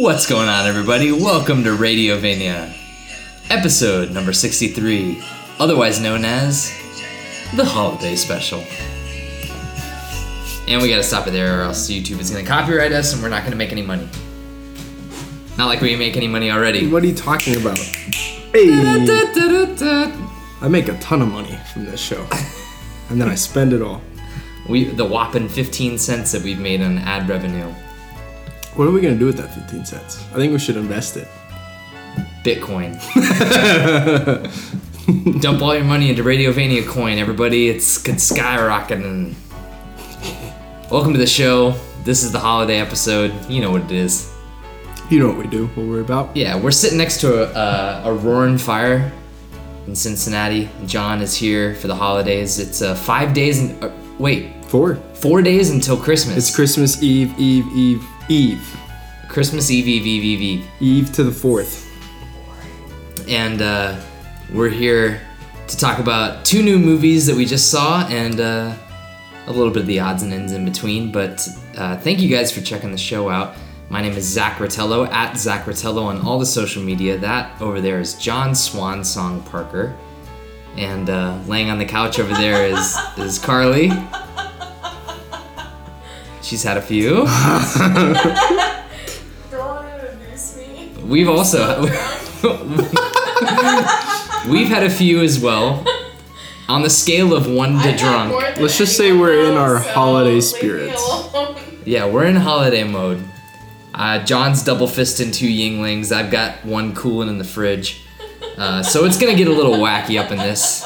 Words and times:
What's 0.00 0.26
going 0.26 0.48
on, 0.48 0.66
everybody? 0.66 1.12
Welcome 1.12 1.64
to 1.64 1.70
Radiovania, 1.76 2.74
episode 3.50 4.10
number 4.10 4.32
63, 4.32 5.22
otherwise 5.58 6.00
known 6.00 6.24
as 6.24 6.72
the 7.54 7.66
Holiday 7.66 8.16
Special. 8.16 8.64
And 10.66 10.80
we 10.80 10.88
gotta 10.88 11.02
stop 11.02 11.26
it 11.26 11.32
there, 11.32 11.60
or 11.60 11.64
else 11.64 11.90
YouTube 11.90 12.20
is 12.20 12.30
gonna 12.30 12.42
copyright 12.42 12.92
us 12.92 13.12
and 13.12 13.22
we're 13.22 13.28
not 13.28 13.44
gonna 13.44 13.54
make 13.54 13.70
any 13.70 13.82
money. 13.82 14.08
Not 15.58 15.66
like 15.66 15.82
we 15.82 15.94
make 15.94 16.16
any 16.16 16.26
money 16.26 16.50
already. 16.50 16.88
What 16.88 17.02
are 17.02 17.06
you 17.06 17.14
talking 17.14 17.60
about? 17.60 17.78
Hey, 17.78 18.72
I 20.62 20.68
make 20.68 20.88
a 20.88 20.98
ton 21.00 21.20
of 21.20 21.28
money 21.28 21.58
from 21.74 21.84
this 21.84 22.00
show, 22.00 22.26
and 23.10 23.20
then 23.20 23.28
I 23.28 23.34
spend 23.34 23.74
it 23.74 23.82
all. 23.82 24.00
We 24.66 24.84
the 24.84 25.04
whopping 25.04 25.50
15 25.50 25.98
cents 25.98 26.32
that 26.32 26.42
we've 26.42 26.58
made 26.58 26.80
on 26.80 26.96
ad 26.96 27.28
revenue. 27.28 27.74
What 28.74 28.88
are 28.88 28.90
we 28.90 29.00
gonna 29.00 29.16
do 29.18 29.26
with 29.26 29.36
that 29.36 29.52
15 29.54 29.84
cents? 29.84 30.24
I 30.32 30.36
think 30.36 30.52
we 30.52 30.58
should 30.58 30.76
invest 30.76 31.16
it. 31.16 31.28
Bitcoin. 32.42 32.98
Dump 35.40 35.62
all 35.62 35.74
your 35.74 35.84
money 35.84 36.08
into 36.10 36.22
Radiovania 36.22 36.86
coin, 36.86 37.18
everybody. 37.18 37.68
It's 37.68 37.98
skyrocketing. 38.02 39.34
Welcome 40.90 41.12
to 41.12 41.18
the 41.18 41.26
show. 41.26 41.74
This 42.04 42.22
is 42.22 42.32
the 42.32 42.38
holiday 42.38 42.80
episode. 42.80 43.32
You 43.48 43.60
know 43.60 43.70
what 43.70 43.82
it 43.82 43.92
is. 43.92 44.32
You 45.10 45.18
know 45.20 45.28
what 45.28 45.36
we 45.36 45.46
do, 45.48 45.66
what 45.68 45.86
we're 45.86 46.00
about. 46.00 46.34
Yeah, 46.36 46.58
we're 46.58 46.70
sitting 46.70 46.96
next 46.98 47.20
to 47.20 47.42
a, 47.42 47.52
a, 47.52 48.10
a 48.10 48.14
roaring 48.14 48.56
fire 48.56 49.12
in 49.86 49.94
Cincinnati. 49.94 50.70
John 50.86 51.20
is 51.20 51.34
here 51.34 51.74
for 51.74 51.88
the 51.88 51.94
holidays. 51.94 52.58
It's 52.58 52.80
uh, 52.80 52.94
five 52.94 53.34
days 53.34 53.58
and 53.60 53.84
uh, 53.84 53.90
wait, 54.18 54.64
Four. 54.64 54.96
four 55.14 55.42
days 55.42 55.68
until 55.70 55.98
Christmas. 55.98 56.38
It's 56.38 56.54
Christmas 56.56 57.02
Eve, 57.02 57.38
Eve, 57.38 57.66
Eve, 57.76 58.02
Eve. 58.28 58.76
Christmas 59.28 59.70
Eve, 59.70 59.88
Eve, 59.88 60.06
Eve, 60.06 60.24
Eve, 60.24 60.40
Eve. 60.42 60.70
Eve 60.80 61.12
to 61.12 61.24
the 61.24 61.32
fourth. 61.32 61.88
and 63.28 63.62
uh, 63.62 63.98
we're 64.52 64.68
here 64.68 65.20
to 65.68 65.76
talk 65.76 65.98
about 65.98 66.44
two 66.44 66.62
new 66.62 66.78
movies 66.78 67.26
that 67.26 67.36
we 67.36 67.46
just 67.46 67.70
saw 67.70 68.06
and 68.08 68.40
uh, 68.40 68.74
a 69.46 69.52
little 69.52 69.72
bit 69.72 69.80
of 69.82 69.86
the 69.86 70.00
odds 70.00 70.22
and 70.22 70.32
ends 70.32 70.52
in 70.52 70.64
between. 70.64 71.10
But 71.10 71.46
uh, 71.76 71.96
thank 71.98 72.20
you 72.20 72.28
guys 72.28 72.52
for 72.52 72.60
checking 72.60 72.90
the 72.92 72.98
show 72.98 73.28
out. 73.30 73.56
My 73.88 74.00
name 74.00 74.12
is 74.12 74.24
Zach 74.26 74.58
Rotello 74.58 75.08
at 75.08 75.36
Zach 75.36 75.64
Rotello 75.64 76.04
on 76.04 76.20
all 76.22 76.38
the 76.38 76.46
social 76.46 76.82
media. 76.82 77.18
That 77.18 77.60
over 77.60 77.80
there 77.80 78.00
is 78.00 78.14
John 78.14 78.54
Swan 78.54 79.04
Song 79.04 79.42
Parker, 79.42 79.96
and 80.76 81.10
uh, 81.10 81.38
laying 81.46 81.70
on 81.70 81.78
the 81.78 81.84
couch 81.84 82.18
over 82.18 82.32
there 82.34 82.66
is 82.66 82.96
is 83.18 83.38
Carly. 83.38 83.90
She's 86.52 86.64
had 86.64 86.76
a 86.76 86.82
few. 86.82 87.24
Don't 89.50 89.86
introduce 89.86 90.58
me. 90.58 90.92
We've 91.02 91.30
also 91.30 91.80
we've 94.50 94.68
had 94.68 94.82
a 94.82 94.90
few 94.90 95.22
as 95.22 95.40
well. 95.40 95.82
On 96.68 96.82
the 96.82 96.90
scale 96.90 97.32
of 97.32 97.50
one 97.50 97.78
to 97.78 97.78
I've 97.88 97.96
drunk, 97.96 98.34
Let's 98.58 98.76
just 98.76 98.98
say 98.98 99.12
we're 99.16 99.50
in 99.50 99.56
our 99.56 99.82
so 99.82 99.88
holiday 99.92 100.42
spirits. 100.42 101.02
yeah, 101.86 102.06
we're 102.06 102.26
in 102.26 102.36
holiday 102.36 102.84
mode. 102.84 103.24
Uh, 103.94 104.22
John's 104.22 104.62
double 104.62 104.88
fisting 104.88 105.32
two 105.32 105.48
Yuenglings. 105.48 106.12
I've 106.14 106.30
got 106.30 106.62
one 106.66 106.94
cooling 106.94 107.30
in 107.30 107.38
the 107.38 107.44
fridge, 107.44 108.02
uh, 108.58 108.82
so 108.82 109.06
it's 109.06 109.18
gonna 109.18 109.36
get 109.36 109.48
a 109.48 109.52
little 109.52 109.76
wacky 109.76 110.20
up 110.22 110.30
in 110.30 110.36
this. 110.36 110.84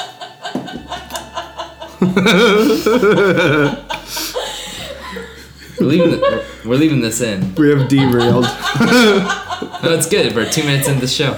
we're, 5.80 5.86
leaving 5.86 6.10
the, 6.10 6.44
we're 6.64 6.76
leaving 6.76 7.00
this 7.00 7.20
in. 7.20 7.54
We 7.54 7.70
have 7.70 7.88
derailed. 7.88 8.46
No, 9.82 9.92
it's 9.94 10.06
good. 10.06 10.34
We're 10.36 10.50
two 10.50 10.62
minutes 10.64 10.86
into 10.86 11.00
the 11.00 11.06
show. 11.08 11.32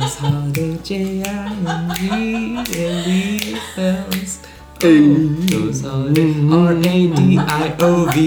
Those 0.00 0.16
holiday 0.16 0.76
J-I-N-G-L-E-L's. 3.06 4.46
hey. 4.80 5.00
Those 5.46 5.80
holiday 5.82 6.32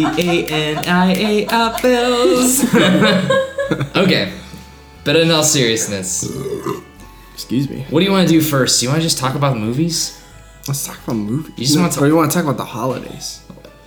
R-A-D-I-O-V-A-N-I-A 0.09 1.45
apples. 1.47 2.63
okay, 3.95 4.33
but 5.03 5.15
in 5.17 5.31
all 5.31 5.43
seriousness, 5.43 6.23
Excuse 7.33 7.69
me. 7.69 7.85
what 7.89 7.99
do 7.99 8.05
you 8.05 8.11
want 8.11 8.27
to 8.27 8.33
do 8.33 8.41
first? 8.41 8.79
Do 8.79 8.85
you 8.85 8.89
want 8.89 9.01
to 9.01 9.05
just 9.05 9.17
talk 9.17 9.35
about 9.35 9.57
movies? 9.57 10.15
Let's 10.67 10.85
talk 10.85 10.97
about 11.03 11.15
movies. 11.15 11.53
You 11.57 11.63
just 11.65 11.75
No, 11.75 11.81
want 11.81 11.93
to- 11.93 11.99
or 12.01 12.07
you 12.07 12.15
want 12.15 12.31
to 12.31 12.35
talk 12.35 12.45
about 12.45 12.57
the 12.57 12.65
holidays? 12.65 13.41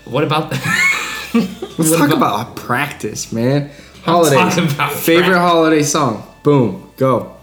What 0.04 0.24
about 0.24 0.50
Let's 1.34 1.96
talk 1.96 2.10
about 2.10 2.56
practice, 2.56 3.32
man. 3.32 3.70
Holiday. 4.02 4.36
talking 4.36 4.64
about 4.70 4.92
Favorite 4.92 5.24
practice. 5.28 5.38
holiday 5.40 5.82
song. 5.82 6.26
Boom. 6.42 6.90
Go. 6.96 7.36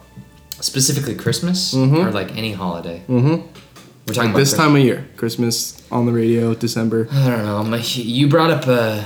specifically 0.60 1.16
Christmas 1.16 1.74
or 1.74 2.12
like 2.12 2.36
any 2.38 2.52
holiday? 2.54 3.02
Mm-hmm. 3.08 3.28
We're 4.08 4.14
talking 4.14 4.32
about 4.32 4.40
This 4.40 4.50
Christmas. 4.50 4.54
time 4.54 4.76
of 4.76 4.82
year. 4.84 5.08
Christmas 5.18 5.82
on 5.92 6.06
the 6.06 6.12
radio, 6.12 6.54
December. 6.54 7.08
I 7.12 7.30
don't 7.30 7.46
know. 7.46 7.58
I'm 7.58 7.74
a, 7.74 7.78
you 7.78 8.28
brought 8.28 8.52
up 8.52 8.68
a. 8.68 9.04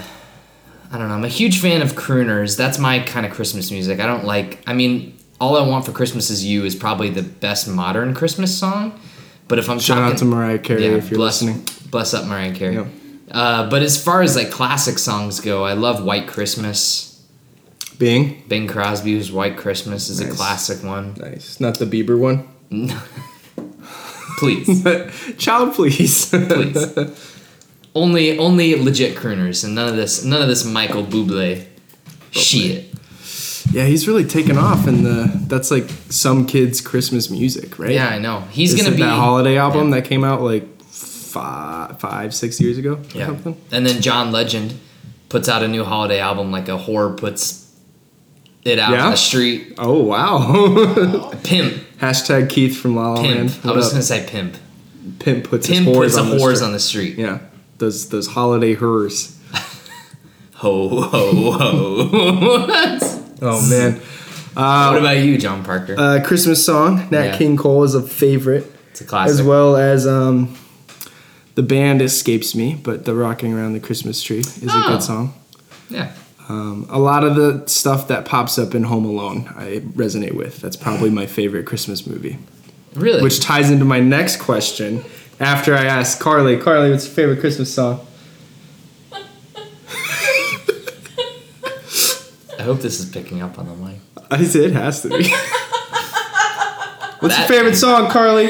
I 0.91 0.97
don't 0.97 1.07
know. 1.09 1.15
I'm 1.15 1.23
a 1.25 1.27
huge 1.29 1.59
fan 1.59 1.81
of 1.81 1.93
crooners. 1.93 2.55
That's 2.57 2.77
my 2.79 2.99
kind 2.99 3.25
of 3.25 3.31
Christmas 3.31 3.71
music. 3.71 3.99
I 3.99 4.05
don't 4.05 4.25
like. 4.25 4.61
I 4.67 4.73
mean, 4.73 5.17
all 5.41 5.57
I 5.57 5.67
want 5.67 5.85
for 5.85 5.91
Christmas 5.91 6.29
is 6.29 6.45
you 6.45 6.65
is 6.65 6.75
probably 6.75 7.09
the 7.09 7.23
best 7.23 7.67
modern 7.67 8.13
Christmas 8.13 8.55
song. 8.57 8.99
But 9.47 9.59
if 9.59 9.69
I'm 9.69 9.79
Shout 9.79 9.97
talking, 9.97 10.13
out 10.13 10.17
to 10.19 10.25
Mariah 10.25 10.59
Carey 10.59 10.85
if 10.85 11.09
you're 11.11 11.17
bless, 11.17 11.41
listening. 11.41 11.65
Bless 11.89 12.13
up 12.13 12.25
Mariah 12.25 12.53
Carey. 12.53 12.75
Yeah. 12.75 12.87
Uh, 13.33 13.67
but 13.69 13.81
as 13.81 14.01
far 14.01 14.21
as 14.21 14.35
like 14.35 14.51
classic 14.51 14.99
songs 14.99 15.39
go, 15.39 15.63
I 15.63 15.73
love 15.73 16.03
White 16.03 16.27
Christmas. 16.27 17.09
Bing. 17.97 18.43
Bing 18.47 18.67
Crosby's 18.67 19.31
White 19.31 19.55
Christmas 19.57 20.09
is 20.09 20.19
a 20.19 20.29
classic 20.29 20.83
one. 20.83 21.13
Nice. 21.15 21.59
Not 21.59 21.77
the 21.79 21.85
Bieber 21.85 22.17
one. 22.17 22.47
Please, 24.37 24.83
Child, 25.37 25.73
please. 25.75 26.29
please. 26.29 26.97
only 27.95 28.37
only 28.37 28.75
legit 28.75 29.15
crooners 29.15 29.63
and 29.63 29.75
none 29.75 29.87
of 29.87 29.95
this 29.95 30.25
none 30.25 30.41
of 30.41 30.47
this 30.47 30.65
Michael 30.65 31.03
Bublé 31.03 31.65
shit. 32.31 32.85
yeah, 33.71 33.85
he's 33.85 34.07
really 34.07 34.25
taken 34.25 34.57
off, 34.57 34.85
and 34.87 35.05
the 35.05 35.31
that's 35.47 35.71
like 35.71 35.87
some 36.09 36.45
kids' 36.45 36.81
Christmas 36.81 37.29
music, 37.29 37.77
right? 37.79 37.91
Yeah, 37.91 38.09
I 38.09 38.17
know. 38.19 38.41
He's 38.51 38.73
Isn't 38.73 38.85
gonna 38.85 38.95
be 38.97 39.03
that 39.03 39.09
holiday 39.15 39.57
album 39.57 39.89
Yeah. 39.89 40.01
that 40.01 40.07
came 40.09 40.23
out 40.25 40.41
like 40.41 40.72
five, 41.33 41.99
five, 41.99 42.33
six 42.33 42.59
years 42.61 42.77
ago. 42.77 42.93
Or 42.93 43.17
Yeah. 43.17 43.25
something. 43.27 43.55
And 43.71 43.85
then 43.85 44.01
John 44.01 44.31
Legend 44.31 44.73
puts 45.29 45.49
out 45.49 45.63
a 45.63 45.67
new 45.67 45.83
holiday 45.83 46.19
album 46.19 46.51
like 46.51 46.67
a 46.69 46.77
whore 46.77 47.15
puts 47.17 47.65
it 48.63 48.77
out 48.79 48.91
Yeah? 48.93 49.05
on 49.05 49.11
the 49.11 49.17
street. 49.17 49.73
Oh 49.77 50.01
wow. 50.03 51.31
Pimp. 51.43 51.73
Hashtag 51.99 52.49
Keith 52.49 52.77
from 52.79 52.95
La 52.95 53.13
La 53.13 53.21
Pimp. 53.21 53.49
Land. 53.51 53.59
I 53.63 53.71
was 53.71 53.89
gonna 53.91 54.03
say 54.03 54.25
pimp. 54.27 54.55
Pimp 55.19 55.43
puts 55.49 55.67
Pimp 55.67 55.85
his 55.87 55.95
whores 55.95 56.01
puts 56.03 56.17
on 56.17 56.29
the 56.29 56.35
whores 56.37 56.55
street. 56.57 56.65
on 56.65 56.71
the 56.73 56.79
street. 56.79 57.17
Yeah. 57.17 57.39
Those 57.79 58.09
those 58.09 58.27
holiday 58.27 58.73
hers. 58.75 59.37
Ho 60.55 60.87
ho 61.01 61.51
ho. 61.51 62.69
Oh 63.45 63.69
man. 63.69 63.99
what 64.53 64.99
about 64.99 65.17
you, 65.17 65.37
John 65.37 65.65
Parker? 65.65 65.95
Uh, 65.97 66.21
Christmas 66.23 66.65
song. 66.65 67.09
Nat 67.11 67.23
Yeah. 67.25 67.37
King 67.37 67.57
Cole 67.57 67.83
is 67.83 67.93
a 67.95 68.01
favorite. 68.01 68.71
it's 68.91 69.01
a 69.01 69.03
classic. 69.03 69.33
as 69.33 69.41
well 69.41 69.75
as 69.75 70.07
um, 70.07 70.55
the 71.55 71.63
band 71.63 72.01
escapes 72.01 72.55
me, 72.55 72.75
but 72.81 73.05
the 73.05 73.13
"Rocking 73.15 73.53
Around 73.53 73.73
the 73.73 73.79
Christmas 73.79 74.21
Tree" 74.21 74.39
is 74.39 74.63
a 74.63 74.67
Oh. 74.71 74.87
good 74.87 75.03
song. 75.03 75.33
Yeah. 75.89 76.11
Um, 76.49 76.85
a 76.89 76.99
lot 76.99 77.23
of 77.23 77.35
the 77.35 77.63
stuff 77.67 78.07
that 78.09 78.25
pops 78.25 78.59
up 78.59 78.75
in 78.75 78.83
Home 78.83 79.05
Alone, 79.05 79.49
I 79.55 79.81
resonate 79.95 80.33
with. 80.33 80.59
That's 80.61 80.75
probably 80.75 81.09
my 81.09 81.25
favorite 81.25 81.65
Christmas 81.65 82.05
movie. 82.05 82.37
Really? 82.95 83.21
Which 83.21 83.39
ties 83.39 83.71
into 83.71 83.85
my 83.85 83.99
next 83.99 84.37
question. 84.37 85.03
After 85.39 85.73
I 85.73 85.85
ask 85.85 86.19
Carly, 86.19 86.57
Carly, 86.57 86.91
what's 86.91 87.05
your 87.05 87.13
favorite 87.13 87.39
Christmas 87.39 87.73
song? 87.73 88.05
I 92.59 92.63
hope 92.63 92.79
this 92.81 92.99
is 92.99 93.09
picking 93.09 93.41
up 93.41 93.57
on 93.59 93.67
the 93.67 93.75
mic. 93.75 93.97
I 94.31 94.43
said 94.45 94.63
it 94.63 94.73
has 94.73 95.01
to 95.01 95.09
be. 95.09 95.15
what's 97.19 97.35
That- 97.35 97.49
your 97.49 97.59
favorite 97.59 97.75
song, 97.75 98.09
Carly? 98.09 98.49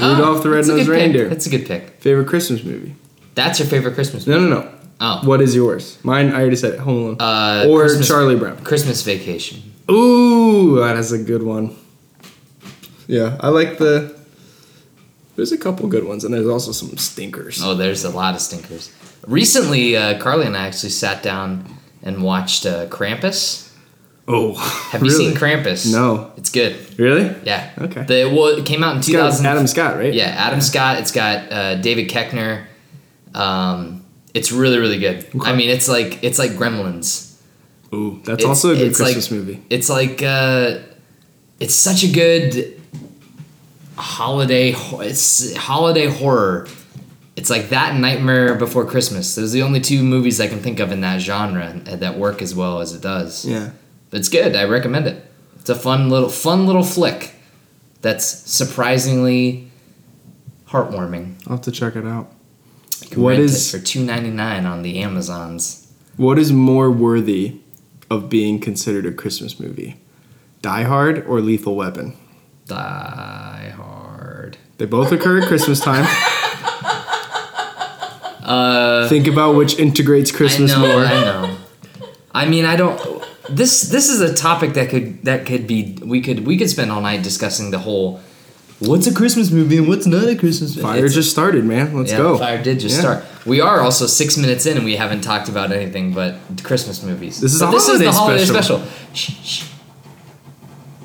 Rudolph. 0.00 0.18
Rudolph 0.18 0.42
the 0.42 0.50
Red-Nosed. 0.50 0.88
Reindeer. 0.88 1.28
That's 1.28 1.46
a 1.46 1.50
good 1.50 1.66
pick. 1.66 1.90
Favorite 2.00 2.26
Christmas 2.28 2.64
movie? 2.64 2.94
That's 3.34 3.58
your 3.58 3.68
favorite 3.68 3.94
Christmas 3.94 4.26
movie? 4.26 4.40
No, 4.40 4.48
no, 4.48 4.60
no. 4.62 4.74
Oh. 5.02 5.20
What 5.26 5.40
is 5.40 5.54
yours? 5.54 5.98
Mine, 6.04 6.30
I 6.32 6.40
already 6.40 6.56
said 6.56 6.74
it. 6.74 6.80
Home 6.80 6.96
Alone. 6.96 7.16
Uh, 7.20 7.64
or 7.68 7.82
Christmas- 7.82 8.08
Charlie 8.08 8.36
Brown. 8.36 8.62
Christmas 8.64 9.02
Vacation. 9.02 9.62
Ooh, 9.90 10.78
that 10.80 10.96
is 10.96 11.12
a 11.12 11.18
good 11.18 11.42
one. 11.42 11.76
Yeah, 13.06 13.36
I 13.40 13.48
like 13.48 13.78
the. 13.78 14.14
There's 15.36 15.52
a 15.52 15.58
couple 15.58 15.88
good 15.88 16.04
ones, 16.04 16.22
and 16.24 16.34
there's 16.34 16.46
also 16.46 16.70
some 16.72 16.96
stinkers. 16.98 17.62
Oh, 17.62 17.74
there's 17.74 18.04
a 18.04 18.10
lot 18.10 18.34
of 18.34 18.40
stinkers. 18.40 18.92
Recently, 19.26 19.96
uh, 19.96 20.18
Carly 20.20 20.46
and 20.46 20.56
I 20.56 20.66
actually 20.66 20.90
sat 20.90 21.22
down 21.22 21.64
and 22.02 22.22
watched 22.22 22.66
uh, 22.66 22.86
Krampus. 22.86 23.69
Oh, 24.32 24.54
Have 24.92 25.02
you 25.02 25.10
seen 25.10 25.32
Krampus? 25.34 25.90
No. 25.92 26.32
It's 26.36 26.50
good. 26.50 26.76
Really? 26.98 27.34
Yeah. 27.44 27.70
Okay. 27.78 28.02
The, 28.04 28.24
well, 28.32 28.46
it 28.58 28.64
came 28.66 28.84
out 28.84 28.96
in 28.96 29.02
2000. 29.02 29.44
Adam 29.46 29.66
Scott, 29.66 29.96
right? 29.96 30.12
Yeah, 30.14 30.26
Adam 30.26 30.60
Scott. 30.60 30.98
It's 30.98 31.10
got 31.12 31.50
uh, 31.52 31.74
David 31.76 32.08
Koechner. 32.08 32.66
Um, 33.34 34.04
it's 34.34 34.52
really, 34.52 34.78
really 34.78 34.98
good. 34.98 35.26
I 35.42 35.54
mean, 35.56 35.70
it's 35.70 35.88
like 35.88 36.22
it's 36.22 36.38
like 36.38 36.52
Gremlins. 36.52 37.36
Ooh, 37.92 38.20
that's 38.24 38.42
It's- 38.42 38.46
also 38.46 38.70
a 38.72 38.76
good 38.76 38.94
Christmas 38.94 39.30
like- 39.30 39.38
movie. 39.40 39.62
It's 39.70 39.88
like 39.88 40.22
uh, 40.22 40.78
it's 41.58 41.74
such 41.74 42.04
a 42.04 42.12
good 42.12 42.80
holiday. 43.96 44.72
It's 44.76 45.54
holiday 45.56 46.06
horror. 46.06 46.68
It's 47.36 47.48
like 47.50 47.70
that 47.70 47.96
Nightmare 47.96 48.54
Before 48.54 48.84
Christmas. 48.84 49.34
Those 49.34 49.52
are 49.52 49.58
the 49.58 49.62
only 49.62 49.80
two 49.80 50.02
movies 50.02 50.40
I 50.40 50.46
can 50.46 50.60
think 50.60 50.78
of 50.78 50.92
in 50.92 51.00
that 51.00 51.20
genre 51.20 51.72
that 51.86 52.18
work 52.18 52.42
as 52.42 52.54
well 52.54 52.80
as 52.80 52.94
it 52.94 53.00
does. 53.02 53.44
Yeah. 53.44 53.70
It's 54.12 54.28
good. 54.28 54.56
I 54.56 54.64
recommend 54.64 55.06
it. 55.06 55.24
It's 55.58 55.70
a 55.70 55.74
fun 55.74 56.08
little 56.10 56.28
fun 56.28 56.66
little 56.66 56.82
flick 56.82 57.34
that's 58.00 58.24
surprisingly 58.26 59.70
heartwarming. 60.68 61.34
I'll 61.46 61.56
have 61.56 61.60
to 61.62 61.70
check 61.72 61.96
it 61.96 62.06
out. 62.06 62.32
You 63.02 63.08
can 63.10 63.22
What 63.22 63.30
rent 63.30 63.42
is- 63.42 63.74
it 63.74 63.78
for 63.78 63.84
two 63.84 64.04
ninety 64.04 64.30
nine 64.30 64.66
on 64.66 64.82
the 64.82 64.98
Amazons? 65.00 65.92
What 66.16 66.38
is 66.38 66.52
more 66.52 66.90
worthy 66.90 67.60
of 68.10 68.28
being 68.28 68.58
considered 68.60 69.06
a 69.06 69.12
Christmas 69.12 69.58
movie? 69.60 69.96
Die 70.62 70.82
Hard 70.82 71.24
or 71.26 71.40
Lethal 71.40 71.74
Weapon? 71.76 72.14
Die 72.66 73.72
Hard. 73.76 74.58
They 74.78 74.84
both 74.86 75.12
occur 75.12 75.40
at 75.40 75.48
Christmas 75.48 75.80
time. 75.80 76.04
Uh, 78.42 79.08
Think 79.08 79.26
about 79.26 79.54
which 79.54 79.78
integrates 79.78 80.32
Christmas 80.32 80.72
I 80.74 80.80
know. 80.82 80.88
more. 80.92 81.04
I 81.04 81.10
know. 81.24 81.56
I 82.32 82.46
mean, 82.48 82.64
I 82.64 82.76
don't. 82.76 82.98
This 83.50 83.82
this 83.82 84.08
is 84.08 84.20
a 84.20 84.32
topic 84.34 84.74
that 84.74 84.88
could 84.90 85.22
that 85.24 85.46
could 85.46 85.66
be 85.66 85.98
we 86.04 86.20
could 86.20 86.46
we 86.46 86.56
could 86.56 86.70
spend 86.70 86.90
all 86.90 87.00
night 87.00 87.22
discussing 87.22 87.70
the 87.70 87.78
whole. 87.78 88.20
What's 88.78 89.06
a 89.06 89.12
Christmas 89.14 89.50
movie 89.50 89.76
and 89.76 89.86
what's 89.88 90.06
not 90.06 90.26
a 90.26 90.34
Christmas 90.34 90.70
movie? 90.74 90.82
Fire 90.88 90.96
It's- 90.98 91.14
just 91.14 91.30
started, 91.30 91.64
man. 91.66 91.94
Let's 91.94 92.12
yeah, 92.12 92.16
go. 92.18 92.38
Fire 92.38 92.62
did 92.62 92.80
just 92.80 92.94
Yeah. 92.96 93.00
start. 93.02 93.24
We 93.44 93.60
are 93.60 93.80
also 93.82 94.06
six 94.06 94.38
minutes 94.38 94.64
in 94.64 94.76
and 94.78 94.86
we 94.86 94.96
haven't 94.96 95.20
talked 95.20 95.48
about 95.50 95.70
anything 95.70 96.14
but 96.14 96.36
Christmas 96.62 97.02
movies. 97.02 97.40
This 97.40 97.52
is 97.52 97.60
a 97.60 97.66
this 97.66 97.88
is 97.88 97.98
the 97.98 98.10
holiday 98.10 98.38
holiday 98.38 98.44
special. 98.46 98.78
special. 98.78 99.14
Shh, 99.14 99.32
shh. 99.44 99.64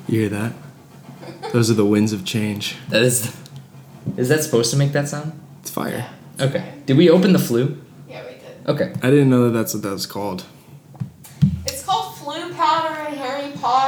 You 0.08 0.20
hear 0.20 0.28
that? 0.30 0.52
Those 1.52 1.70
are 1.70 1.74
the 1.74 1.84
winds 1.84 2.12
of 2.12 2.24
change. 2.24 2.76
That 2.88 3.02
is. 3.02 3.30
Is 4.16 4.28
that 4.28 4.42
supposed 4.42 4.70
to 4.70 4.76
make 4.78 4.92
that 4.92 5.08
sound? 5.08 5.32
It's 5.60 5.70
fire. 5.70 6.06
Okay. 6.40 6.64
Did 6.86 6.96
we 6.96 7.10
open 7.10 7.32
the 7.32 7.38
flue? 7.38 7.76
Yeah, 8.08 8.22
we 8.22 8.34
did. 8.34 8.66
Okay. 8.68 8.92
I 9.02 9.10
didn't 9.10 9.28
know 9.30 9.44
that 9.44 9.50
that's 9.58 9.74
what 9.74 9.82
that 9.82 9.92
was 9.92 10.06
called. 10.06 10.44
It's 11.66 11.82
called 11.82 12.14
Floo 12.14 12.54
powder 12.56 12.94
and 13.08 13.16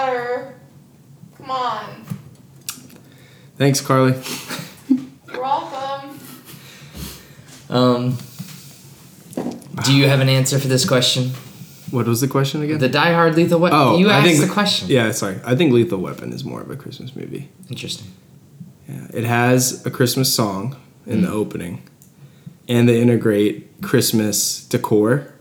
Harry 0.09 0.53
Come 1.37 1.51
on. 1.51 2.05
Thanks, 3.57 3.81
Carly. 3.81 4.15
You're 4.89 5.43
welcome. 5.43 6.19
Um. 7.71 8.17
Do 9.85 9.95
you 9.97 10.09
have 10.09 10.21
an 10.21 10.29
answer 10.29 10.59
for 10.59 10.67
this 10.69 10.87
question? 10.87 11.31
What 11.91 12.07
was 12.07 12.21
the 12.21 12.29
question 12.29 12.63
again? 12.63 12.79
The 12.79 12.89
Die 12.89 13.13
Hard 13.13 13.37
Lethal 13.37 13.61
Weapon. 13.61 13.79
oh, 13.79 13.97
you 13.99 14.11
I 14.11 14.15
asked 14.19 14.27
think 14.27 14.41
the 14.41 14.53
question. 14.53 14.89
Yeah, 14.89 15.11
sorry. 15.13 15.39
I 15.45 15.55
think 15.55 15.73
Lethal 15.73 15.99
Weapon 15.99 16.33
is 16.33 16.45
more 16.45 16.61
of 16.61 16.71
a 16.71 16.77
Christmas 16.77 17.15
movie. 17.15 17.49
Interesting. 17.71 18.09
Yeah, 18.89 19.07
it 19.15 19.25
has 19.25 19.85
a 19.87 19.91
Christmas 19.91 20.33
song 20.35 20.77
in 21.07 21.21
Mm. 21.21 21.23
the 21.27 21.31
opening, 21.31 21.83
and 22.69 22.89
they 22.89 23.01
integrate 23.01 23.81
Christmas 23.83 24.65
decor 24.65 25.33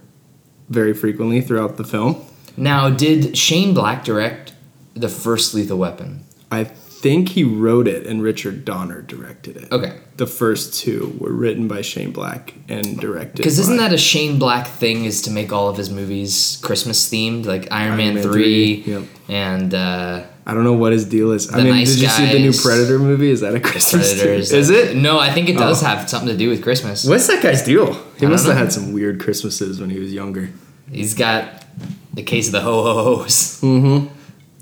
very 0.69 0.93
frequently 0.93 1.41
throughout 1.41 1.77
the 1.77 1.83
film. 1.83 2.17
Now, 2.55 2.89
did 2.89 3.37
Shane 3.37 3.73
Black 3.73 4.03
direct 4.03 4.53
the 4.99 5.09
first 5.09 5.53
Lethal 5.53 5.77
Weapon? 5.77 6.23
I 6.51 6.63
think 6.63 7.29
he 7.29 7.44
wrote 7.44 7.88
it, 7.88 8.07
and 8.07 8.23
Richard 8.23 8.65
Donner 8.65 9.01
directed 9.01 9.57
it. 9.57 9.71
Okay. 9.71 9.97
The 10.15 10.25
first 10.25 10.73
two 10.79 11.15
were 11.19 11.31
written 11.31 11.67
by 11.67 11.81
Shane 11.81 12.11
Black 12.11 12.53
and 12.67 12.99
directed. 12.99 13.38
Because 13.38 13.59
isn't 13.59 13.77
that 13.77 13.94
a 13.94 13.97
Shane 13.97 14.39
Black 14.39 14.65
thing? 14.67 15.05
Is 15.05 15.21
to 15.23 15.31
make 15.31 15.51
all 15.53 15.69
of 15.69 15.77
his 15.77 15.89
movies 15.91 16.59
Christmas 16.63 17.07
themed, 17.11 17.45
like 17.45 17.71
Iron, 17.71 17.89
Iron 17.89 17.97
Man, 17.97 18.13
Man 18.15 18.23
three, 18.23 18.81
3, 18.83 18.94
yep. 18.94 19.03
and 19.29 19.73
uh, 19.75 20.23
I 20.47 20.53
don't 20.55 20.63
know 20.63 20.73
what 20.73 20.91
his 20.94 21.05
deal 21.05 21.31
is. 21.33 21.53
I 21.53 21.57
mean, 21.57 21.67
Nice 21.67 21.91
did 21.94 22.01
you 22.01 22.09
see 22.09 22.31
the 22.31 22.39
new 22.39 22.53
Predator 22.53 22.97
movie? 22.97 23.29
Is 23.29 23.41
that 23.41 23.53
a 23.53 23.59
Christmas? 23.59 24.13
Predators. 24.13 24.51
Is 24.53 24.69
it? 24.71 24.95
No, 24.95 25.19
I 25.19 25.31
think 25.31 25.49
it 25.49 25.57
does 25.57 25.83
Oh. 25.83 25.85
have 25.85 26.09
something 26.09 26.29
to 26.29 26.38
do 26.38 26.49
with 26.49 26.63
Christmas. 26.63 27.05
What's 27.05 27.27
that 27.27 27.44
guy's 27.44 27.61
deal? 27.61 27.94
He 28.15 28.21
don't 28.21 28.31
must 28.31 28.47
have 28.47 28.57
had 28.57 28.71
some 28.73 28.94
weird 28.94 29.19
Christmases 29.19 29.79
when 29.79 29.89
he 29.91 29.99
was 29.99 30.11
younger. 30.13 30.49
He's 30.91 31.13
got 31.13 31.65
the 32.13 32.23
case 32.23 32.47
of 32.47 32.53
the 32.53 32.61
ho 32.61 32.81
ho 32.81 33.17
ho's, 33.17 33.61
Mm-hmm. 33.61 34.13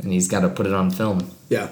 And 0.02 0.12
he's 0.12 0.28
got 0.28 0.42
to 0.42 0.50
put 0.50 0.66
it 0.68 0.74
on 0.74 0.92
film. 0.92 1.30
Yeah. 1.50 1.70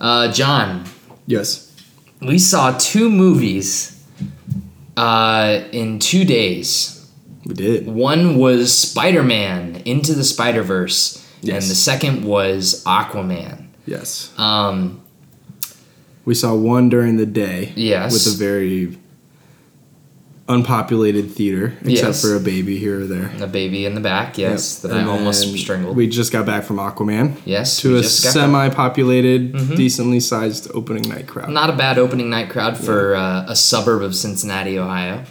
Uh, 0.00 0.30
John, 0.32 0.84
Yes. 1.26 1.74
we 2.20 2.38
saw 2.38 2.76
two 2.78 3.08
movies 3.10 4.04
uh, 4.96 5.62
in 5.72 5.98
two 5.98 6.24
days. 6.24 6.92
We 7.44 7.54
did. 7.54 7.86
One 7.86 8.36
was 8.38 8.76
Spider 8.76 9.22
Man 9.22 9.76
Into 9.84 10.14
the 10.14 10.24
Spider 10.24 10.62
Verse, 10.62 11.24
and 11.42 11.56
the 11.62 11.74
second 11.74 12.24
was 12.24 12.82
Aquaman. 12.84 13.68
Yes. 13.86 14.32
Um, 14.38 15.02
We 16.24 16.34
saw 16.34 16.54
one 16.56 16.88
during 16.88 17.18
the 17.18 17.26
day. 17.26 17.72
Yes. 17.76 18.12
With 18.12 18.26
a 18.34 18.36
very 18.36 18.98
unpopulated 20.48 21.30
theater, 21.32 21.74
except 21.84 21.88
Yes. 21.90 22.22
for 22.22 22.36
a 22.36 22.40
baby 22.40 22.78
here 22.78 23.00
or 23.00 23.04
there. 23.06 23.32
A 23.40 23.46
baby 23.48 23.84
in 23.84 23.94
the 23.96 24.00
back, 24.00 24.38
yes, 24.38 24.80
Yep. 24.82 24.90
that 24.92 24.98
And 25.00 25.08
I 25.08 25.12
almost 25.12 25.56
strangled. 25.58 25.96
We 25.96 26.06
just 26.06 26.30
got 26.30 26.46
back 26.46 26.62
from 26.64 26.76
Aquaman. 26.76 27.32
yes, 27.44 27.78
To 27.80 27.96
a 27.96 28.02
got 28.02 28.04
Mm-hmm. 28.10 28.30
semi-populated, 28.30 29.76
decently 29.76 30.20
sized 30.20 30.70
opening 30.72 31.08
night 31.08 31.26
crowd. 31.26 31.50
Not 31.50 31.68
a 31.70 31.72
bad 31.72 31.98
opening 31.98 32.30
night 32.30 32.48
crowd 32.50 32.76
for 32.76 33.16
uh, 33.16 33.44
a 33.48 33.56
suburb 33.56 34.02
of 34.02 34.14
Cincinnati, 34.14 34.78
Ohio. 34.78 35.24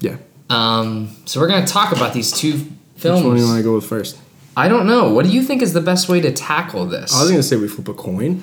yeah. 0.00 0.16
Um, 0.48 1.08
so 1.24 1.40
we're 1.40 1.48
gonna 1.48 1.66
talk 1.66 1.90
about 1.90 2.12
these 2.12 2.30
two 2.30 2.52
films. 2.96 3.22
Which 3.22 3.26
one 3.26 3.34
do 3.36 3.42
you 3.42 3.48
want 3.48 3.58
to 3.58 3.64
go 3.64 3.74
with 3.74 3.84
first? 3.84 4.16
I 4.56 4.68
don't 4.68 4.86
know. 4.86 5.12
What 5.12 5.24
do 5.26 5.32
you 5.32 5.42
think 5.42 5.60
is 5.60 5.72
the 5.72 5.80
best 5.80 6.08
way 6.08 6.20
to 6.20 6.30
tackle 6.32 6.86
this? 6.86 7.12
I 7.12 7.20
was 7.22 7.30
gonna 7.32 7.42
say 7.42 7.56
we 7.56 7.66
flip 7.66 7.88
a 7.88 7.94
coin, 7.94 8.42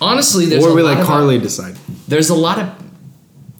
Honestly, 0.00 0.46
there's 0.46 0.64
or 0.64 0.74
we 0.74 0.82
lot 0.82 0.92
let 0.94 1.00
of- 1.00 1.06
Carly 1.06 1.38
decide. 1.38 1.76
There's 2.08 2.30
a 2.30 2.34
lot 2.34 2.58
of. 2.58 2.70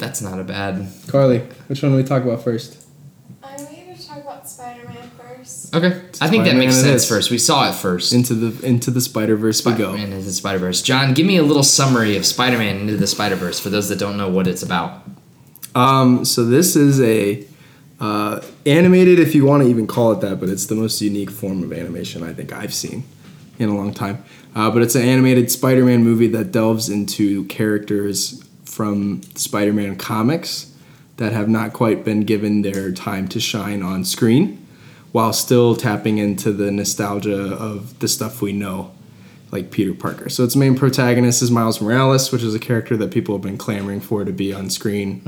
That's 0.01 0.23
not 0.23 0.41
a 0.41 0.45
bad. 0.45 0.89
Carly, 1.09 1.41
which 1.69 1.83
one 1.83 1.93
do 1.93 1.97
we 1.99 2.05
talk 2.05 2.25
about 2.25 2.43
first? 2.43 2.83
I'm 3.45 3.57
going 3.59 3.95
to 3.95 4.07
talk 4.07 4.19
about 4.19 4.49
Spider-Man 4.49 5.11
first. 5.11 5.75
Okay, 5.75 5.87
I 5.87 5.91
think 5.91 6.11
that 6.11 6.17
Spider-Man 6.17 6.59
makes 6.59 6.77
it 6.77 6.83
sense. 6.83 7.03
is. 7.03 7.09
First, 7.09 7.31
we 7.31 7.37
saw 7.37 7.69
it 7.69 7.75
first. 7.75 8.15
Into 8.15 8.35
the 8.35 8.67
into 8.67 8.91
the 8.91 9.03
Spider 9.03 9.37
Verse 9.37 9.65
we 9.65 9.73
go. 9.73 9.93
Spider-Man 9.93 10.13
into 10.13 10.25
the 10.25 10.33
Spider 10.33 10.59
Verse. 10.59 10.81
John, 10.81 11.13
give 11.13 11.27
me 11.27 11.37
a 11.37 11.43
little 11.43 11.63
summary 11.63 12.17
of 12.17 12.25
Spider-Man 12.25 12.79
into 12.79 12.97
the 12.97 13.07
Spider 13.07 13.37
Verse 13.37 13.61
for 13.61 13.69
those 13.69 13.91
that 13.91 13.99
don't 13.99 14.17
know 14.17 14.31
what 14.31 14.47
it's 14.47 14.63
about. 14.63 15.03
Um, 15.75 16.25
so 16.25 16.45
this 16.47 16.77
is 16.77 17.01
a 17.03 17.47
uh, 18.01 18.41
animated, 18.65 19.19
if 19.19 19.35
you 19.35 19.45
want 19.45 19.63
to 19.63 19.69
even 19.69 19.87
call 19.87 20.13
it 20.13 20.21
that, 20.23 20.41
but 20.41 20.49
it's 20.49 20.67
the 20.67 20.75
most 20.75 21.03
unique 21.03 21.31
form 21.31 21.63
of 21.63 21.73
animation 21.75 22.23
I 22.23 22.33
think 22.33 22.53
I've 22.53 22.73
seen 22.73 23.05
in 23.59 23.69
a 23.69 23.77
long 23.77 23.93
time. 23.93 24.25
Uh, 24.57 24.71
but 24.71 24.81
it's 24.81 24.95
an 24.95 25.03
animated 25.03 25.51
Spider-Man 25.51 26.03
movie 26.03 26.27
that 26.29 26.51
delves 26.51 26.89
into 26.89 27.45
characters 27.45 28.43
from 28.81 29.21
Spider-Man 29.35 29.95
comics 29.97 30.73
that 31.19 31.33
have 31.35 31.51
not 31.51 31.75
quite 31.75 32.03
been 32.03 32.23
given 32.23 32.63
their 32.63 32.91
time 32.93 33.29
to 33.29 33.39
shine 33.39 33.83
on 33.83 34.07
screen, 34.07 34.67
while 35.13 35.35
still 35.35 35.77
tapping 35.77 36.17
into 36.17 36.51
the 36.51 36.71
nostalgia 36.71 37.53
of 37.57 37.99
the 37.99 38.09
stuff 38.09 38.41
we 38.41 38.55
know 38.55 38.91
like 39.53 39.71
Peter 39.71 39.93
Parker. 39.93 40.31
So 40.31 40.45
its 40.45 40.57
main 40.57 40.77
protagonist 40.77 41.43
is 41.43 41.51
Miles 41.51 41.79
Morales, 41.83 42.33
which 42.33 42.43
is 42.43 42.55
a 42.55 42.59
character 42.59 42.97
that 42.97 43.11
people 43.11 43.35
have 43.35 43.43
been 43.43 43.59
clamoring 43.59 44.01
for 44.01 44.25
to 44.25 44.33
be 44.33 44.51
on 44.51 44.71
screen 44.71 45.21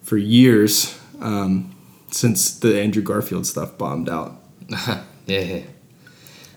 for 0.00 0.16
years 0.16 0.96
um, 1.20 1.74
since 2.12 2.56
the 2.56 2.80
Andrew 2.80 3.02
Garfield 3.02 3.48
stuff 3.48 3.76
bombed 3.76 4.08
out. 4.08 4.40
Yeah. 5.26 5.62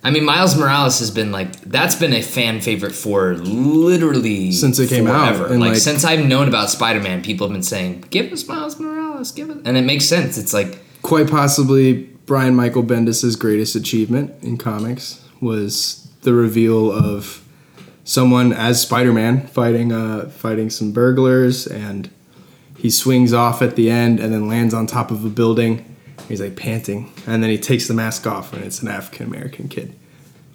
I 0.04 0.12
mean, 0.12 0.24
Miles 0.24 0.58
Morales 0.58 1.00
has 1.00 1.12
been 1.12 1.32
like 1.32 1.60
that's 1.62 1.96
been 1.96 2.14
a 2.14 2.22
fan 2.22 2.62
favorite 2.62 2.94
for 2.96 3.36
literally 3.36 4.52
Since 4.52 4.80
it 4.80 4.90
came 4.90 5.08
out, 5.08 5.36
forever. 5.36 5.52
and, 5.52 5.60
Like, 5.60 5.74
like- 5.74 5.82
since 5.82 6.04
I've 6.06 6.26
known 6.26 6.48
about 6.48 6.70
Spider-Man, 6.70 7.22
people 7.22 7.48
have 7.48 7.54
been 7.54 7.64
saying, 7.64 8.06
"Give 8.10 8.32
us 8.32 8.48
Miles 8.48 8.80
Morales, 8.80 9.32
give 9.32 9.50
us," 9.50 9.58
and 9.66 9.76
it 9.78 9.84
makes 9.84 10.06
sense. 10.06 10.38
It's 10.38 10.54
like 10.54 10.84
Quite 11.02 11.30
possibly, 11.30 12.10
Brian 12.26 12.56
Michael 12.56 12.84
Bendis' 12.84 13.38
greatest 13.40 13.74
achievement 13.76 14.32
in 14.42 14.58
comics 14.58 15.22
was 15.42 16.08
the 16.24 16.34
reveal 16.34 16.92
of 16.92 17.42
someone 18.04 18.52
as 18.52 18.82
Spider-Man 18.82 19.48
fighting 19.48 19.92
uh 19.94 20.30
fighting 20.30 20.70
some 20.70 20.92
burglars 20.92 21.66
and 21.68 22.10
he 22.78 22.90
swings 22.90 23.34
off 23.34 23.62
at 23.62 23.76
the 23.76 23.90
end 23.90 24.20
and 24.20 24.34
then 24.34 24.48
lands 24.48 24.74
on 24.74 24.88
top 24.88 25.12
of 25.12 25.24
a 25.26 25.30
building. 25.30 25.86
He's 26.30 26.40
like 26.40 26.56
panting 26.56 27.12
and 27.28 27.44
then 27.44 27.50
he 27.50 27.58
takes 27.58 27.88
the 27.88 27.94
mask 27.94 28.26
off 28.28 28.54
and 28.54 28.64
it's 28.64 28.82
an 28.82 28.88
African 28.88 29.28
American 29.28 29.68
kid. 29.68 29.96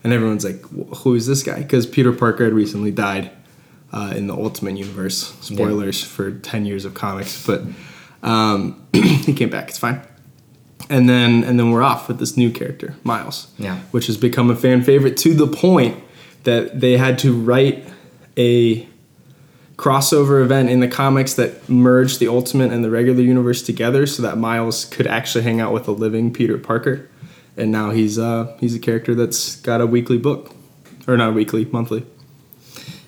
And 0.03 0.13
everyone's 0.13 0.45
like, 0.45 0.63
"Who 0.99 1.15
is 1.15 1.27
this 1.27 1.43
guy?" 1.43 1.61
Because 1.61 1.87
Peter 1.87 2.13
Parker 2.13 2.45
had 2.45 2.53
recently 2.53 2.91
died 2.91 3.31
uh, 3.93 4.13
in 4.15 4.27
the 4.27 4.35
Ultimate 4.35 4.77
Universe. 4.77 5.35
Spoilers 5.41 6.03
for 6.03 6.31
ten 6.31 6.65
years 6.67 6.85
of 6.85 6.95
comics, 6.95 7.45
but 7.47 7.63
um, 8.23 8.87
he 8.93 9.33
came 9.33 9.51
back. 9.51 9.69
It's 9.69 9.79
fine. 9.79 10.03
And 10.91 11.09
then 11.09 11.43
and 11.43 11.59
then 11.59 11.71
we're 11.71 11.83
off 11.83 12.09
with 12.09 12.19
this 12.19 12.37
new 12.37 12.51
character, 12.51 12.95
Miles. 13.03 13.49
Yeah. 13.59 13.79
Which 13.91 14.07
has 14.07 14.17
become 14.17 14.51
a 14.51 14.57
fan 14.57 14.83
favorite 14.83 15.17
to 15.19 15.35
the 15.35 15.47
point 15.47 16.03
that 16.45 16.81
they 16.81 16.99
had 16.99 17.19
to 17.21 17.33
write 17.33 17.89
a 18.37 18.87
crossover 19.77 20.43
event 20.43 20.71
in 20.71 20.81
the 20.81 20.89
comics 20.89 21.35
that 21.35 21.69
merged 21.69 22.21
the 22.21 22.29
Ultimate 22.29 22.73
and 22.73 22.85
the 22.85 22.91
regular 22.91 23.23
universe 23.23 23.63
together 23.63 24.07
so 24.07 24.23
that 24.23 24.39
Miles 24.39 24.85
could 24.85 25.07
actually 25.07 25.43
hang 25.45 25.61
out 25.61 25.73
with 25.73 25.89
a 25.89 25.93
living 25.93 26.33
Peter 26.33 26.59
Parker. 26.59 27.09
And 27.57 27.71
now 27.71 27.91
he's 27.91 28.19
uh 28.19 28.57
he's 28.61 28.75
a 28.75 28.79
character 28.79 29.15
that's 29.15 29.57
got 29.57 29.81
a 29.81 29.87
weekly 29.87 30.19
book. 30.19 30.53
Or 31.07 31.17
not 31.19 31.35
weekly, 31.35 31.67
monthly. 31.67 32.07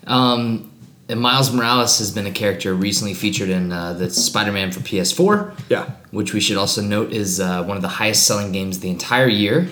Um, 0.06 0.70
and 1.08 1.20
Miles 1.20 1.52
Morales 1.52 1.98
has 1.98 2.10
been 2.10 2.26
a 2.26 2.30
character 2.30 2.74
recently 2.74 3.14
featured 3.14 3.48
in 3.48 3.72
uh, 3.72 3.94
the 3.94 4.10
Spider-Man 4.10 4.70
for 4.72 4.80
PS4. 4.80 5.58
Yeah. 5.68 5.90
which 6.10 6.34
we 6.34 6.40
should 6.40 6.56
also 6.56 6.82
note 6.82 7.12
is 7.12 7.40
uh, 7.40 7.64
one 7.64 7.76
of 7.76 7.82
the 7.82 7.88
highest 7.88 8.26
selling 8.26 8.52
games 8.52 8.80
the 8.80 8.90
entire 8.90 9.28
year. 9.28 9.68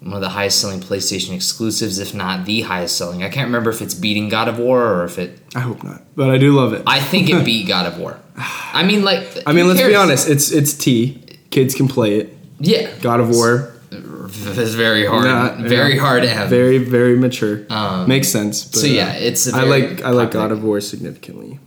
One 0.00 0.14
of 0.14 0.20
the 0.20 0.28
highest 0.28 0.60
selling 0.60 0.80
PlayStation 0.80 1.34
exclusives, 1.34 1.98
if 1.98 2.14
not 2.14 2.46
the 2.46 2.60
highest 2.60 2.96
selling. 2.96 3.24
I 3.24 3.28
can't 3.28 3.46
remember 3.46 3.70
if 3.70 3.82
it's 3.82 3.94
beating 3.94 4.28
God 4.28 4.46
of 4.46 4.58
War 4.58 4.80
or 4.80 5.04
if 5.04 5.18
it. 5.18 5.40
I 5.56 5.60
hope 5.60 5.82
not. 5.82 6.02
But 6.14 6.30
I 6.30 6.38
do 6.38 6.52
love 6.52 6.72
it. 6.72 6.84
I 6.86 7.00
think 7.00 7.28
it 7.28 7.44
beat 7.44 7.66
God 7.66 7.86
of 7.86 7.98
War. 7.98 8.20
I 8.36 8.84
mean, 8.84 9.02
like. 9.02 9.26
I 9.44 9.52
mean, 9.52 9.66
let's 9.66 9.82
be 9.82 9.96
honest. 9.96 10.28
It's 10.28 10.52
it's 10.52 10.72
T. 10.72 11.22
Kids 11.50 11.74
can 11.74 11.88
play 11.88 12.18
it. 12.20 12.36
Yeah, 12.60 12.90
God 13.00 13.18
of 13.18 13.30
War. 13.30 13.74
it's 13.90 14.74
very 14.74 15.04
hard. 15.04 15.24
Not- 15.24 15.58
very 15.58 15.96
yeah. 15.96 16.00
hard 16.00 16.22
to 16.22 16.28
have. 16.28 16.48
Very 16.48 16.78
very 16.78 17.16
mature. 17.16 17.66
Um, 17.68 18.08
Makes 18.08 18.28
sense. 18.28 18.64
But, 18.64 18.80
so 18.80 18.86
yeah, 18.86 19.08
uh, 19.08 19.14
it's. 19.14 19.52
a 19.52 19.56
I 19.56 19.64
like 19.64 20.02
I 20.02 20.10
like 20.10 20.30
God 20.30 20.52
of 20.52 20.62
War 20.62 20.80
significantly. 20.80 21.58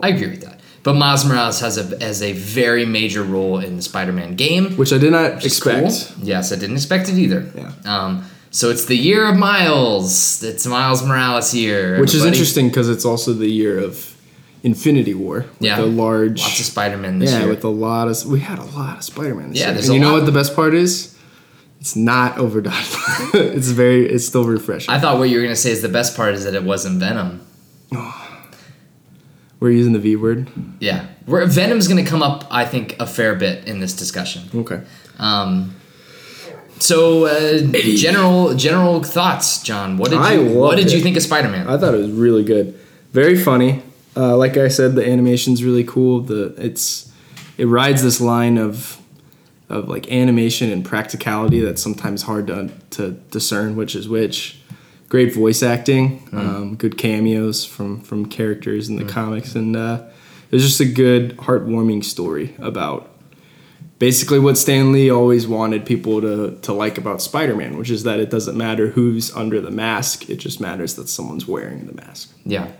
I 0.00 0.08
agree 0.08 0.28
with 0.28 0.42
that. 0.42 0.60
But 0.82 0.94
Miles 0.94 1.24
Morales 1.24 1.60
has 1.60 1.78
a 1.78 2.04
has 2.04 2.22
a 2.22 2.32
very 2.32 2.84
major 2.84 3.22
role 3.22 3.58
in 3.58 3.76
the 3.76 3.82
Spider-Man 3.82 4.34
game. 4.34 4.76
Which 4.76 4.92
I 4.92 4.98
did 4.98 5.12
not 5.12 5.44
expect. 5.44 6.14
cool. 6.16 6.24
Yes, 6.24 6.52
I 6.52 6.56
didn't 6.56 6.76
expect 6.76 7.08
it 7.08 7.14
either. 7.14 7.50
Yeah. 7.54 7.72
Um, 7.84 8.24
so 8.50 8.68
it's 8.68 8.84
the 8.84 8.96
year 8.96 9.28
of 9.28 9.36
Miles. 9.36 10.42
It's 10.42 10.66
Miles 10.66 11.04
Morales 11.06 11.54
year. 11.54 12.00
Which 12.00 12.14
is 12.14 12.24
interesting 12.24 12.68
because 12.68 12.88
it's 12.88 13.04
also 13.04 13.32
the 13.32 13.48
year 13.48 13.78
of 13.78 14.16
Infinity 14.64 15.14
War. 15.14 15.46
Yeah. 15.60 15.76
The 15.76 15.86
large. 15.86 16.40
Lots 16.40 16.58
of 16.58 16.66
Spider-Man 16.66 17.20
this 17.20 17.30
yeah, 17.30 17.40
year. 17.40 17.48
with 17.48 17.64
a 17.64 17.68
lot 17.68 18.08
of 18.08 18.24
we 18.26 18.40
had 18.40 18.58
a 18.58 18.64
lot 18.64 18.98
of 18.98 19.04
Spider-Man. 19.04 19.54
Yeah, 19.54 19.66
year. 19.66 19.74
there's 19.74 19.88
and 19.88 19.94
a 19.94 19.98
you 19.98 20.04
know 20.04 20.14
what 20.14 20.26
the 20.26 20.32
best 20.32 20.56
part 20.56 20.74
is? 20.74 21.16
It's 21.80 21.96
not 21.96 22.38
overdone. 22.38 22.74
it's 23.34 23.70
very. 23.70 24.08
It's 24.08 24.26
still 24.26 24.44
refreshing. 24.44 24.92
I 24.92 25.00
thought 25.00 25.18
what 25.18 25.30
you 25.30 25.36
were 25.36 25.42
gonna 25.42 25.56
say 25.56 25.70
is 25.70 25.82
the 25.82 25.88
best 25.88 26.16
part 26.16 26.34
is 26.34 26.44
that 26.44 26.54
it 26.54 26.62
wasn't 26.62 27.00
Venom. 27.00 27.46
We're 29.62 29.70
using 29.70 29.92
the 29.92 30.00
V 30.00 30.16
word. 30.16 30.48
Yeah, 30.80 31.06
Where 31.24 31.46
Venom's 31.46 31.86
gonna 31.86 32.04
come 32.04 32.20
up, 32.20 32.48
I 32.50 32.64
think, 32.64 32.96
a 32.98 33.06
fair 33.06 33.36
bit 33.36 33.68
in 33.68 33.78
this 33.78 33.94
discussion. 33.94 34.50
Okay. 34.52 34.82
Um, 35.20 35.76
so 36.80 37.26
uh, 37.26 37.58
general 37.96 38.54
general 38.54 39.04
thoughts, 39.04 39.62
John. 39.62 39.98
What 39.98 40.10
did 40.10 40.18
I 40.18 40.32
you 40.32 40.58
What 40.58 40.78
did 40.78 40.90
you 40.90 41.00
think 41.00 41.16
of 41.16 41.22
Spider-Man? 41.22 41.68
I 41.68 41.78
thought 41.78 41.94
it 41.94 41.98
was 41.98 42.10
really 42.10 42.42
good. 42.42 42.76
Very 43.12 43.36
funny. 43.36 43.84
Uh, 44.16 44.36
like 44.36 44.56
I 44.56 44.66
said, 44.66 44.96
the 44.96 45.06
animation's 45.08 45.62
really 45.62 45.84
cool. 45.84 46.22
The 46.22 46.54
it's 46.58 47.12
it 47.56 47.66
rides 47.66 48.02
this 48.02 48.20
line 48.20 48.58
of 48.58 49.00
of 49.68 49.88
like 49.88 50.10
animation 50.10 50.72
and 50.72 50.84
practicality 50.84 51.60
that's 51.60 51.80
sometimes 51.80 52.22
hard 52.22 52.48
to 52.48 52.72
to 52.90 53.12
discern 53.30 53.76
which 53.76 53.94
is 53.94 54.08
which. 54.08 54.58
Great 55.12 55.34
voice 55.34 55.62
acting, 55.62 56.26
um, 56.32 56.74
good 56.74 56.96
cameos 56.96 57.66
from 57.66 58.00
from 58.00 58.24
characters 58.24 58.88
in 58.88 58.96
the 58.96 59.04
comics, 59.04 59.54
and 59.54 59.76
uh, 59.76 60.04
it 60.50 60.54
was 60.54 60.62
just 60.62 60.80
a 60.80 60.86
good, 60.86 61.36
heartwarming 61.36 62.02
story 62.02 62.54
about 62.58 63.10
basically 63.98 64.38
what 64.38 64.56
Stan 64.56 64.90
Lee 64.90 65.10
always 65.10 65.46
wanted 65.46 65.84
people 65.84 66.22
to 66.22 66.58
to 66.62 66.72
like 66.72 66.96
about 66.96 67.20
Spider-Man, 67.20 67.76
which 67.76 67.90
is 67.90 68.04
that 68.04 68.20
it 68.20 68.30
doesn't 68.30 68.56
matter 68.56 68.86
who's 68.86 69.30
under 69.36 69.60
the 69.60 69.70
mask; 69.70 70.30
it 70.30 70.36
just 70.36 70.62
matters 70.62 70.94
that 70.94 71.10
someone's 71.10 71.46
wearing 71.46 71.86
the 71.86 71.94
mask. 71.94 72.34
Yeah. 72.46 72.72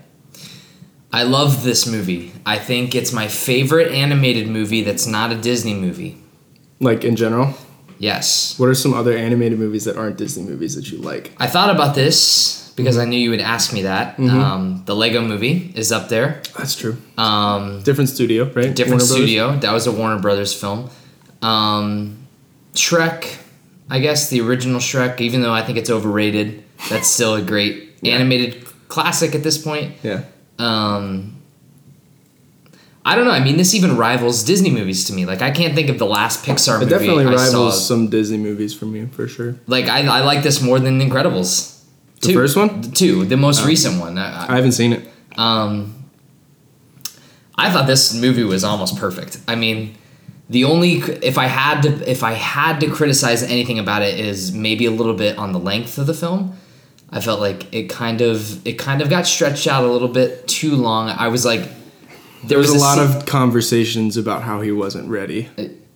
I 1.11 1.21
love 1.21 1.63
this 1.63 1.85
movie. 1.85 2.31
I 2.47 2.57
think 2.57 2.95
it's 2.95 3.13
my 3.13 3.27
favorite 3.27 3.91
animated 3.91 4.47
movie 4.47 4.81
that's 4.81 5.05
not 5.05 5.31
a 5.31 5.35
Disney 5.35 5.75
movie. 5.75 6.17
Like 6.79 7.03
in 7.03 7.15
general, 7.15 7.53
Yes. 8.03 8.59
what 8.59 8.67
are 8.69 8.75
some 8.75 8.93
other 8.93 9.15
animated 9.15 9.57
movies 9.59 9.85
that 9.85 9.95
aren't 9.97 10.17
Disney 10.17 10.43
movies 10.43 10.75
that 10.75 10.91
you 10.91 10.97
like? 10.97 11.31
I 11.37 11.47
thought 11.47 11.69
about 11.73 11.95
this 11.95 12.71
because 12.75 12.97
I 12.97 13.05
knew 13.05 13.17
you 13.19 13.29
would 13.29 13.39
ask 13.39 13.71
me 13.73 13.83
that. 13.83 14.19
Um, 14.19 14.83
the 14.85 14.95
Lego 14.95 15.21
movie 15.21 15.71
is 15.75 15.91
up 15.91 16.09
there. 16.09 16.41
That's 16.57 16.75
true. 16.75 16.97
Um, 17.17 17.81
Different 17.83 18.09
studio, 18.09 18.43
right? 18.45 18.75
different 18.75 18.77
Warner 18.77 18.97
Brothers? 18.97 19.09
studio. 19.11 19.55
That 19.57 19.71
was 19.73 19.87
a 19.87 19.91
Warner 19.91 20.19
Brothers 20.19 20.53
film. 20.59 20.89
Um, 21.41 22.17
Shrek, 22.73 23.37
I 23.89 23.99
guess 23.99 24.29
the 24.29 24.41
original 24.41 24.79
Shrek, 24.79 25.21
even 25.21 25.41
though 25.41 25.53
I 25.53 25.61
think 25.63 25.77
it's 25.77 25.89
overrated, 25.89 26.63
that's 26.89 27.07
still 27.07 27.35
a 27.35 27.41
great 27.41 27.91
animated 28.03 28.65
classic 28.87 29.35
at 29.35 29.43
this 29.43 29.57
point. 29.57 29.95
Yeah. 30.03 30.23
Um, 30.59 31.32
I 33.05 33.15
don't 33.15 33.25
know. 33.25 33.31
I 33.31 33.43
mean, 33.43 33.57
this 33.57 33.73
even 33.75 33.97
rivals 33.97 34.43
Disney 34.43 34.71
movies 34.71 35.03
to 35.05 35.13
me. 35.13 35.25
Like, 35.25 35.41
I 35.41 35.51
can't 35.51 35.75
think 35.75 35.89
of 35.89 35.99
the 35.99 36.05
last 36.05 36.45
Pixar 36.45 36.77
It 36.77 36.79
movie 36.79 36.85
It 36.85 36.89
definitely 36.99 37.25
I 37.25 37.35
rivals 37.35 37.51
saw. 37.51 37.95
some 37.95 38.07
Disney 38.07 38.37
movies 38.37 38.73
for 38.73 38.85
me, 38.85 39.05
for 39.07 39.27
sure. 39.27 39.55
Like, 39.67 39.85
I, 39.85 40.07
I 40.07 40.21
like 40.21 40.41
this 40.43 40.61
more 40.61 40.79
than 40.79 40.99
Incredibles. 41.01 41.81
The 42.21 42.33
first 42.33 42.55
one? 42.55 42.79
The 42.81 42.91
Two, 42.91 43.25
the 43.25 43.35
most 43.35 43.65
recent 43.65 43.99
one. 43.99 44.17
I, 44.17 44.53
I 44.53 44.55
haven't 44.55 44.71
seen 44.71 44.93
it. 44.93 45.07
um, 45.37 45.93
I 47.55 47.69
thought 47.71 47.85
this 47.85 48.13
movie 48.15 48.43
was 48.43 48.63
almost 48.63 48.97
perfect. 48.97 49.37
I 49.47 49.55
mean, 49.55 49.95
the 50.49 50.63
only 50.63 50.93
if 50.95 51.37
I 51.37 51.45
had 51.45 51.81
to 51.83 52.09
if 52.09 52.23
I 52.23 52.31
had 52.33 52.79
to 52.79 52.89
criticize 52.89 53.43
anything 53.43 53.77
about 53.77 54.01
it 54.01 54.19
is 54.19 54.51
maybe 54.53 54.85
a 54.85 54.91
little 54.91 55.13
bit 55.13 55.37
on 55.37 55.51
the 55.51 55.59
length 55.59 55.97
of 55.97 56.07
the 56.07 56.13
film. 56.13 56.57
I 57.11 57.21
felt 57.21 57.39
like 57.39 57.71
it 57.73 57.89
kind 57.89 58.21
of 58.21 58.65
it 58.65 58.79
kind 58.79 59.01
of 59.01 59.09
got 59.09 59.27
stretched 59.27 59.67
out 59.67 59.83
a 59.83 59.87
little 59.87 60.07
bit 60.07 60.47
too 60.47 60.75
long. 60.75 61.09
I 61.09 61.27
was 61.27 61.45
like, 61.45 61.69
There 62.45 62.57
was 62.57 62.69
a 62.69 62.77
lot 62.77 62.97
scene- 62.97 63.17
of 63.17 63.25
conversations 63.25 64.17
about 64.17 64.43
how 64.43 64.61
he 64.61 64.71
wasn't 64.71 65.09
ready. 65.09 65.49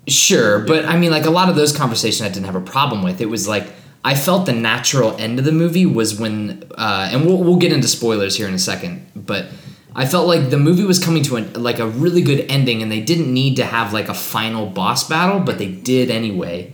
Sure, 0.08 0.60
but 0.60 0.86
I 0.86 0.98
mean, 0.98 1.12
like 1.12 1.26
a 1.26 1.30
lot 1.30 1.50
of 1.50 1.56
those 1.56 1.76
conversations 1.76 2.22
I 2.22 2.34
didn't 2.34 2.46
have 2.46 2.56
a 2.56 2.62
problem 2.62 3.04
with. 3.04 3.20
It 3.20 3.30
was 3.30 3.48
like 3.48 3.68
I 4.06 4.16
felt 4.16 4.46
the 4.46 4.54
natural 4.54 5.16
end 5.18 5.38
of 5.38 5.46
the 5.46 5.52
movie 5.52 5.86
was 5.86 6.18
when, 6.18 6.64
uh, 6.78 7.10
and 7.12 7.26
we'll, 7.26 7.38
we'll 7.40 7.58
get 7.58 7.74
into 7.74 7.90
spoilers 7.90 8.38
here 8.38 8.48
in 8.48 8.54
a 8.54 8.60
second, 8.60 9.06
but 9.16 9.48
I 9.94 10.06
felt 10.06 10.28
like 10.28 10.50
the 10.50 10.58
movie 10.58 10.86
was 10.86 11.04
coming 11.04 11.24
to 11.24 11.38
a, 11.38 11.42
like 11.58 11.80
a 11.80 11.88
really 11.88 12.22
good 12.22 12.46
ending, 12.48 12.82
and 12.82 12.92
they 12.92 13.02
didn't 13.02 13.34
need 13.34 13.56
to 13.58 13.66
have 13.66 13.92
like 13.92 14.08
a 14.08 14.14
final 14.14 14.68
boss 14.68 15.08
battle, 15.10 15.40
but 15.40 15.58
they 15.58 15.68
did 15.70 16.10
anyway. 16.10 16.74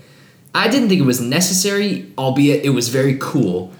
I 0.53 0.67
didn't 0.67 0.89
think 0.89 1.01
it 1.01 1.05
was 1.05 1.21
necessary, 1.21 2.11
albeit 2.17 2.63
it 2.63 2.69
was 2.69 2.89
very 2.89 3.17
cool. 3.19 3.71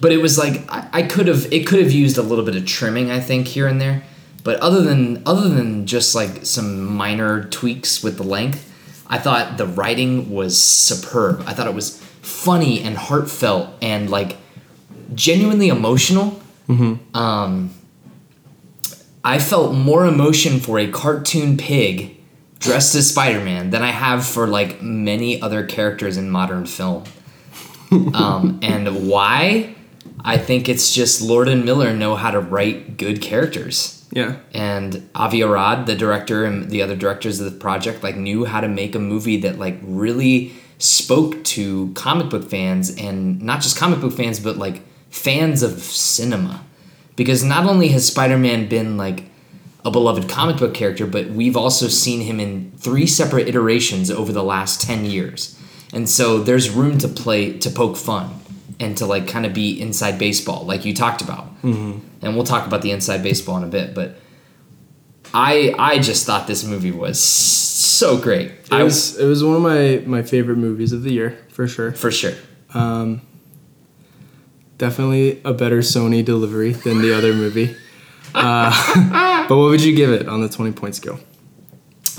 But 0.00 0.12
it 0.12 0.18
was 0.18 0.38
like 0.38 0.64
I, 0.72 0.88
I 0.92 1.02
could 1.02 1.26
have 1.26 1.52
it 1.52 1.66
could 1.66 1.80
have 1.80 1.92
used 1.92 2.16
a 2.18 2.22
little 2.22 2.44
bit 2.44 2.54
of 2.56 2.64
trimming, 2.64 3.10
I 3.10 3.20
think, 3.20 3.48
here 3.48 3.66
and 3.66 3.80
there. 3.80 4.04
But 4.48 4.60
other 4.60 4.80
than 4.80 5.22
other 5.26 5.46
than 5.50 5.84
just 5.84 6.14
like 6.14 6.46
some 6.46 6.82
minor 6.82 7.44
tweaks 7.44 8.02
with 8.02 8.16
the 8.16 8.22
length, 8.22 8.72
I 9.06 9.18
thought 9.18 9.58
the 9.58 9.66
writing 9.66 10.30
was 10.30 10.56
superb. 10.56 11.42
I 11.46 11.52
thought 11.52 11.66
it 11.66 11.74
was 11.74 12.02
funny 12.22 12.80
and 12.80 12.96
heartfelt 12.96 13.68
and 13.82 14.08
like 14.08 14.38
genuinely 15.14 15.68
emotional. 15.68 16.40
Um, 17.12 17.74
I 19.22 19.38
felt 19.38 19.74
more 19.74 20.06
emotion 20.06 20.60
for 20.60 20.78
a 20.78 20.90
cartoon 20.90 21.58
pig 21.58 22.16
dressed 22.58 22.94
as 22.94 23.10
Spider 23.10 23.44
Man 23.44 23.68
than 23.68 23.82
I 23.82 23.90
have 23.90 24.24
for 24.24 24.46
like 24.46 24.80
many 24.80 25.42
other 25.42 25.66
characters 25.66 26.16
in 26.16 26.30
modern 26.30 26.64
film. 26.64 27.04
um, 28.14 28.60
and 28.62 29.10
why? 29.10 29.74
I 30.24 30.38
think 30.38 30.70
it's 30.70 30.94
just 30.94 31.20
Lord 31.20 31.48
and 31.48 31.66
Miller 31.66 31.92
know 31.92 32.16
how 32.16 32.30
to 32.30 32.40
write 32.40 32.96
good 32.96 33.20
characters. 33.20 33.97
Yeah. 34.10 34.38
And 34.52 35.08
Avi 35.14 35.42
Arad, 35.42 35.86
the 35.86 35.94
director, 35.94 36.44
and 36.44 36.70
the 36.70 36.82
other 36.82 36.96
directors 36.96 37.40
of 37.40 37.52
the 37.52 37.58
project, 37.58 38.02
like 38.02 38.16
knew 38.16 38.44
how 38.44 38.60
to 38.60 38.68
make 38.68 38.94
a 38.94 38.98
movie 38.98 39.38
that 39.40 39.58
like 39.58 39.78
really 39.82 40.52
spoke 40.78 41.42
to 41.44 41.92
comic 41.94 42.30
book 42.30 42.48
fans 42.48 42.96
and 42.96 43.42
not 43.42 43.60
just 43.60 43.76
comic 43.76 44.00
book 44.00 44.12
fans, 44.12 44.40
but 44.40 44.56
like 44.56 44.82
fans 45.10 45.62
of 45.62 45.80
cinema. 45.80 46.64
Because 47.16 47.42
not 47.42 47.66
only 47.66 47.88
has 47.88 48.06
Spider-Man 48.06 48.68
been 48.68 48.96
like 48.96 49.24
a 49.84 49.90
beloved 49.90 50.28
comic 50.28 50.56
book 50.56 50.74
character, 50.74 51.06
but 51.06 51.30
we've 51.30 51.56
also 51.56 51.88
seen 51.88 52.20
him 52.20 52.38
in 52.40 52.72
three 52.76 53.06
separate 53.06 53.48
iterations 53.48 54.10
over 54.10 54.32
the 54.32 54.44
last 54.44 54.80
10 54.82 55.04
years. 55.04 55.58
And 55.92 56.08
so 56.08 56.38
there's 56.38 56.70
room 56.70 56.98
to 56.98 57.08
play 57.08 57.58
to 57.58 57.70
poke 57.70 57.96
fun 57.96 58.37
and 58.80 58.96
to 58.98 59.06
like 59.06 59.26
kind 59.26 59.44
of 59.44 59.54
be 59.54 59.80
inside 59.80 60.18
baseball, 60.18 60.64
like 60.64 60.84
you 60.84 60.94
talked 60.94 61.20
about. 61.20 61.46
Mm-hmm. 61.62 61.98
And 62.22 62.34
we'll 62.34 62.44
talk 62.44 62.66
about 62.66 62.82
the 62.82 62.90
inside 62.90 63.22
baseball 63.22 63.56
in 63.58 63.64
a 63.64 63.68
bit, 63.68 63.94
but 63.94 64.16
I 65.34 65.74
I 65.78 65.98
just 65.98 66.26
thought 66.26 66.46
this 66.46 66.64
movie 66.64 66.90
was 66.90 67.20
so 67.20 68.18
great. 68.18 68.50
It 68.50 68.72
I 68.72 68.82
was 68.82 69.18
it 69.18 69.26
was 69.26 69.44
one 69.44 69.56
of 69.56 69.62
my 69.62 70.02
my 70.06 70.22
favorite 70.22 70.56
movies 70.56 70.92
of 70.92 71.02
the 71.02 71.12
year 71.12 71.38
for 71.50 71.68
sure. 71.68 71.92
for 71.92 72.10
sure. 72.10 72.34
Um, 72.74 73.22
definitely 74.78 75.40
a 75.44 75.52
better 75.52 75.78
Sony 75.78 76.24
delivery 76.24 76.72
than 76.72 77.02
the 77.02 77.16
other 77.16 77.32
movie. 77.32 77.76
Uh, 78.34 79.46
but 79.48 79.56
what 79.56 79.70
would 79.70 79.82
you 79.82 79.94
give 79.94 80.10
it 80.10 80.28
on 80.28 80.40
the 80.40 80.48
twenty 80.48 80.72
point 80.72 80.94
scale? 80.94 81.20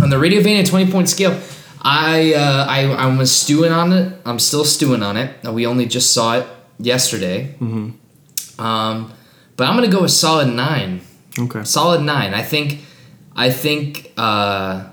On 0.01 0.09
the 0.09 0.15
Radiovania 0.15 0.65
20 0.65 0.91
point 0.91 1.09
scale, 1.09 1.37
I, 1.81 2.33
uh, 2.33 2.65
I 2.69 2.86
I 2.86 3.17
was 3.17 3.31
stewing 3.31 3.71
on 3.71 3.93
it. 3.93 4.13
I'm 4.25 4.39
still 4.39 4.65
stewing 4.65 5.01
on 5.03 5.17
it. 5.17 5.33
Uh, 5.45 5.53
We 5.53 5.65
only 5.65 5.86
just 5.86 6.13
saw 6.13 6.38
it 6.38 6.48
yesterday. 6.77 7.55
Mm-hmm. 7.59 8.62
Um, 8.62 9.13
but 9.55 9.67
I'm 9.67 9.75
gonna 9.75 9.88
go 9.88 10.01
with 10.01 10.12
solid 10.12 10.50
nine. 10.50 11.01
Okay. 11.38 11.63
Solid 11.63 12.01
nine. 12.01 12.33
I 12.33 12.41
think. 12.43 12.79
I 13.36 13.50
think. 13.50 14.12
Uh, 14.17 14.86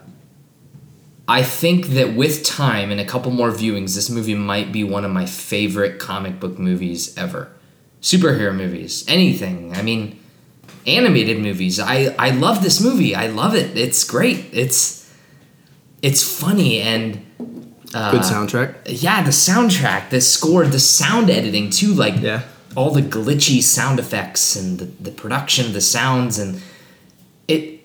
I 1.29 1.43
think 1.43 1.87
that 1.89 2.15
with 2.15 2.45
time 2.45 2.93
and 2.93 3.01
a 3.01 3.05
couple 3.05 3.33
more 3.33 3.51
viewings, 3.51 3.97
this 3.97 4.09
movie 4.09 4.37
might 4.37 4.71
be 4.71 4.85
one 4.85 5.05
of 5.05 5.11
my 5.11 5.27
favorite 5.27 5.99
comic 5.99 6.39
book 6.39 6.57
movies 6.57 7.17
ever. 7.19 7.51
Superhero 8.01 8.55
movies, 8.55 9.05
anything. 9.09 9.75
I 9.75 9.83
mean, 9.83 10.21
animated 10.87 11.41
movies. 11.41 11.81
I 11.81 12.15
I 12.19 12.31
love 12.31 12.63
this 12.63 12.81
movie. 12.81 13.17
I 13.17 13.27
love 13.27 13.57
it. 13.57 13.77
It's 13.77 14.05
great. 14.05 14.47
It's 14.53 15.06
it's 16.03 16.23
funny 16.41 16.81
and 16.81 17.23
uh, 17.95 18.11
Good 18.13 18.23
soundtrack. 18.23 18.75
yeah, 18.87 19.23
the 19.23 19.31
soundtrack, 19.31 20.11
the 20.11 20.21
score, 20.21 20.67
the 20.67 20.79
sound 20.81 21.31
editing 21.31 21.71
too, 21.71 21.95
like 21.95 22.21
Yeah. 22.21 22.43
all 22.77 22.91
the 22.91 23.01
glitchy 23.03 23.63
sound 23.63 23.99
effects 23.99 24.57
and 24.57 24.79
the, 24.79 24.85
the 24.85 25.11
production 25.11 25.67
of 25.67 25.73
the 25.73 25.81
sounds 25.81 26.39
and 26.39 26.61
it 27.49 27.81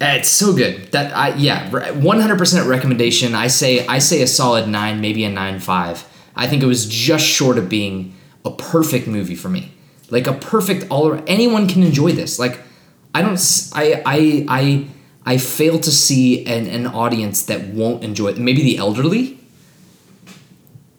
uh, 0.00 0.16
it's 0.18 0.28
so 0.30 0.54
good 0.54 0.90
that 0.92 1.14
I 1.16 1.34
yeah 1.36 1.70
one 1.92 2.20
hundred 2.20 2.38
percent 2.38 2.66
recommendation. 2.68 3.34
I 3.34 3.46
say 3.46 3.86
I 3.86 3.98
say 3.98 4.20
a 4.22 4.26
solid 4.26 4.68
nine, 4.68 5.00
maybe 5.00 5.24
a 5.24 5.30
nine 5.30 5.58
five. 5.60 6.04
I 6.34 6.46
think 6.46 6.62
it 6.62 6.66
was 6.66 6.86
just 6.86 7.24
short 7.24 7.56
of 7.56 7.68
being 7.68 8.14
a 8.44 8.50
perfect 8.50 9.06
movie 9.06 9.34
for 9.36 9.48
me, 9.48 9.72
like 10.10 10.26
a 10.26 10.34
perfect 10.34 10.86
all. 10.90 11.18
Anyone 11.26 11.66
can 11.66 11.82
enjoy 11.82 12.12
this. 12.12 12.38
Like 12.38 12.60
I 13.14 13.22
don't 13.22 13.40
I 13.74 14.02
I 14.04 14.44
I 14.48 14.86
I 15.26 15.38
fail 15.38 15.80
to 15.80 15.90
see 15.90 16.46
an, 16.46 16.68
an 16.68 16.86
audience 16.86 17.44
that 17.46 17.64
won't 17.66 18.04
enjoy 18.04 18.28
it. 18.28 18.38
Maybe 18.38 18.62
the 18.62 18.78
elderly. 18.78 19.40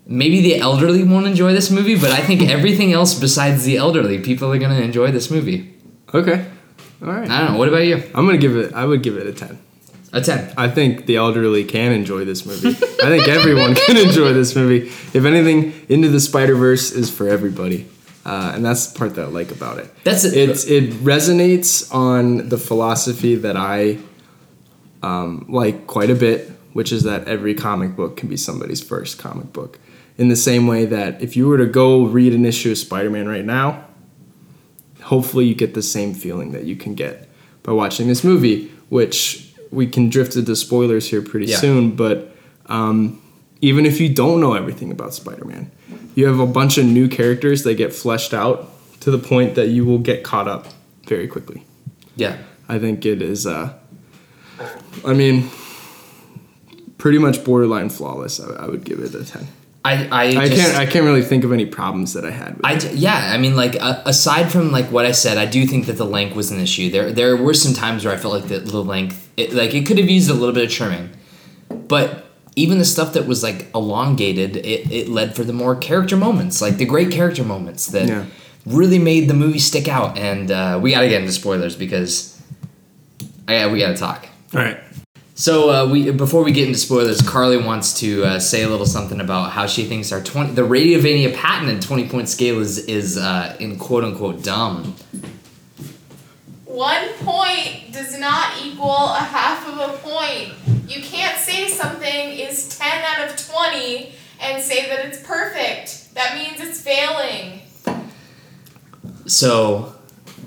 Maybe 0.06 0.42
the 0.42 0.58
elderly 0.60 1.04
won't 1.04 1.28
enjoy 1.28 1.54
this 1.54 1.72
movie, 1.72 1.98
but 1.98 2.12
I 2.12 2.18
think 2.18 2.42
everything 2.50 2.92
else 2.92 3.18
besides 3.18 3.64
the 3.64 3.78
elderly, 3.78 4.20
people 4.20 4.52
are 4.52 4.58
gonna 4.60 4.82
enjoy 4.82 5.12
this 5.12 5.32
movie. 5.32 5.74
Okay. 6.14 6.46
All 7.02 7.08
right. 7.08 7.30
I 7.30 7.40
don't 7.40 7.54
know. 7.54 7.58
What 7.58 7.70
about 7.70 7.86
you? 7.86 7.96
I'm 8.14 8.26
gonna 8.26 8.38
give 8.38 8.58
it. 8.58 8.74
I 8.74 8.86
would 8.86 9.02
give 9.02 9.16
it 9.18 9.28
a 9.28 9.34
ten. 9.34 9.60
A 10.12 10.22
ten. 10.22 10.54
I 10.58 10.68
think 10.70 11.06
the 11.06 11.16
elderly 11.18 11.64
can 11.64 11.92
enjoy 11.94 12.26
this 12.26 12.46
movie. 12.46 12.70
I 12.70 13.10
think 13.10 13.28
everyone 13.28 13.76
can 13.76 13.98
enjoy 14.08 14.34
this 14.34 14.56
movie. 14.56 14.88
If 15.14 15.26
anything, 15.26 15.74
Into 15.90 16.10
the 16.10 16.20
Spider 16.20 16.56
Verse 16.56 16.92
is 16.92 17.10
for 17.10 17.28
everybody, 17.28 17.88
uh, 18.26 18.54
and 18.56 18.66
that's 18.66 18.88
the 18.88 18.98
part 18.98 19.16
that 19.16 19.26
I 19.26 19.28
like 19.28 19.52
about 19.52 19.78
it. 19.80 19.90
That's 20.04 20.24
it. 20.26 20.34
It's 20.50 20.66
it 20.66 20.92
resonates 21.04 21.94
on 21.94 22.50
the 22.50 22.58
philosophy 22.58 23.36
that 23.36 23.58
I 23.58 24.00
um, 25.04 25.46
like 25.50 25.88
quite 25.88 26.10
a 26.10 26.16
bit, 26.16 26.50
which 26.74 26.92
is 26.92 27.04
that 27.04 27.28
every 27.28 27.54
comic 27.54 27.96
book 27.96 28.18
can 28.18 28.30
be 28.30 28.38
somebody's 28.38 28.82
first 28.82 29.18
comic 29.18 29.52
book. 29.54 29.80
In 30.18 30.30
the 30.30 30.36
same 30.36 30.66
way 30.68 30.86
that 30.86 31.22
if 31.22 31.36
you 31.38 31.48
were 31.48 31.58
to 31.60 31.66
go 31.68 32.06
read 32.06 32.34
an 32.34 32.46
issue 32.46 32.72
of 32.72 32.78
Spider 32.78 33.10
Man 33.10 33.28
right 33.28 33.46
now, 33.46 33.84
hopefully 35.02 35.46
you 35.46 35.56
get 35.56 35.74
the 35.74 35.82
same 35.82 36.14
feeling 36.14 36.52
that 36.52 36.64
you 36.66 36.76
can 36.76 36.96
get 36.96 37.30
by 37.64 37.72
watching 37.72 38.08
this 38.08 38.24
movie, 38.24 38.70
which 38.90 39.54
we 39.72 39.86
can 39.88 40.10
drift 40.10 40.36
into 40.36 40.56
spoilers 40.56 41.10
here 41.10 41.22
pretty 41.22 41.48
Yeah. 41.48 41.58
soon. 41.58 41.92
But 41.96 42.36
um, 42.68 43.22
even 43.62 43.86
if 43.86 44.00
you 44.00 44.10
don't 44.10 44.40
know 44.42 44.54
everything 44.54 44.92
about 44.92 45.14
Spider 45.14 45.46
Man, 45.46 45.72
you 46.16 46.26
have 46.26 46.40
a 46.40 46.48
bunch 46.48 46.78
of 46.78 46.86
new 46.86 47.08
characters 47.08 47.64
that 47.64 47.76
get 47.76 47.94
fleshed 47.94 48.34
out 48.34 48.72
to 49.02 49.12
the 49.12 49.20
point 49.20 49.56
that 49.56 49.68
you 49.70 49.86
will 49.86 50.00
get 50.00 50.24
caught 50.24 50.48
up 50.48 50.68
very 51.06 51.28
quickly. 51.28 51.64
Yeah. 52.16 52.38
I 52.68 52.80
think 52.80 53.06
it 53.06 53.22
is, 53.22 53.46
uh, 53.46 53.74
I 55.06 55.14
mean, 55.14 55.50
pretty 56.98 57.18
much 57.18 57.44
borderline 57.44 57.90
flawless. 57.90 58.40
I, 58.40 58.64
I 58.64 58.68
would 58.68 58.84
give 58.84 59.00
it 59.00 59.14
a 59.16 59.24
10. 59.26 59.48
I 59.86 60.08
I, 60.12 60.24
I 60.42 60.48
just, 60.50 60.62
can't 60.62 60.78
I 60.78 60.86
can't 60.86 61.06
really 61.06 61.22
think 61.22 61.44
of 61.46 61.54
any 61.54 61.66
problems 61.66 62.14
that 62.14 62.26
I 62.26 62.32
had 62.32 62.58
with 62.58 62.66
I 62.66 62.74
it. 62.74 62.94
yeah, 62.96 63.32
I 63.34 63.38
mean, 63.38 63.56
like 63.56 63.76
uh, 63.82 64.02
aside 64.06 64.52
from 64.52 64.72
like 64.72 64.92
what 64.92 65.06
I 65.06 65.12
said, 65.12 65.38
I 65.38 65.46
do 65.46 65.66
think 65.66 65.86
that 65.86 65.94
the 65.98 66.06
length 66.06 66.36
was 66.36 66.52
an 66.52 66.60
issue. 66.60 66.90
There 66.90 67.12
there 67.12 67.38
were 67.38 67.54
some 67.54 67.74
times 67.74 68.04
where 68.04 68.14
I 68.14 68.18
felt 68.18 68.34
like 68.34 68.48
the, 68.50 68.60
the 68.60 68.84
length, 68.84 69.30
it, 69.38 69.54
like 69.54 69.74
it 69.74 69.86
could 69.86 69.98
have 69.98 70.10
used 70.10 70.30
a 70.30 70.34
little 70.34 70.54
bit 70.54 70.66
of 70.66 70.72
trimming, 70.72 71.10
but 71.70 72.26
even 72.58 72.80
the 72.80 72.86
stuff 72.86 73.14
that 73.14 73.28
was 73.28 73.44
like 73.44 73.68
elongated, 73.76 74.58
it, 74.58 74.92
it 74.92 75.10
led 75.10 75.36
for 75.36 75.44
the 75.44 75.54
more 75.54 75.76
character 75.76 76.18
moments, 76.18 76.60
like 76.62 76.78
the 76.78 76.86
great 76.86 77.12
character 77.12 77.44
moments 77.44 77.86
that 77.88 78.08
Yeah. 78.10 78.26
really 78.66 78.98
made 79.00 79.30
the 79.30 79.36
movie 79.36 79.60
stick 79.60 79.88
out. 79.88 80.18
And 80.18 80.50
uh, 80.52 80.80
we 80.82 80.90
got 80.92 81.02
to 81.02 81.08
get 81.08 81.22
into 81.22 81.32
spoilers 81.34 81.76
because 81.76 82.42
I 83.48 83.68
we 83.68 83.78
got 83.80 83.90
to 83.90 83.96
talk. 83.96 84.28
All 84.58 84.64
right. 84.64 84.80
So 85.36 85.70
uh, 85.70 85.92
we 85.92 86.10
before 86.10 86.44
we 86.44 86.52
get 86.52 86.66
into 86.66 86.80
spoilers, 86.80 87.22
Carly 87.22 87.58
wants 87.58 88.00
to 88.00 88.24
uh, 88.24 88.40
say 88.40 88.64
a 88.64 88.70
little 88.70 88.88
something 88.88 89.22
about 89.22 89.52
how 89.52 89.68
she 89.68 89.86
thinks 89.86 90.12
our 90.12 90.20
twenty 90.20 90.54
the 90.54 90.64
Radiovania 90.64 91.32
patented 91.36 91.84
twenty 91.84 92.10
point 92.10 92.28
scale 92.28 92.60
is 92.60 92.80
is 92.80 93.20
uh, 93.20 93.56
in 93.60 93.78
quote 93.78 94.04
unquote 94.04 94.42
dumb. 94.42 94.96
One 96.66 97.08
point 97.20 97.94
does 97.94 98.18
not 98.20 98.60
equal 98.66 98.96
a 98.96 99.20
half 99.20 99.68
of 99.68 99.78
a 99.78 99.98
point. 100.00 100.54
You 100.90 101.04
can't 101.04 101.38
say 101.38 101.68
something 101.68 102.30
is 102.32 102.78
10 102.78 103.04
out 103.04 103.30
of 103.30 103.36
20 103.36 104.12
and 104.42 104.62
say 104.62 104.88
that 104.88 105.06
it's 105.06 105.22
perfect. 105.24 106.14
That 106.14 106.36
means 106.36 106.62
it's 106.62 106.80
failing. 106.80 107.62
So 109.26 109.96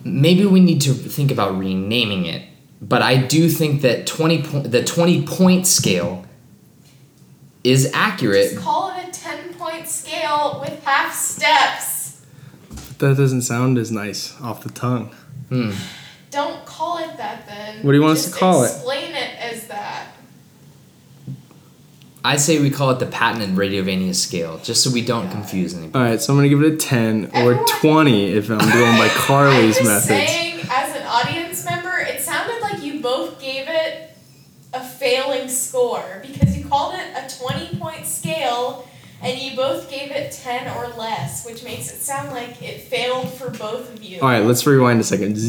maybe 0.04 0.46
we 0.46 0.60
need 0.60 0.80
to 0.82 0.94
think 0.94 1.32
about 1.32 1.58
renaming 1.58 2.26
it. 2.26 2.49
But 2.82 3.02
I 3.02 3.16
do 3.18 3.48
think 3.48 3.82
that 3.82 4.06
twenty 4.06 4.42
point 4.42 4.70
the 4.70 4.82
twenty 4.84 5.22
point 5.26 5.66
scale 5.66 6.24
is 7.62 7.90
accurate. 7.92 8.52
Just 8.52 8.62
call 8.64 8.90
it 8.98 9.08
a 9.08 9.12
10 9.12 9.54
point 9.54 9.86
scale 9.86 10.58
with 10.62 10.82
half 10.82 11.14
steps. 11.14 12.24
That 12.98 13.16
doesn't 13.18 13.42
sound 13.42 13.76
as 13.76 13.90
nice 13.92 14.38
off 14.40 14.62
the 14.62 14.70
tongue. 14.70 15.14
Hmm. 15.50 15.72
Don't 16.30 16.64
call 16.64 16.98
it 16.98 17.16
that 17.18 17.46
then. 17.46 17.82
What 17.82 17.92
do 17.92 17.98
you 17.98 18.02
want 18.02 18.16
us 18.18 18.30
to 18.30 18.34
call 18.34 18.62
it? 18.64 18.68
Explain 18.70 19.14
it 19.14 19.38
as 19.40 19.66
that. 19.66 20.06
I 22.22 22.36
say 22.36 22.60
we 22.60 22.70
call 22.70 22.90
it 22.90 22.98
the 22.98 23.06
patented 23.06 23.50
Radiovania 23.56 24.14
scale, 24.14 24.58
just 24.58 24.84
so 24.84 24.90
we 24.90 25.02
don't 25.02 25.30
confuse 25.30 25.74
anybody. 25.74 25.98
All 26.04 26.10
right, 26.10 26.20
so 26.20 26.32
I'm 26.32 26.38
gonna 26.38 26.50
give 26.50 26.62
it 26.62 26.72
a 26.72 26.76
10 26.76 27.30
or 27.34 27.64
20 27.80 28.32
if 28.32 28.50
I'm 28.50 28.58
doing 28.58 28.68
by 28.98 29.04
I'm 29.10 29.10
Carly's 29.10 29.76
just 29.78 29.86
methods. 29.88 30.06
saying, 30.30 30.60
as 30.70 30.96
an 30.96 31.06
audience 31.06 31.64
member, 31.64 31.98
it 31.98 32.20
sounded 32.20 32.60
like 32.60 32.82
you 32.82 33.00
both 33.00 33.40
gave 33.40 33.66
it 33.68 34.10
a 34.74 34.84
failing 35.00 35.48
score 35.48 36.20
because 36.20 36.56
you 36.56 36.64
called 36.68 36.94
it 36.94 37.06
a 37.16 37.38
20 37.38 37.78
point 37.78 38.06
scale 38.06 38.86
and 39.22 39.38
you 39.38 39.56
both 39.56 39.90
gave 39.90 40.10
it 40.10 40.32
10 40.32 40.76
or 40.76 40.88
less, 40.96 41.44
which 41.44 41.62
makes 41.64 41.90
it 41.92 42.00
sound 42.00 42.30
like 42.30 42.62
it 42.62 42.82
failed 42.82 43.28
for 43.30 43.50
both 43.50 43.92
of 43.94 44.02
you. 44.02 44.20
All 44.20 44.28
right, 44.28 44.44
let's 44.44 44.66
rewind 44.66 45.00
a 45.00 45.04
second. 45.04 45.36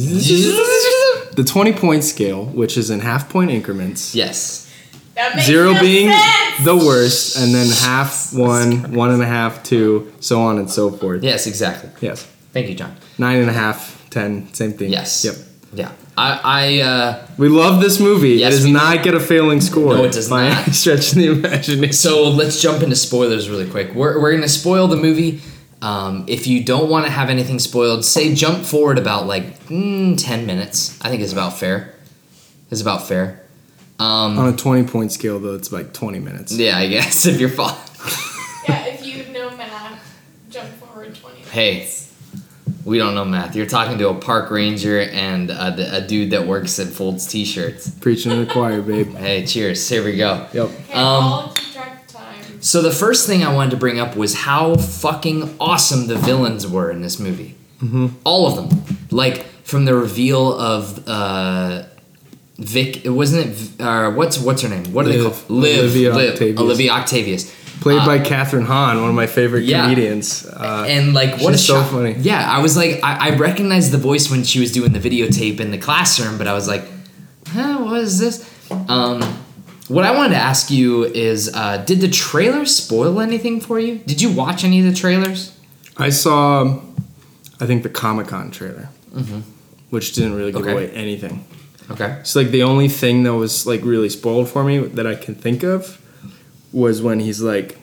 The 1.32 1.46
20 1.46 1.72
point 1.74 2.04
scale, 2.04 2.46
which 2.46 2.78
is 2.78 2.90
in 2.90 3.00
half 3.00 3.30
point 3.30 3.52
increments, 3.52 4.14
Yes. 4.14 4.68
That 5.16 5.36
makes 5.36 5.48
zero 5.48 5.74
no 5.74 5.80
being 5.80 6.10
sense. 6.12 6.66
the 6.66 6.76
worst, 6.76 7.38
and 7.38 7.54
then 7.54 7.68
half, 7.70 8.34
one, 8.34 8.94
one 8.94 9.12
and 9.12 9.22
a 9.22 9.26
half, 9.26 9.64
two, 9.64 10.12
so 10.20 10.42
on 10.42 10.58
and 10.58 10.70
so 10.70 10.90
forth. 10.90 11.22
Yes, 11.24 11.48
exactly. 11.48 11.90
Yes. 12.02 12.24
Thank 12.54 12.70
you, 12.70 12.76
John. 12.76 12.96
Nine 13.18 13.40
and 13.40 13.50
a 13.50 13.54
half, 13.54 14.06
ten, 14.10 14.54
same 14.54 14.74
thing. 14.74 14.92
Yes. 14.92 15.24
Yep. 15.24 15.36
Yeah. 15.74 15.92
I 16.18 16.40
I 16.44 16.82
uh, 16.82 17.28
We 17.38 17.48
love 17.50 17.82
this 17.82 18.00
movie. 18.00 18.32
Yes, 18.32 18.54
it 18.54 18.56
does 18.58 18.64
we 18.66 18.70
do. 18.72 18.74
not 18.78 19.04
get 19.04 19.14
a 19.16 19.20
failing 19.20 19.62
score. 19.62 19.94
No, 19.96 20.04
it 20.04 20.12
does 20.12 20.30
by 20.30 20.50
not. 20.50 20.64
any 20.64 20.74
stretch 20.74 21.12
the 21.12 21.28
imagination. 21.32 21.94
So 21.94 22.30
let's 22.30 22.62
jump 22.62 22.84
into 22.84 22.96
spoilers 22.96 23.50
really 23.50 23.70
quick. 23.70 23.94
We're, 23.94 24.22
we're 24.22 24.32
going 24.32 24.42
to 24.44 24.50
spoil 24.50 24.88
the 24.88 24.98
movie. 24.98 25.42
Um, 25.82 26.26
if 26.28 26.46
you 26.46 26.64
don't 26.64 26.90
want 26.90 27.06
to 27.06 27.12
have 27.12 27.30
anything 27.30 27.58
spoiled, 27.58 28.04
say 28.06 28.36
jump 28.36 28.66
forward 28.66 29.00
about 29.00 29.26
like 29.26 29.66
mm, 29.68 30.16
10 30.22 30.46
minutes. 30.46 31.00
I 31.02 31.10
think 31.10 31.22
it's 31.24 31.34
about 31.34 31.58
fair. 31.58 31.96
It's 32.70 32.82
about 32.82 33.08
fair. 33.08 33.42
Um, 33.98 34.38
On 34.38 34.48
a 34.54 34.56
20 34.56 34.84
point 34.88 35.12
scale, 35.12 35.40
though, 35.40 35.56
it's 35.56 35.72
like 35.72 35.94
20 35.94 36.20
minutes. 36.20 36.52
yeah, 36.54 36.78
I 36.78 36.88
guess 36.88 37.26
if 37.28 37.40
you're 37.40 37.50
following. 37.50 37.78
Yeah, 38.68 38.86
if 38.88 39.06
you 39.06 39.32
know 39.34 39.56
math, 39.58 40.20
jump 40.50 40.70
forward 40.76 41.16
20 41.16 41.36
minutes. 41.36 41.52
Hey. 41.52 41.88
We 42.84 42.98
don't 42.98 43.14
know 43.16 43.26
math. 43.26 43.56
You're 43.56 43.66
talking 43.68 43.98
to 44.00 44.10
a 44.10 44.16
park 44.16 44.50
ranger 44.50 45.00
and 45.02 45.50
a, 45.52 45.98
a 45.98 46.02
dude 46.02 46.32
that 46.32 46.48
works 46.48 46.80
at 46.80 46.88
folds 46.88 47.28
t-shirts. 47.28 47.90
Preaching 47.92 48.32
to 48.32 48.44
the 48.46 48.52
choir, 48.52 48.82
babe. 48.82 49.14
Hey, 49.16 49.46
cheers. 49.46 49.88
Here 49.88 50.04
we 50.04 50.18
go. 50.18 50.48
Yep. 50.54 50.66
Okay, 50.66 50.94
Um, 50.94 51.24
I'll 51.24 51.54
keep 51.54 51.74
track 51.74 52.02
of 52.02 52.08
time. 52.08 52.62
So 52.62 52.82
the 52.82 52.92
first 52.92 53.28
thing 53.28 53.44
I 53.44 53.54
wanted 53.54 53.72
to 53.72 53.78
bring 53.78 54.00
up 54.00 54.16
was 54.16 54.34
how 54.36 54.76
fucking 54.76 55.56
awesome 55.60 56.08
the 56.08 56.16
villains 56.16 56.66
were 56.68 56.90
in 56.90 57.02
this 57.02 57.20
movie. 57.20 57.56
Mm-hmm. 57.84 58.08
All 58.24 58.48
of 58.48 58.56
them, 58.70 58.98
like 59.12 59.44
from 59.64 59.86
the 59.86 59.96
reveal 59.96 60.54
of 60.54 61.08
uh, 61.08 61.84
Vic. 62.58 63.06
It 63.06 63.10
wasn't 63.10 63.48
it? 63.48 63.82
Uh, 63.82 64.12
what's 64.12 64.40
what's 64.40 64.62
her 64.62 64.70
name? 64.70 64.92
What 64.94 65.06
are 65.06 65.10
they 65.10 65.18
Liv. 65.20 65.34
called? 65.34 65.50
Liv. 65.50 65.80
Olivia 65.80 66.14
Liv. 66.14 66.34
Octavius. 66.34 66.60
Olivia 66.60 66.92
Octavius. 66.92 67.56
Played 67.82 68.00
Uh, 68.02 68.06
by 68.06 68.20
Kathryn 68.20 68.66
Hahn, 68.66 69.00
one 69.02 69.10
of 69.10 69.16
my 69.16 69.26
favorite 69.28 69.64
Yeah. 69.64 69.82
comedians. 69.84 70.46
Uh, 70.46 70.86
and 70.88 71.14
like 71.14 71.42
what 71.42 71.54
a 71.54 71.58
so 71.58 71.82
funny. 71.84 72.16
Yeah, 72.20 72.48
I 72.50 72.62
was 72.62 72.78
like, 72.78 73.00
I, 73.04 73.30
I 73.32 73.36
recognized 73.38 73.92
the 73.92 73.98
voice 73.98 74.30
when 74.30 74.44
she 74.44 74.60
was 74.60 74.72
doing 74.72 74.94
the 74.94 75.00
videotape 75.00 75.60
in 75.60 75.72
the 75.72 75.78
classroom, 75.80 76.38
but 76.38 76.48
I 76.48 76.54
was 76.54 76.68
like, 76.68 76.84
huh, 77.50 77.80
what 77.80 78.00
is 78.02 78.20
this? 78.20 78.48
Um, 78.88 79.22
what 79.88 80.06
I 80.06 80.16
wanted 80.16 80.36
to 80.36 80.42
ask 80.42 80.70
you 80.72 81.06
is, 81.06 81.52
uh, 81.54 81.78
did 81.78 82.00
the 82.02 82.08
trailer 82.08 82.66
spoil 82.66 83.20
anything 83.20 83.60
for 83.60 83.80
you? 83.80 83.98
Did 84.06 84.22
you 84.22 84.32
watch 84.32 84.64
any 84.64 84.80
of 84.80 84.86
the 84.86 84.94
trailers? 84.94 85.52
I 85.98 86.10
saw, 86.10 86.80
I 87.60 87.66
think 87.66 87.84
the 87.84 87.90
Comic 87.90 88.28
Con 88.28 88.52
trailer, 88.52 88.90
which 89.90 90.14
didn't 90.14 90.36
really 90.36 90.52
give 90.52 90.62
Mm-hmm. 90.62 90.70
Okay. 90.70 90.86
away 90.86 90.92
anything. 90.96 91.46
Okay. 91.90 92.20
So 92.24 92.40
like 92.42 92.52
the 92.52 92.64
only 92.64 92.88
thing 92.88 93.24
that 93.24 93.34
was 93.34 93.66
like 93.66 93.84
really 93.84 94.08
spoiled 94.10 94.48
for 94.50 94.64
me 94.64 94.78
that 94.78 95.06
I 95.08 95.16
can 95.16 95.36
think 95.36 95.64
of 95.64 95.98
was 96.74 97.02
when 97.02 97.20
he's 97.20 97.42
like 97.42 97.78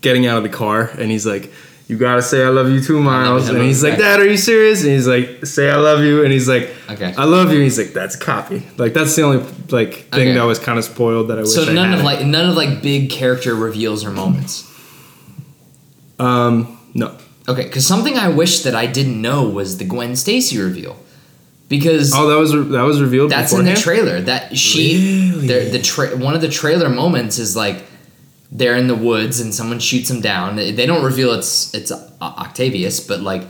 getting 0.00 0.26
out 0.26 0.36
of 0.36 0.42
the 0.42 0.48
car 0.48 0.90
and 0.98 1.10
he's 1.10 1.24
like, 1.26 1.52
"You 1.88 1.96
gotta 1.96 2.22
say 2.22 2.44
I 2.44 2.48
love 2.48 2.68
you 2.70 2.80
too, 2.80 3.00
Miles," 3.00 3.48
and 3.48 3.60
he's 3.62 3.82
like, 3.84 3.98
"Dad, 3.98 4.18
are 4.20 4.26
you 4.28 4.36
serious?" 4.36 4.82
And 4.82 4.90
he's 4.92 5.06
like, 5.06 5.46
"Say 5.46 5.70
I 5.70 5.76
love 5.76 6.02
you," 6.02 6.22
and 6.24 6.32
he's 6.32 6.48
like, 6.48 6.70
Okay. 6.90 7.14
I 7.16 7.24
love 7.24 7.48
you." 7.50 7.56
And 7.56 7.64
he's 7.64 7.78
like, 7.78 7.92
"That's 7.92 8.16
copy." 8.16 8.62
Like 8.78 8.94
that's 8.94 9.14
the 9.14 9.22
only 9.22 9.38
like 9.70 9.94
thing 10.10 10.28
Okay. 10.28 10.32
that 10.34 10.42
was 10.44 10.58
kind 10.58 10.78
of 10.78 10.84
spoiled 10.84 11.28
that 11.28 11.38
I 11.38 11.42
wish. 11.42 11.50
So 11.52 11.72
none 11.72 11.92
of 11.94 12.02
like 12.02 12.24
none 12.26 12.48
of 12.48 12.56
like 12.56 12.82
big 12.82 13.10
character 13.10 13.54
reveals 13.54 14.04
or 14.04 14.10
moments. 14.10 14.68
um 16.18 16.78
no. 16.94 17.16
Okay, 17.48 17.64
because 17.64 17.84
something 17.86 18.16
I 18.16 18.28
wish 18.28 18.60
that 18.60 18.74
I 18.76 18.86
didn't 18.86 19.20
know 19.20 19.48
was 19.48 19.78
the 19.78 19.84
Gwen 19.84 20.14
Stacy 20.14 20.58
reveal, 20.58 20.96
because 21.76 22.12
Oh, 22.14 22.28
that 22.28 22.36
was 22.38 22.52
that 22.52 22.82
was 22.82 23.00
revealed. 23.00 23.30
That's 23.30 23.52
in 23.54 23.64
the 23.64 23.74
trailer. 23.74 24.20
That 24.20 24.56
she, 24.56 25.32
Really? 25.34 25.70
the 25.70 25.80
tra- 25.80 26.14
one 26.16 26.34
of 26.34 26.40
the 26.42 26.48
trailer 26.60 26.88
moments 26.90 27.38
is 27.38 27.56
like 27.56 27.78
they're 28.52 28.76
in 28.76 28.86
the 28.86 28.94
woods 29.10 29.40
and 29.40 29.54
someone 29.54 29.80
shoots 29.80 30.08
them 30.10 30.20
down. 30.20 30.56
They 30.56 30.86
don't 30.86 31.02
reveal 31.04 31.32
it's 31.32 31.72
it's 31.74 31.90
Octavius, 32.20 33.00
but 33.00 33.20
like 33.20 33.42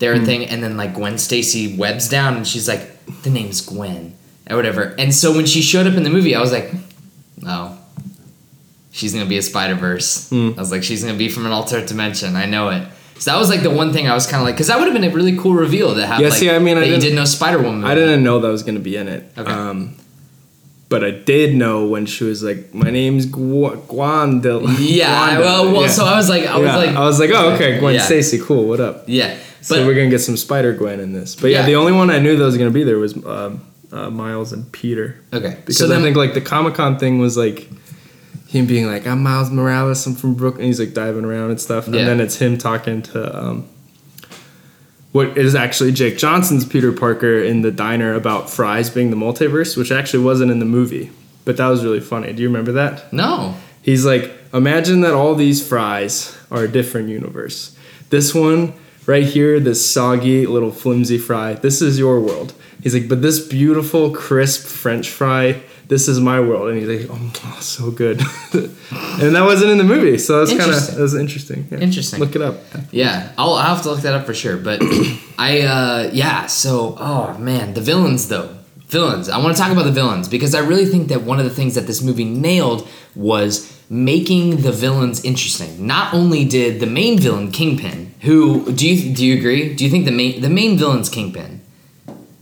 their 0.00 0.16
Hmm. 0.18 0.24
thing, 0.24 0.44
and 0.46 0.62
then 0.62 0.76
like 0.76 0.94
Gwen 0.94 1.16
Stacy 1.18 1.76
webs 1.76 2.08
down 2.08 2.36
and 2.36 2.46
she's 2.46 2.66
like, 2.68 2.82
the 3.22 3.30
name's 3.30 3.60
Gwen 3.60 4.14
or 4.50 4.56
whatever. 4.56 4.94
And 4.98 5.14
so 5.14 5.32
when 5.36 5.46
she 5.46 5.62
showed 5.62 5.86
up 5.86 5.94
in 5.94 6.02
the 6.02 6.10
movie, 6.10 6.34
I 6.34 6.40
was 6.40 6.52
like, 6.52 6.72
oh. 7.46 7.76
She's 8.90 9.12
gonna 9.12 9.26
be 9.26 9.38
a 9.38 9.42
Spider 9.42 9.76
Verse. 9.76 10.28
Hmm. 10.30 10.50
I 10.56 10.60
was 10.60 10.72
like, 10.72 10.82
she's 10.82 11.04
gonna 11.04 11.16
be 11.18 11.28
from 11.28 11.46
an 11.46 11.52
alternate 11.52 11.86
dimension. 11.86 12.34
I 12.34 12.46
know 12.46 12.70
it. 12.70 12.82
So 13.18 13.32
that 13.32 13.38
was 13.38 13.48
like 13.48 13.62
the 13.62 13.70
one 13.70 13.92
thing 13.92 14.08
I 14.08 14.14
was 14.14 14.26
kind 14.26 14.40
of 14.40 14.46
like, 14.46 14.54
because 14.54 14.68
that 14.68 14.78
would 14.78 14.84
have 14.86 14.94
been 14.94 15.04
a 15.10 15.14
really 15.14 15.36
cool 15.36 15.54
reveal 15.54 15.94
to 15.94 16.06
have. 16.06 16.20
Yeah, 16.20 16.28
like, 16.28 16.38
see, 16.38 16.50
I 16.50 16.58
mean, 16.58 16.76
I 16.78 16.84
didn't- 16.84 17.00
didn't 17.00 17.16
know 17.16 17.24
Spider 17.24 17.58
Woman. 17.60 17.84
I 17.84 17.94
didn't 17.94 18.22
know 18.22 18.38
that 18.40 18.48
was 18.48 18.62
gonna 18.62 18.78
be 18.80 18.96
in 18.96 19.08
it. 19.08 19.30
Okay. 19.36 19.50
Um, 19.50 19.94
but 20.88 21.04
I 21.04 21.10
did 21.10 21.54
know 21.54 21.84
when 21.86 22.06
she 22.06 22.24
was 22.24 22.42
like, 22.42 22.72
"My 22.74 22.90
name's 22.90 23.26
Gu- 23.26 23.76
Gwanda." 23.88 24.60
Yeah, 24.78 25.10
I- 25.22 25.38
well, 25.38 25.72
well, 25.72 25.88
so 25.88 26.04
I 26.04 26.16
was 26.16 26.28
like, 26.30 26.46
I 26.46 26.56
was 26.56 26.66
Yeah, 26.66 26.76
like, 26.76 26.90
I 26.96 27.00
was 27.00 27.18
like, 27.20 27.30
oh, 27.34 27.50
okay, 27.54 27.78
Gwen 27.78 27.94
Yeah. 27.96 28.02
Stacy, 28.02 28.38
cool. 28.38 28.64
What 28.66 28.80
up? 28.80 29.04
yeah, 29.06 29.34
So 29.60 29.76
but 29.76 29.86
we're 29.86 29.94
gonna 29.94 30.08
get 30.10 30.20
some 30.20 30.36
Spider 30.36 30.72
Gwen 30.72 31.00
in 31.00 31.12
this. 31.12 31.34
But 31.34 31.50
yeah, 31.50 31.60
Yeah. 31.60 31.66
the 31.66 31.74
only 31.76 31.92
one 31.92 32.10
I 32.10 32.18
knew 32.20 32.36
that 32.36 32.44
was 32.44 32.56
gonna 32.56 32.70
be 32.70 32.84
there 32.84 32.98
was 32.98 33.14
um, 33.26 33.60
uh, 33.92 34.08
Miles 34.10 34.52
and 34.52 34.70
Peter. 34.72 35.16
okay. 35.32 35.56
Because 35.60 35.76
so 35.78 35.86
I 35.86 35.88
then, 35.88 36.02
think 36.02 36.16
like 36.16 36.34
the 36.34 36.40
Comic 36.40 36.74
Con 36.74 36.98
thing 36.98 37.18
was 37.18 37.36
like 37.36 37.68
him 38.48 38.66
being 38.66 38.86
like, 38.86 39.06
"I'm 39.06 39.22
Miles 39.22 39.50
Morales. 39.50 40.04
I'm 40.06 40.14
from 40.14 40.34
Brooklyn." 40.34 40.64
He's 40.66 40.80
like 40.80 40.94
diving 40.94 41.24
around 41.24 41.50
and 41.50 41.60
stuff, 41.60 41.86
and 41.86 41.94
Yeah. 41.94 42.04
then 42.06 42.20
it's 42.20 42.36
him 42.36 42.58
talking 42.58 43.02
to 43.02 43.38
um, 43.46 43.64
what 45.12 45.38
is 45.38 45.54
actually 45.54 45.92
Jake 45.92 46.18
Johnson's 46.18 46.64
Peter 46.64 46.92
Parker 46.92 47.38
in 47.38 47.62
the 47.62 47.70
diner 47.70 48.14
about 48.14 48.50
fries 48.50 48.90
being 48.90 49.10
the 49.10 49.16
multiverse, 49.16 49.76
which 49.76 49.90
actually 49.90 50.22
wasn't 50.24 50.50
in 50.50 50.58
the 50.58 50.64
movie, 50.66 51.10
but 51.44 51.56
that 51.56 51.68
was 51.68 51.82
really 51.84 52.00
funny. 52.00 52.32
Do 52.32 52.42
you 52.42 52.48
remember 52.48 52.72
that? 52.72 53.12
no, 53.12 53.54
He's 53.80 54.04
like, 54.04 54.30
imagine 54.52 55.00
that 55.00 55.14
all 55.14 55.34
these 55.34 55.66
fries 55.66 56.36
are 56.50 56.64
a 56.64 56.68
different 56.68 57.08
universe. 57.08 57.74
This 58.10 58.34
one 58.34 58.74
right 59.06 59.24
here, 59.24 59.58
this 59.58 59.84
soggy 59.88 60.44
little 60.46 60.72
flimsy 60.72 61.16
fry, 61.16 61.54
this 61.54 61.80
is 61.80 61.98
your 61.98 62.20
world. 62.20 62.52
He's 62.82 62.92
like, 62.92 63.08
but 63.08 63.22
this 63.22 63.40
beautiful, 63.40 64.10
crisp 64.10 64.66
French 64.66 65.08
fry, 65.08 65.62
this 65.88 66.06
is 66.06 66.20
my 66.20 66.38
world. 66.38 66.68
And 66.68 66.78
he's 66.78 66.88
like, 66.88 67.10
oh, 67.10 67.32
oh, 67.44 67.58
so 67.60 67.90
good. 67.90 68.20
and 68.52 69.34
that 69.34 69.42
wasn't 69.44 69.70
in 69.70 69.78
the 69.78 69.84
movie, 69.84 70.18
so 70.18 70.34
that 70.34 70.40
was 70.40 70.50
kind 70.50 70.70
of 70.70 70.86
that 70.94 71.00
was 71.00 71.14
interesting. 71.14 71.66
Yeah. 71.70 71.78
Interesting. 71.78 72.20
Look 72.20 72.36
it 72.36 72.42
up. 72.42 72.56
yeah, 72.92 73.32
I'll, 73.36 73.54
I'll 73.54 73.74
have 73.74 73.82
to 73.82 73.90
look 73.90 74.00
that 74.00 74.14
up 74.14 74.26
for 74.26 74.34
sure. 74.34 74.56
But 74.56 74.80
I, 75.38 75.62
uh, 75.62 76.10
yeah, 76.12 76.46
so 76.46 76.96
oh 76.98 77.36
man, 77.38 77.74
the 77.74 77.80
villains 77.80 78.28
though, 78.28 78.56
villains. 78.86 79.28
I 79.28 79.38
want 79.38 79.56
to 79.56 79.62
talk 79.62 79.72
about 79.72 79.84
the 79.84 79.92
villains 79.92 80.28
because 80.28 80.54
I 80.54 80.60
really 80.60 80.86
think 80.86 81.08
that 81.08 81.22
one 81.22 81.38
of 81.38 81.44
the 81.44 81.54
things 81.54 81.74
that 81.74 81.86
this 81.86 82.02
movie 82.02 82.24
nailed 82.24 82.86
was 83.14 83.74
making 83.90 84.58
the 84.58 84.72
villains 84.72 85.24
interesting. 85.24 85.86
Not 85.86 86.12
only 86.12 86.44
did 86.44 86.80
the 86.80 86.86
main 86.86 87.18
villain 87.18 87.50
Kingpin, 87.50 88.14
who 88.20 88.70
do 88.72 88.88
you 88.88 89.14
do 89.14 89.24
you 89.24 89.38
agree? 89.38 89.74
Do 89.74 89.84
you 89.84 89.90
think 89.90 90.04
the 90.04 90.12
main 90.12 90.42
the 90.42 90.50
main 90.50 90.76
villain's 90.76 91.08
Kingpin? 91.08 91.57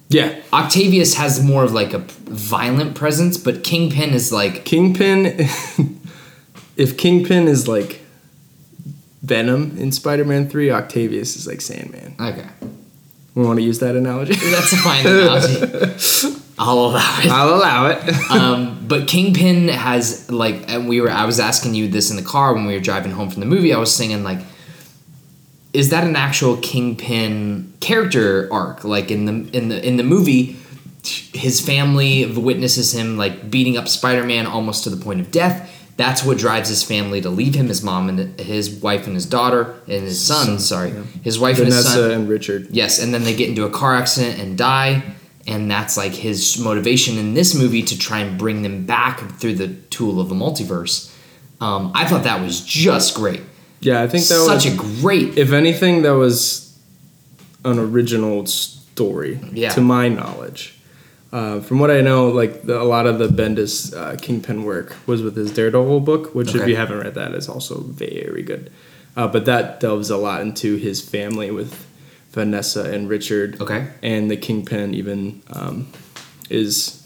Yeah, 0.09 0.41
Octavius 0.53 1.15
has 1.15 1.43
more 1.43 1.65
of 1.65 1.73
like 1.73 1.93
a 1.93 1.99
violent 1.99 2.95
presence, 2.95 3.37
but 3.37 3.65
Kingpin 3.65 4.11
is 4.11 4.33
like 4.33 4.65
Kingpin. 4.65 5.27
if 6.77 6.97
Kingpin 6.97 7.49
is 7.49 7.67
like 7.67 8.03
Venom 9.23 9.77
in 9.79 9.91
Spider-Man 9.91 10.49
Three, 10.49 10.71
Octavius 10.71 11.37
is 11.37 11.47
like 11.47 11.61
Sandman. 11.61 12.15
okay. 12.21 12.49
We 13.35 13.45
want 13.45 13.59
to 13.59 13.65
use 13.65 13.81
that 13.81 13.97
analogy. 13.97 14.35
That's 14.51 14.73
a 14.73 14.77
fine 14.77 15.07
analogy. 15.07 16.41
I'll 16.59 16.79
allow 16.79 17.19
it. 17.21 17.27
I'll 17.27 17.55
allow 17.55 17.87
it. 17.89 18.31
Um, 18.31 18.87
but 18.89 19.09
Kingpin 19.09 19.69
has 19.69 20.31
like, 20.31 20.71
and 20.71 20.89
we 20.89 21.03
were. 21.03 21.11
I 21.11 21.27
was 21.27 21.39
asking 21.39 21.75
you 21.75 21.87
this 21.87 22.11
in 22.11 22.17
the 22.17 22.23
car 22.23 22.55
when 22.55 22.65
we 22.65 22.73
were 22.73 22.81
driving 22.81 23.13
home 23.13 23.29
from 23.29 23.41
the 23.41 23.47
movie. 23.47 23.75
I 23.75 23.79
was 23.79 23.95
singing 23.95 24.25
like, 24.25 24.39
is 25.77 25.91
that 25.91 26.05
an 26.05 26.17
actual 26.17 26.57
Kingpin 26.57 27.75
character 27.81 28.49
arc? 28.51 28.83
Like 28.83 29.11
in 29.11 29.27
the 29.27 29.57
in 29.57 29.69
the 29.69 29.87
in 29.87 29.99
the 29.99 30.03
movie, 30.03 30.57
his 31.03 31.61
family 31.61 32.25
witnesses 32.25 32.95
him 32.95 33.19
like 33.19 33.51
beating 33.51 33.77
up 33.77 33.87
Spider-Man 33.87 34.47
almost 34.47 34.85
to 34.85 34.91
the 34.91 34.97
point 34.97 35.21
of 35.21 35.31
death. 35.31 35.71
That's 35.99 36.25
what 36.25 36.39
drives 36.39 36.71
his 36.71 36.83
family 36.83 37.21
to 37.23 37.31
leave 37.31 37.55
him, 37.55 37.69
his 37.69 37.83
mom 37.83 38.09
and 38.09 38.39
his 38.41 38.71
wife 38.71 39.07
and 39.07 39.15
his 39.15 39.27
daughter 39.27 39.75
and 39.87 40.03
his 40.03 40.19
son. 40.19 40.59
sorry, 40.59 40.93
his 41.23 41.39
wife 41.39 41.59
and 41.59 41.67
his 41.67 41.85
son. 41.85 41.97
Vanessa 41.97 42.15
and 42.21 42.29
Richard. 42.29 42.69
Yes, 42.71 42.99
and 43.03 43.13
then 43.13 43.25
they 43.25 43.37
get 43.37 43.51
into 43.51 43.65
a 43.65 43.71
car 43.71 43.95
accident 43.95 44.41
and 44.41 44.57
die, 44.57 45.03
and 45.47 45.71
that's 45.71 45.99
like 45.99 46.13
his 46.13 46.59
motivation 46.59 47.19
in 47.19 47.35
this 47.35 47.55
movie 47.55 47.83
to 47.83 47.99
try 47.99 48.21
and 48.21 48.39
bring 48.39 48.63
them 48.63 48.87
back 48.87 49.21
through 49.33 49.55
the 49.55 49.69
tool 49.69 50.21
of 50.21 50.31
the 50.31 50.35
multiverse. 50.35 51.13
Um, 51.61 51.93
I 51.95 52.07
thought 52.07 52.25
that 52.25 52.41
was 52.41 52.63
just 52.65 53.15
great. 53.15 53.43
Yeah, 53.81 54.03
I 54.03 54.09
think 54.09 54.25
that 54.25 54.35
Such 54.35 54.55
was. 54.55 54.65
Such 54.65 54.73
a 54.73 54.77
great. 55.03 55.37
if 55.39 55.53
anything, 55.53 56.03
that 56.03 56.15
was 56.15 56.77
an 57.65 57.79
original 57.79 58.47
story, 58.47 59.39
Yeah. 59.53 59.71
to 59.71 59.81
my 59.81 60.09
knowledge. 60.09 60.73
Uh, 61.33 61.61
from 61.61 61.81
what 61.81 61.91
I 61.91 62.01
know, 62.01 62.29
like 62.29 62.63
the, 62.63 62.81
a 62.81 62.85
lot 62.85 63.07
of 63.07 63.19
the 63.19 63.29
Bendis 63.29 63.95
uh, 63.95 64.17
Kingpin 64.17 64.65
work 64.65 64.97
was 65.07 65.23
with 65.23 65.37
his 65.37 65.53
Daredevil 65.53 66.01
book, 66.01 66.35
which 66.35 66.55
if 66.55 66.67
you 66.67 66.77
haven't 66.77 67.01
read 67.01 67.15
that 67.15 67.35
is 67.35 67.49
also 67.49 67.81
very 67.81 68.43
good. 68.43 68.71
Uh, 69.17 69.27
but 69.27 69.45
that 69.47 69.81
delves 69.81 70.09
a 70.11 70.17
lot 70.17 70.41
into 70.41 70.77
his 70.77 71.01
family 71.07 71.51
with 71.51 71.87
Vanessa 72.31 72.85
and 72.91 73.09
Richard. 73.09 73.61
Okay. 73.61 73.89
And 74.03 74.31
the 74.31 74.37
Kingpin 74.37 74.95
even 74.95 75.43
um, 75.51 75.89
is 76.49 77.05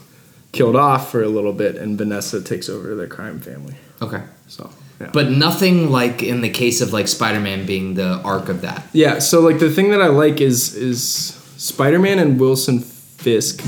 killed 0.53 0.77
off 0.77 1.11
for 1.11 1.23
a 1.23 1.29
little 1.29 1.53
bit, 1.53 1.77
and 1.77 1.97
Vanessa 1.97 2.43
takes 2.43 2.69
over 2.69 2.95
the 2.95 3.07
crime 3.07 3.41
family. 3.41 3.75
Okay. 4.03 4.23
So, 4.49 4.71
yeah. 5.01 5.11
But 5.13 5.31
nothing 5.31 5.91
like 5.91 6.23
in 6.23 6.41
the 6.43 6.51
case 6.51 6.81
of 6.81 6.93
like 6.93 7.09
Spider-Man 7.09 7.67
being 7.67 7.95
the 7.95 8.21
arc 8.23 8.49
of 8.49 8.61
that. 8.63 8.87
Yeah, 8.93 9.19
so 9.19 9.41
like 9.41 9.59
the 9.59 9.71
thing 9.71 9.91
that 9.91 10.03
I 10.03 10.09
like 10.09 10.41
is 10.41 10.75
is 10.75 11.03
Spider-Man 11.57 12.19
and 12.19 12.39
Wilson 12.39 12.81
Fisk 12.81 13.63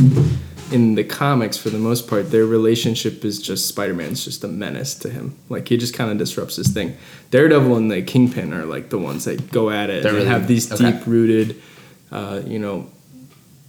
in 0.71 0.95
the 0.95 1.05
comics 1.05 1.57
for 1.59 1.68
the 1.68 1.79
most 1.79 2.09
part 2.09 2.31
their 2.31 2.47
relationship 2.47 3.25
is 3.25 3.40
just 3.40 3.66
Spider-Man's 3.68 4.25
just 4.25 4.42
a 4.45 4.49
menace 4.49 4.95
to 4.97 5.11
him. 5.11 5.37
Like 5.51 5.68
he 5.68 5.77
just 5.77 5.95
kind 5.95 6.11
of 6.11 6.16
disrupts 6.18 6.57
his 6.57 6.68
thing. 6.68 6.97
Daredevil 7.31 7.77
and 7.77 7.90
the 7.90 8.01
Kingpin 8.03 8.53
are 8.55 8.64
like 8.64 8.88
the 8.90 8.99
ones 8.99 9.25
that 9.27 9.51
go 9.51 9.68
at 9.71 9.90
it 9.90 10.03
They're 10.03 10.11
and 10.12 10.18
really- 10.18 10.29
have 10.29 10.47
these 10.49 10.73
okay. 10.73 10.92
deep-rooted 10.92 11.61
uh, 12.11 12.42
you 12.47 12.59
know 12.59 12.90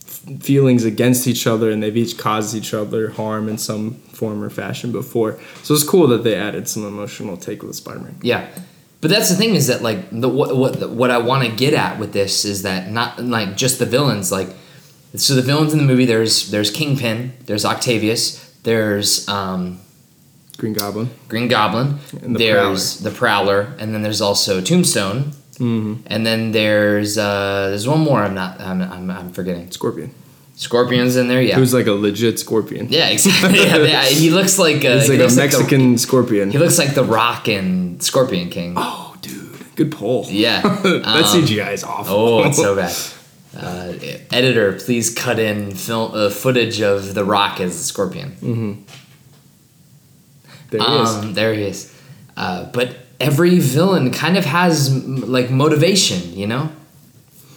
f- 0.06 0.42
feelings 0.42 0.84
against 0.86 1.28
each 1.28 1.48
other 1.48 1.70
and 1.72 1.82
they've 1.84 1.96
each 1.96 2.18
caused 2.18 2.56
each 2.56 2.74
other 2.74 3.10
harm 3.12 3.48
in 3.50 3.58
some 3.58 3.96
form 4.24 4.42
or 4.42 4.50
fashion 4.50 4.92
before. 4.92 5.38
So 5.64 5.74
it's 5.74 5.84
cool 5.84 6.08
that 6.08 6.24
they 6.24 6.36
added 6.36 6.70
some 6.70 6.86
emotional 6.86 7.36
take 7.36 7.62
with 7.62 7.76
Spider-Man. 7.76 8.20
Yeah. 8.22 8.48
But 9.02 9.10
that's 9.10 9.30
the 9.30 9.36
thing 9.36 9.56
is 9.56 9.68
that 9.68 9.82
like 9.82 10.00
the 10.12 10.30
what 10.30 10.56
what 10.56 10.90
what 10.90 11.12
I 11.12 11.18
want 11.18 11.44
to 11.44 11.54
get 11.54 11.74
at 11.74 12.00
with 12.00 12.14
this 12.14 12.46
is 12.46 12.62
that 12.62 12.90
not 12.90 13.22
like 13.22 13.58
just 13.58 13.80
the 13.80 13.86
villains 13.86 14.32
like 14.32 14.50
so 15.16 15.36
the 15.36 15.42
villains 15.42 15.74
in 15.74 15.80
the 15.80 15.86
movie 15.86 16.06
there's 16.06 16.50
there's 16.52 16.72
Kingpin, 16.72 17.34
there's 17.46 17.66
Octavius, 17.66 18.26
there's 18.64 19.28
um 19.28 19.80
Green 20.58 20.74
Goblin. 20.74 21.10
Green 21.28 21.50
Goblin. 21.50 22.00
The 22.12 22.38
there's 22.38 23.00
the 23.00 23.12
Prowler, 23.12 23.74
and 23.80 23.94
then 23.94 24.02
there's 24.04 24.22
also 24.22 24.62
Tombstone. 24.62 25.34
Mm-hmm. 25.56 26.08
And 26.08 26.26
then 26.26 26.52
there's 26.52 27.18
uh, 27.18 27.68
there's 27.70 27.88
one 27.88 28.00
more. 28.00 28.24
I'm 28.24 28.34
not. 28.34 28.62
I'm, 28.62 28.82
I'm, 28.82 29.10
I'm 29.12 29.32
forgetting. 29.32 29.70
Scorpion. 29.72 30.14
Scorpion's 30.56 31.16
in 31.16 31.28
there. 31.28 31.42
Yeah. 31.42 31.56
Who's 31.56 31.74
like 31.74 31.88
a 31.88 31.92
legit 31.94 32.40
scorpion. 32.40 32.88
yeah. 32.90 33.10
Exactly. 33.10 33.60
yeah, 33.60 33.78
yeah, 33.78 34.04
He 34.06 34.30
looks 34.30 34.60
like 34.60 34.84
a, 34.84 35.00
He's 35.00 35.08
he 35.08 35.10
like 35.14 35.20
a 35.20 35.24
looks 35.24 35.36
the- 35.36 35.42
Mexican 35.42 35.98
scorpion. 35.98 36.52
he 36.52 36.58
looks 36.60 36.78
like 36.78 36.94
the 36.94 37.04
Rock 37.04 37.48
and 37.48 38.02
Scorpion 38.04 38.50
King. 38.50 38.76
oh, 38.78 39.16
dude. 39.22 39.76
Good 39.76 39.92
pull. 39.92 40.26
Yeah. 40.30 40.62
that 40.84 41.06
Um, 41.06 41.24
CGI 41.24 41.74
is 41.74 41.84
awful. 41.84 42.16
Oh, 42.16 42.44
it's 42.44 42.58
so 42.58 42.76
bad. 42.82 42.96
Uh, 43.56 43.94
editor, 44.32 44.74
please 44.74 45.14
cut 45.14 45.38
in 45.40 45.72
film 45.76 46.12
uh, 46.14 46.30
footage 46.30 46.82
of 46.82 47.14
the 47.14 47.24
Rock 47.26 47.60
as 47.60 47.78
the 47.78 47.84
Scorpion. 47.84 48.86
there 50.72 50.82
he 50.82 50.96
is. 51.02 51.10
Um, 51.10 51.34
there 51.34 51.54
he 51.54 51.64
is. 51.64 51.94
Uh, 52.36 52.66
but 52.72 52.96
every 53.20 53.60
villain 53.60 54.12
kind 54.12 54.38
of 54.38 54.46
has 54.46 54.92
like 55.06 55.50
motivation, 55.52 56.34
you 56.34 56.48
know. 56.48 56.72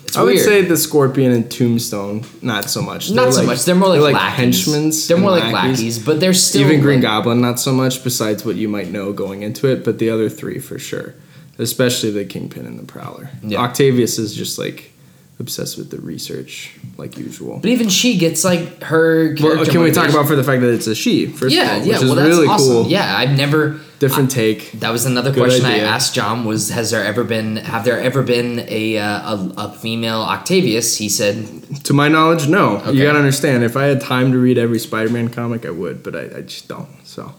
It's 0.09 0.17
I 0.17 0.23
would 0.23 0.39
say 0.39 0.63
the 0.63 0.77
Scorpion 0.77 1.33
and 1.33 1.51
Tombstone, 1.51 2.25
not 2.43 2.71
so 2.71 2.81
much. 2.83 3.11
not 3.11 3.23
They're 3.25 3.33
so 3.33 3.39
like- 3.41 3.47
much. 3.49 3.65
They're 3.65 3.75
more 3.75 3.89
like, 3.91 4.01
they're 4.01 4.13
lackeys. 4.13 4.65
henchmen. 4.67 4.93
They're 5.09 5.19
more 5.19 5.31
like 5.33 5.53
lackeys, 5.53 5.99
but 5.99 6.21
they're 6.21 6.33
still 6.35 6.63
Even 6.63 6.81
Green 6.81 7.01
like, 7.01 7.09
Goblin, 7.11 7.41
not 7.41 7.59
so 7.61 7.73
much. 7.73 8.03
Besides 8.05 8.45
what 8.45 8.57
you 8.57 8.69
might 8.69 8.91
know 8.91 9.13
going 9.13 9.43
into 9.43 9.67
it, 9.69 9.85
but 9.85 9.99
the 9.99 10.09
other 10.11 10.29
three 10.29 10.59
for 10.59 10.79
sure, 10.79 11.15
especially 11.59 12.11
the 12.11 12.25
Kingpin 12.25 12.67
and 12.67 12.79
the 12.79 12.85
Prowler. 12.85 13.31
Yeah. 13.43 13.59
Octavius 13.59 14.19
is 14.19 14.35
just 14.35 14.59
like 14.59 14.93
obsessed 15.39 15.77
with 15.77 15.91
the 15.91 16.01
research, 16.01 16.75
like 16.97 17.19
usual. 17.19 17.59
But 17.59 17.71
even 17.71 17.89
she 17.91 18.17
gets 18.19 18.43
like 18.45 18.83
her. 18.85 19.37
Well, 19.41 19.65
can 19.67 19.83
we 19.83 19.91
talk 19.91 20.09
about 20.09 20.27
for 20.27 20.35
the 20.37 20.45
fact 20.45 20.63
that 20.63 20.73
it's 20.73 20.87
a 20.87 20.95
she? 20.95 21.27
First 21.27 21.55
Yeah, 21.55 21.77
of 21.77 21.83
all, 21.83 21.87
yeah. 21.89 21.93
which 21.95 22.03
is 22.03 22.15
that's 22.15 22.29
really 22.29 22.47
awesome. 22.49 22.73
cool. 22.73 22.87
Yeah, 22.87 23.17
I've 23.17 23.37
never. 23.37 23.81
Different 23.99 24.31
take. 24.31 24.73
That 24.73 24.91
was 24.91 25.07
another 25.07 25.33
Good 25.33 25.43
question 25.43 25.65
I 25.65 25.79
asked 25.79 26.15
John. 26.15 26.45
Was 26.45 26.69
has 26.69 26.91
there 26.91 27.03
ever 27.03 27.25
been 27.25 27.57
have 27.57 27.87
there 27.87 27.99
ever 27.99 28.23
been 28.23 28.61
a 28.69 28.99
uh, 28.99 29.35
a, 29.35 29.55
a 29.57 29.73
female 29.73 30.21
Octavius? 30.21 30.99
He 30.99 31.09
said 31.09 31.47
To 31.85 31.95
my 31.95 32.09
knowledge, 32.09 32.47
no. 32.47 32.77
Okay. 32.77 32.93
You 32.93 33.05
gotta 33.05 33.19
understand. 33.21 33.65
If 33.65 33.75
I 33.75 33.85
had 33.85 34.03
time 34.03 34.33
to 34.33 34.39
read 34.39 34.59
every 34.59 34.79
Spider-Man 34.79 35.31
comic, 35.31 35.65
I 35.65 35.71
would, 35.71 36.03
but 36.03 36.15
I, 36.15 36.25
I 36.25 36.41
just 36.43 36.69
don't. 36.69 36.91
So, 37.05 37.33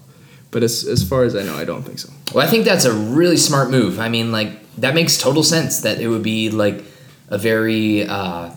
but 0.49 0.63
as 0.63 0.83
as 0.88 1.07
far 1.07 1.25
as 1.25 1.36
I 1.36 1.43
know, 1.43 1.55
I 1.55 1.63
don't 1.63 1.83
think 1.83 1.99
so. 1.99 2.10
Well, 2.33 2.43
I 2.43 2.49
think 2.49 2.65
that's 2.65 2.86
a 2.86 2.91
really 2.93 3.38
smart 3.38 3.69
move. 3.69 3.99
I 3.99 4.10
mean, 4.10 4.31
like 4.31 4.49
that 4.77 4.95
makes 4.95 5.15
total 5.19 5.43
sense. 5.43 5.81
That 5.81 6.01
it 6.01 6.07
would 6.07 6.23
be 6.23 6.49
like 6.49 6.83
a 7.29 7.37
very 7.37 8.07
uh, 8.07 8.51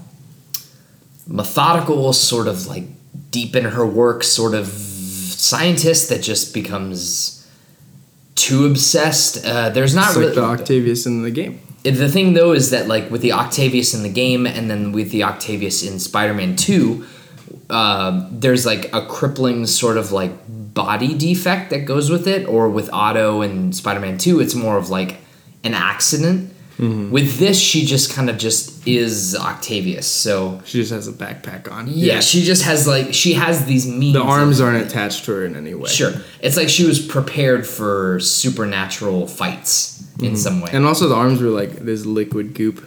methodical, 1.26 2.12
sort 2.12 2.48
of 2.48 2.66
like 2.66 2.85
deep 3.30 3.54
in 3.56 3.64
her 3.64 3.87
work, 3.87 4.22
sort 4.24 4.54
of 4.54 4.66
scientist 4.66 6.09
that 6.09 6.22
just 6.22 6.52
becomes 6.54 7.48
too 8.35 8.66
obsessed. 8.66 9.44
Uh, 9.44 9.70
there's 9.70 9.94
not 9.94 10.09
It's 10.09 10.16
really 10.16 10.26
like 10.28 10.35
the 10.37 10.62
Octavius 10.62 11.06
in 11.06 11.22
the 11.22 11.30
game. 11.30 11.61
the 11.83 12.09
thing 12.09 12.35
though 12.35 12.52
is 12.52 12.70
that 12.70 12.88
like 12.88 13.11
with 13.11 13.22
the 13.22 13.33
Octavius 13.33 13.94
in 13.94 14.02
the 14.02 14.09
game 14.11 14.46
and 14.46 14.70
then 14.70 14.92
with 14.92 15.11
the 15.11 15.24
Octavius 15.24 15.83
in 15.83 15.98
Spider-Man 15.98 16.56
2 16.56 17.06
uh, 17.70 18.28
there's 18.33 18.66
like 18.66 18.92
a 18.92 19.06
crippling 19.06 19.64
sort 19.66 19.96
of 19.96 20.12
like 20.12 20.33
body 20.48 21.14
defect 21.14 21.70
that 21.70 21.80
goes 21.80 22.11
with 22.11 22.26
it 22.26 22.46
or 22.46 22.68
with 22.68 22.90
Otto 22.92 23.40
and 23.40 23.74
Spider-Man 23.74 24.18
2 24.18 24.40
it's 24.40 24.54
more 24.54 24.76
of 24.76 24.90
like 24.90 25.18
an 25.64 25.72
accident 25.74 26.49
with 26.81 27.38
this 27.38 27.61
she 27.61 27.85
just 27.85 28.12
kind 28.14 28.31
of 28.31 28.38
just 28.38 28.87
is 28.88 29.37
Octavius 29.37 30.07
so 30.07 30.61
She 30.64 30.79
just 30.81 30.90
has 30.93 31.07
a 31.09 31.12
backpack 31.12 31.71
on. 31.71 31.87
yeah, 31.88 32.21
she 32.21 32.43
just 32.43 32.62
has 32.64 32.87
like 32.88 33.12
she 33.12 33.35
has 33.35 33.66
these 33.66 33.87
means 33.87 34.14
The 34.14 34.23
arms 34.23 34.61
aren't 34.62 34.83
attached 34.87 35.27
to 35.27 35.33
her 35.33 35.45
in 35.45 35.57
any 35.57 35.75
way. 35.75 35.90
sure 35.90 36.12
it's 36.40 36.57
like 36.57 36.71
she 36.71 36.87
was 36.87 36.99
prepared 37.05 37.66
for 37.66 38.19
supernatural 38.21 39.27
fights 39.27 40.03
in 40.23 40.37
some 40.37 40.61
way 40.61 40.69
Mm-hmm. 40.69 40.77
And 40.77 40.87
also 40.87 41.07
the 41.09 41.14
arms 41.16 41.40
were 41.43 41.51
like 41.51 41.71
this 41.85 42.07
liquid 42.07 42.55
goop, 42.55 42.79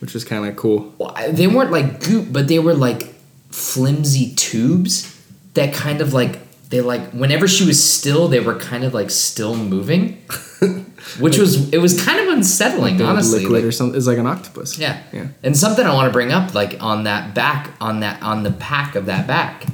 which 0.00 0.14
was 0.14 0.24
kind 0.24 0.46
of 0.48 0.56
cool. 0.56 0.94
Well, 0.98 1.14
they 1.32 1.46
weren't 1.48 1.70
like 1.70 2.00
goop, 2.04 2.32
but 2.32 2.48
they 2.48 2.58
were 2.58 2.74
like 2.74 3.14
flimsy 3.50 4.34
tubes 4.36 5.14
that 5.54 5.74
kind 5.74 6.00
of 6.00 6.12
like 6.14 6.38
they 6.70 6.80
like 6.82 7.10
whenever 7.12 7.48
she 7.48 7.64
was 7.66 7.82
still, 7.82 8.28
they 8.28 8.40
were 8.40 8.54
kind 8.54 8.84
of 8.84 8.92
like 8.94 9.10
still 9.10 9.56
moving, 9.56 10.18
which 11.20 11.38
was 11.38 11.70
it 11.72 11.78
was 11.78 12.02
kind 12.04 12.20
of 12.20 12.28
unsettling, 12.28 12.96
They 12.96 13.04
had 13.04 13.12
honestly. 13.12 13.40
liquid 13.40 13.62
like- 13.62 13.68
or 13.68 13.72
something. 13.72 13.96
It's 13.96 14.06
like 14.06 14.18
an 14.18 14.26
octopus. 14.26 14.78
yeah, 14.78 15.00
Yeah. 15.12 15.28
And 15.42 15.56
something 15.56 15.84
I 15.86 15.92
want 15.94 16.08
to 16.08 16.12
bring 16.12 16.32
up, 16.32 16.54
like 16.54 16.76
on 16.80 17.04
that 17.04 17.34
back, 17.34 17.70
on 17.80 18.00
that 18.00 18.22
on 18.22 18.42
the 18.42 18.50
pack 18.52 18.94
of 18.94 19.06
that 19.06 19.26
back, 19.26 19.64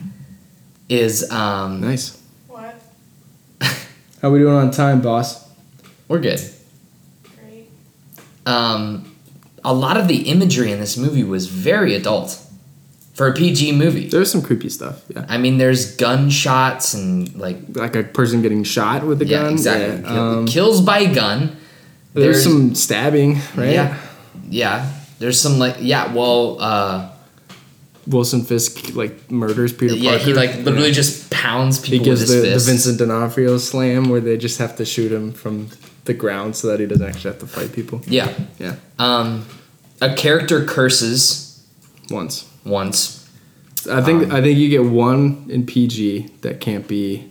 is 0.89 1.31
um 1.31 1.81
Nice. 1.81 2.21
What? 2.49 2.81
How 4.23 4.31
we 4.31 4.39
doing 4.39 4.55
on 4.55 4.71
time, 4.71 5.01
boss? 5.01 5.43
we're 6.09 6.21
good. 6.21 6.41
Great. 7.41 7.69
Um, 8.47 9.11
a 9.65 9.73
lot 9.73 9.97
of 9.97 10.07
the 10.09 10.29
imagery 10.29 10.71
in 10.71 10.79
this 10.79 10.97
movie 10.99 11.25
was 11.25 11.47
very 11.47 11.95
adult 11.95 12.39
for 13.15 13.29
a 13.29 13.33
PG 13.33 13.73
movie. 13.73 14.09
There's 14.09 14.31
some 14.31 14.43
creepy 14.43 14.69
stuff. 14.69 15.03
Yeah. 15.09 15.25
I 15.29 15.39
mean, 15.39 15.59
there's 15.59 15.97
gunshots 15.97 16.95
and 16.95 17.35
like 17.37 17.57
Like 17.75 17.95
a 17.97 18.03
person 18.03 18.43
getting 18.43 18.65
shot 18.65 19.05
with 19.07 19.23
a 19.23 19.25
yeah, 19.27 19.43
gun. 19.43 19.53
exactly. 19.53 20.03
Yeah. 20.03 20.21
Um, 20.31 20.47
kills 20.47 20.81
by 20.81 21.07
gun. 21.07 21.57
there's, 22.13 22.43
some 22.43 22.75
stabbing, 22.75 23.39
right? 23.57 23.73
Yeah, 23.73 23.99
yeah. 24.49 24.93
There's 25.19 25.41
some 25.41 25.59
like 25.59 25.77
yeah. 25.81 26.13
Well, 26.13 26.59
uh, 26.61 27.11
Wilson 28.07 28.43
Fisk 28.45 28.95
like 28.95 29.31
murders 29.31 29.73
Peter 29.73 29.95
yeah. 29.95 30.11
Parker. 30.11 30.25
He 30.25 30.35
like 30.35 30.57
literally 30.57 30.89
Yeah. 30.89 30.95
just 30.95 31.31
pounds 31.31 31.79
people. 31.79 31.99
he 31.99 32.05
gives 32.05 32.21
with 32.21 32.43
the, 32.43 32.51
the. 32.51 32.59
Vincent 32.59 32.99
D'Onofrio 32.99 33.59
slam 33.59 34.09
where 34.11 34.21
they 34.21 34.37
just 34.37 34.59
have 34.59 34.77
to 34.77 34.85
shoot 34.85 35.11
him 35.13 35.33
from 35.33 35.69
the 36.05 36.15
ground 36.15 36.55
so 36.57 36.67
that 36.69 36.81
he 36.81 36.87
doesn't 36.87 37.07
actually 37.07 37.31
have 37.31 37.41
to 37.41 37.47
fight 37.47 37.73
people. 37.73 38.03
Yeah. 38.07 38.33
Yeah. 38.59 38.75
Um, 38.99 39.47
a 40.03 40.15
character 40.15 40.65
curses 40.67 41.65
Once. 42.11 42.51
Once. 42.65 43.29
I 43.91 44.01
think 44.01 44.25
Um, 44.25 44.33
I 44.33 44.41
think 44.41 44.59
you 44.59 44.69
get 44.69 44.85
one 44.85 45.47
in 45.49 45.67
PG 45.67 46.31
that 46.41 46.61
can't 46.61 46.89
be 46.89 47.29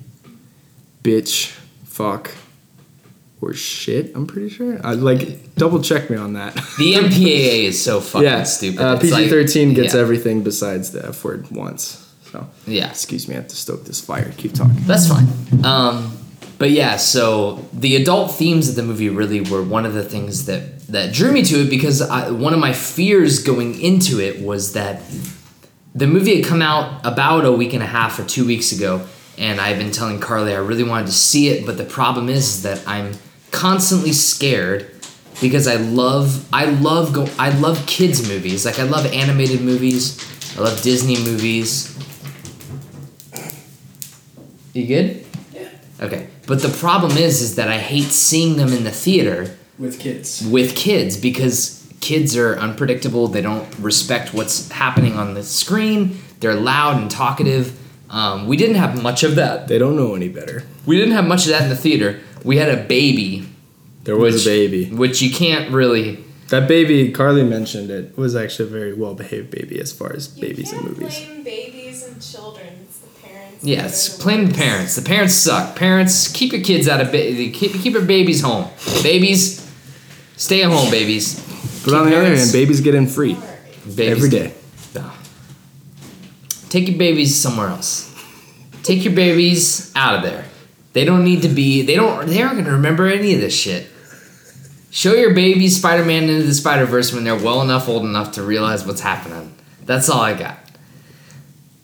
bitch, 1.04 1.48
fuck, 1.86 2.32
or 3.42 3.54
shit. 3.54 4.12
I'm 4.16 4.28
pretty 4.28 4.50
sure. 4.50 4.80
I 4.86 4.94
like 4.94 5.56
double 5.56 5.82
check 5.82 6.10
me 6.10 6.18
on 6.18 6.34
that. 6.34 6.54
The 6.78 6.94
MPAA 6.94 7.64
is 7.66 7.84
so 7.84 8.00
fucking 8.02 8.28
yeah, 8.28 8.44
stupid. 8.44 8.82
Uh, 8.82 8.94
like- 8.94 9.02
PG-13 9.02 9.76
gets 9.76 9.94
yeah. 9.94 10.00
everything 10.02 10.44
besides 10.44 10.92
the 10.92 11.08
F 11.08 11.24
word 11.24 11.50
once. 11.52 12.00
So 12.32 12.48
Yeah. 12.68 12.90
excuse 12.90 13.28
me, 13.28 13.36
I 13.36 13.40
have 13.40 13.48
to 13.50 13.56
stoke 13.56 13.86
this 13.86 14.00
fire. 14.02 14.32
Keep 14.38 14.54
talking. 14.54 14.76
That's 14.86 15.08
fine. 15.08 15.28
Um, 15.64 16.18
but 16.58 16.72
yeah, 16.72 16.98
so 16.98 17.66
the 17.74 17.96
adult 17.96 18.36
themes 18.36 18.70
of 18.70 18.76
the 18.76 18.84
movie 18.84 19.10
really 19.10 19.42
were 19.42 19.62
one 19.62 19.86
of 19.86 19.94
the 19.94 20.04
things 20.04 20.46
that 20.46 20.73
that 20.90 21.14
drew 21.14 21.32
me 21.32 21.44
to 21.44 21.62
it 21.62 21.70
because 21.70 22.02
I, 22.02 22.32
one 22.32 22.54
of 22.54 22.60
my 22.60 22.74
fears 22.74 23.44
going 23.44 23.80
into 23.80 24.20
it 24.20 24.42
was 24.42 24.74
that 24.74 25.02
the 25.96 26.08
movie 26.08 26.38
had 26.38 26.46
come 26.46 26.62
out 26.62 27.06
about 27.06 27.46
a 27.46 27.52
week 27.52 27.74
and 27.74 27.84
a 27.84 27.88
half 27.88 28.20
or 28.20 28.26
two 28.26 28.46
weeks 28.46 28.72
ago, 28.72 29.06
and 29.38 29.62
I've 29.62 29.78
been 29.78 29.92
telling 29.92 30.20
Carly 30.20 30.54
I 30.54 30.58
really 30.58 30.84
wanted 30.84 31.08
to 31.08 31.14
see 31.14 31.50
it, 31.50 31.66
but 31.66 31.78
the 31.78 31.86
problem 31.86 32.30
is 32.30 32.64
that 32.64 32.86
I'm 32.88 33.14
constantly 33.52 34.14
scared 34.14 34.90
because 35.42 35.68
I 35.68 35.76
love 35.76 36.48
I 36.54 36.66
love 36.66 37.14
go 37.14 37.28
I 37.38 37.50
love 37.50 37.86
kids 37.86 38.28
movies 38.28 38.66
like 38.66 38.80
I 38.80 38.84
love 38.84 39.06
animated 39.08 39.62
movies 39.62 40.18
I 40.56 40.62
love 40.62 40.82
Disney 40.84 41.18
movies. 41.18 41.90
You 44.74 44.86
good? 44.86 45.26
Yeah. 45.52 45.70
Okay. 46.00 46.28
But 46.46 46.62
the 46.62 46.70
problem 46.70 47.18
is 47.18 47.42
is 47.42 47.56
that 47.56 47.70
I 47.70 47.78
hate 47.78 48.12
seeing 48.12 48.58
them 48.58 48.70
in 48.70 48.84
the 48.84 48.92
theater 48.92 49.58
With 49.80 50.00
kids. 50.00 50.46
with 50.48 50.76
kids 50.76 51.18
because 51.18 51.82
kids 52.00 52.36
are 52.38 52.56
unpredictable. 52.60 53.28
They 53.28 53.42
don't 53.42 53.68
respect 53.80 54.34
what's 54.34 54.70
happening 54.72 55.14
on 55.16 55.34
the 55.34 55.44
screen. 55.44 56.20
They're 56.40 56.54
loud 56.56 57.02
and 57.02 57.10
talkative. 57.10 57.80
Um, 58.10 58.48
we 58.48 58.56
didn't 58.58 58.76
have 58.76 59.02
much 59.02 59.24
of 59.24 59.36
that. 59.36 59.68
They 59.68 59.78
don't 59.80 59.96
know 59.96 60.14
any 60.14 60.30
better. 60.30 60.64
We 60.86 60.98
didn't 60.98 61.14
have 61.16 61.26
much 61.26 61.46
of 61.46 61.52
that 61.54 61.64
in 61.64 61.70
the 61.70 61.76
theater. 61.76 62.20
We 62.44 62.58
had 62.58 62.70
a 62.70 62.84
baby, 62.84 63.48
There 64.04 64.18
was 64.18 64.36
Which- 64.36 64.44
a 64.48 64.50
baby. 64.50 64.86
which 64.96 65.22
you 65.22 65.32
can't 65.32 65.72
really. 65.72 66.20
That 66.50 66.68
baby, 66.68 67.10
Carly 67.12 67.42
mentioned 67.44 67.90
it, 67.90 68.16
was 68.18 68.36
actually 68.36 68.68
a 68.68 68.72
very 68.72 68.94
well 68.94 69.16
behaved 69.16 69.50
baby 69.50 69.80
as 69.80 69.92
far 69.94 70.14
as 70.14 70.30
You 70.36 70.42
babies 70.42 70.72
can't 70.72 70.84
in 70.86 70.90
movies. 70.92 71.20
blame 71.26 71.44
babies 71.44 72.04
and 72.04 72.22
children. 72.22 72.68
It's 72.84 72.98
the 72.98 73.08
parents. 73.28 73.64
Yeah, 73.64 73.88
that 73.88 74.48
the 74.50 74.54
parents. 74.54 74.96
The 74.96 75.02
parents 75.02 75.34
suck. 75.34 75.76
Parents, 75.78 76.28
keep 76.28 76.52
your 76.52 76.62
kids 76.62 76.88
out 76.90 77.00
of 77.02 77.12
ba- 77.12 77.50
keep 77.54 77.74
keep 77.82 77.94
your 77.94 78.02
babies 78.04 78.42
home. 78.42 78.68
Babies, 79.02 79.63
stay 80.36 80.64
at 80.64 80.72
home, 80.72 80.90
babies. 80.92 81.40
But 81.86 81.94
on 81.94 82.10
the 82.10 82.16
other 82.16 82.26
parents- 82.26 82.44
hand, 82.44 82.54
babies 82.54 82.82
get 82.82 82.96
in 82.96 83.08
free 83.08 83.38
Babies 83.86 84.00
every 84.00 84.30
day. 84.30 84.54
Take 86.74 86.88
your 86.88 86.98
babies 86.98 87.40
somewhere 87.40 87.68
else. 87.68 88.12
Take 88.82 89.06
your 89.06 89.14
babies 89.14 89.92
out 89.96 90.16
of 90.16 90.24
there. 90.24 90.46
They 90.94 91.06
don't 91.06 91.24
need 91.24 91.44
to 91.44 91.48
be. 91.48 91.84
They 91.84 91.94
don't. 91.96 92.26
They 92.26 92.42
aren't 92.42 92.58
gonna 92.58 92.72
remember 92.72 93.06
any 93.06 93.36
of 93.36 93.42
this 93.42 93.54
shit. 93.54 93.88
Show 94.90 95.14
your 95.14 95.36
babies 95.36 95.78
Spider-Man 95.78 96.24
into 96.24 96.48
the 96.48 96.54
Spider-Verse 96.54 97.14
when 97.14 97.26
they're 97.26 97.36
well 97.36 97.62
enough, 97.62 97.88
old 97.88 98.06
enough 98.06 98.32
to 98.34 98.42
realize 98.42 98.88
what's 98.88 99.02
happening. 99.02 99.54
That's 99.86 100.10
all 100.10 100.22
I 100.22 100.34
got. 100.34 100.58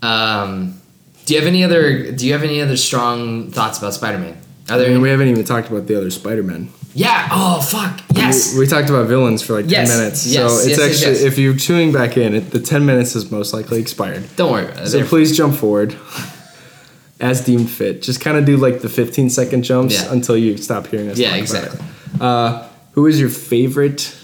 Um, 0.01 0.81
do 1.25 1.35
you 1.35 1.39
have 1.39 1.47
any 1.47 1.63
other? 1.63 2.11
Do 2.11 2.25
you 2.25 2.33
have 2.33 2.43
any 2.43 2.59
other 2.59 2.75
strong 2.75 3.51
thoughts 3.51 3.77
about 3.77 3.93
Spider-Man? 3.93 4.37
Are 4.69 4.79
I 4.79 4.87
mean, 4.87 5.01
we 5.01 5.09
haven't 5.09 5.27
even 5.27 5.43
talked 5.43 5.69
about 5.69 5.85
the 5.85 5.97
other 5.97 6.09
Spider-Man. 6.09 6.69
Yeah. 6.93 7.27
Oh 7.31 7.61
fuck. 7.61 8.01
Yes. 8.15 8.53
We, 8.53 8.61
we 8.61 8.67
talked 8.67 8.89
about 8.89 9.07
villains 9.07 9.41
for 9.41 9.53
like 9.53 9.69
Yes, 9.69 9.89
10 9.89 9.97
minutes. 9.99 10.25
yes, 10.27 10.51
so 10.51 10.57
it's 10.59 10.67
yes, 10.67 10.77
yes, 10.79 11.01
actually, 11.03 11.27
if 11.27 11.37
you're 11.37 11.55
tuning 11.55 11.91
back 11.91 12.17
in, 12.17 12.33
it, 12.35 12.51
the 12.51 12.59
10 12.59 12.85
minutes 12.85 13.15
is 13.15 13.31
most 13.31 13.53
likely 13.53 13.79
expired. 13.79 14.23
Don't 14.35 14.51
worry 14.51 14.65
about 14.65 14.83
it. 14.85 14.87
So 14.89 15.05
please 15.05 15.35
jump 15.37 15.55
forward 15.55 15.95
as 17.19 17.43
deemed 17.45 17.69
fit. 17.69 18.01
Just 18.01 18.21
kind 18.21 18.37
of 18.37 18.45
do 18.45 18.57
like 18.57 18.81
the 18.81 18.89
15 18.89 19.29
second 19.29 19.63
jumps 19.63 19.93
Yeah. 20.01 20.11
until 20.11 20.37
you 20.37 20.57
stop 20.57 20.87
hearing 20.87 21.09
us. 21.09 21.17
Yeah, 21.17 21.35
exactly. 21.35 21.79
Uh, 22.19 22.67
who 22.93 23.05
is 23.07 23.19
your 23.19 23.29
favorite? 23.29 24.15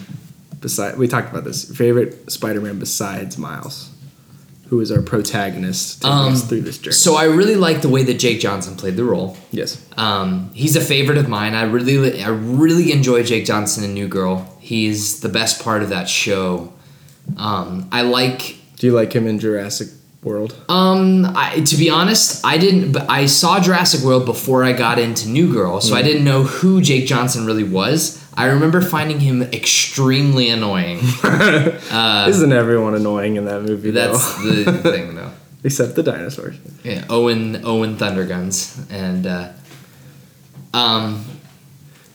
Beside, 0.61 0.97
we 0.97 1.07
talked 1.07 1.29
about 1.29 1.43
this. 1.43 1.65
Favorite 1.77 2.31
Spider-Man 2.31 2.79
besides 2.79 3.37
Miles? 3.37 3.91
Who 4.69 4.79
is 4.79 4.91
our 4.91 5.01
protagonist 5.01 6.01
taking 6.01 6.17
Um, 6.17 6.33
us 6.33 6.43
through 6.47 6.61
this 6.61 6.77
journey? 6.79 6.93
So 6.95 7.15
I 7.15 7.25
really 7.25 7.55
like 7.55 7.81
the 7.81 7.89
way 7.89 8.03
that 8.03 8.15
Jake 8.19 8.39
Johnson 8.39 8.75
played 8.75 8.95
the 8.97 9.03
role. 9.03 9.37
yes. 9.51 9.77
Um, 9.97 10.49
he's 10.53 10.75
a 10.75 10.81
favorite 10.81 11.17
of 11.19 11.29
mine. 11.29 11.53
I 11.53 11.63
really, 11.63 12.23
I 12.23 12.29
really 12.29 12.91
enjoy 12.91 13.23
Jake 13.23 13.45
Johnson 13.45 13.83
in 13.83 13.93
New 13.93 14.07
Girl. 14.07 14.49
He's 14.59 15.19
the 15.21 15.29
best 15.29 15.61
part 15.63 15.83
of 15.83 15.89
that 15.89 16.09
show. 16.09 16.73
Um, 17.37 17.87
I 17.91 18.01
like. 18.01 18.57
Do 18.77 18.87
you 18.87 18.93
like 18.93 19.13
him 19.13 19.25
in 19.27 19.39
Jurassic 19.39 19.87
World? 20.25 20.55
Um, 20.67 21.25
I, 21.35 21.61
to 21.61 21.77
be 21.77 21.89
honest, 21.89 22.43
I 22.45 22.57
didn't. 22.57 22.91
But 22.91 23.09
I 23.09 23.27
saw 23.27 23.59
Jurassic 23.59 24.01
World 24.03 24.25
before 24.25 24.63
I 24.65 24.73
got 24.73 24.97
into 24.99 25.29
New 25.29 25.53
Girl, 25.53 25.79
so 25.81 25.95
I 25.95 26.01
Mm. 26.01 26.05
didn't 26.05 26.23
know 26.25 26.43
who 26.43 26.81
Jake 26.81 27.05
Johnson 27.07 27.45
really 27.45 27.63
was. 27.63 28.21
I 28.37 28.45
remember 28.47 28.81
finding 28.81 29.19
him 29.21 29.43
extremely 29.43 30.49
annoying. 30.49 30.97
Isn't 31.23 32.51
everyone 32.51 32.95
annoying 32.95 33.37
in 33.37 33.45
that 33.45 33.61
movie? 33.61 33.89
Uh, 33.89 33.93
That's 33.93 34.35
though? 34.43 34.63
the 34.63 34.73
thing, 34.91 35.15
though. 35.15 35.31
except 35.63 35.95
the 35.95 36.03
dinosaurs. 36.03 36.55
Yeah, 36.83 37.05
Owen 37.09 37.61
Owen 37.63 37.95
Thunderguns, 37.95 38.77
and 38.91 39.25
uh, 39.25 39.49
um, 40.73 41.23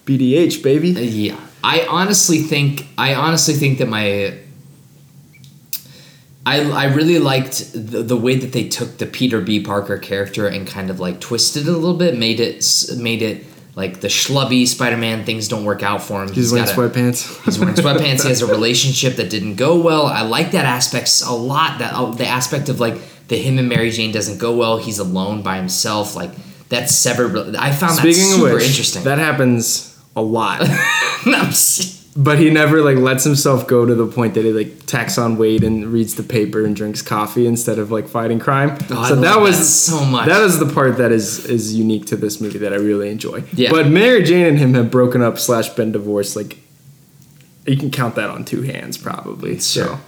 BDH 0.04 0.62
baby. 0.62 0.90
Yeah, 0.90 1.40
I 1.64 1.86
honestly 1.88 2.38
think 2.38 2.86
I 2.98 3.14
honestly 3.14 3.54
think 3.54 3.78
that 3.78 3.88
my 3.88 4.34
I, 6.46 6.62
I 6.70 6.84
really 6.94 7.18
liked 7.18 7.72
the, 7.74 8.02
the 8.02 8.16
way 8.16 8.34
that 8.36 8.52
they 8.52 8.68
took 8.68 8.98
the 8.98 9.06
Peter 9.06 9.40
B. 9.40 9.62
Parker 9.62 9.98
character 9.98 10.46
and 10.46 10.66
kind 10.66 10.88
of 10.90 10.98
like 10.98 11.20
twisted 11.20 11.68
it 11.68 11.68
a 11.68 11.76
little 11.76 11.96
bit, 11.96 12.16
made 12.16 12.40
it 12.40 12.64
made 12.96 13.20
it 13.22 13.44
like 13.76 14.00
the 14.00 14.08
schlubby 14.08 14.66
Spider-Man 14.66 15.24
things 15.24 15.48
don't 15.48 15.64
work 15.64 15.82
out 15.82 16.02
for 16.02 16.22
him. 16.22 16.32
He's 16.32 16.50
wearing 16.52 16.66
got 16.66 16.74
a- 16.76 16.80
sweatpants. 16.80 17.42
He's 17.44 17.58
wearing 17.58 17.74
sweatpants. 17.74 18.22
he 18.22 18.28
has 18.28 18.42
a 18.42 18.46
relationship 18.46 19.16
that 19.16 19.28
didn't 19.30 19.56
go 19.56 19.78
well. 19.80 20.06
I 20.06 20.22
like 20.22 20.52
that 20.52 20.64
aspect 20.64 21.22
a 21.26 21.32
lot. 21.34 21.78
That 21.78 21.92
uh, 21.94 22.10
the 22.12 22.26
aspect 22.26 22.68
of 22.68 22.80
like 22.80 22.96
the 23.28 23.36
him 23.36 23.58
and 23.58 23.68
Mary 23.68 23.90
Jane 23.90 24.10
doesn't 24.10 24.38
go 24.38 24.56
well. 24.56 24.78
He's 24.78 24.98
alone 24.98 25.42
by 25.42 25.56
himself. 25.56 26.16
Like 26.16 26.30
that 26.70 26.88
severed. 26.90 27.54
I 27.54 27.70
found 27.70 27.98
that 27.98 28.02
Speaking 28.02 28.22
of 28.32 28.38
super 28.38 28.54
which, 28.54 28.64
interesting. 28.66 29.04
that 29.04 29.18
happens 29.18 29.96
a 30.16 30.22
lot. 30.22 30.66
No, 31.26 31.50
but 32.16 32.38
he 32.38 32.50
never 32.50 32.82
like 32.82 32.96
lets 32.96 33.22
himself 33.24 33.66
go 33.68 33.86
to 33.86 33.94
the 33.94 34.06
point 34.06 34.34
that 34.34 34.44
he 34.44 34.52
like 34.52 34.84
tacks 34.86 35.16
on 35.16 35.36
weight 35.36 35.62
and 35.62 35.86
reads 35.86 36.16
the 36.16 36.22
paper 36.24 36.64
and 36.64 36.74
drinks 36.74 37.02
coffee 37.02 37.46
instead 37.46 37.78
of 37.78 37.90
like 37.92 38.08
fighting 38.08 38.38
crime. 38.40 38.76
Oh, 38.90 39.08
so 39.08 39.16
that 39.16 39.40
was 39.40 39.56
that 39.58 39.64
so 39.64 40.04
much. 40.04 40.26
That 40.26 40.42
is 40.42 40.58
the 40.58 40.66
part 40.66 40.96
that 40.98 41.12
is 41.12 41.46
is 41.46 41.74
unique 41.74 42.06
to 42.06 42.16
this 42.16 42.40
movie 42.40 42.58
that 42.58 42.72
I 42.72 42.76
really 42.76 43.10
enjoy. 43.10 43.44
Yeah. 43.52 43.70
But 43.70 43.86
Mary 43.88 44.22
Jane 44.24 44.46
and 44.46 44.58
him 44.58 44.74
have 44.74 44.90
broken 44.90 45.22
up 45.22 45.38
slash 45.38 45.68
been 45.70 45.92
divorced. 45.92 46.34
Like 46.36 46.58
you 47.66 47.76
can 47.76 47.90
count 47.90 48.16
that 48.16 48.28
on 48.30 48.44
two 48.44 48.62
hands 48.62 48.98
probably. 48.98 49.60
Sure. 49.60 49.84
So 49.86 50.00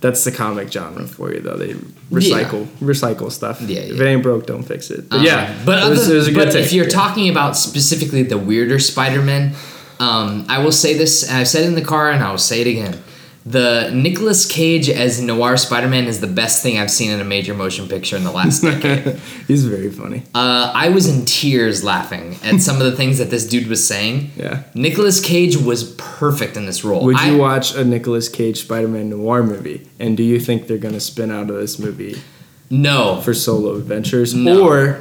that's 0.00 0.24
the 0.24 0.32
comic 0.32 0.72
genre 0.72 1.06
for 1.06 1.34
you 1.34 1.40
though. 1.40 1.58
They 1.58 1.74
recycle 2.10 2.64
recycle 2.80 3.30
stuff. 3.30 3.60
Yeah, 3.60 3.80
If 3.80 4.00
it 4.00 4.06
ain't 4.06 4.22
broke, 4.22 4.46
don't 4.46 4.62
fix 4.62 4.90
it. 4.90 5.10
But 5.10 5.18
Um, 5.20 5.26
yeah. 5.26 5.62
but 5.66 5.82
it 5.86 5.90
was, 5.90 6.06
other, 6.06 6.14
it 6.14 6.18
was 6.18 6.30
but 6.30 6.54
if 6.56 6.72
you're 6.72 6.86
Yeah. 6.86 6.90
talking 6.90 7.28
about 7.28 7.56
specifically 7.58 8.22
the 8.22 8.38
weirder 8.38 8.78
Spider-Man, 8.78 9.52
um, 10.00 10.46
I 10.48 10.58
will 10.64 10.72
say 10.72 10.94
this. 10.94 11.28
and 11.28 11.36
I've 11.38 11.48
said 11.48 11.62
it 11.64 11.68
in 11.68 11.74
the 11.74 11.84
car, 11.84 12.10
and 12.10 12.22
I 12.24 12.30
will 12.30 12.38
say 12.38 12.60
it 12.62 12.66
again. 12.66 13.00
The 13.46 13.90
Nicolas 13.94 14.46
Cage 14.46 14.90
as 14.90 15.20
Noir 15.22 15.56
Spider-Man 15.56 16.04
is 16.04 16.20
the 16.20 16.26
best 16.26 16.62
thing 16.62 16.78
I've 16.78 16.90
seen 16.90 17.10
in 17.10 17.20
a 17.20 17.24
major 17.24 17.54
motion 17.54 17.88
picture 17.88 18.16
in 18.16 18.22
the 18.24 18.30
last 18.30 18.60
decade. 18.62 19.16
He's 19.48 19.64
very 19.64 19.90
funny. 19.90 20.24
Uh, 20.34 20.70
I 20.74 20.90
was 20.90 21.08
in 21.08 21.24
tears 21.24 21.82
laughing 21.82 22.36
at 22.44 22.60
some 22.60 22.76
of 22.76 22.82
the 22.82 22.92
things 22.96 23.16
that 23.16 23.30
this 23.30 23.46
dude 23.46 23.66
was 23.68 23.82
saying. 23.86 24.30
Yeah. 24.36 24.64
Nicolas 24.74 25.24
Cage 25.24 25.56
was 25.56 25.94
perfect 25.94 26.58
in 26.58 26.66
this 26.66 26.84
role. 26.84 27.02
Would 27.06 27.16
I- 27.16 27.30
you 27.30 27.38
watch 27.38 27.74
a 27.74 27.82
Nicolas 27.82 28.28
Cage 28.28 28.60
Spider-Man 28.60 29.08
noir 29.08 29.42
movie? 29.42 29.88
And 29.98 30.18
do 30.18 30.22
you 30.22 30.38
think 30.38 30.66
they're 30.66 30.76
gonna 30.78 31.00
spin 31.00 31.30
out 31.30 31.48
of 31.48 31.56
this 31.56 31.78
movie 31.78 32.20
No. 32.68 33.22
for 33.22 33.32
solo 33.32 33.74
adventures 33.76 34.34
No. 34.34 34.66
or 34.68 35.00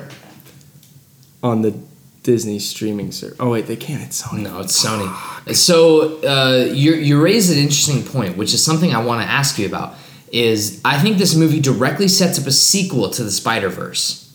on 1.43 1.61
the 1.61 1.73
Disney 2.29 2.59
streaming 2.59 3.11
service? 3.11 3.37
Oh 3.39 3.49
wait, 3.49 3.65
they 3.65 3.75
can't. 3.75 4.03
It's 4.03 4.21
Sony. 4.21 4.43
No, 4.43 4.59
it's 4.59 4.85
Sony. 4.85 5.09
So 5.55 6.21
uh, 6.21 6.65
you 6.71 6.93
you 6.93 7.19
raise 7.19 7.49
an 7.49 7.57
interesting 7.57 8.03
point, 8.03 8.37
which 8.37 8.53
is 8.53 8.63
something 8.63 8.93
I 8.93 9.03
want 9.03 9.23
to 9.23 9.27
ask 9.27 9.57
you 9.57 9.65
about. 9.65 9.95
Is 10.31 10.79
I 10.85 10.99
think 10.99 11.17
this 11.17 11.35
movie 11.35 11.59
directly 11.59 12.07
sets 12.07 12.39
up 12.39 12.45
a 12.45 12.51
sequel 12.51 13.09
to 13.09 13.23
the 13.23 13.31
Spider 13.31 13.69
Verse, 13.69 14.31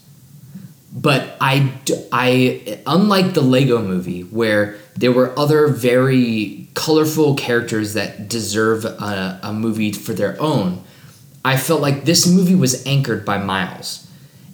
but 0.92 1.36
I, 1.40 1.72
I 2.10 2.80
unlike 2.84 3.34
the 3.34 3.42
Lego 3.42 3.80
Movie 3.80 4.22
where 4.22 4.76
there 4.96 5.12
were 5.12 5.38
other 5.38 5.68
very 5.68 6.68
colorful 6.74 7.36
characters 7.36 7.94
that 7.94 8.28
deserve 8.28 8.84
a, 8.84 9.38
a 9.40 9.52
movie 9.52 9.92
for 9.92 10.14
their 10.14 10.36
own. 10.42 10.82
I 11.44 11.56
felt 11.56 11.80
like 11.80 12.06
this 12.06 12.26
movie 12.26 12.56
was 12.56 12.84
anchored 12.86 13.24
by 13.24 13.38
Miles. 13.38 14.10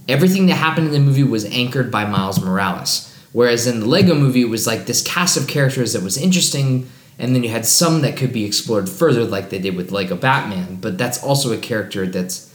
Everything 0.09 0.45
that 0.49 0.57
happened 0.57 0.89
in 0.89 0.93
the 0.93 0.99
movie 0.99 1.23
was 1.23 1.47
anchored 1.47 1.91
by 1.91 2.05
Miles 2.05 2.39
Morales. 2.45 3.10
Whereas 3.33 3.67
in 3.67 3.81
the 3.81 3.87
Lego 3.87 4.15
movie, 4.15 4.43
it 4.43 4.49
was 4.49 4.67
like 4.67 4.87
this 4.87 5.03
cast 5.03 5.37
of 5.37 5.47
characters 5.47 5.93
that 5.93 6.03
was 6.03 6.17
interesting, 6.17 6.91
and 7.19 7.35
then 7.35 7.45
you 7.45 7.51
had 7.51 7.65
some 7.65 8.01
that 8.03 8.17
could 8.17 8.33
be 8.33 8.45
explored 8.45 8.89
further, 8.89 9.25
like 9.25 9.51
they 9.51 9.59
did 9.59 9.77
with 9.77 9.93
Lego 9.93 10.17
Batman. 10.17 10.77
But 10.77 10.99
that's 10.99 11.23
also 11.23 11.53
a 11.53 11.59
character 11.59 12.07
that's 12.07 12.53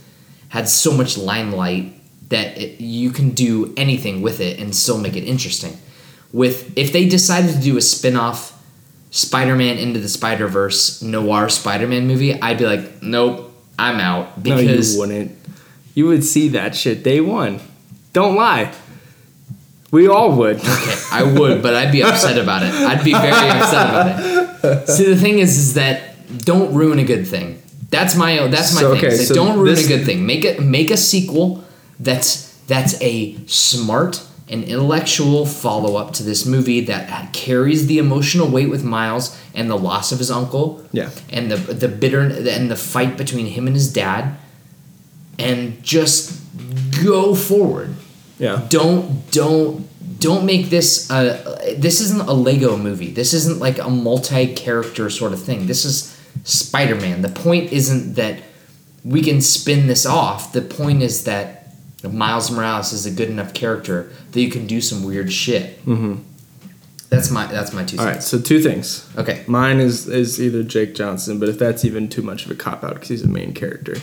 had 0.49 0.67
so 0.67 0.91
much 0.91 1.17
limelight 1.17 1.93
that 2.29 2.57
it, 2.57 2.81
you 2.81 3.11
can 3.11 3.29
do 3.29 3.73
anything 3.77 4.21
with 4.21 4.39
it 4.39 4.59
and 4.59 4.75
still 4.75 4.97
make 4.97 5.15
it 5.15 5.23
interesting. 5.23 5.77
With 6.33 6.77
if 6.77 6.91
they 6.91 7.07
decided 7.07 7.55
to 7.55 7.61
do 7.61 7.77
a 7.77 7.81
spin-off 7.81 8.51
Spider-Man 9.11 9.77
into 9.77 9.99
the 10.01 10.09
Spider-Verse 10.09 11.01
noir 11.01 11.47
Spider-Man 11.47 12.07
movie, 12.07 12.33
I'd 12.41 12.57
be 12.57 12.65
like, 12.65 13.01
nope, 13.01 13.53
I'm 13.79 13.99
out 14.01 14.37
No, 14.37 14.43
because 14.43 14.95
you 14.95 14.99
wouldn't. 14.99 15.37
You 15.93 16.07
would 16.07 16.25
see 16.25 16.49
that 16.49 16.75
shit 16.75 17.03
day 17.03 17.21
one. 17.21 17.61
Don't 18.11 18.35
lie. 18.35 18.73
We 19.95 20.07
all 20.15 20.29
would. 20.39 20.57
Okay, 20.57 20.97
I 21.19 21.23
would, 21.23 21.61
but 21.65 21.73
I'd 21.79 21.91
be 21.91 22.01
upset 22.03 22.37
about 22.37 22.61
it. 22.63 22.73
I'd 22.73 23.03
be 23.03 23.13
very 23.13 23.49
upset 23.57 23.85
about 23.89 24.07
it. 24.65 24.87
See, 24.89 25.05
the 25.05 25.15
thing 25.25 25.39
is, 25.39 25.57
is 25.57 25.73
that 25.75 25.95
don't 26.51 26.73
ruin 26.73 26.99
a 26.99 27.03
good 27.13 27.25
thing. 27.33 27.61
That's 27.95 28.13
my 28.15 28.47
that's 28.47 28.73
my 28.75 28.81
So, 28.81 28.95
thing. 28.95 29.05
okay, 29.05 29.15
so 29.15 29.33
don't 29.33 29.57
ruin 29.57 29.75
this- 29.75 29.85
a 29.85 29.87
good 29.93 30.05
thing. 30.05 30.25
Make 30.25 30.43
it 30.43 30.55
make 30.61 30.89
a 30.91 30.97
sequel 30.97 31.63
that's 32.07 32.27
that's 32.67 32.93
a 33.01 33.37
smart 33.47 34.13
and 34.49 34.63
intellectual 34.63 35.45
follow 35.45 35.95
up 36.01 36.11
to 36.17 36.23
this 36.23 36.45
movie 36.45 36.81
that 36.91 37.31
carries 37.33 37.87
the 37.87 37.97
emotional 37.97 38.47
weight 38.47 38.69
with 38.69 38.83
Miles 38.83 39.35
and 39.55 39.69
the 39.69 39.77
loss 39.77 40.11
of 40.11 40.19
his 40.19 40.29
uncle. 40.29 40.83
Yeah. 40.91 41.09
And 41.29 41.49
the 41.51 41.57
the 41.73 41.87
bitter 41.87 42.19
and 42.21 42.69
the 42.69 42.75
fight 42.75 43.17
between 43.17 43.45
him 43.45 43.65
and 43.67 43.75
his 43.75 43.91
dad, 43.93 44.35
and 45.39 45.81
just 45.83 46.33
go 47.03 47.33
forward 47.35 47.89
Yeah. 48.39 48.61
don't 48.69 49.29
don't 49.31 49.84
don't 50.25 50.45
make 50.45 50.65
this 50.69 51.09
uh 51.11 51.75
this 51.77 51.97
isn't 52.05 52.27
a 52.27 52.33
lego 52.33 52.71
movie 52.87 53.11
this 53.21 53.31
isn't 53.39 53.59
like 53.59 53.77
a 53.79 53.89
multi-character 53.89 55.09
sort 55.09 55.33
of 55.33 55.41
thing 55.41 55.59
this 55.67 55.85
is 55.85 55.95
spider-man 56.43 57.21
the 57.21 57.29
point 57.45 57.71
isn't 57.71 58.15
that 58.15 58.35
we 59.13 59.21
can 59.21 59.39
spin 59.39 59.87
this 59.87 60.05
off 60.05 60.51
the 60.51 60.61
point 60.79 61.01
is 61.09 61.23
that 61.25 61.47
miles 62.23 62.49
morales 62.51 62.91
is 62.91 63.05
a 63.05 63.11
good 63.19 63.29
enough 63.29 63.53
character 63.53 63.97
that 64.31 64.41
you 64.41 64.49
can 64.49 64.65
do 64.67 64.79
some 64.81 65.03
weird 65.03 65.31
shit 65.31 65.63
mm-hmm. 65.85 66.15
that's 67.09 67.29
my 67.29 67.45
that's 67.47 67.71
my 67.73 67.83
two 67.83 67.97
All 67.99 68.05
right. 68.05 68.13
cents 68.23 68.27
So 68.27 68.39
two 68.39 68.61
things. 68.67 69.07
okay 69.21 69.43
Mine 69.47 69.79
is 69.79 70.07
is 70.07 70.41
either 70.41 70.63
Jake 70.63 70.95
Johnson, 70.95 71.39
but 71.39 71.49
if 71.49 71.57
that's 71.59 71.85
even 71.85 72.09
too 72.09 72.21
much 72.23 72.45
of 72.45 72.51
a 72.51 72.55
cop 72.55 72.83
out 72.83 72.93
because 72.95 73.09
he's 73.09 73.23
a 73.23 73.27
main 73.39 73.53
character, 73.53 73.95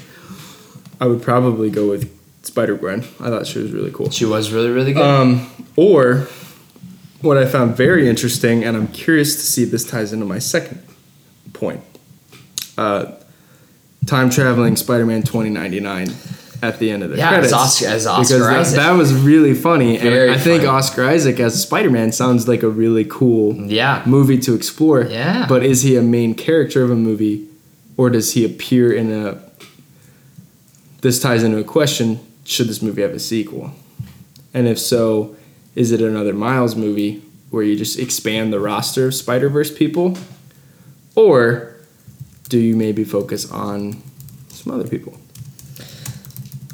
I 1.01 1.07
would 1.07 1.23
probably 1.23 1.69
go 1.71 1.85
with 1.91 2.05
Spider 2.43 2.77
Gwen. 2.77 3.01
I 3.21 3.29
thought 3.29 3.47
she 3.47 3.59
was 3.59 3.71
really 3.73 3.91
cool. 3.93 4.11
she 4.11 4.25
was 4.25 4.51
really 4.53 4.71
really 4.71 4.93
good 4.93 5.03
Um, 5.05 5.49
or 5.77 6.27
what 7.21 7.39
I 7.39 7.47
found 7.47 7.77
very 7.77 8.09
interesting, 8.09 8.65
and 8.65 8.77
I'm 8.77 8.89
curious 8.89 9.37
to 9.37 9.43
see 9.43 9.63
if 9.63 9.71
this 9.71 9.85
ties 9.85 10.13
into 10.13 10.27
my 10.27 10.39
second 10.41 10.83
point. 11.53 11.81
Uh, 12.77 13.13
time 14.07 14.29
traveling 14.31 14.75
Spider-Man 14.77 15.23
2099 15.23 16.13
at 16.65 16.79
the 16.81 16.91
end 16.91 17.03
of 17.05 17.11
the 17.11 17.17
Yeah, 17.19 17.29
credits. 17.29 17.53
as 17.53 17.59
Oscar- 17.59 17.87
as 17.87 18.07
Oscar 18.07 18.35
because 18.39 18.47
that, 18.49 18.59
Isaac. 18.61 18.77
that 18.77 18.91
was 18.93 19.13
really 19.15 19.55
funny, 19.55 19.99
Very 19.99 20.29
and 20.31 20.37
I 20.37 20.43
think 20.43 20.63
funny. 20.63 20.69
Oscar 20.77 21.05
Isaac 21.05 21.39
as 21.39 21.61
Spider-Man 21.63 22.11
sounds 22.13 22.49
like 22.49 22.63
a 22.65 22.69
really 22.69 23.05
cool 23.05 23.55
yeah 23.71 24.03
movie 24.07 24.39
to 24.39 24.55
explore. 24.55 25.03
Yeah. 25.09 25.47
But 25.49 25.65
is 25.65 25.83
he 25.83 25.97
a 25.97 26.03
main 26.03 26.35
character 26.35 26.83
of 26.83 26.91
a 26.91 26.97
movie, 26.97 27.47
or 27.97 28.11
does 28.11 28.33
he 28.33 28.45
appear 28.45 28.93
in 28.93 29.13
a? 29.13 29.39
This 31.03 31.21
ties 31.21 31.43
into 31.45 31.59
a 31.59 31.65
question: 31.65 32.19
Should 32.45 32.69
this 32.69 32.83
movie 32.83 33.03
have 33.03 33.13
a 33.13 33.19
sequel? 33.19 33.73
And 34.55 34.67
if 34.67 34.79
so, 34.79 35.37
is 35.75 35.93
it 35.93 36.01
another 36.01 36.33
Miles 36.33 36.77
movie 36.77 37.23
where 37.51 37.63
you 37.63 37.77
just 37.77 37.99
expand 37.99 38.53
the 38.53 38.61
roster 38.61 39.07
of 39.07 39.15
Spider 39.15 39.49
Verse 39.49 39.73
people, 39.73 40.17
or 41.15 41.77
do 42.49 42.59
you 42.59 42.77
maybe 42.77 43.05
focus 43.05 43.51
on 43.51 44.03
some 44.49 44.75
other 44.75 44.89
people? 44.89 45.19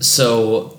So 0.00 0.78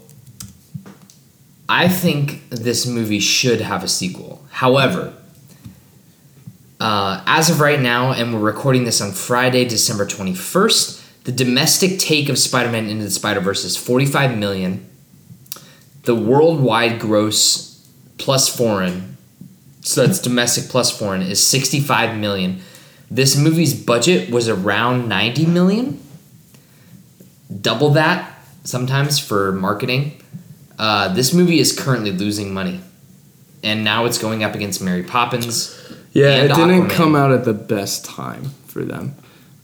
I 1.68 1.88
think 1.88 2.50
this 2.50 2.86
movie 2.86 3.20
should 3.20 3.62
have 3.62 3.84
a 3.84 3.88
sequel. 3.88 4.46
However, 4.50 5.14
uh, 6.80 7.22
as 7.26 7.50
of 7.50 7.60
right 7.60 7.80
now, 7.80 8.12
and 8.14 8.34
we're 8.34 8.40
recording 8.40 8.86
this 8.86 9.02
on 9.02 9.12
Friday, 9.12 9.66
December 9.66 10.06
21st, 10.06 10.99
the 11.30 11.46
domestic 11.46 12.00
take 12.00 12.28
of 12.28 12.40
Spider 12.40 12.72
Man 12.72 12.90
Into 12.90 13.04
the 13.04 13.12
Spider 13.12 13.40
Verse 13.40 13.64
is 13.64 13.78
45 13.78 14.36
million. 14.36 14.90
The 16.02 16.16
worldwide 16.16 17.00
gross 17.00 17.88
plus 18.18 18.50
foreign, 18.50 19.16
so 19.82 20.08
that's 20.08 20.18
domestic 20.18 20.72
plus 20.72 20.90
foreign, 20.98 21.22
is 21.22 21.46
65 21.46 22.18
million. 22.18 22.62
This 23.12 23.38
movie's 23.38 23.80
budget 23.80 24.32
was 24.32 24.50
around 24.50 25.08
90 25.08 25.46
million. 25.46 26.02
Double 27.62 27.92
that 27.92 28.34
sometimes 28.64 29.20
for 29.20 29.52
marketing. 29.52 30.20
Uh, 30.80 31.14
this 31.14 31.32
movie 31.32 31.60
is 31.60 31.78
currently 31.78 32.12
losing 32.12 32.52
money. 32.52 32.82
And 33.62 33.84
now 33.84 34.06
it's 34.06 34.18
going 34.18 34.44
up 34.44 34.56
against 34.56 34.82
Mary 34.82 35.04
Poppins. 35.04 35.78
Yeah, 36.12 36.38
it 36.38 36.48
didn't 36.48 36.88
Aquaman. 36.88 36.90
come 36.90 37.16
out 37.16 37.32
at 37.32 37.46
the 37.46 37.54
best 37.54 38.04
time 38.04 38.46
for 38.66 38.84
them, 38.84 39.14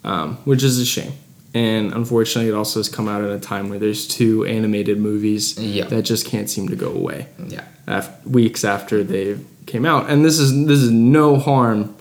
um, 0.03 0.35
which 0.45 0.61
is 0.61 0.77
a 0.77 0.85
shame. 0.85 1.13
And 1.55 1.93
unfortunately, 1.93 2.51
it 2.51 2.53
also 2.53 2.79
has 2.79 2.89
come 2.89 3.07
out 3.07 3.23
at 3.23 3.31
a 3.31 3.39
time 3.39 3.69
where 3.69 3.79
there's 3.79 4.07
two 4.07 4.43
animated 4.45 4.99
movies 4.99 5.57
Yeah. 5.57 5.85
that 5.85 6.03
just 6.03 6.25
can't 6.27 6.49
seem 6.49 6.67
to 6.69 6.75
go 6.75 6.89
away. 6.91 7.27
Yeah. 7.49 7.63
af- 7.87 8.11
weeks 8.25 8.63
after 8.65 9.03
they 9.03 9.37
came 9.65 9.85
out. 9.85 10.09
And 10.09 10.23
this 10.25 10.37
is 10.39 10.51
this 10.67 10.79
is 10.79 10.91
no 10.91 11.37
harm 11.37 11.95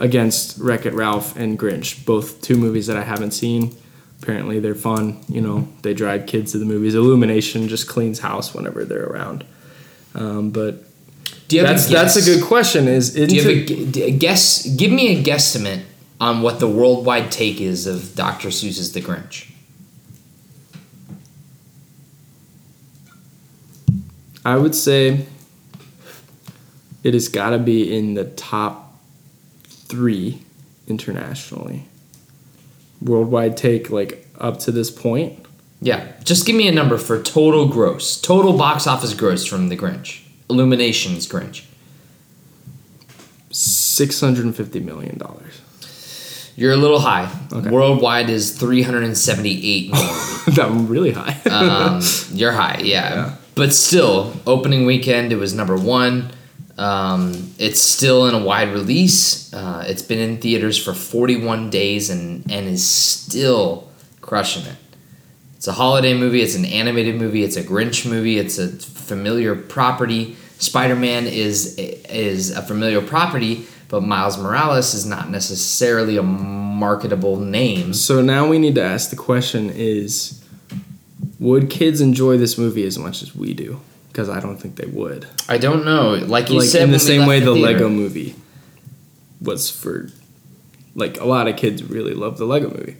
against 0.00 0.58
Wreck 0.58 0.86
It 0.86 0.92
Ralph 0.94 1.36
and 1.36 1.58
Grinch, 1.58 2.04
both 2.04 2.40
two 2.42 2.56
movies 2.56 2.86
that 2.88 2.96
I 2.96 3.02
haven't 3.02 3.30
seen. 3.32 3.74
Apparently, 4.22 4.60
they're 4.60 4.74
fun. 4.74 5.16
You 5.28 5.40
know, 5.40 5.68
they 5.82 5.94
drive 5.94 6.26
kids 6.26 6.52
to 6.52 6.58
the 6.58 6.64
movies. 6.66 6.94
Illumination 6.94 7.68
just 7.68 7.88
cleans 7.88 8.18
house 8.18 8.52
whenever 8.54 8.84
they're 8.84 9.06
around. 9.06 9.44
Um, 10.14 10.50
but 10.50 10.84
Do 11.48 11.56
you 11.56 11.64
have 11.64 11.76
that's 11.76 11.86
a 11.86 11.90
guess? 11.90 12.14
that's 12.14 12.26
a 12.28 12.30
good 12.34 12.44
question. 12.44 12.86
Is 12.88 13.14
Do 13.14 13.24
you 13.24 13.40
have 13.42 13.50
a, 13.50 13.60
into, 13.60 13.74
gu- 13.76 13.86
d- 13.92 14.02
a 14.02 14.10
guess? 14.10 14.66
Give 14.66 14.92
me 14.92 15.16
a 15.16 15.22
guesstimate 15.22 15.82
on 16.20 16.42
what 16.42 16.60
the 16.60 16.68
worldwide 16.68 17.32
take 17.32 17.60
is 17.60 17.86
of 17.86 18.14
Dr. 18.14 18.48
Seuss's 18.48 18.92
The 18.92 19.00
Grinch. 19.00 19.50
I 24.44 24.56
would 24.56 24.74
say 24.74 25.26
it 27.02 27.14
has 27.14 27.28
got 27.28 27.50
to 27.50 27.58
be 27.58 27.96
in 27.96 28.14
the 28.14 28.24
top 28.24 28.98
three 29.64 30.42
internationally. 30.86 31.86
Worldwide 33.00 33.56
take 33.56 33.90
like 33.90 34.26
up 34.38 34.58
to 34.60 34.72
this 34.72 34.90
point. 34.90 35.38
Yeah, 35.82 36.12
just 36.24 36.46
give 36.46 36.56
me 36.56 36.68
a 36.68 36.72
number 36.72 36.98
for 36.98 37.22
total 37.22 37.66
gross, 37.66 38.20
total 38.20 38.56
box 38.56 38.86
office 38.86 39.14
gross 39.14 39.46
from 39.46 39.70
The 39.70 39.76
Grinch. 39.76 40.20
Illumination's 40.50 41.26
Grinch. 41.26 41.64
Six 43.50 44.20
hundred 44.20 44.44
and 44.44 44.54
fifty 44.54 44.80
million 44.80 45.16
dollars. 45.16 45.60
You're 46.60 46.74
a 46.74 46.76
little 46.76 46.98
high. 46.98 47.34
Okay. 47.50 47.70
Worldwide 47.70 48.28
is 48.28 48.54
378 48.58 49.92
million. 49.92 50.08
that 50.48 50.68
really 50.90 51.10
high. 51.10 51.40
um, 51.50 52.02
you're 52.34 52.52
high, 52.52 52.82
yeah. 52.84 53.14
Yeah. 53.14 53.36
But 53.54 53.72
still, 53.72 54.34
opening 54.46 54.84
weekend, 54.84 55.32
it 55.32 55.36
was 55.36 55.54
number 55.54 55.78
one. 55.78 56.32
Um, 56.76 57.54
it's 57.58 57.80
still 57.80 58.28
in 58.28 58.34
a 58.34 58.44
wide 58.44 58.74
release. 58.74 59.50
Uh, 59.54 59.84
it's 59.86 60.02
been 60.02 60.18
in 60.18 60.36
theaters 60.36 60.76
for 60.76 60.92
41 60.92 61.70
days 61.70 62.10
and, 62.10 62.44
and 62.52 62.66
is 62.66 62.86
still 62.86 63.88
crushing 64.20 64.66
it. 64.66 64.76
It's 65.56 65.66
a 65.66 65.72
holiday 65.72 66.12
movie. 66.12 66.42
It's 66.42 66.56
an 66.56 66.66
animated 66.66 67.16
movie. 67.16 67.42
It's 67.42 67.56
a 67.56 67.62
Grinch 67.62 68.06
movie. 68.06 68.36
It's 68.36 68.58
a 68.58 68.68
familiar 68.68 69.54
property. 69.54 70.36
Spider 70.58 70.94
Man 70.94 71.26
is 71.26 71.78
is 71.78 72.50
a 72.50 72.60
familiar 72.60 73.00
property, 73.00 73.66
but 73.90 74.02
Miles 74.04 74.38
Morales 74.38 74.94
is 74.94 75.04
not 75.04 75.28
necessarily 75.30 76.16
a 76.16 76.22
marketable 76.22 77.36
name. 77.36 77.92
so 77.92 78.22
now 78.22 78.48
we 78.48 78.58
need 78.58 78.76
to 78.76 78.82
ask 78.82 79.10
the 79.10 79.16
question: 79.16 79.68
Is 79.70 80.42
would 81.38 81.68
kids 81.68 82.00
enjoy 82.00 82.38
this 82.38 82.56
movie 82.56 82.86
as 82.86 82.98
much 82.98 83.22
as 83.22 83.34
we 83.34 83.52
do? 83.52 83.80
Because 84.08 84.28
I 84.28 84.40
don't 84.40 84.56
think 84.56 84.76
they 84.76 84.86
would. 84.86 85.28
I 85.48 85.58
don't 85.58 85.84
know. 85.84 86.14
Like 86.14 86.48
you 86.50 86.60
like 86.60 86.68
said, 86.68 86.82
in 86.82 86.90
the 86.90 86.98
same 86.98 87.26
way 87.26 87.40
the, 87.40 87.52
theater- 87.52 87.72
Lego 87.74 87.88
movie 87.88 88.34
was 89.40 89.70
for 89.70 90.08
like 90.94 91.20
a 91.20 91.24
lot 91.24 91.48
of 91.48 91.56
kids 91.56 91.82
really 91.82 92.14
love 92.14 92.38
the 92.38 92.44
Lego 92.44 92.70
movie. 92.70 92.96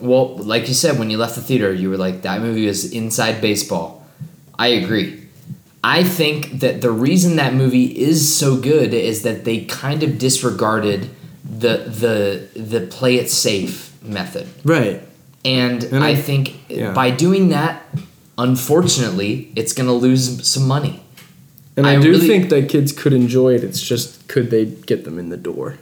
Well, 0.00 0.36
like 0.38 0.66
you 0.66 0.74
said, 0.74 0.98
when 0.98 1.10
you 1.10 1.18
left 1.18 1.36
the 1.36 1.40
theater, 1.40 1.72
you 1.72 1.88
were 1.88 1.96
like, 1.96 2.22
that 2.22 2.40
movie 2.40 2.66
was 2.66 2.92
inside 2.92 3.40
baseball. 3.40 4.04
I 4.58 4.68
agree. 4.68 5.21
I 5.84 6.04
think 6.04 6.60
that 6.60 6.80
the 6.80 6.90
reason 6.92 7.36
that 7.36 7.54
movie 7.54 7.86
is 7.86 8.32
so 8.32 8.56
good 8.56 8.94
is 8.94 9.22
that 9.22 9.44
they 9.44 9.64
kind 9.64 10.02
of 10.02 10.18
disregarded 10.18 11.10
the 11.44 11.78
the 11.78 12.60
the 12.60 12.86
play 12.86 13.16
it 13.16 13.30
safe 13.30 13.92
method. 14.02 14.48
Right. 14.64 15.02
And, 15.44 15.82
And 15.84 16.04
I, 16.04 16.10
I- 16.10 16.14
think 16.14 16.60
yeah. 16.68 16.92
by 16.92 17.10
doing 17.10 17.48
that, 17.48 17.82
unfortunately, 18.38 19.50
it's 19.56 19.72
going 19.72 19.88
to 19.88 19.92
lose 19.92 20.46
some 20.46 20.68
money. 20.68 21.02
And 21.76 21.86
I, 21.86 21.94
I 21.94 22.00
do 22.00 22.10
really- 22.12 22.26
think 22.28 22.50
that 22.50 22.68
kids 22.68 22.92
could 22.92 23.12
enjoy 23.12 23.54
it. 23.54 23.64
It's 23.64 23.80
just 23.80 24.28
could 24.28 24.50
they 24.50 24.66
get 24.66 25.04
them 25.04 25.18
in 25.18 25.30
the 25.30 25.36
door? 25.36 25.78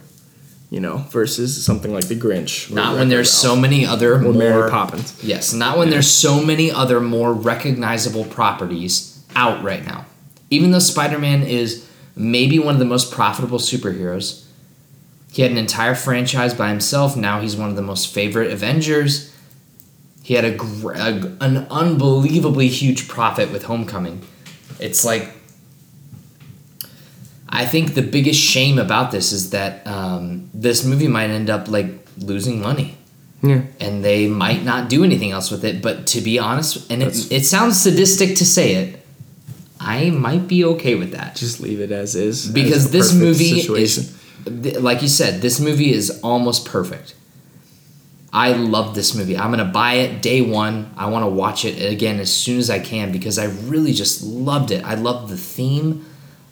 You 0.69 0.79
know, 0.79 0.99
versus 1.11 1.63
something 1.65 1.93
like 1.93 2.07
The 2.07 2.15
Grinch. 2.15 2.71
Not 2.71 2.95
when 2.97 3.09
there's 3.09 3.29
so 3.29 3.57
many 3.57 3.85
other 3.85 4.13
or 4.15 4.19
more 4.19 4.33
Mary 4.33 4.69
Poppins. 4.71 5.21
Yes, 5.21 5.51
not 5.53 5.77
when 5.77 5.89
there's 5.89 6.07
so 6.09 6.41
many 6.41 6.71
other 6.71 7.01
more 7.01 7.33
recognizable 7.33 8.23
properties 8.23 9.10
out 9.35 9.63
right 9.63 9.85
now. 9.85 10.05
Even 10.49 10.71
though 10.71 10.79
Spider 10.79 11.17
Man 11.19 11.43
is 11.43 11.89
maybe 12.15 12.59
one 12.59 12.73
of 12.75 12.79
the 12.79 12.85
most 12.85 13.11
profitable 13.11 13.57
superheroes, 13.59 14.45
he 15.31 15.41
had 15.41 15.51
an 15.51 15.57
entire 15.57 15.95
franchise 15.95 16.53
by 16.53 16.69
himself. 16.69 17.15
Now 17.15 17.39
he's 17.39 17.55
one 17.55 17.69
of 17.69 17.75
the 17.75 17.81
most 17.81 18.13
favorite 18.13 18.51
Avengers. 18.51 19.33
He 20.23 20.33
had 20.35 20.43
a, 20.45 20.61
a 20.61 21.37
an 21.41 21.67
unbelievably 21.69 22.67
huge 22.67 23.07
profit 23.07 23.51
with 23.51 23.63
Homecoming. 23.63 24.21
It's 24.79 25.03
like 25.05 25.29
I 27.49 27.65
think 27.65 27.95
the 27.95 28.01
biggest 28.01 28.39
shame 28.39 28.79
about 28.79 29.11
this 29.11 29.31
is 29.31 29.49
that 29.49 29.85
um, 29.85 30.49
this 30.53 30.85
movie 30.85 31.07
might 31.07 31.29
end 31.29 31.49
up 31.49 31.67
like 31.67 32.07
losing 32.17 32.61
money 32.61 32.97
Yeah. 33.41 33.63
and 33.79 34.05
they 34.05 34.27
might 34.27 34.63
not 34.63 34.89
do 34.89 35.03
anything 35.03 35.31
else 35.31 35.51
with 35.51 35.65
it. 35.65 35.81
But 35.81 36.07
to 36.07 36.21
be 36.21 36.39
honest, 36.39 36.89
and 36.89 37.03
it, 37.03 37.29
it 37.31 37.45
sounds 37.45 37.81
sadistic 37.81 38.35
to 38.37 38.45
say 38.45 38.75
it, 38.75 39.00
I 39.83 40.11
might 40.11 40.47
be 40.47 40.63
okay 40.63 40.93
with 40.93 41.11
that 41.11 41.35
Just 41.35 41.59
leave 41.59 41.81
it 41.81 41.91
as 41.91 42.15
is. 42.15 42.47
because 42.47 42.91
the 42.91 42.99
this 42.99 43.13
movie 43.13 43.61
situation. 43.61 44.15
is, 44.45 44.79
like 44.79 45.01
you 45.01 45.07
said, 45.07 45.41
this 45.41 45.59
movie 45.59 45.91
is 45.91 46.19
almost 46.21 46.65
perfect. 46.65 47.15
I 48.31 48.53
love 48.53 48.95
this 48.95 49.15
movie. 49.15 49.37
I'm 49.37 49.49
gonna 49.49 49.65
buy 49.65 49.95
it 49.95 50.21
day 50.21 50.41
one. 50.41 50.93
I 50.95 51.09
want 51.09 51.23
to 51.23 51.29
watch 51.29 51.65
it 51.65 51.91
again 51.91 52.19
as 52.19 52.31
soon 52.31 52.59
as 52.59 52.69
I 52.69 52.79
can 52.79 53.11
because 53.11 53.39
I 53.39 53.45
really 53.45 53.91
just 53.91 54.21
loved 54.23 54.71
it. 54.71 54.85
I 54.85 54.93
loved 54.93 55.29
the 55.29 55.37
theme. 55.37 56.05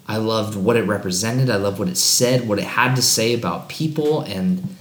I 0.08 0.18
loved 0.18 0.56
what 0.56 0.76
it 0.76 0.84
represented. 0.84 1.52
I 1.52 1.58
loved 1.58 1.78
what 1.78 1.88
it 1.88 1.98
said, 1.98 2.48
what 2.48 2.58
it 2.58 2.66
had 2.66 2.96
to 2.96 3.02
say 3.02 3.36
about 3.36 3.70
people, 3.70 4.22
and 4.22 4.76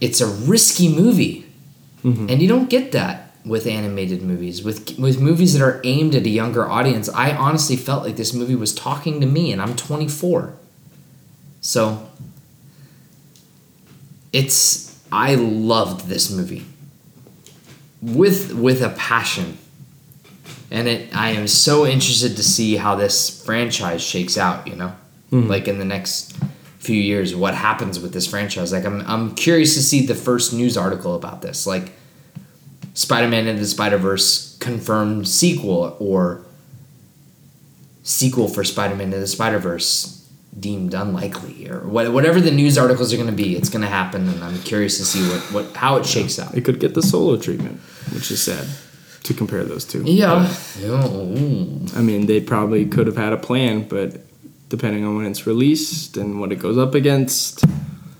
it's 0.00 0.20
a 0.20 0.26
risky 0.26 0.88
movie, 0.88 1.44
mm-hmm. 2.04 2.28
and 2.28 2.40
you 2.40 2.46
don't 2.46 2.70
get 2.70 2.92
that 2.92 3.21
with 3.44 3.66
animated 3.66 4.22
movies. 4.22 4.62
With 4.62 4.98
with 4.98 5.20
movies 5.20 5.52
that 5.54 5.62
are 5.62 5.80
aimed 5.84 6.14
at 6.14 6.24
a 6.24 6.28
younger 6.30 6.68
audience, 6.68 7.08
I 7.08 7.32
honestly 7.32 7.76
felt 7.76 8.04
like 8.04 8.16
this 8.16 8.32
movie 8.32 8.54
was 8.54 8.74
talking 8.74 9.20
to 9.20 9.26
me, 9.26 9.52
and 9.52 9.60
I'm 9.60 9.76
24. 9.76 10.54
So 11.60 12.08
it's 14.32 15.00
I 15.10 15.34
loved 15.34 16.08
this 16.08 16.30
movie 16.30 16.64
with 18.00 18.54
with 18.54 18.82
a 18.82 18.90
passion. 18.90 19.58
And 20.70 20.88
it 20.88 21.14
I 21.14 21.30
am 21.30 21.46
so 21.48 21.86
interested 21.86 22.36
to 22.36 22.42
see 22.42 22.76
how 22.76 22.94
this 22.94 23.44
franchise 23.44 24.02
shakes 24.02 24.38
out, 24.38 24.66
you 24.66 24.74
know? 24.74 24.94
Mm-hmm. 25.30 25.48
Like 25.48 25.68
in 25.68 25.78
the 25.78 25.84
next 25.84 26.36
few 26.78 27.00
years 27.00 27.34
what 27.34 27.54
happens 27.54 28.00
with 28.00 28.12
this 28.12 28.26
franchise. 28.26 28.72
Like 28.72 28.84
I'm 28.84 29.02
I'm 29.02 29.34
curious 29.34 29.74
to 29.74 29.82
see 29.82 30.06
the 30.06 30.14
first 30.14 30.52
news 30.52 30.76
article 30.76 31.14
about 31.14 31.42
this. 31.42 31.66
Like 31.66 31.92
Spider-Man 32.94 33.46
into 33.46 33.60
the 33.62 33.66
Spider-Verse 33.68 34.56
confirmed 34.58 35.26
sequel 35.28 35.96
or 35.98 36.44
sequel 38.02 38.48
for 38.48 38.64
Spider-Man 38.64 39.06
into 39.08 39.18
the 39.20 39.26
Spider-Verse 39.26 40.18
deemed 40.58 40.92
unlikely 40.92 41.66
or 41.70 41.80
whatever 41.88 42.38
the 42.38 42.50
news 42.50 42.76
articles 42.76 43.10
are 43.10 43.16
going 43.16 43.26
to 43.26 43.32
be 43.34 43.56
it's 43.56 43.70
going 43.70 43.80
to 43.80 43.88
happen 43.88 44.28
and 44.28 44.44
i'm 44.44 44.60
curious 44.60 44.98
to 44.98 45.04
see 45.04 45.26
what, 45.30 45.40
what 45.64 45.74
how 45.74 45.96
it 45.96 46.04
shakes 46.04 46.38
out 46.38 46.54
It 46.54 46.62
could 46.62 46.78
get 46.78 46.92
the 46.92 47.00
solo 47.00 47.38
treatment, 47.38 47.80
which 48.12 48.30
is 48.30 48.42
sad. 48.42 48.66
to 49.22 49.32
compare 49.32 49.64
those 49.64 49.86
two. 49.86 50.02
Yeah. 50.04 50.46
Oh. 50.82 51.86
I 51.96 52.02
mean, 52.02 52.26
they 52.26 52.40
probably 52.40 52.84
could 52.84 53.06
have 53.06 53.16
had 53.16 53.32
a 53.32 53.38
plan, 53.38 53.88
but 53.88 54.20
depending 54.68 55.06
on 55.06 55.16
when 55.16 55.24
it's 55.26 55.46
released 55.46 56.18
and 56.18 56.38
what 56.38 56.52
it 56.52 56.56
goes 56.56 56.76
up 56.76 56.94
against, 56.94 57.64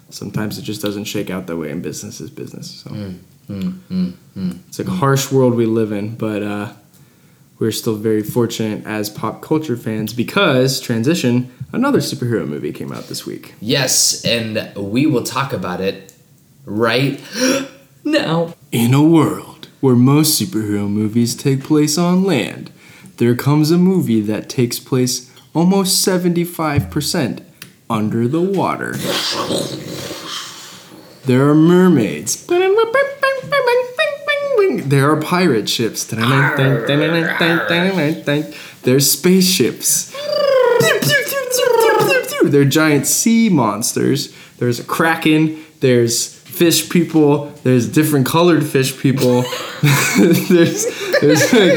sometimes 0.09 0.59
it 0.59 0.63
just 0.63 0.81
doesn't 0.81 1.05
shake 1.05 1.29
out 1.29 1.47
that 1.49 1.57
way. 1.59 1.71
And 1.71 1.83
business 1.83 2.21
is 2.21 2.31
business. 2.31 2.71
So 2.71 2.91
hmm. 2.91 3.13
Mm, 3.49 3.79
mm, 3.91 4.13
mm. 4.37 4.59
it's 4.69 4.79
like 4.79 4.89
a 4.89 4.93
harsh 4.93 5.31
world 5.31 5.55
we 5.55 5.67
live 5.67 5.93
in, 5.93 6.15
but 6.15 6.43
uh, 6.43 6.73
we're 7.59 7.73
still 7.73 7.97
very 7.97 8.23
fortunate 8.23 8.85
as 8.87 9.11
pop 9.11 9.43
culture 9.43 9.77
fans 9.77 10.13
because 10.13 10.81
transition, 10.81 11.53
another 11.73 11.99
superhero 11.99 12.47
movie 12.47 12.73
came 12.73 12.93
out 12.93 13.05
this 13.05 13.27
week. 13.27 13.55
Yes, 13.61 14.25
and 14.25 14.73
we 14.77 15.07
will 15.07 15.23
talk 15.23 15.53
about 15.53 15.81
it 15.81 16.13
right 16.65 17.21
now. 18.05 18.55
In 18.71 18.95
a 18.95 19.03
world 19.03 19.69
where 19.81 19.95
most 19.95 20.41
superhero 20.41 20.89
movies 20.89 21.35
take 21.35 21.63
place 21.63 21.99
on 21.99 22.25
land, 22.25 22.71
there 23.19 23.35
comes 23.35 23.71
a 23.71 23.79
movie 23.79 24.21
that 24.23 24.49
takes 24.49 24.79
place 24.79 25.31
almost 25.55 26.07
75% 26.07 27.45
under 27.91 28.27
the 28.27 28.41
water. 28.41 28.95
There 31.27 31.49
are 31.49 31.55
mermaids. 31.55 32.45
There 34.89 35.11
are 35.11 35.21
pirate 35.21 35.69
ships. 35.69 36.05
There's 38.83 39.11
spaceships. 39.11 40.13
There 42.51 42.61
are 42.61 42.65
giant 42.65 43.07
sea 43.07 43.49
monsters. 43.49 44.35
There's 44.59 44.81
a 44.81 44.85
kraken. 44.85 45.65
There's 45.81 46.35
fish 46.35 46.91
people. 46.91 47.47
There's 47.63 47.89
different 47.89 48.27
colored 48.27 48.65
fish 48.65 48.99
people. 48.99 49.43
there's 50.19 50.87
there's 51.21 51.53
like, 51.53 51.73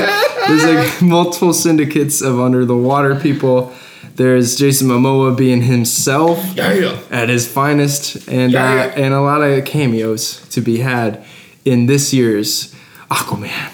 there's 0.48 0.66
like 0.66 1.02
multiple 1.02 1.54
syndicates 1.54 2.22
of 2.22 2.40
under 2.40 2.66
the 2.66 2.76
water 2.78 3.16
people. 3.16 3.74
There's 4.16 4.56
Jason 4.56 4.88
Momoa 4.88 5.38
being 5.38 5.62
himself 5.62 6.40
at 7.12 7.30
his 7.30 7.48
finest, 7.48 8.28
and 8.28 8.56
uh, 8.56 8.92
and 8.96 9.14
a 9.14 9.22
lot 9.22 9.42
of 9.42 9.66
cameos 9.66 10.48
to 10.50 10.62
be 10.62 10.80
had 10.80 11.26
in 11.66 11.88
this 11.88 12.14
year's 12.14 12.74
Aquaman. 13.12 13.72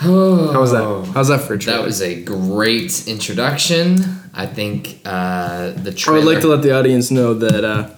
How 0.00 0.60
was 0.60 0.72
that? 0.72 1.12
How's 1.14 1.28
that 1.28 1.42
for 1.42 1.54
a 1.54 1.58
That 1.58 1.82
was 1.82 2.00
a 2.00 2.22
great 2.22 3.06
introduction. 3.06 3.98
I 4.32 4.46
think 4.46 5.00
uh, 5.04 5.70
the 5.72 6.04
I 6.08 6.12
would 6.12 6.24
like 6.24 6.40
to 6.40 6.48
let 6.48 6.62
the 6.62 6.76
audience 6.76 7.10
know 7.10 7.34
that 7.34 7.64
uh, 7.64 7.90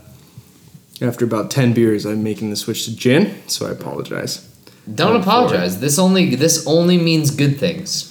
after 1.00 1.24
about 1.24 1.50
ten 1.50 1.72
beers, 1.72 2.04
I'm 2.04 2.22
making 2.22 2.50
the 2.50 2.56
switch 2.56 2.84
to 2.86 2.96
gin, 2.96 3.46
so 3.48 3.66
I 3.66 3.70
apologize. 3.70 4.48
Don't 4.92 5.20
apologize. 5.20 5.80
This 5.80 5.98
only 5.98 6.34
this 6.34 6.66
only 6.66 6.98
means 6.98 7.30
good 7.30 7.58
things. 7.58 8.08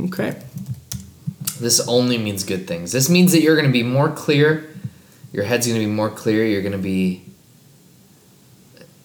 Okay. 0.00 0.40
This 1.60 1.86
only 1.86 2.16
means 2.16 2.44
good 2.44 2.66
things. 2.66 2.92
This 2.92 3.10
means 3.10 3.32
that 3.32 3.42
you're 3.42 3.56
going 3.56 3.66
to 3.66 3.72
be 3.72 3.82
more 3.82 4.10
clear. 4.10 4.70
Your 5.32 5.44
head's 5.44 5.66
going 5.66 5.78
to 5.78 5.84
be 5.84 5.92
more 5.92 6.08
clear. 6.08 6.46
You're 6.46 6.62
going 6.62 6.72
to 6.72 6.78
be 6.78 7.27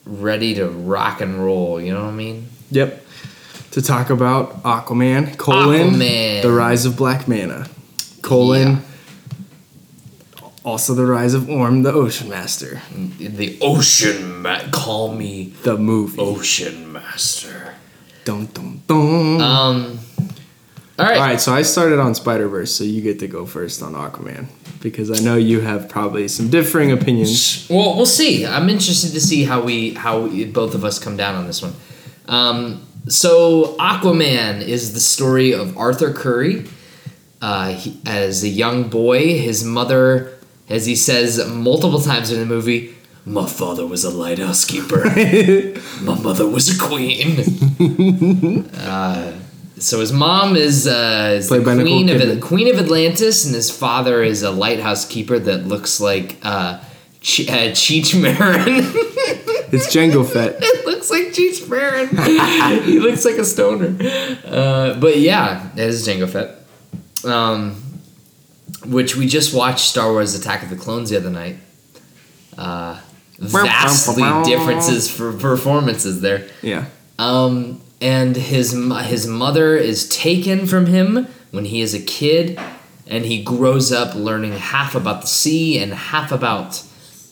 ready 0.05 0.55
to 0.55 0.67
rock 0.67 1.21
and 1.21 1.43
roll. 1.43 1.79
You 1.81 1.93
know 1.93 2.03
what 2.03 2.09
I 2.13 2.15
mean? 2.15 2.47
Yep. 2.71 3.05
To 3.71 3.81
talk 3.81 4.09
about 4.09 4.61
Aquaman, 4.63 5.35
colon, 5.37 5.91
Aquaman. 5.95 6.41
the 6.43 6.51
rise 6.51 6.85
of 6.85 6.95
Black 6.95 7.27
Manta, 7.27 7.67
colon, 8.21 8.67
Yeah. 10.39 10.47
also 10.63 10.93
the 10.93 11.05
rise 11.05 11.33
of 11.33 11.49
Orm, 11.49 11.81
the 11.83 11.91
Ocean 11.91 12.29
Master, 12.29 12.81
The 13.19 13.57
ocean, 13.61 14.41
ma- 14.43 14.59
call 14.71 15.13
me 15.15 15.53
the 15.63 15.77
movie. 15.77 16.19
ocean 16.19 16.91
master. 16.93 17.73
Dun, 18.25 18.47
dun, 18.53 18.81
dun. 18.87 19.41
Um. 19.41 19.99
All 20.99 21.05
right. 21.07 21.17
All 21.17 21.23
right, 21.25 21.41
so 21.41 21.51
I 21.53 21.63
started 21.63 21.99
on 21.99 22.13
Spider 22.13 22.47
Verse, 22.47 22.71
so 22.73 22.83
you 22.83 23.01
get 23.01 23.19
to 23.19 23.27
go 23.27 23.45
first 23.47 23.81
on 23.81 23.93
Aquaman 23.95 24.45
because 24.83 25.09
I 25.09 25.23
know 25.23 25.37
you 25.37 25.61
have 25.61 25.87
probably 25.87 26.27
some 26.27 26.49
differing 26.49 26.91
opinions. 26.91 27.65
Well, 27.69 27.95
we'll 27.95 28.05
see. 28.05 28.45
I'm 28.45 28.69
interested 28.69 29.13
to 29.13 29.21
see 29.21 29.45
how 29.45 29.61
we 29.63 29.93
how 29.93 30.27
we, 30.27 30.45
both 30.45 30.75
of 30.75 30.83
us 30.83 30.99
come 30.99 31.17
down 31.17 31.35
on 31.35 31.47
this 31.47 31.61
one. 31.61 31.73
Um, 32.27 32.85
so 33.07 33.75
Aquaman 33.77 34.61
is 34.61 34.93
the 34.93 34.99
story 34.99 35.53
of 35.53 35.77
Arthur 35.77 36.13
Curry. 36.13 36.65
Uh, 37.41 37.69
he, 37.69 37.99
as 38.05 38.43
a 38.43 38.49
young 38.49 38.89
boy, 38.89 39.39
his 39.39 39.63
mother, 39.63 40.37
as 40.69 40.85
he 40.85 40.95
says 40.95 41.45
multiple 41.49 42.01
times 42.01 42.31
in 42.31 42.39
the 42.39 42.45
movie, 42.45 42.93
my 43.25 43.47
father 43.47 43.87
was 43.87 44.03
a 44.03 44.09
lighthouse 44.09 44.65
keeper. 44.65 45.05
my 46.01 46.19
mother 46.21 46.47
was 46.47 46.75
a 46.75 46.79
queen. 46.79 47.39
uh, 48.77 49.33
so 49.83 49.99
his 49.99 50.11
mom 50.11 50.55
is, 50.55 50.87
uh, 50.87 51.35
is 51.37 51.49
the 51.49 51.55
Played 51.55 51.65
by 51.65 51.73
Nicole 51.75 51.85
queen 51.93 52.09
of 52.09 52.21
Kidman. 52.21 52.41
queen 52.41 52.67
of 52.73 52.79
Atlantis, 52.79 53.45
and 53.45 53.53
his 53.55 53.69
father 53.69 54.23
is 54.23 54.41
a 54.43 54.51
lighthouse 54.51 55.05
keeper 55.05 55.37
that 55.39 55.67
looks 55.67 55.99
like 55.99 56.37
uh, 56.43 56.79
Ch- 57.21 57.47
uh, 57.49 57.71
Cheech 57.71 58.19
Marin. 58.19 58.83
It's 59.73 59.87
Jango 59.87 60.23
Fett. 60.31 60.57
it 60.61 60.85
looks 60.85 61.09
like 61.09 61.29
Cheech 61.33 61.67
Marin. 61.67 62.07
he 62.83 62.99
looks 62.99 63.25
like 63.25 63.37
a 63.37 63.43
stoner. 63.45 63.95
Uh, 64.45 64.93
but 64.99 65.17
yeah, 65.17 65.71
it 65.73 65.79
is 65.79 66.07
Jango 66.07 66.29
Fett. 66.29 66.59
Um, 67.27 67.81
which 68.85 69.15
we 69.15 69.25
just 69.25 69.51
watched 69.51 69.79
Star 69.85 70.11
Wars 70.11 70.35
Attack 70.35 70.61
of 70.61 70.69
the 70.69 70.75
Clones 70.75 71.09
the 71.09 71.17
other 71.17 71.31
night. 71.31 71.55
Uh, 72.55 72.99
vastly 73.39 74.23
differences 74.43 75.09
for 75.09 75.33
performances 75.33 76.21
there. 76.21 76.47
Yeah. 76.61 76.85
Um, 77.17 77.81
and 78.03 78.35
his 78.35 78.73
his 79.05 79.25
mother 79.25 79.77
is 79.77 80.09
taken 80.09 80.67
from 80.67 80.87
him 80.87 81.27
when 81.51 81.63
he 81.65 81.79
is 81.79 81.93
a 81.93 82.01
kid, 82.01 82.59
and 83.07 83.23
he 83.25 83.41
grows 83.41 83.93
up 83.93 84.13
learning 84.13 84.51
half 84.51 84.93
about 84.93 85.21
the 85.21 85.27
sea 85.27 85.79
and 85.79 85.93
half 85.93 86.31
about 86.31 86.83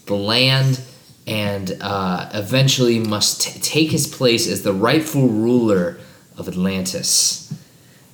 the 0.05 0.15
land, 0.15 0.79
and 1.27 1.77
uh, 1.81 2.29
eventually 2.33 2.99
must 2.99 3.41
t- 3.41 3.59
take 3.59 3.91
his 3.91 4.07
place 4.07 4.47
as 4.47 4.63
the 4.63 4.71
rightful 4.73 5.27
ruler 5.27 5.99
of 6.37 6.47
Atlantis. 6.47 7.53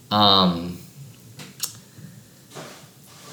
Um, 0.09 0.79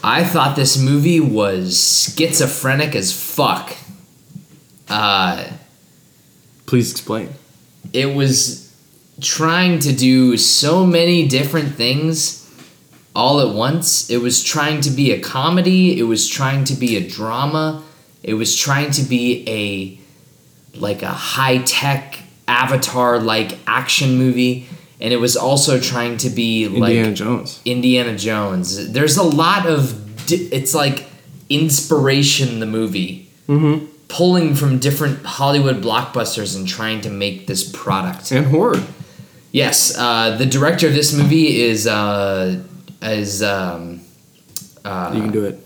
I 0.02 0.22
thought 0.22 0.54
this 0.54 0.76
movie 0.78 1.20
was 1.20 2.12
schizophrenic 2.14 2.94
as 2.94 3.10
fuck. 3.10 3.74
Uh, 4.88 5.46
Please 6.66 6.90
explain. 6.90 7.30
it 7.94 8.14
was 8.14 8.63
trying 9.20 9.78
to 9.80 9.92
do 9.92 10.36
so 10.36 10.84
many 10.84 11.28
different 11.28 11.74
things 11.74 12.40
all 13.14 13.40
at 13.40 13.54
once. 13.54 14.10
It 14.10 14.18
was 14.18 14.42
trying 14.42 14.80
to 14.82 14.90
be 14.90 15.12
a 15.12 15.20
comedy, 15.20 15.98
it 15.98 16.04
was 16.04 16.28
trying 16.28 16.64
to 16.64 16.74
be 16.74 16.96
a 16.96 17.08
drama, 17.08 17.82
it 18.22 18.34
was 18.34 18.56
trying 18.56 18.90
to 18.92 19.02
be 19.02 19.44
a 19.48 20.78
like 20.78 21.02
a 21.02 21.12
high-tech 21.12 22.18
avatar 22.48 23.20
like 23.20 23.56
action 23.66 24.18
movie 24.18 24.66
and 25.00 25.12
it 25.12 25.18
was 25.18 25.36
also 25.36 25.78
trying 25.78 26.16
to 26.18 26.30
be 26.30 26.64
Indiana 26.64 27.08
like 27.08 27.14
Jones. 27.14 27.60
Indiana 27.64 28.16
Jones. 28.16 28.92
There's 28.92 29.16
a 29.16 29.22
lot 29.22 29.66
of 29.66 30.26
di- 30.26 30.48
it's 30.50 30.74
like 30.74 31.06
inspiration 31.48 32.60
the 32.60 32.66
movie. 32.66 33.30
Mm-hmm. 33.48 33.86
Pulling 34.08 34.54
from 34.54 34.78
different 34.78 35.24
Hollywood 35.24 35.82
blockbusters 35.82 36.56
and 36.56 36.68
trying 36.68 37.00
to 37.02 37.10
make 37.10 37.46
this 37.46 37.68
product. 37.68 38.30
And 38.30 38.46
horror. 38.46 38.82
Yes, 39.54 39.96
uh, 39.96 40.36
the 40.36 40.46
director 40.46 40.88
of 40.88 40.94
this 40.94 41.16
movie 41.16 41.62
is 41.62 41.86
uh, 41.86 42.60
is 43.02 43.40
um, 43.40 44.00
uh, 44.84 45.12
you 45.14 45.22
can 45.22 45.30
do 45.30 45.44
it. 45.44 45.64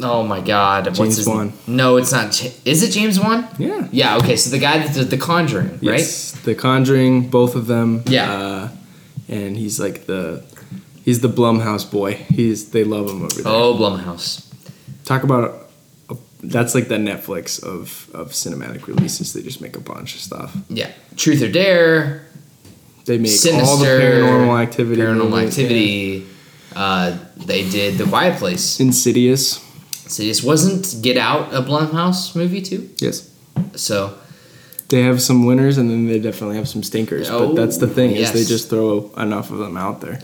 oh 0.00 0.22
my 0.22 0.40
god, 0.40 0.86
what's 0.86 0.98
James 0.98 1.16
his 1.18 1.28
Wan. 1.28 1.52
No, 1.66 1.98
it's 1.98 2.10
not. 2.10 2.42
Is 2.64 2.82
it 2.82 2.90
James 2.90 3.20
Wan? 3.20 3.46
Yeah. 3.58 3.86
Yeah. 3.92 4.16
Okay, 4.16 4.36
so 4.36 4.48
the 4.48 4.58
guy 4.58 4.78
that 4.78 4.94
did 4.94 5.10
The 5.10 5.18
Conjuring, 5.18 5.72
right? 5.72 5.98
Yes. 6.00 6.32
The 6.40 6.54
Conjuring, 6.54 7.28
both 7.28 7.54
of 7.54 7.66
them. 7.66 8.02
Yeah. 8.06 8.32
Uh, 8.32 8.68
and 9.28 9.58
he's 9.58 9.78
like 9.78 10.06
the 10.06 10.42
he's 11.04 11.20
the 11.20 11.28
Blumhouse 11.28 11.84
boy. 11.90 12.14
He's 12.14 12.70
they 12.70 12.82
love 12.82 13.10
him 13.10 13.24
over 13.24 13.42
there. 13.42 13.52
Oh, 13.52 13.74
Blumhouse. 13.74 14.50
Talk 15.04 15.22
about 15.22 15.68
a, 16.08 16.16
that's 16.42 16.74
like 16.74 16.88
the 16.88 16.96
Netflix 16.96 17.62
of 17.62 18.08
of 18.14 18.30
cinematic 18.30 18.86
releases. 18.86 19.34
They 19.34 19.42
just 19.42 19.60
make 19.60 19.76
a 19.76 19.80
bunch 19.80 20.14
of 20.14 20.22
stuff. 20.22 20.56
Yeah. 20.70 20.92
Truth 21.16 21.42
or 21.42 21.52
Dare. 21.52 22.24
They 23.08 23.18
make 23.18 23.32
Sinister. 23.32 23.64
all 23.66 23.76
the 23.78 23.86
paranormal 23.86 24.60
activity. 24.62 25.00
Paranormal 25.00 25.30
movies, 25.30 25.48
Activity. 25.58 26.26
Uh, 26.76 27.18
they 27.36 27.68
did 27.68 27.96
The 27.98 28.04
Quiet 28.04 28.38
Place. 28.38 28.78
yeah. 28.78 28.86
Insidious. 28.86 29.64
So 30.06 30.22
this 30.22 30.42
wasn't 30.42 31.02
Get 31.02 31.16
Out 31.16 31.52
a 31.52 31.60
Blumhouse 31.62 32.36
movie 32.36 32.60
too. 32.62 32.90
Yes. 32.98 33.28
So 33.74 34.14
They 34.90 35.02
have 35.02 35.20
some 35.22 35.44
winners 35.46 35.78
and 35.78 35.90
then 35.90 36.06
they 36.06 36.18
definitely 36.18 36.56
have 36.56 36.68
some 36.68 36.82
stinkers. 36.82 37.28
but 37.30 37.54
that's 37.54 37.78
the 37.78 37.88
thing 37.88 38.12
is 38.12 38.32
they 38.32 38.44
just 38.44 38.68
throw 38.70 39.10
enough 39.16 39.50
of 39.50 39.58
them 39.58 39.76
out 39.76 40.00
there. 40.02 40.20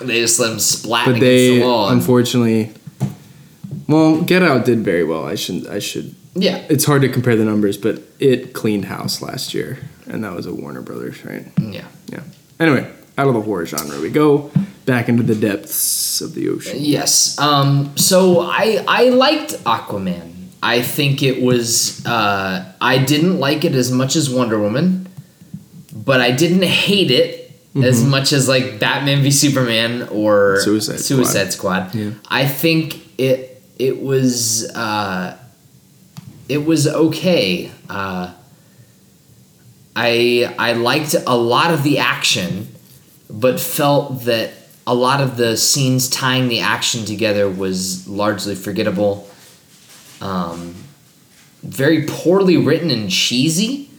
they 0.00 0.20
just 0.20 0.38
let 0.40 0.50
them 0.50 0.58
splat 0.60 1.06
But 1.06 1.16
against 1.16 1.20
they 1.24 1.58
the 1.60 1.64
wall. 1.64 1.88
unfortunately 1.88 2.72
well, 3.88 4.20
Get 4.22 4.42
Out 4.42 4.64
did 4.64 4.80
very 4.80 5.04
well. 5.04 5.24
I 5.24 5.36
should 5.36 5.66
I 5.68 5.78
should 5.78 6.14
yeah. 6.34 6.64
it's 6.68 6.84
hard 6.84 7.02
to 7.02 7.08
compare 7.08 7.36
the 7.36 7.44
numbers, 7.44 7.76
but 7.78 8.02
it 8.18 8.52
cleaned 8.52 8.86
house 8.86 9.22
last 9.22 9.54
year. 9.54 9.78
And 10.06 10.24
that 10.24 10.34
was 10.34 10.46
a 10.46 10.54
Warner 10.54 10.82
Brothers, 10.82 11.24
right? 11.24 11.46
Yeah. 11.60 11.86
Yeah. 12.08 12.22
Anyway, 12.58 12.90
out 13.18 13.28
of 13.28 13.34
the 13.34 13.40
horror 13.40 13.66
genre 13.66 14.00
we 14.00 14.10
go 14.10 14.50
back 14.84 15.08
into 15.08 15.22
the 15.22 15.34
depths 15.34 16.20
of 16.20 16.34
the 16.34 16.48
ocean. 16.48 16.76
Yes. 16.78 17.38
Um, 17.38 17.96
so 17.96 18.40
I 18.40 18.84
I 18.86 19.08
liked 19.10 19.52
Aquaman. 19.64 20.32
I 20.62 20.82
think 20.82 21.22
it 21.22 21.42
was. 21.42 22.04
Uh, 22.06 22.72
I 22.80 22.98
didn't 22.98 23.38
like 23.38 23.64
it 23.64 23.74
as 23.74 23.92
much 23.92 24.16
as 24.16 24.30
Wonder 24.30 24.58
Woman, 24.58 25.08
but 25.92 26.20
I 26.20 26.30
didn't 26.30 26.62
hate 26.62 27.10
it 27.10 27.46
as 27.82 28.02
much 28.04 28.32
as 28.32 28.48
like 28.48 28.78
Batman 28.78 29.22
v 29.22 29.30
Superman 29.30 30.08
or 30.08 30.60
Suicide 30.60 30.98
Squad. 31.00 31.04
Suicide 31.04 31.52
Squad. 31.52 31.94
Yeah. 31.94 32.10
I 32.28 32.46
think 32.46 33.00
it 33.18 33.62
it 33.78 34.00
was 34.00 34.64
uh, 34.74 35.36
it 36.48 36.64
was 36.64 36.88
okay. 36.88 37.70
Uh, 37.88 38.32
I 39.96 40.54
I 40.58 40.74
liked 40.74 41.14
a 41.26 41.36
lot 41.36 41.72
of 41.72 41.82
the 41.82 41.98
action, 41.98 42.68
but 43.30 43.58
felt 43.58 44.24
that 44.24 44.52
a 44.86 44.94
lot 44.94 45.22
of 45.22 45.38
the 45.38 45.56
scenes 45.56 46.08
tying 46.10 46.48
the 46.48 46.60
action 46.60 47.06
together 47.06 47.48
was 47.48 48.06
largely 48.06 48.54
forgettable. 48.54 49.28
Um, 50.20 50.74
very 51.62 52.06
poorly 52.06 52.58
written 52.58 52.90
and 52.90 53.10
cheesy, 53.10 53.90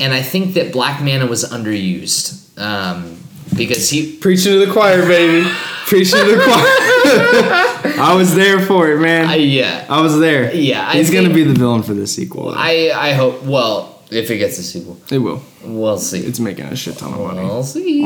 and 0.00 0.12
I 0.12 0.22
think 0.22 0.54
that 0.54 0.72
Black 0.72 1.00
Manta 1.00 1.26
was 1.26 1.44
underused 1.44 2.58
um, 2.58 3.22
because 3.56 3.88
he 3.90 4.16
Preaching 4.20 4.52
to 4.52 4.66
the 4.66 4.72
choir, 4.72 5.06
baby. 5.06 5.48
Preaching 5.86 6.18
to 6.18 6.36
the 6.36 6.42
choir. 6.42 7.98
I 8.00 8.14
was 8.16 8.34
there 8.34 8.58
for 8.60 8.90
it, 8.90 8.98
man. 8.98 9.26
I, 9.28 9.86
I, 9.88 10.00
was 10.00 10.18
there. 10.18 10.52
Yeah, 10.54 10.88
I 10.88 10.94
He's 10.94 11.10
gonna 11.10 11.32
be 11.32 11.44
the 11.44 11.54
villain 11.54 11.84
for 11.84 11.94
the 11.94 12.08
sequel. 12.08 12.52
I 12.56 12.90
I 12.92 13.12
hope 13.12 13.44
well 13.44 13.91
if 14.14 14.30
it 14.30 14.38
gets 14.38 14.58
a 14.58 14.62
sequel 14.62 14.96
it 15.10 15.18
will. 15.18 15.42
we'll 15.64 15.98
see 15.98 16.20
It's 16.20 16.40
making 16.40 16.66
a 16.66 16.76
shit 16.76 16.96
ton 16.98 17.12
of 17.14 17.20
money. 17.20 17.40
we'll 17.44 17.62
see. 17.64 18.04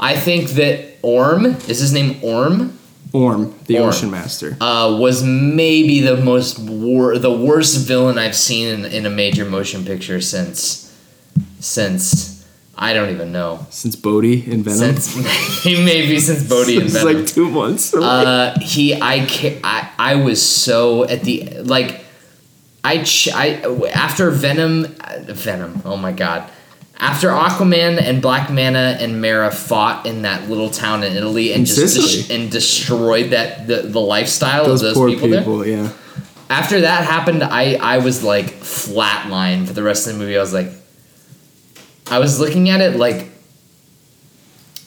I 0.00 0.16
think 0.16 0.50
that 0.50 0.98
Orm 1.02 1.46
is 1.46 1.78
his 1.80 1.92
name 1.92 2.18
Orm. 2.22 2.78
Orm, 3.12 3.54
the 3.66 3.78
Orm. 3.78 3.88
Ocean 3.88 4.10
Master. 4.10 4.56
uh, 4.60 4.96
was 4.98 5.22
maybe 5.22 6.00
the 6.00 6.16
most 6.16 6.58
wor- 6.58 7.18
the 7.18 7.30
worst 7.32 7.86
villain 7.86 8.16
I've 8.18 8.34
seen 8.36 8.68
in, 8.68 8.84
in 8.86 9.04
a 9.06 9.10
major 9.10 9.44
motion 9.44 9.84
picture 9.84 10.20
since 10.20 10.90
since 11.60 12.30
I 12.74 12.94
don't 12.94 13.10
even 13.10 13.32
know 13.32 13.66
Since 13.70 13.96
Bodhi 13.96 14.50
in 14.50 14.62
Venom. 14.62 14.96
since 14.96 15.64
maybe 15.66 16.18
since 16.18 16.48
Bodhi 16.48 16.78
it's 16.78 16.94
Venom. 16.94 17.16
like 17.18 17.26
two 17.26 17.50
months. 17.50 17.92
uh, 17.94 18.56
he 18.60 18.94
I, 18.94 19.26
I 19.62 19.90
I 19.98 20.14
was 20.16 20.40
so 20.42 21.04
at 21.04 21.22
the 21.22 21.48
like 21.64 22.00
I 22.84 23.02
ch- 23.04 23.32
I 23.32 23.60
after 23.92 24.30
Venom 24.30 24.86
Venom 25.28 25.82
oh 25.84 25.96
my 25.96 26.12
god 26.12 26.50
after 27.02 27.28
Aquaman 27.30 28.00
and 28.00 28.22
Black 28.22 28.48
Manta 28.48 28.96
and 29.00 29.20
Mera 29.20 29.50
fought 29.50 30.06
in 30.06 30.22
that 30.22 30.48
little 30.48 30.70
town 30.70 31.02
in 31.02 31.16
Italy 31.16 31.52
and 31.52 31.60
In 31.60 31.64
just 31.66 32.28
des- 32.28 32.34
and 32.34 32.50
destroyed 32.50 33.30
that 33.30 33.66
the, 33.66 33.82
the 33.82 34.00
lifestyle 34.00 34.66
those, 34.66 34.82
of 34.82 34.94
those 34.94 34.96
poor 34.96 35.08
people, 35.08 35.28
people, 35.28 35.58
there 35.58 35.84
yeah. 35.84 35.92
after 36.48 36.82
that 36.82 37.04
happened, 37.04 37.42
I 37.42 37.74
I 37.74 37.98
was 37.98 38.22
like 38.22 38.46
flatline 38.46 39.66
for 39.66 39.72
the 39.72 39.82
rest 39.82 40.06
of 40.06 40.12
the 40.12 40.18
movie. 40.20 40.36
I 40.36 40.40
was 40.40 40.52
like, 40.52 40.68
I 42.08 42.20
was 42.20 42.38
looking 42.38 42.70
at 42.70 42.80
it 42.80 42.96
like 42.96 43.30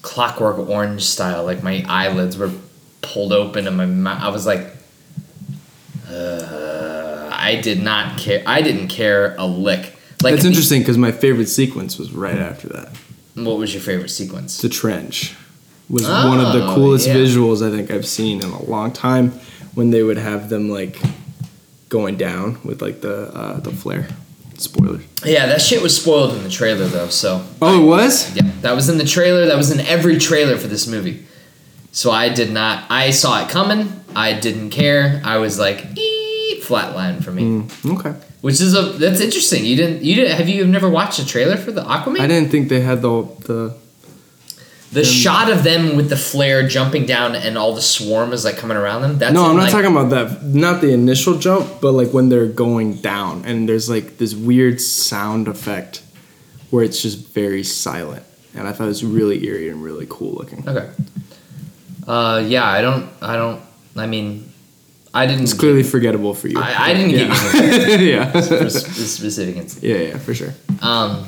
Clockwork 0.02 0.70
Orange 0.70 1.04
style. 1.04 1.44
Like 1.44 1.64
my 1.64 1.84
eyelids 1.88 2.38
were 2.38 2.52
pulled 3.02 3.34
open 3.34 3.68
and 3.68 3.76
my 3.76 3.86
mouth. 3.86 4.22
I 4.22 4.30
was 4.30 4.46
like, 4.46 4.68
uh, 6.08 6.65
I 7.46 7.62
did 7.62 7.82
not 7.82 8.18
care. 8.18 8.42
I 8.46 8.62
didn't 8.62 8.88
care 8.88 9.36
a 9.38 9.46
lick. 9.46 9.94
Like 10.24 10.34
That's 10.36 10.46
interesting 10.46 10.82
because 10.82 10.98
my 10.98 11.12
favorite 11.12 11.48
sequence 11.48 11.98
was 11.98 12.12
right 12.12 12.38
after 12.38 12.68
that. 12.70 12.90
What 13.36 13.58
was 13.58 13.74
your 13.74 13.84
favorite 13.84 14.10
sequence? 14.10 14.62
The 14.62 14.70
trench 14.70 15.36
was 15.90 16.04
one 16.08 16.40
of 16.40 16.54
the 16.54 16.66
Oh, 16.66 16.74
coolest 16.76 17.08
yeah. 17.08 17.16
visuals 17.16 17.66
I 17.66 17.70
think 17.76 17.92
I've 17.92 18.08
seen 18.08 18.42
in 18.44 18.50
a 18.50 18.64
long 18.64 18.92
time. 18.92 19.32
When 19.76 19.92
they 19.92 20.04
would 20.04 20.18
have 20.18 20.50
them 20.50 20.70
like 20.70 21.00
going 21.90 22.16
down 22.18 22.58
with 22.64 22.82
like 22.82 23.02
the 23.02 23.28
uh, 23.34 23.60
the 23.60 23.72
flare. 23.72 24.08
Spoiler. 24.58 25.02
Yeah, 25.26 25.48
that 25.48 25.62
shit 25.62 25.82
was 25.82 25.94
spoiled 26.02 26.34
in 26.34 26.44
the 26.44 26.50
trailer 26.50 26.88
though. 26.88 27.10
So 27.10 27.46
Oh, 27.62 27.84
it 27.84 27.86
was. 27.86 28.34
Yeah, 28.38 28.50
that 28.62 28.74
was 28.74 28.88
in 28.88 28.98
the 28.98 29.04
trailer. 29.06 29.46
That 29.48 29.58
was 29.58 29.70
in 29.70 29.82
every 29.82 30.18
trailer 30.18 30.56
for 30.58 30.68
this 30.68 30.88
movie. 30.88 31.26
So 31.92 32.10
I 32.10 32.30
did 32.30 32.52
not. 32.52 32.86
I 32.90 33.12
saw 33.12 33.44
it 33.44 33.50
coming. 33.50 33.92
I 34.16 34.32
didn't 34.40 34.70
care. 34.70 35.22
I 35.26 35.38
was 35.38 35.60
like, 35.60 35.86
ee, 35.98 36.15
flatline 36.68 37.24
for 37.24 37.32
me. 37.32 37.44
Mm, 37.44 38.00
okay. 38.00 38.14
Which 38.42 38.60
is 38.62 38.74
a 38.76 38.82
that's 38.84 39.22
interesting. 39.22 39.66
You 39.66 39.76
didn't. 39.76 40.04
You 40.04 40.16
didn't. 40.16 40.38
Have 40.38 40.50
you 40.50 40.66
never 40.68 40.90
watched 40.90 41.20
a 41.20 41.26
trailer 41.26 41.58
for 41.58 41.72
the 41.72 41.82
Aquaman? 41.82 42.20
I 42.20 42.28
didn't 42.28 42.50
think 42.52 42.70
they 42.70 42.82
had 42.82 43.02
the 43.02 43.24
the. 43.50 43.76
the 44.92 45.04
shot 45.04 45.50
of 45.52 45.64
them 45.64 45.96
with 45.98 46.10
the 46.10 46.16
flare 46.16 46.68
jumping 46.68 47.06
down 47.06 47.36
and 47.36 47.58
all 47.58 47.74
the 47.76 47.82
swarm 47.82 48.32
is 48.34 48.46
like 48.46 48.58
coming 48.58 48.78
around 48.78 49.02
them. 49.02 49.18
That's 49.18 49.34
No, 49.34 49.46
I'm 49.46 49.56
not 49.58 49.64
like- 49.64 49.72
talking 49.72 49.92
about 49.92 50.10
that. 50.12 50.44
Not 50.44 50.80
the 50.82 50.92
initial 50.94 51.38
jump, 51.38 51.82
but 51.82 51.92
like 51.94 52.12
when 52.12 52.30
they're 52.30 52.48
going 52.48 52.96
down, 53.02 53.44
and 53.46 53.68
there's 53.68 53.90
like 53.90 54.18
this 54.20 54.34
weird 54.36 54.80
sound 54.80 55.48
effect 55.48 56.02
where 56.72 56.84
it's 56.84 57.02
just 57.02 57.18
very 57.34 57.64
silent, 57.64 58.24
and 58.54 58.68
I 58.68 58.72
thought 58.74 58.86
it 58.86 58.96
was 58.98 59.04
really 59.04 59.44
eerie 59.46 59.70
and 59.70 59.84
really 59.84 60.08
cool 60.10 60.34
looking. 60.34 60.68
Okay. 60.70 60.90
Uh, 62.08 62.44
yeah, 62.46 62.66
I 62.66 62.82
don't. 62.82 63.10
I 63.22 63.36
don't. 63.36 63.62
I 63.98 64.06
mean, 64.08 64.52
I 65.16 65.26
didn't. 65.26 65.44
It's 65.44 65.54
clearly 65.54 65.84
forgettable 65.84 66.34
for 66.34 66.50
you. 66.50 66.60
I, 66.60 66.90
I 66.90 66.94
didn't 66.94 67.12
yeah. 67.12 67.52
get 67.54 68.00
you 68.02 68.08
yeah. 68.12 68.32
for 68.32 68.70
specific 68.70 69.56
instance. 69.56 69.82
yeah, 69.82 69.98
yeah, 69.98 70.18
for 70.18 70.34
sure. 70.34 70.54
Um, 70.82 71.26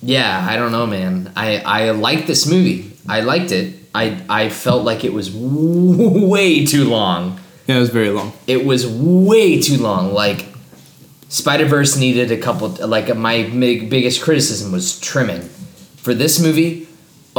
yeah, 0.00 0.46
I 0.48 0.56
don't 0.56 0.72
know, 0.72 0.86
man. 0.86 1.30
I 1.36 1.58
I 1.58 1.90
liked 1.90 2.26
this 2.26 2.50
movie. 2.50 2.92
I 3.06 3.20
liked 3.20 3.52
it. 3.52 3.74
I 3.94 4.24
I 4.30 4.48
felt 4.48 4.84
like 4.84 5.04
it 5.04 5.12
was 5.12 5.30
way 5.34 6.64
too 6.64 6.84
long. 6.88 7.38
Yeah, 7.66 7.76
it 7.76 7.80
was 7.80 7.90
very 7.90 8.08
long. 8.08 8.32
It 8.46 8.64
was 8.64 8.86
way 8.86 9.60
too 9.60 9.76
long. 9.76 10.14
Like 10.14 10.46
Spider 11.28 11.66
Verse 11.66 11.98
needed 11.98 12.32
a 12.32 12.38
couple. 12.38 12.68
Like 12.68 13.14
my 13.14 13.42
big, 13.42 13.90
biggest 13.90 14.22
criticism 14.22 14.72
was 14.72 14.98
trimming. 14.98 15.42
For 15.98 16.14
this 16.14 16.40
movie, 16.40 16.87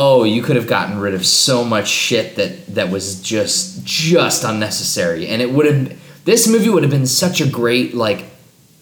oh, 0.02 0.24
you 0.24 0.42
could 0.42 0.56
have 0.56 0.66
gotten 0.66 0.98
rid 0.98 1.14
of 1.14 1.26
so 1.26 1.66
much 1.66 1.90
shit 1.90 2.38
that 2.38 2.66
that 2.68 2.90
was 2.90 3.22
just 3.22 3.84
just 3.84 4.46
unnecessary, 4.46 5.28
and 5.28 5.42
it 5.42 5.52
would 5.52 5.66
have. 5.66 6.00
This 6.24 6.48
movie 6.48 6.70
would 6.70 6.84
have 6.84 6.92
been 6.92 7.06
such 7.06 7.42
a 7.42 7.48
great 7.48 7.94
like 7.94 8.24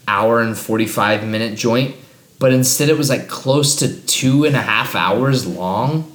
hour 0.07 0.41
and 0.41 0.55
forty 0.55 0.85
five 0.85 1.25
minute 1.25 1.57
joint, 1.57 1.95
but 2.37 2.53
instead 2.53 2.89
it 2.89 2.97
was 2.97 3.09
like 3.09 3.27
close 3.27 3.75
to 3.77 3.99
two 4.05 4.45
and 4.45 4.55
a 4.55 4.61
half 4.61 4.93
hours 4.93 5.47
long. 5.47 6.13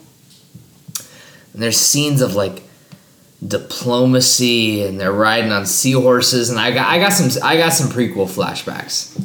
And 1.53 1.63
there's 1.63 1.77
scenes 1.77 2.23
of 2.23 2.37
like 2.37 2.63
diplomacy 3.47 4.85
and 4.85 5.01
they're 5.01 5.13
riding 5.13 5.51
on 5.51 5.67
seahorses 5.67 6.49
and 6.49 6.61
I 6.61 6.71
got 6.71 6.87
I 6.87 7.01
got 7.01 7.13
some 7.13 7.43
I 7.43 7.57
got 7.57 7.73
some 7.73 7.89
prequel 7.89 8.29
flashbacks. 8.29 9.21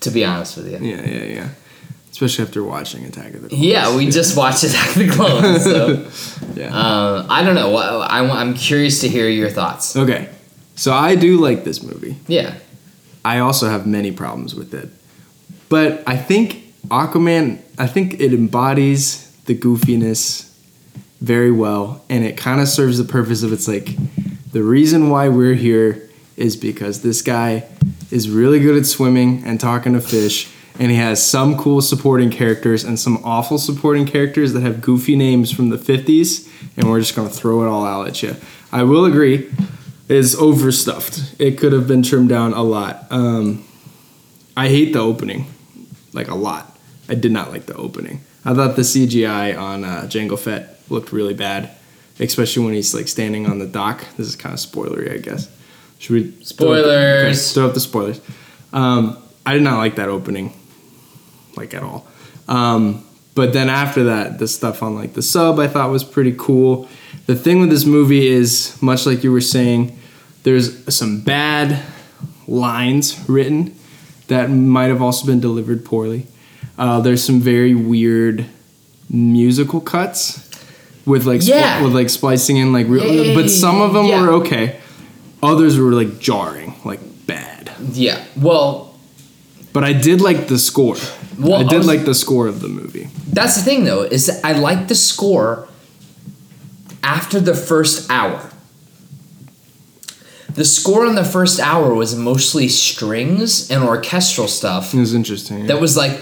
To 0.00 0.10
be 0.10 0.24
honest 0.24 0.56
with 0.56 0.70
you. 0.70 0.78
Yeah, 0.78 1.06
yeah, 1.06 1.24
yeah. 1.24 1.48
Especially 2.14 2.44
after 2.44 2.62
watching 2.62 3.04
Attack 3.06 3.34
of 3.34 3.42
the 3.42 3.48
Clones. 3.48 3.64
Yeah, 3.64 3.96
we 3.96 4.08
just 4.08 4.36
watched 4.42 4.62
Attack 4.62 4.90
of 4.90 5.02
the 5.02 5.08
Clones, 5.10 5.64
so 5.64 6.54
Yeah. 6.54 6.72
uh, 6.72 7.26
I 7.28 7.42
don't 7.42 7.56
know. 7.56 7.74
I, 7.76 8.20
I'm 8.40 8.54
curious 8.54 9.00
to 9.00 9.08
hear 9.08 9.28
your 9.28 9.50
thoughts. 9.50 9.96
okay, 9.96 10.28
so 10.76 10.92
I 10.92 11.16
do 11.16 11.38
like 11.38 11.64
this 11.64 11.82
movie. 11.82 12.16
Yeah, 12.28 12.54
I 13.24 13.38
also 13.40 13.68
have 13.68 13.84
many 13.86 14.12
problems 14.12 14.54
with 14.54 14.72
it. 14.74 14.90
But 15.68 16.04
I 16.06 16.16
think 16.16 16.72
Aquaman, 16.86 17.58
I 17.78 17.88
think 17.88 18.20
it 18.20 18.32
embodies 18.32 19.32
the 19.46 19.56
goofiness 19.58 20.52
very 21.20 21.50
well 21.50 22.04
and 22.08 22.22
it 22.24 22.36
kind 22.36 22.60
of 22.60 22.68
serves 22.68 22.96
the 22.98 23.04
purpose 23.04 23.42
of 23.42 23.52
it's 23.52 23.66
like 23.66 23.88
the 24.52 24.62
reason 24.62 25.08
why 25.10 25.28
we're 25.28 25.54
here 25.54 26.08
is 26.36 26.54
because 26.56 27.00
this 27.02 27.22
guy 27.22 27.64
is 28.10 28.28
really 28.30 28.60
good 28.60 28.76
at 28.76 28.84
swimming 28.86 29.42
and 29.46 29.58
talking 29.58 29.94
to 29.94 30.00
fish 30.00 30.48
and 30.78 30.90
he 30.90 30.96
has 30.96 31.22
some 31.24 31.56
cool 31.56 31.80
supporting 31.80 32.30
characters 32.30 32.82
and 32.84 32.98
some 32.98 33.18
awful 33.24 33.58
supporting 33.58 34.06
characters 34.06 34.52
that 34.54 34.60
have 34.62 34.80
goofy 34.80 35.14
names 35.16 35.52
from 35.52 35.68
the 35.70 35.76
50s 35.76 36.48
and 36.76 36.88
we're 36.90 37.00
just 37.00 37.14
going 37.14 37.28
to 37.28 37.34
throw 37.34 37.62
it 37.64 37.68
all 37.68 37.84
out 37.86 38.08
at 38.08 38.22
you. 38.22 38.34
I 38.72 38.82
will 38.82 39.04
agree 39.04 39.50
is 40.08 40.34
overstuffed. 40.34 41.36
It 41.40 41.58
could 41.58 41.72
have 41.72 41.86
been 41.86 42.02
trimmed 42.02 42.28
down 42.28 42.52
a 42.52 42.62
lot. 42.62 43.06
Um, 43.10 43.64
I 44.56 44.68
hate 44.68 44.92
the 44.92 44.98
opening, 45.00 45.46
like 46.12 46.28
a 46.28 46.34
lot. 46.34 46.76
I 47.08 47.14
did 47.14 47.32
not 47.32 47.50
like 47.50 47.66
the 47.66 47.74
opening. 47.76 48.20
I 48.44 48.52
thought 48.54 48.76
the 48.76 48.82
CGI 48.82 49.58
on 49.58 49.84
uh, 49.84 50.02
Jango 50.02 50.38
Fett 50.38 50.78
looked 50.90 51.12
really 51.12 51.34
bad, 51.34 51.70
especially 52.20 52.64
when 52.64 52.74
he's 52.74 52.94
like 52.94 53.08
standing 53.08 53.46
on 53.46 53.58
the 53.58 53.66
dock. 53.66 54.04
This 54.16 54.26
is 54.26 54.36
kind 54.36 54.52
of 54.52 54.58
spoilery, 54.58 55.12
I 55.12 55.18
guess. 55.18 55.48
Should 55.98 56.12
we 56.14 56.22
throw 56.24 56.34
up- 56.40 56.46
Spoilers. 56.46 57.38
okay, 57.48 57.54
throw 57.54 57.66
up 57.68 57.74
the 57.74 57.80
spoilers. 57.80 58.20
Um, 58.72 59.16
I 59.46 59.54
did 59.54 59.62
not 59.62 59.78
like 59.78 59.96
that 59.96 60.08
opening, 60.08 60.52
like 61.56 61.74
at 61.74 61.82
all. 61.82 62.06
Um, 62.48 63.04
but 63.34 63.52
then 63.52 63.68
after 63.68 64.04
that, 64.04 64.38
the 64.38 64.46
stuff 64.46 64.82
on 64.82 64.94
like 64.94 65.14
the 65.14 65.22
sub 65.22 65.58
I 65.58 65.66
thought 65.68 65.90
was 65.90 66.04
pretty 66.04 66.34
cool. 66.36 66.88
The 67.26 67.34
thing 67.34 67.60
with 67.60 67.70
this 67.70 67.84
movie 67.84 68.26
is, 68.26 68.80
much 68.82 69.06
like 69.06 69.24
you 69.24 69.32
were 69.32 69.40
saying, 69.40 69.98
there's 70.42 70.94
some 70.94 71.20
bad 71.22 71.82
lines 72.46 73.28
written 73.28 73.74
that 74.28 74.50
might 74.50 74.86
have 74.88 75.00
also 75.02 75.26
been 75.26 75.40
delivered 75.40 75.84
poorly. 75.84 76.26
Uh, 76.78 77.00
there's 77.00 77.22
some 77.24 77.40
very 77.40 77.74
weird 77.74 78.46
musical 79.08 79.80
cuts 79.80 80.48
with 81.06 81.24
like 81.26 81.40
Yeah. 81.44 81.82
with 81.82 81.94
like 81.94 82.10
splicing 82.10 82.56
in 82.56 82.72
like 82.72 82.86
real, 82.88 83.34
but 83.34 83.48
some 83.48 83.80
of 83.80 83.92
them 83.94 84.06
yeah. 84.06 84.20
were 84.22 84.30
okay. 84.34 84.80
Others 85.42 85.78
were 85.78 85.92
like 85.92 86.18
jarring, 86.18 86.74
like 86.84 87.00
bad. 87.26 87.70
Yeah. 87.92 88.24
Well, 88.36 88.94
But 89.72 89.84
I 89.84 89.92
did 89.92 90.20
like 90.20 90.48
the 90.48 90.58
score. 90.58 90.96
Well, 91.38 91.54
I 91.54 91.60
I 91.60 91.68
did 91.68 91.78
was- 91.78 91.86
like 91.86 92.04
the 92.04 92.14
score 92.14 92.46
of 92.46 92.60
the 92.60 92.68
movie. 92.68 93.08
that's 93.32 93.56
the 93.56 93.62
thing 93.62 93.84
though 93.84 94.02
is 94.02 94.26
that 94.26 94.40
I 94.44 94.52
like 94.52 94.88
the 94.88 94.94
score 94.94 95.68
after 97.02 97.40
the 97.40 97.54
first 97.54 98.10
hour. 98.10 98.50
The 100.54 100.64
score 100.64 101.04
on 101.06 101.16
the 101.16 101.24
first 101.24 101.58
hour 101.58 101.92
was 101.94 102.14
mostly 102.14 102.68
strings 102.68 103.70
and 103.70 103.82
orchestral 103.82 104.46
stuff. 104.46 104.94
It 104.94 105.00
was 105.00 105.12
interesting. 105.14 105.66
That 105.66 105.80
was 105.80 105.96
like 105.96 106.20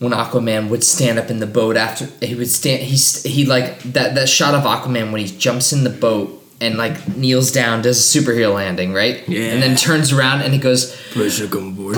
when 0.00 0.10
Aquaman 0.12 0.68
would 0.68 0.82
stand 0.82 1.18
up 1.20 1.30
in 1.30 1.38
the 1.38 1.46
boat 1.46 1.76
after 1.76 2.06
he 2.26 2.34
would 2.34 2.48
stand. 2.50 2.82
He 2.82 2.96
he 3.28 3.46
like 3.46 3.80
that 3.84 4.16
that 4.16 4.28
shot 4.28 4.54
of 4.54 4.64
Aquaman 4.64 5.12
when 5.12 5.24
he 5.24 5.28
jumps 5.38 5.72
in 5.72 5.84
the 5.84 5.90
boat 5.90 6.40
and 6.60 6.76
like 6.76 7.16
kneels 7.16 7.52
down, 7.52 7.82
does 7.82 7.98
a 8.00 8.18
superhero 8.18 8.52
landing, 8.52 8.92
right? 8.92 9.28
Yeah. 9.28 9.52
And 9.52 9.62
then 9.62 9.76
turns 9.76 10.12
around 10.12 10.42
and 10.42 10.52
he 10.52 10.58
goes, 10.58 10.96
Pleasure 11.12 11.46
come 11.46 11.68
aboard. 11.68 11.96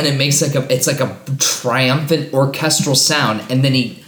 And 0.00 0.14
it 0.14 0.18
makes 0.18 0.42
like 0.42 0.54
a 0.54 0.72
it's 0.72 0.86
like 0.86 1.00
a 1.00 1.16
triumphant 1.38 2.32
orchestral 2.32 2.94
sound, 2.94 3.42
and 3.50 3.62
then 3.62 3.74
he 3.74 4.02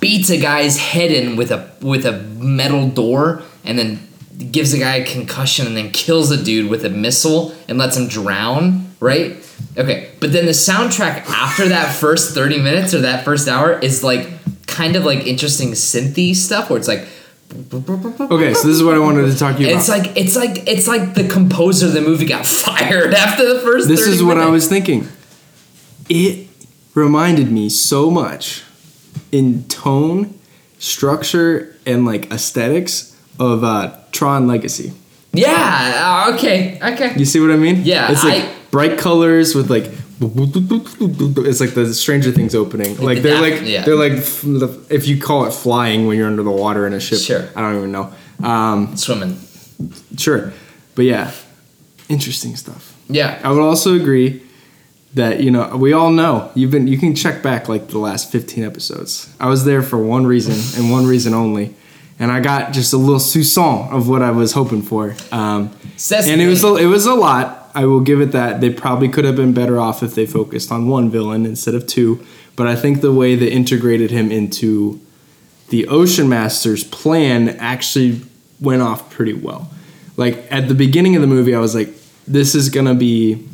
beats 0.00 0.30
a 0.30 0.38
guy's 0.38 0.76
head 0.78 1.10
in 1.10 1.36
with 1.36 1.50
a 1.50 1.70
with 1.80 2.04
a 2.06 2.12
metal 2.38 2.88
door, 2.88 3.42
and 3.64 3.78
then 3.78 3.98
gives 4.50 4.74
a 4.74 4.78
guy 4.78 4.96
a 4.96 5.04
concussion, 5.04 5.66
and 5.66 5.76
then 5.76 5.90
kills 5.90 6.30
a 6.30 6.42
dude 6.42 6.70
with 6.70 6.84
a 6.84 6.90
missile 6.90 7.54
and 7.68 7.78
lets 7.78 7.96
him 7.96 8.06
drown. 8.08 8.86
Right? 9.00 9.36
Okay, 9.76 10.10
but 10.20 10.32
then 10.32 10.46
the 10.46 10.52
soundtrack 10.52 11.26
after 11.26 11.68
that 11.68 11.94
first 11.94 12.34
thirty 12.34 12.58
minutes 12.58 12.94
or 12.94 13.00
that 13.00 13.24
first 13.24 13.48
hour 13.48 13.78
is 13.78 14.04
like 14.04 14.28
kind 14.66 14.96
of 14.96 15.04
like 15.04 15.26
interesting 15.26 15.72
synthy 15.72 16.34
stuff 16.34 16.70
where 16.70 16.78
it's 16.78 16.88
like. 16.88 17.06
Okay, 17.54 18.52
so 18.54 18.66
this 18.68 18.76
is 18.76 18.82
what 18.82 18.94
I 18.94 18.98
wanted 18.98 19.30
to 19.30 19.38
talk 19.38 19.56
to 19.56 19.62
you 19.62 19.68
about. 19.68 19.78
It's 19.78 19.88
like 19.88 20.16
it's 20.16 20.36
like 20.36 20.68
it's 20.68 20.88
like 20.88 21.14
the 21.14 21.28
composer 21.28 21.86
of 21.86 21.92
the 21.92 22.00
movie 22.00 22.26
got 22.26 22.46
fired 22.64 23.14
after 23.14 23.52
the 23.54 23.60
first. 23.60 23.86
this 23.88 24.00
30 24.04 24.12
is 24.16 24.22
what 24.24 24.38
I 24.38 24.46
was 24.48 24.68
thinking. 24.68 25.06
It 26.08 26.48
reminded 26.94 27.50
me 27.50 27.68
so 27.68 28.10
much 28.10 28.62
in 29.32 29.64
tone, 29.64 30.38
structure, 30.78 31.76
and 31.86 32.04
like 32.04 32.30
aesthetics 32.32 33.16
of 33.38 33.62
uh, 33.64 33.96
Tron 34.12 34.46
Legacy. 34.46 34.92
Yeah. 35.32 36.26
uh, 36.28 36.34
Okay. 36.34 36.78
Okay. 36.82 37.14
You 37.16 37.24
see 37.24 37.40
what 37.40 37.50
I 37.50 37.56
mean? 37.56 37.82
Yeah, 37.84 38.10
It's 38.12 38.22
like 38.24 38.44
I- 38.44 38.54
bright 38.70 38.98
colors 38.98 39.54
with 39.54 39.70
like. 39.70 39.90
It's 40.20 41.60
like 41.60 41.74
the 41.74 41.92
Stranger 41.94 42.30
Things 42.30 42.54
opening. 42.54 42.96
Like 42.98 43.22
they're 43.22 43.40
like 43.40 43.62
yeah. 43.64 43.84
they're 43.84 43.96
like 43.96 44.12
if 44.90 45.06
you 45.08 45.20
call 45.20 45.46
it 45.46 45.52
flying 45.52 46.06
when 46.06 46.16
you're 46.16 46.26
under 46.26 46.42
the 46.42 46.50
water 46.50 46.86
in 46.86 46.92
a 46.92 47.00
ship. 47.00 47.18
Sure. 47.18 47.48
I 47.56 47.60
don't 47.60 47.76
even 47.76 47.92
know. 47.92 48.12
Um, 48.42 48.96
Swimming. 48.96 49.38
sure, 50.16 50.52
but 50.94 51.04
yeah, 51.04 51.32
interesting 52.08 52.56
stuff. 52.56 52.96
Yeah. 53.08 53.40
I 53.44 53.50
would 53.50 53.62
also 53.62 53.94
agree 53.94 54.42
that 55.14 55.40
you 55.40 55.50
know 55.50 55.76
we 55.76 55.92
all 55.92 56.10
know 56.10 56.50
you've 56.54 56.70
been 56.70 56.86
you 56.86 56.98
can 56.98 57.14
check 57.14 57.42
back 57.42 57.68
like 57.68 57.88
the 57.88 57.98
last 57.98 58.30
15 58.30 58.64
episodes. 58.64 59.34
I 59.40 59.48
was 59.48 59.64
there 59.64 59.82
for 59.82 59.98
one 59.98 60.26
reason 60.26 60.54
and 60.80 60.92
one 60.92 61.06
reason 61.06 61.34
only, 61.34 61.74
and 62.18 62.30
I 62.30 62.40
got 62.40 62.72
just 62.72 62.92
a 62.92 62.96
little 62.96 63.20
soupçon 63.20 63.90
of 63.90 64.08
what 64.08 64.22
I 64.22 64.30
was 64.30 64.52
hoping 64.52 64.82
for. 64.82 65.14
Um, 65.32 65.70
and 66.10 66.40
it 66.40 66.48
was 66.48 66.64
a, 66.64 66.76
it 66.76 66.86
was 66.86 67.06
a 67.06 67.14
lot. 67.14 67.63
I 67.74 67.86
will 67.86 68.00
give 68.00 68.20
it 68.20 68.32
that. 68.32 68.60
They 68.60 68.70
probably 68.70 69.08
could 69.08 69.24
have 69.24 69.36
been 69.36 69.52
better 69.52 69.80
off 69.80 70.02
if 70.02 70.14
they 70.14 70.26
focused 70.26 70.70
on 70.70 70.88
one 70.88 71.10
villain 71.10 71.44
instead 71.44 71.74
of 71.74 71.86
two. 71.86 72.24
But 72.56 72.68
I 72.68 72.76
think 72.76 73.00
the 73.00 73.12
way 73.12 73.34
they 73.34 73.48
integrated 73.48 74.10
him 74.10 74.30
into 74.30 75.00
the 75.70 75.88
Ocean 75.88 76.28
Master's 76.28 76.84
plan 76.84 77.48
actually 77.48 78.22
went 78.60 78.82
off 78.82 79.10
pretty 79.10 79.32
well. 79.32 79.70
Like 80.16 80.46
at 80.50 80.68
the 80.68 80.74
beginning 80.74 81.16
of 81.16 81.22
the 81.22 81.26
movie, 81.26 81.54
I 81.54 81.58
was 81.58 81.74
like, 81.74 81.92
"This 82.28 82.54
is 82.54 82.68
gonna 82.68 82.94
be, 82.94 83.44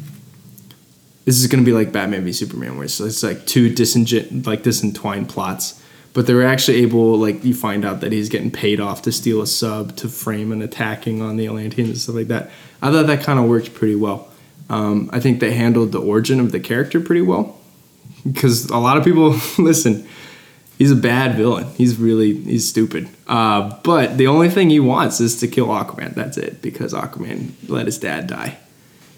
this 1.25 1.41
is 1.41 1.47
gonna 1.47 1.63
be 1.63 1.73
like 1.73 1.93
Batman 1.93 2.25
v 2.25 2.33
Superman, 2.33 2.77
where 2.77 2.85
it's, 2.85 3.01
it's 3.01 3.23
like 3.23 3.47
two 3.47 3.73
disingen- 3.73 4.47
like 4.47 4.63
disentwined 4.63 5.31
plots." 5.31 5.80
But 6.13 6.27
they 6.27 6.35
were 6.35 6.45
actually 6.45 6.79
able, 6.79 7.17
like, 7.17 7.45
you 7.45 7.55
find 7.55 7.85
out 7.85 8.01
that 8.01 8.11
he's 8.11 8.29
getting 8.29 8.51
paid 8.51 8.81
off 8.81 9.03
to 9.03 9.13
steal 9.13 9.41
a 9.41 9.47
sub 9.47 9.97
to 9.97 10.09
frame 10.09 10.51
an 10.51 10.61
attacking 10.61 11.23
on 11.23 11.37
the 11.37 11.47
Atlanteans 11.47 11.89
and 11.89 11.99
stuff 11.99 12.17
like 12.17 12.29
that. 12.29 12.51
I 12.83 12.91
thought 12.91 13.07
that 13.07 13.23
kind 13.23 13.39
of 13.39 13.45
worked 13.45 13.75
pretty 13.75 13.95
well. 13.95 14.29
Um, 14.69 15.09
I 15.13 15.21
think 15.21 15.41
they 15.41 15.53
handled 15.53 15.93
the 15.93 16.01
origin 16.01 16.41
of 16.41 16.51
the 16.53 16.61
character 16.61 17.01
pretty 17.01 17.23
well 17.23 17.59
because 18.25 18.67
a 18.71 18.79
lot 18.79 18.97
of 18.97 19.05
people 19.05 19.37
listen 19.59 20.07
he's 20.81 20.91
a 20.91 20.97
bad 20.97 21.37
villain. 21.37 21.67
He's 21.77 21.99
really 21.99 22.35
he's 22.35 22.67
stupid. 22.67 23.09
Uh, 23.29 23.79
but 23.85 24.17
the 24.17 24.27
only 24.27 24.49
thing 24.49 24.71
he 24.71 24.81
wants 24.81 25.21
is 25.21 25.39
to 25.41 25.47
kill 25.47 25.69
aquaman. 25.69 26.15
That's 26.15 26.39
it 26.39 26.63
because 26.63 26.95
aquaman 26.95 27.53
let 27.69 27.87
his 27.87 27.99
dad 27.99 28.27
die. 28.27 28.59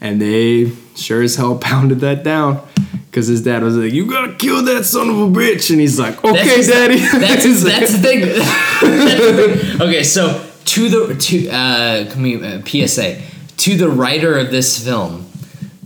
And 0.00 0.20
they 0.20 0.72
sure 0.96 1.22
as 1.22 1.36
hell 1.36 1.56
pounded 1.70 2.00
that 2.00 2.22
down 2.24 2.60
because 3.06 3.26
his 3.26 3.42
dad 3.42 3.62
was 3.62 3.76
like 3.76 3.92
you 3.92 4.06
gotta 4.06 4.34
kill 4.34 4.62
that 4.64 4.84
son 4.84 5.08
of 5.10 5.16
a 5.18 5.26
bitch 5.26 5.70
and 5.70 5.80
he's 5.80 5.98
like 5.98 6.22
okay 6.24 6.60
That's- 6.60 6.68
daddy 6.68 6.98
That's 6.98 7.44
that's 7.62 7.92
the 7.92 7.98
thing. 7.98 8.20
That's 8.20 9.20
the 9.20 9.76
thing. 9.78 9.80
Okay, 9.82 10.02
so 10.02 10.48
to 10.64 10.88
the 10.88 11.14
to 11.16 11.48
uh, 11.48 12.04
commu- 12.12 12.42
uh, 12.42 12.86
PSA 12.86 13.20
to 13.58 13.76
the 13.76 13.88
writer 13.88 14.38
of 14.38 14.50
this 14.50 14.82
film, 14.84 15.26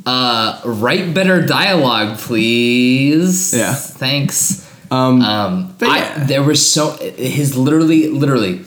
uh, 0.07 0.61
write 0.65 1.13
better 1.15 1.45
dialogue, 1.45 2.19
please. 2.19 3.53
Yeah. 3.55 3.75
Thanks. 3.75 4.65
um, 4.91 5.21
Um, 5.23 5.75
I, 5.83 5.99
yeah. 5.99 6.25
there 6.25 6.43
was 6.43 6.65
so 6.67 6.93
his 7.17 7.57
literally 7.57 8.09
literally 8.09 8.65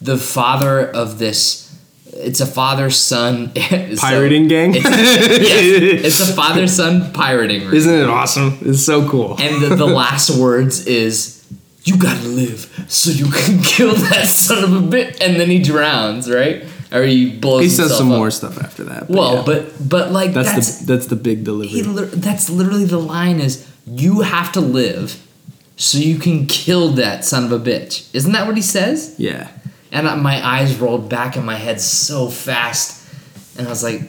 the 0.00 0.16
father 0.18 0.86
of 0.86 1.18
this. 1.18 1.71
It's 2.14 2.40
a 2.40 2.46
father 2.46 2.90
son 2.90 3.52
pirating 3.96 4.46
gang 4.48 4.72
It's 4.76 6.20
a 6.20 6.32
father 6.34 6.66
son 6.66 7.12
pirating. 7.12 7.62
ring. 7.66 7.74
isn't 7.74 7.94
it 7.94 8.08
awesome 8.08 8.58
it's 8.62 8.84
so 8.84 9.08
cool 9.08 9.36
And 9.40 9.62
the, 9.62 9.74
the 9.76 9.86
last 9.86 10.30
words 10.38 10.86
is, 10.86 11.42
"You 11.84 11.96
gotta 11.96 12.26
live 12.28 12.84
so 12.88 13.10
you 13.10 13.26
can 13.26 13.62
kill 13.62 13.94
that 13.94 14.26
son 14.26 14.62
of 14.64 14.72
a 14.72 14.80
bitch." 14.86 15.20
And 15.20 15.40
then 15.40 15.48
he 15.48 15.58
drowns, 15.62 16.30
right? 16.30 16.64
Or 16.92 17.02
he 17.04 17.30
blows. 17.30 17.62
he 17.62 17.68
says 17.70 17.96
some 17.96 18.12
up. 18.12 18.18
more 18.18 18.30
stuff 18.30 18.58
after 18.62 18.84
that 18.84 19.08
but 19.08 19.16
Well, 19.16 19.34
yeah. 19.36 19.42
but 19.46 19.88
but 19.88 20.12
like 20.12 20.32
that's, 20.34 20.52
that's, 20.52 20.78
the 20.80 20.86
that's 20.94 21.06
the 21.06 21.16
big 21.16 21.44
delivery 21.44 21.80
he. 21.80 21.82
That's 22.20 22.50
literally 22.50 22.84
the 22.84 22.98
line 23.00 23.40
is, 23.40 23.66
"You 23.86 24.20
have 24.20 24.52
to 24.52 24.60
live 24.60 25.16
so 25.76 25.96
you 25.98 26.18
can 26.18 26.46
kill 26.46 26.88
that 26.90 27.24
son 27.24 27.44
of 27.44 27.52
a 27.52 27.58
bitch." 27.58 28.14
Isn't 28.14 28.32
that 28.32 28.46
what 28.46 28.56
he 28.56 28.62
says? 28.62 29.14
yeah 29.18 29.48
And 29.92 30.22
my 30.22 30.44
eyes 30.44 30.80
rolled 30.80 31.08
back 31.08 31.36
in 31.36 31.44
my 31.44 31.54
head 31.56 31.80
so 31.80 32.28
fast, 32.28 33.06
and 33.56 33.66
I 33.66 33.70
was 33.70 33.82
like. 33.82 34.02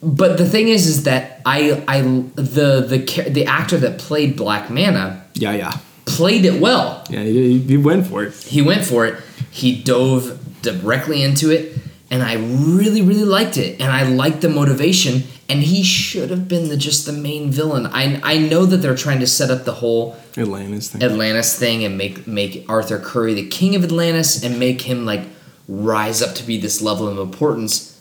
But 0.00 0.38
the 0.38 0.46
thing 0.46 0.68
is, 0.68 0.86
is 0.86 1.04
that 1.04 1.40
I, 1.44 1.82
I, 1.88 2.02
the 2.02 2.86
the 2.86 3.30
the 3.30 3.46
actor 3.46 3.76
that 3.78 3.98
played 3.98 4.36
Black 4.36 4.70
Manta 4.70 5.24
yeah 5.34 5.52
yeah 5.52 5.76
played 6.04 6.44
it 6.44 6.60
well. 6.60 7.04
yeah 7.10 7.22
he, 7.22 7.58
he 7.58 7.76
went 7.76 8.06
for 8.06 8.22
it 8.24 8.32
He 8.34 8.62
went 8.62 8.84
for 8.84 9.06
it. 9.06 9.20
He 9.50 9.82
dove 9.82 10.38
directly 10.62 11.22
into 11.22 11.50
it, 11.50 11.76
and 12.10 12.22
I 12.22 12.34
really, 12.34 13.02
really 13.02 13.24
liked 13.24 13.56
it. 13.56 13.80
And 13.80 13.90
I 13.90 14.04
liked 14.04 14.40
the 14.40 14.48
motivation. 14.48 15.24
And 15.50 15.62
he 15.62 15.82
should 15.82 16.28
have 16.28 16.46
been 16.46 16.68
the 16.68 16.76
just 16.76 17.06
the 17.06 17.12
main 17.12 17.50
villain. 17.50 17.86
I 17.86 18.20
I 18.22 18.38
know 18.38 18.66
that 18.66 18.78
they're 18.78 18.96
trying 18.96 19.20
to 19.20 19.26
set 19.26 19.50
up 19.50 19.64
the 19.64 19.72
whole 19.72 20.16
atlantis 20.36 20.90
thing 20.90 21.02
Atlantis 21.02 21.58
thing 21.58 21.84
and 21.84 21.96
make 21.96 22.26
make 22.26 22.66
Arthur 22.68 22.98
Curry 22.98 23.34
the 23.34 23.48
king 23.48 23.74
of 23.74 23.82
Atlantis 23.82 24.44
and 24.44 24.58
make 24.58 24.82
him 24.82 25.06
like 25.06 25.22
rise 25.66 26.20
up 26.22 26.34
to 26.36 26.42
be 26.44 26.58
this 26.58 26.82
level 26.82 27.08
of 27.08 27.18
importance. 27.18 27.98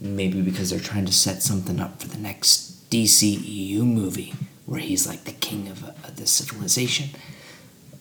Maybe 0.00 0.42
because 0.42 0.70
they're 0.70 0.80
trying 0.80 1.06
to 1.06 1.12
set 1.12 1.42
something 1.42 1.80
up 1.80 2.02
for 2.02 2.08
the 2.08 2.18
next 2.18 2.90
DCEU 2.90 3.80
movie 3.80 4.34
where 4.66 4.80
he's 4.80 5.06
like 5.06 5.24
the 5.24 5.32
king 5.32 5.68
of, 5.68 5.84
uh, 5.84 5.92
the 6.16 6.26
civilization. 6.26 7.10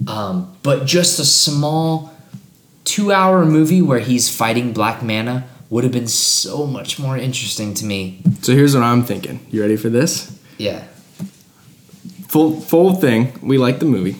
Um, 0.07 0.57
but 0.63 0.85
just 0.85 1.19
a 1.19 1.25
small 1.25 2.13
two-hour 2.83 3.45
movie 3.45 3.81
where 3.81 3.99
he's 3.99 4.33
fighting 4.33 4.73
Black 4.73 5.01
Manta 5.01 5.45
would 5.69 5.83
have 5.83 5.93
been 5.93 6.07
so 6.07 6.65
much 6.65 6.99
more 6.99 7.17
interesting 7.17 7.73
to 7.75 7.85
me. 7.85 8.21
So 8.41 8.53
here's 8.53 8.75
what 8.75 8.83
I'm 8.83 9.03
thinking. 9.03 9.45
You 9.49 9.61
ready 9.61 9.75
for 9.75 9.89
this? 9.89 10.37
Yeah. 10.57 10.83
Full 12.27 12.59
full 12.61 12.95
thing. 12.95 13.37
We 13.41 13.57
like 13.57 13.79
the 13.79 13.85
movie 13.85 14.15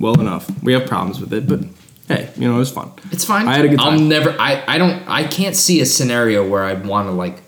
well 0.00 0.20
enough. 0.20 0.50
We 0.62 0.72
have 0.72 0.86
problems 0.86 1.20
with 1.20 1.32
it, 1.32 1.46
but 1.46 1.60
hey, 2.08 2.30
you 2.36 2.48
know 2.48 2.56
it 2.56 2.58
was 2.58 2.70
fun. 2.70 2.92
It's 3.10 3.24
fine. 3.24 3.46
I 3.46 3.56
had 3.56 3.64
a 3.64 3.68
good 3.68 3.78
time. 3.78 3.94
I'll 3.94 4.00
never. 4.00 4.30
I. 4.38 4.64
I 4.66 4.78
don't. 4.78 5.08
I 5.08 5.24
can't 5.24 5.56
see 5.56 5.80
a 5.80 5.86
scenario 5.86 6.48
where 6.48 6.64
I'd 6.64 6.86
want 6.86 7.08
to 7.08 7.12
like 7.12 7.42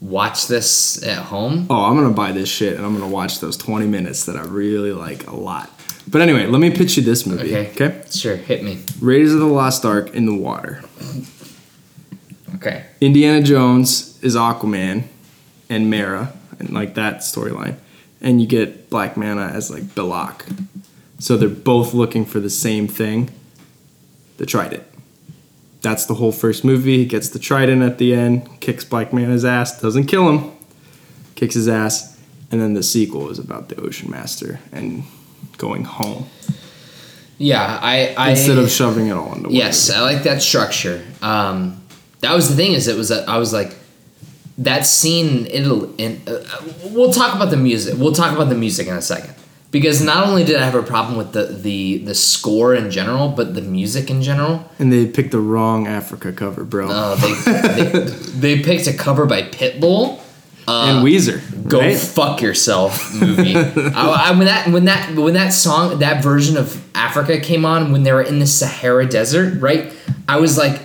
watch 0.00 0.46
this 0.46 1.02
at 1.06 1.18
home. 1.18 1.66
Oh, 1.68 1.84
I'm 1.84 1.96
gonna 1.96 2.10
buy 2.10 2.32
this 2.32 2.48
shit 2.48 2.76
and 2.76 2.86
I'm 2.86 2.94
gonna 2.94 3.10
watch 3.10 3.40
those 3.40 3.56
20 3.56 3.86
minutes 3.86 4.24
that 4.26 4.36
I 4.36 4.42
really 4.42 4.92
like 4.92 5.26
a 5.26 5.36
lot. 5.36 5.70
But 6.08 6.22
anyway, 6.22 6.46
let 6.46 6.60
me 6.60 6.70
pitch 6.70 6.96
you 6.96 7.02
this 7.02 7.26
movie. 7.26 7.54
Okay. 7.54 7.70
Okay. 7.70 8.02
Sure. 8.10 8.36
Hit 8.36 8.64
me. 8.64 8.82
Raiders 9.00 9.34
of 9.34 9.40
the 9.40 9.46
Lost 9.46 9.84
Ark 9.84 10.14
in 10.14 10.26
the 10.26 10.34
water. 10.34 10.82
Okay. 12.56 12.84
Indiana 13.00 13.42
Jones 13.42 14.22
is 14.22 14.36
Aquaman, 14.36 15.04
and 15.70 15.88
Mera 15.88 16.32
and 16.58 16.70
like 16.70 16.94
that 16.94 17.18
storyline, 17.18 17.76
and 18.20 18.40
you 18.40 18.46
get 18.46 18.90
Black 18.90 19.16
Manta 19.16 19.44
as 19.54 19.70
like 19.70 19.84
Belak. 19.84 20.66
So 21.18 21.36
they're 21.36 21.48
both 21.48 21.94
looking 21.94 22.24
for 22.24 22.40
the 22.40 22.50
same 22.50 22.88
thing, 22.88 23.30
the 24.36 24.46
Trident. 24.46 24.84
That's 25.80 26.04
the 26.04 26.14
whole 26.14 26.32
first 26.32 26.64
movie. 26.64 26.98
He 26.98 27.06
gets 27.06 27.30
the 27.30 27.38
Trident 27.38 27.82
at 27.82 27.98
the 27.98 28.14
end, 28.14 28.60
kicks 28.60 28.84
Black 28.84 29.12
Manta's 29.12 29.44
ass, 29.44 29.80
doesn't 29.80 30.06
kill 30.06 30.28
him, 30.28 30.52
kicks 31.36 31.54
his 31.54 31.68
ass, 31.68 32.18
and 32.50 32.60
then 32.60 32.74
the 32.74 32.82
sequel 32.82 33.30
is 33.30 33.38
about 33.38 33.68
the 33.68 33.76
Ocean 33.80 34.10
Master 34.10 34.60
and 34.72 35.04
going 35.56 35.84
home 35.84 36.26
Yeah, 37.38 37.78
I, 37.80 38.14
I 38.16 38.30
instead 38.30 38.58
of 38.58 38.70
shoving 38.70 39.08
it 39.08 39.12
all 39.12 39.34
into 39.34 39.48
one 39.48 39.52
Yes, 39.52 39.90
I 39.90 40.00
like 40.00 40.24
that 40.24 40.42
structure. 40.42 41.02
Um, 41.22 41.80
that 42.20 42.34
was 42.34 42.48
the 42.48 42.56
thing 42.56 42.72
is 42.72 42.88
it 42.88 42.96
was 42.96 43.08
that 43.08 43.28
I 43.28 43.38
was 43.38 43.52
like 43.52 43.74
that 44.58 44.86
scene. 44.86 45.46
It'll. 45.46 45.94
In, 45.96 46.20
uh, 46.26 46.44
we'll 46.90 47.12
talk 47.12 47.34
about 47.34 47.50
the 47.50 47.56
music. 47.56 47.94
We'll 47.98 48.12
talk 48.12 48.34
about 48.34 48.48
the 48.48 48.54
music 48.54 48.86
in 48.86 48.94
a 48.94 49.02
second 49.02 49.34
because 49.70 50.02
not 50.02 50.26
only 50.26 50.44
did 50.44 50.56
I 50.56 50.64
have 50.64 50.74
a 50.74 50.82
problem 50.82 51.16
with 51.16 51.32
the 51.32 51.44
the 51.44 51.98
the 51.98 52.14
score 52.14 52.74
in 52.74 52.90
general, 52.90 53.28
but 53.28 53.54
the 53.54 53.62
music 53.62 54.10
in 54.10 54.22
general. 54.22 54.68
And 54.78 54.92
they 54.92 55.06
picked 55.06 55.30
the 55.30 55.40
wrong 55.40 55.86
Africa 55.86 56.32
cover, 56.32 56.64
bro. 56.64 56.88
Uh, 56.88 57.14
they, 57.16 57.84
they 57.84 57.92
they 58.56 58.62
picked 58.62 58.86
a 58.86 58.92
cover 58.92 59.26
by 59.26 59.42
Pitbull. 59.42 60.20
and 60.68 61.04
Weezer. 61.04 61.40
Go 61.68 61.80
right? 61.80 61.96
fuck 61.96 62.42
yourself, 62.42 63.14
movie. 63.14 63.56
I, 63.56 64.28
I, 64.28 64.30
when 64.32 64.46
that 64.46 64.68
when 64.68 64.84
that 64.84 65.14
when 65.16 65.34
that 65.34 65.50
song 65.50 65.98
that 66.00 66.22
version 66.22 66.56
of 66.56 66.84
Africa 66.94 67.40
came 67.40 67.64
on 67.64 67.92
when 67.92 68.02
they 68.02 68.12
were 68.12 68.22
in 68.22 68.40
the 68.40 68.46
Sahara 68.46 69.06
Desert, 69.06 69.60
right? 69.60 69.92
I 70.28 70.38
was 70.38 70.58
like, 70.58 70.80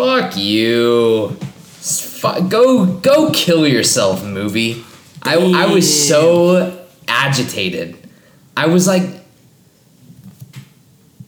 "Fuck 0.00 0.36
you, 0.36 1.36
Fu- 1.80 2.48
go 2.48 2.86
go 2.86 3.30
kill 3.32 3.66
yourself, 3.66 4.24
movie." 4.24 4.84
I 5.22 5.36
I 5.36 5.66
was 5.66 6.08
so 6.08 6.86
agitated. 7.06 7.96
I 8.56 8.66
was 8.66 8.86
like, 8.86 9.02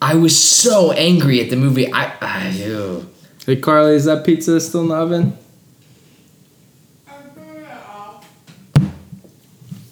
I 0.01 0.15
was 0.15 0.37
so 0.39 0.93
angry 0.93 1.41
at 1.41 1.51
the 1.51 1.57
movie. 1.57 1.93
I, 1.93 2.13
I 2.21 2.49
ew. 2.51 3.07
Hey 3.47 3.57
Carly, 3.57 3.95
is 3.95 4.05
that 4.07 4.25
pizza 4.25 4.59
still 4.61 4.83
in 4.83 4.89
the 4.89 4.95
oven? 4.95 5.37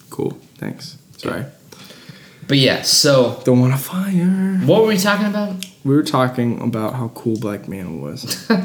Cool. 0.09 0.31
Thanks. 0.57 0.97
Sorry. 1.17 1.45
But 2.47 2.57
yeah, 2.57 2.81
so 2.81 3.41
Don't 3.45 3.59
want 3.61 3.73
to 3.73 3.79
fire. 3.79 4.59
what 4.65 4.81
were 4.81 4.87
we 4.89 4.97
talking 4.97 5.27
about? 5.27 5.55
We 5.83 5.95
were 5.95 6.03
talking 6.03 6.61
about 6.61 6.93
how 6.95 7.09
cool 7.09 7.39
Black 7.39 7.67
Manta 7.67 7.91
was. 7.91 8.49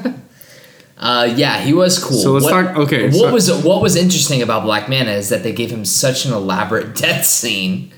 Uh, 0.98 1.30
yeah, 1.36 1.58
he 1.60 1.74
was 1.74 2.02
cool. 2.02 2.16
So 2.16 2.32
let's 2.32 2.46
what, 2.46 2.52
talk- 2.52 2.76
okay, 2.78 3.08
What 3.08 3.14
so- 3.14 3.32
was 3.32 3.52
what 3.64 3.82
was 3.82 3.96
interesting 3.96 4.40
about 4.40 4.62
Black 4.62 4.88
Manta 4.88 5.12
is 5.12 5.28
that 5.28 5.42
they 5.42 5.52
gave 5.52 5.70
him 5.70 5.84
such 5.84 6.24
an 6.24 6.32
elaborate 6.32 6.94
death 7.02 7.26
scene. 7.26 7.92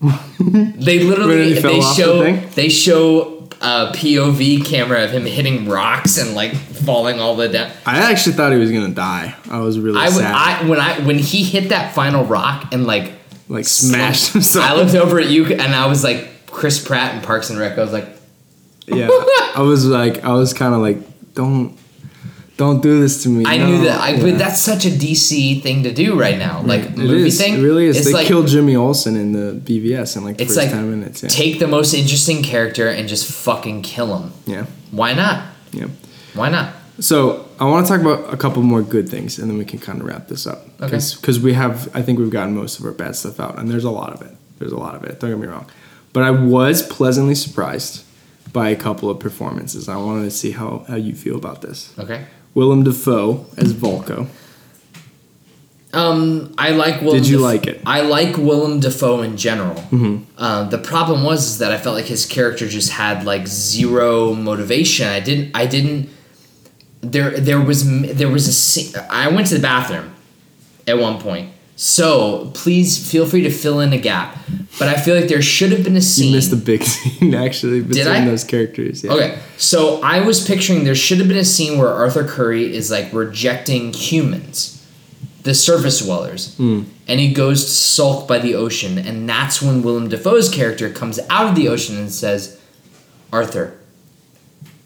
they 0.00 1.00
literally 1.00 1.36
When 1.36 1.48
he 1.48 1.60
fell 1.60 1.72
they 1.72 1.80
the 1.80 1.94
show 1.94 2.22
thing? 2.22 2.48
they 2.54 2.68
show 2.70 3.48
a 3.60 3.92
POV 3.94 4.64
camera 4.64 5.04
of 5.04 5.10
him 5.10 5.26
hitting 5.26 5.68
rocks 5.68 6.16
and 6.16 6.34
like 6.34 6.54
falling 6.54 7.20
all 7.20 7.36
the 7.36 7.48
down. 7.50 7.70
I 7.84 8.10
actually 8.10 8.32
thought 8.36 8.52
he 8.52 8.58
was 8.58 8.72
gonna 8.72 8.94
die. 8.94 9.34
I 9.50 9.58
was 9.60 9.78
really 9.78 10.00
I, 10.00 10.08
sad. 10.08 10.32
I 10.34 10.66
when 10.66 10.80
I 10.80 11.00
when 11.00 11.18
he 11.18 11.44
hit 11.44 11.68
that 11.68 11.94
final 11.94 12.24
rock 12.24 12.72
and 12.72 12.86
like 12.86 13.12
like 13.48 13.66
smashed 13.66 14.32
himself. 14.32 14.64
I 14.64 14.74
looked 14.76 14.94
over 14.94 15.20
at 15.20 15.28
you 15.28 15.44
and 15.44 15.74
I 15.74 15.84
was 15.86 16.02
like 16.02 16.26
Chris 16.50 16.84
Pratt 16.84 17.14
and 17.14 17.22
Parks 17.24 17.50
and 17.50 17.58
Rec. 17.58 17.78
I 17.78 17.82
was 17.82 17.92
like, 17.92 18.08
yeah. 18.86 19.08
I 19.54 19.62
was 19.62 19.86
like, 19.86 20.24
I 20.24 20.32
was 20.32 20.52
kind 20.52 20.74
of 20.74 20.80
like, 20.80 20.98
don't, 21.34 21.76
don't 22.56 22.82
do 22.82 23.00
this 23.00 23.22
to 23.22 23.28
me. 23.28 23.44
I 23.46 23.56
No. 23.56 23.66
knew 23.66 23.84
that. 23.84 24.00
I, 24.00 24.10
Yeah. 24.10 24.22
But 24.22 24.38
that's 24.38 24.60
such 24.60 24.84
a 24.84 24.90
DC 24.90 25.62
thing 25.62 25.84
to 25.84 25.92
do 25.94 26.18
right 26.18 26.38
now. 26.38 26.62
Like 26.62 26.82
It 26.82 26.96
movie 26.98 27.28
is. 27.28 27.38
thing. 27.40 27.54
It 27.54 27.62
really 27.62 27.86
is. 27.86 27.96
It's 27.96 28.06
they 28.06 28.12
like, 28.12 28.26
killed 28.26 28.48
Jimmy 28.48 28.76
Olsen 28.76 29.16
in 29.16 29.32
the 29.32 29.58
BVS 29.60 30.16
in 30.16 30.24
like 30.24 30.36
the 30.36 30.42
It's 30.44 30.54
first 30.54 30.66
like 30.66 30.70
ten 30.74 30.90
minutes. 30.90 31.22
Yeah. 31.22 31.28
take 31.30 31.58
the 31.58 31.66
most 31.68 31.94
interesting 31.94 32.42
character 32.42 32.88
and 32.88 33.08
just 33.08 33.30
fucking 33.30 33.82
kill 33.82 34.18
him. 34.18 34.32
yeah. 34.46 34.66
Why 34.90 35.14
not? 35.14 35.44
Yeah. 35.72 35.86
Why 36.34 36.48
not? 36.50 36.74
So 36.98 37.48
I 37.58 37.64
want 37.64 37.86
to 37.86 37.92
talk 37.92 38.00
about 38.02 38.34
a 38.34 38.36
couple 38.36 38.62
more 38.62 38.82
good 38.82 39.08
things, 39.08 39.38
and 39.38 39.48
then 39.48 39.56
we 39.56 39.64
can 39.64 39.78
kind 39.78 40.00
of 40.00 40.06
wrap 40.06 40.28
this 40.28 40.46
up. 40.46 40.66
Okay. 40.82 40.98
Because 41.16 41.40
we 41.40 41.54
have, 41.54 41.88
I 41.96 42.02
think 42.02 42.18
we've 42.18 42.28
gotten 42.30 42.54
most 42.54 42.78
of 42.78 42.84
our 42.84 42.92
bad 42.92 43.16
stuff 43.16 43.40
out, 43.40 43.58
and 43.58 43.70
there's 43.70 43.84
a 43.84 43.90
lot 43.90 44.12
of 44.12 44.20
it. 44.20 44.36
There's 44.58 44.72
a 44.72 44.76
lot 44.76 44.96
of 44.96 45.04
it. 45.04 45.18
Don't 45.20 45.30
get 45.30 45.38
me 45.38 45.46
wrong, 45.46 45.66
but 46.12 46.22
I 46.22 46.30
was 46.30 46.82
pleasantly 46.82 47.34
surprised 47.34 48.04
by 48.52 48.68
a 48.68 48.76
couple 48.76 49.10
of 49.10 49.20
performances. 49.20 49.88
I 49.88 49.96
wanted 49.96 50.24
to 50.24 50.30
see 50.30 50.52
how 50.52 50.84
how 50.88 50.96
you 50.96 51.14
feel 51.14 51.36
about 51.36 51.62
this. 51.62 51.92
Okay. 51.98 52.24
Willem 52.54 52.82
Dafoe 52.82 53.46
as 53.56 53.72
Vulko. 53.72 54.28
Um, 55.92 56.54
I 56.56 56.70
like 56.70 57.00
Willem. 57.00 57.18
Did 57.18 57.28
you 57.28 57.38
like 57.38 57.66
it? 57.66 57.78
Mm-hmm. 57.78 57.88
I 57.88 58.00
like 58.02 58.36
Willem 58.36 58.80
Dafoe 58.80 59.22
in 59.22 59.36
general. 59.36 59.82
Uh, 60.38 60.64
the 60.64 60.78
problem 60.78 61.24
was 61.24 61.46
is 61.46 61.58
that 61.58 61.72
I 61.72 61.78
felt 61.78 61.96
like 61.96 62.06
his 62.06 62.26
character 62.26 62.68
just 62.68 62.90
had 62.92 63.24
like 63.24 63.46
zero 63.48 64.34
motivation. 64.34 65.08
I 65.08 65.20
didn't. 65.20 65.50
I 65.54 65.66
didn't. 65.66 66.10
There, 67.00 67.30
there 67.30 67.60
was 67.60 67.84
there 68.14 68.28
was 68.28 68.94
a. 68.94 69.12
I 69.12 69.28
went 69.28 69.48
to 69.48 69.54
the 69.54 69.60
bathroom 69.60 70.14
at 70.86 70.98
one 70.98 71.20
point. 71.20 71.52
So 71.80 72.50
please 72.52 73.10
feel 73.10 73.24
free 73.24 73.40
to 73.40 73.50
fill 73.50 73.80
in 73.80 73.94
a 73.94 73.98
gap. 73.98 74.36
But 74.78 74.88
I 74.88 75.00
feel 75.00 75.16
like 75.16 75.28
there 75.28 75.40
should 75.40 75.72
have 75.72 75.82
been 75.82 75.96
a 75.96 76.02
scene. 76.02 76.28
You 76.28 76.36
missed 76.36 76.52
a 76.52 76.56
big 76.56 76.82
scene 76.84 77.32
actually 77.34 77.80
between 77.80 78.06
I? 78.06 78.24
those 78.26 78.44
characters. 78.44 79.02
Yeah. 79.02 79.12
Okay, 79.12 79.38
so 79.56 79.98
I 80.02 80.20
was 80.20 80.46
picturing 80.46 80.84
there 80.84 80.94
should 80.94 81.16
have 81.20 81.28
been 81.28 81.38
a 81.38 81.44
scene 81.44 81.78
where 81.78 81.88
Arthur 81.88 82.22
Curry 82.28 82.76
is 82.76 82.90
like 82.90 83.10
rejecting 83.14 83.94
humans, 83.94 84.86
the 85.44 85.54
surface 85.54 86.04
dwellers, 86.04 86.54
hmm. 86.56 86.82
and 87.08 87.18
he 87.18 87.32
goes 87.32 87.64
to 87.64 87.70
sulk 87.70 88.28
by 88.28 88.38
the 88.38 88.54
ocean, 88.54 88.98
and 88.98 89.26
that's 89.26 89.62
when 89.62 89.82
Willem 89.82 90.10
Dafoe's 90.10 90.50
character 90.50 90.90
comes 90.90 91.18
out 91.30 91.48
of 91.48 91.56
the 91.56 91.68
ocean 91.68 91.96
and 91.96 92.12
says, 92.12 92.60
"Arthur, 93.32 93.79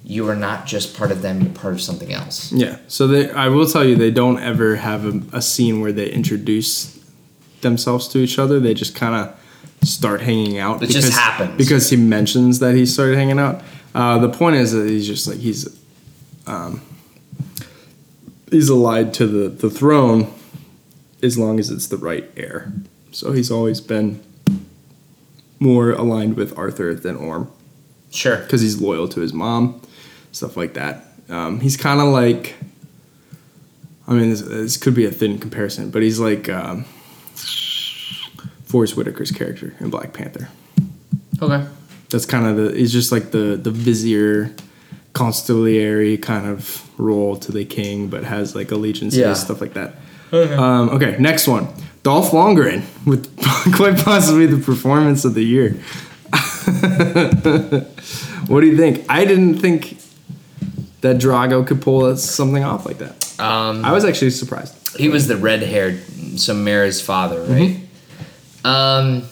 you 0.05 0.29
are 0.29 0.37
not 0.37 0.67
just 0.67 0.97
part 0.97 1.11
of 1.11 1.23
them; 1.23 1.41
you're 1.41 1.53
part 1.53 1.75
of 1.75 1.81
something 1.81 2.13
else." 2.13 2.53
Yeah. 2.53 2.79
So 2.89 3.07
they, 3.07 3.31
I 3.31 3.49
will 3.49 3.67
tell 3.67 3.85
you, 3.85 3.97
they 3.97 4.11
don't 4.11 4.39
ever 4.39 4.77
have 4.77 5.05
a, 5.07 5.23
a 5.39 5.43
scene 5.43 5.81
where 5.81 5.93
they 5.93 6.11
introduce 6.11 6.99
themselves 7.63 8.09
to 8.09 8.19
each 8.19 8.39
other. 8.39 8.61
They 8.61 8.75
just 8.75 8.95
kind 8.95 9.15
of 9.15 9.41
start 9.89 10.21
hanging 10.21 10.59
out. 10.59 10.83
It 10.83 10.91
just 10.91 11.13
happens. 11.13 11.57
because 11.57 11.89
he 11.91 11.97
mentions 11.97 12.59
that 12.61 12.75
he 12.75 12.87
started 12.87 13.17
hanging 13.17 13.39
out. 13.39 13.63
Uh, 13.95 14.19
the 14.19 14.29
point 14.29 14.57
is 14.57 14.73
that 14.73 14.89
he's 14.89 15.07
just 15.07 15.27
like 15.27 15.39
he's, 15.39 15.69
um, 16.47 16.81
he's 18.51 18.69
allied 18.69 19.15
to 19.15 19.27
the 19.27 19.49
the 19.49 19.71
throne, 19.71 20.33
as 21.23 21.39
long 21.39 21.59
as 21.59 21.71
it's 21.71 21.87
the 21.87 21.97
right 21.97 22.31
heir. 22.37 22.73
So 23.13 23.33
he's 23.33 23.51
always 23.51 23.81
been 23.81 24.21
more 25.61 25.93
aligned 25.93 26.37
with 26.37 26.57
Arthur 26.59 26.95
than 26.95 27.17
Orm 27.17 27.51
Sure. 28.11 28.39
because 28.39 28.61
he's 28.61 28.81
loyal 28.81 29.09
to 29.09 29.21
his 29.21 29.33
mom, 29.33 29.81
stuff 30.35 30.57
like 30.57 30.75
that. 30.75 31.05
Um, 31.29 31.61
he's 31.61 31.77
kind 31.77 32.01
of 32.01 32.09
like, 32.09 32.55
I 34.07 34.13
mean, 34.13 34.31
this, 34.31 34.43
this 34.43 34.77
could 34.77 34.95
be 34.95 35.07
a 35.07 35.11
thin 35.11 35.39
comparison, 35.39 35.91
but 35.91 36.03
he's 36.03 36.21
like 36.21 36.49
um, 36.49 36.85
Forest 38.65 38.97
Whitaker's 38.97 39.31
character 39.31 39.75
in 39.81 39.91
Black 39.91 40.13
Panther. 40.13 40.49
Okay. 41.41 41.67
That's 42.11 42.27
kind 42.27 42.47
of 42.47 42.57
the 42.57 42.79
he's 42.79 42.93
just 42.93 43.11
like 43.11 43.31
the 43.33 43.59
the 43.61 43.71
vizier, 43.71 44.55
consigliere 45.15 46.21
kind 46.23 46.47
of 46.47 46.89
role 46.99 47.37
to 47.37 47.51
the 47.51 47.65
king, 47.65 48.09
but 48.09 48.25
has 48.25 48.55
like 48.55 48.71
allegiances, 48.71 49.19
Yeah. 49.19 49.33
stuff 49.35 49.61
like 49.61 49.75
that. 49.75 49.97
Um, 50.33 50.91
okay, 50.91 51.17
next 51.19 51.49
one. 51.49 51.69
Dolph 52.03 52.31
Lundgren 52.33 52.83
with 53.07 53.35
quite 53.77 53.97
possibly 54.05 54.47
the 54.47 54.59
performance 54.59 55.25
of 55.25 55.35
the 55.35 55.45
year. 55.45 55.77
what 58.49 58.61
do 58.61 58.67
you 58.67 58.77
think? 58.77 59.05
I 59.09 59.25
didn't 59.25 59.59
think 59.59 59.97
that 61.05 61.19
Drago 61.19 61.67
could 61.67 61.83
pull 61.83 62.17
something 62.17 62.65
off 62.65 62.87
like 62.87 62.97
that. 62.99 63.39
Um, 63.39 63.85
I 63.85 63.93
was 63.93 64.07
actually 64.07 64.31
surprised. 64.31 64.97
he 64.97 65.11
was 65.11 65.29
the 65.29 65.37
red-haired, 65.37 66.01
Samara's 66.39 67.03
father, 67.03 67.43
right? 67.43 67.77
Um, 68.65 69.25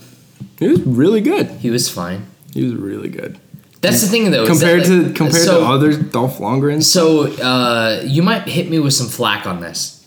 He 0.58 0.68
was 0.68 0.80
really 0.82 1.22
good. 1.22 1.46
he 1.48 1.70
was 1.70 1.88
fine. 1.88 2.26
He 2.52 2.62
was 2.64 2.74
really 2.74 3.08
good 3.08 3.38
That's 3.80 4.02
the 4.02 4.08
thing, 4.08 4.30
though. 4.30 4.46
compared 4.46 4.82
that, 4.84 5.08
to 5.08 5.14
compared 5.14 5.44
so- 5.46 5.60
to 5.60 5.66
other 5.66 5.96
Dolph 5.96 6.38
Lundgrens. 6.40 6.84
So 6.84 7.28
uh, 7.42 8.02
you 8.04 8.22
might 8.22 8.42
hit 8.42 8.68
me 8.70 8.78
with 8.78 8.92
some 8.92 9.08
flack 9.08 9.46
on 9.46 9.60
this. 9.60 10.06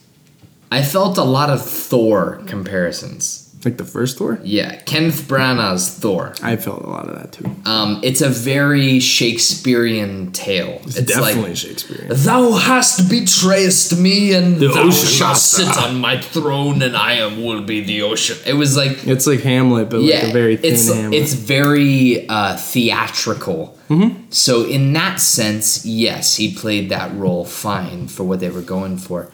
I 0.71 0.83
felt 0.83 1.17
a 1.17 1.23
lot 1.23 1.49
of 1.49 1.65
Thor 1.65 2.41
comparisons. 2.45 3.44
Like 3.65 3.77
the 3.77 3.83
first 3.85 4.19
Thor, 4.19 4.39
Yeah, 4.43 4.75
Kenneth 4.83 5.23
Branagh's 5.27 5.89
Thor. 5.89 6.35
I 6.43 6.55
felt 6.55 6.83
a 6.83 6.87
lot 6.87 7.09
of 7.09 7.15
that 7.15 7.31
too. 7.31 7.49
Um, 7.65 7.99
it's 8.03 8.21
a 8.21 8.29
very 8.29 8.99
Shakespearean 8.99 10.31
tale. 10.31 10.79
It's, 10.85 10.97
It's, 10.97 11.07
definitely 11.13 11.49
like 11.49 11.57
Shakespearean. 11.57 12.09
Thou 12.11 12.51
hast 12.53 13.09
betrayest 13.09 13.97
me, 13.97 14.33
and 14.33 14.57
The 14.57 14.67
thou 14.67 14.91
shalt 14.91 15.31
master." 15.33 15.63
sit 15.65 15.77
on 15.77 15.97
my 15.99 16.21
throne, 16.21 16.81
and 16.81 16.95
I 16.95 17.13
am 17.13 17.43
will 17.43 17.63
be 17.63 17.81
the 17.81 18.01
ocean. 18.03 18.37
It 18.45 18.53
was 18.53 18.77
like 18.77 19.05
It's 19.07 19.25
like 19.27 19.41
Hamlet, 19.41 19.89
but 19.89 20.01
yeah, 20.01 20.19
like 20.21 20.29
a 20.29 20.33
very 20.33 20.57
thin 20.57 20.73
it's 20.73 20.87
Hamlet. 20.93 21.13
it's 21.21 21.33
very 21.33 22.27
uh, 22.29 22.57
theatrical. 22.57 23.77
Mm-hmm. 23.89 24.25
So 24.31 24.65
in 24.65 24.93
that 24.93 25.19
sense, 25.19 25.85
yes, 25.85 26.35
he 26.37 26.53
played 26.53 26.89
that 26.89 27.15
role 27.15 27.45
fine 27.45 28.07
for 28.07 28.23
what 28.23 28.39
they 28.39 28.49
were 28.49 28.61
going 28.61 28.97
for. 28.97 29.31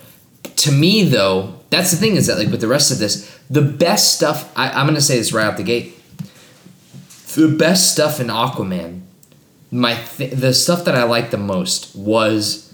to 0.58 0.72
me 0.72 1.04
though, 1.04 1.56
that's 1.72 1.90
the 1.90 1.98
thing 1.98 2.16
is 2.16 2.28
that 2.28 2.38
like 2.38 2.50
with 2.50 2.62
the 2.62 2.68
rest 2.68 2.92
of 2.92 3.00
this, 3.00 3.28
the 3.50 3.62
best 3.64 4.14
stuff. 4.16 4.52
I, 4.56 4.70
I'm 4.70 4.86
gonna 4.86 5.02
say 5.02 5.18
this 5.18 5.34
right 5.34 5.46
out 5.46 5.58
the 5.58 5.64
gate. 5.64 5.98
The 7.36 7.48
best 7.48 7.92
stuff 7.94 8.20
in 8.20 8.28
Aquaman, 8.28 9.02
my 9.72 9.96
th- 9.96 10.34
the 10.34 10.54
stuff 10.54 10.86
that 10.86 10.96
I 10.96 11.04
liked 11.04 11.32
the 11.32 11.38
most 11.38 11.96
was 11.96 12.72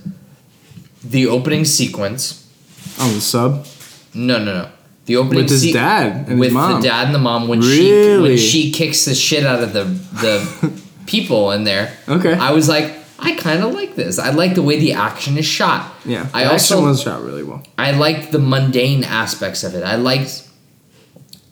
the 1.03 1.27
opening 1.27 1.63
sequence. 1.63 2.43
On 2.99 3.13
the 3.13 3.21
sub. 3.21 3.65
No, 4.13 4.39
no, 4.43 4.63
no. 4.63 4.69
The 5.05 5.15
opening 5.17 5.43
With 5.43 5.51
his 5.51 5.61
se- 5.61 5.73
dad 5.73 6.27
and 6.27 6.39
with 6.39 6.51
the 6.53 6.79
dad 6.81 7.05
and 7.05 7.15
the 7.15 7.19
mom 7.19 7.47
when 7.47 7.61
she 7.61 8.17
when 8.17 8.35
she 8.37 8.71
kicks 8.71 9.05
the 9.05 9.15
shit 9.15 9.45
out 9.45 9.63
of 9.63 9.71
the 9.73 9.83
the 9.83 10.81
people 11.05 11.51
in 11.51 11.63
there. 11.63 11.93
Okay. 12.09 12.33
I 12.33 12.51
was 12.51 12.67
like, 12.67 12.93
I 13.20 13.36
kind 13.36 13.63
of 13.63 13.74
like 13.74 13.95
this. 13.95 14.20
I 14.20 14.30
like 14.32 14.53
the 14.55 14.61
way 14.61 14.80
the 14.80 14.93
action 14.93 15.38
is 15.38 15.45
shot. 15.45 15.91
Yeah. 16.05 16.28
I 16.34 16.43
the 16.43 16.51
also 16.51 16.76
action 16.76 16.86
was 16.88 17.01
shot 17.01 17.22
really 17.24 17.43
well. 17.43 17.63
I 17.78 17.91
liked 17.91 18.32
the 18.32 18.39
mundane 18.39 19.03
aspects 19.03 19.63
of 19.63 19.74
it. 19.76 19.84
I 19.84 19.95
liked. 19.95 20.47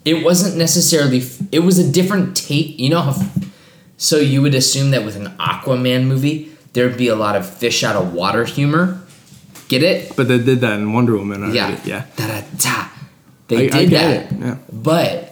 It 0.04 0.22
wasn't 0.24 0.56
necessarily. 0.56 1.22
It 1.50 1.60
was 1.60 1.78
a 1.78 1.90
different 1.90 2.36
take. 2.36 2.78
You 2.78 2.90
know 2.90 3.00
how. 3.02 3.22
So 3.96 4.18
you 4.18 4.42
would 4.42 4.54
assume 4.54 4.90
that 4.92 5.04
with 5.04 5.16
an 5.16 5.26
Aquaman 5.38 6.06
movie, 6.06 6.52
there'd 6.74 6.96
be 6.98 7.08
a 7.08 7.16
lot 7.16 7.34
of 7.34 7.48
fish 7.48 7.82
out 7.82 7.96
of 7.96 8.12
water 8.12 8.44
humor. 8.44 9.00
Get 9.68 9.82
it? 9.82 10.14
But 10.14 10.28
they 10.28 10.38
did 10.38 10.60
that 10.60 10.78
in 10.78 10.92
Wonder 10.92 11.16
Woman 11.16 11.42
already. 11.42 11.56
Yeah. 11.56 11.80
Yeah. 11.84 12.04
Da 12.16 12.26
da 12.28 12.40
da. 12.58 12.88
They 13.48 13.56
I- 13.56 13.60
I 13.60 13.80
did 13.80 13.90
get 13.90 14.30
that. 14.30 14.32
it, 14.32 14.38
yeah. 14.40 14.56
But 14.72 15.25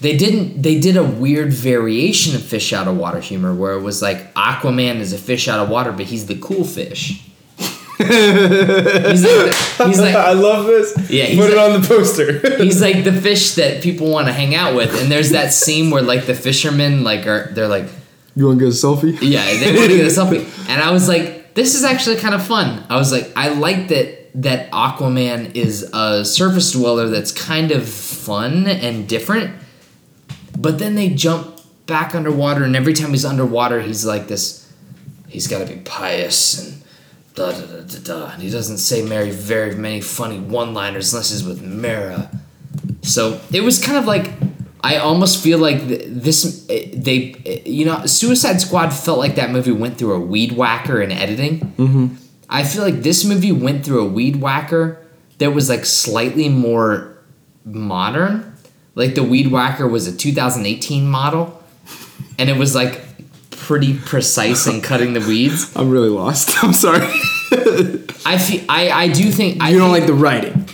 they 0.00 0.16
didn't. 0.16 0.62
They 0.62 0.80
did 0.80 0.96
a 0.96 1.04
weird 1.04 1.52
variation 1.52 2.34
of 2.34 2.42
fish 2.42 2.72
out 2.72 2.88
of 2.88 2.96
water 2.96 3.20
humor, 3.20 3.54
where 3.54 3.72
it 3.74 3.82
was 3.82 4.00
like 4.00 4.32
Aquaman 4.34 4.96
is 4.96 5.12
a 5.12 5.18
fish 5.18 5.46
out 5.48 5.60
of 5.60 5.68
water, 5.68 5.92
but 5.92 6.06
he's 6.06 6.26
the 6.26 6.36
cool 6.36 6.64
fish. 6.64 7.26
he's 8.00 8.08
like, 8.08 8.16
the, 8.16 9.84
he's 9.86 10.00
like 10.00 10.14
love 10.36 10.64
this. 10.64 11.10
Yeah, 11.10 11.24
he's 11.24 11.38
Put 11.38 11.50
it 11.50 11.58
on 11.58 11.78
the 11.78 11.86
poster. 11.86 12.56
he's 12.62 12.80
like 12.80 13.04
the 13.04 13.12
fish 13.12 13.56
that 13.56 13.82
people 13.82 14.10
want 14.10 14.26
to 14.26 14.32
hang 14.32 14.54
out 14.54 14.74
with 14.74 14.98
and 14.98 15.12
there's 15.12 15.30
that 15.30 15.52
scene 15.52 15.90
where 15.90 16.00
like 16.00 16.24
the 16.24 16.34
fishermen 16.34 17.04
like 17.04 17.26
are 17.26 17.50
they're 17.52 17.68
like 17.68 17.84
you 18.36 18.46
want 18.46 18.58
to 18.58 18.64
get 18.64 18.72
a 18.72 18.76
selfie? 18.76 19.18
yeah 19.20 19.44
they 19.58 19.76
want 19.76 19.90
to 19.90 19.96
get 19.96 20.06
a 20.06 20.08
selfie 20.08 20.68
and 20.70 20.80
i 20.80 20.90
was 20.90 21.08
like 21.08 21.54
this 21.54 21.74
is 21.74 21.84
actually 21.84 22.16
kind 22.16 22.34
of 22.34 22.42
fun 22.42 22.84
i 22.88 22.96
was 22.96 23.12
like 23.12 23.30
i 23.36 23.48
like 23.48 23.88
that 23.88 24.30
that 24.34 24.70
aquaman 24.70 25.54
is 25.54 25.82
a 25.92 26.24
surface 26.24 26.72
dweller 26.72 27.08
that's 27.08 27.32
kind 27.32 27.70
of 27.70 27.86
fun 27.86 28.66
and 28.66 29.08
different 29.08 29.54
but 30.60 30.78
then 30.78 30.94
they 30.94 31.08
jump 31.08 31.60
back 31.86 32.14
underwater 32.14 32.64
and 32.64 32.76
every 32.76 32.92
time 32.92 33.10
he's 33.10 33.24
underwater 33.24 33.80
he's 33.80 34.04
like 34.04 34.28
this 34.28 34.72
he's 35.28 35.46
got 35.46 35.58
to 35.58 35.66
be 35.66 35.80
pious 35.80 36.64
and 36.64 36.82
da 37.34 37.52
da 37.52 37.66
da 37.66 37.80
da 37.80 37.98
da 37.98 38.32
and 38.32 38.42
he 38.42 38.50
doesn't 38.50 38.78
say 38.78 39.04
very 39.04 39.30
very 39.30 39.74
many 39.74 40.00
funny 40.00 40.38
one 40.38 40.74
liners 40.74 41.12
unless 41.12 41.30
he's 41.30 41.44
with 41.44 41.62
Mera 41.62 42.30
so 43.02 43.40
it 43.52 43.62
was 43.62 43.82
kind 43.82 43.98
of 43.98 44.04
like 44.06 44.30
I 44.82 44.96
almost 44.96 45.42
feel 45.42 45.58
like 45.58 45.86
this 45.88 46.66
eh, 46.70 46.90
they 46.94 47.34
eh, 47.44 47.60
you 47.66 47.84
know 47.84 48.06
Suicide 48.06 48.60
Squad 48.60 48.90
felt 48.90 49.18
like 49.18 49.34
that 49.34 49.50
movie 49.50 49.72
went 49.72 49.98
through 49.98 50.14
a 50.14 50.20
weed 50.20 50.52
whacker 50.52 51.02
in 51.02 51.12
editing. 51.12 51.60
Mm-hmm. 51.76 52.14
I 52.48 52.64
feel 52.64 52.82
like 52.82 53.02
this 53.02 53.24
movie 53.24 53.52
went 53.52 53.84
through 53.84 54.00
a 54.00 54.08
weed 54.08 54.36
whacker 54.36 55.04
that 55.38 55.52
was 55.52 55.68
like 55.68 55.84
slightly 55.84 56.48
more 56.48 57.18
modern. 57.64 58.49
Like 58.94 59.14
the 59.14 59.22
weed 59.22 59.48
whacker 59.50 59.86
was 59.86 60.06
a 60.06 60.16
2018 60.16 61.06
model, 61.08 61.62
and 62.38 62.48
it 62.50 62.56
was 62.56 62.74
like 62.74 63.00
pretty 63.50 63.96
precise 63.96 64.66
in 64.66 64.80
cutting 64.80 65.12
the 65.12 65.20
weeds. 65.20 65.70
I'm 65.76 65.90
really 65.90 66.08
lost. 66.08 66.50
I'm 66.64 66.72
sorry. 66.72 67.06
I 68.26 68.38
feel 68.38 68.64
I 68.68 68.90
I 68.90 69.08
do 69.08 69.30
think 69.30 69.62
I 69.62 69.70
you 69.70 69.78
don't 69.78 69.90
think- 69.92 70.00
like 70.00 70.06
the 70.06 70.14
writing. 70.14 70.68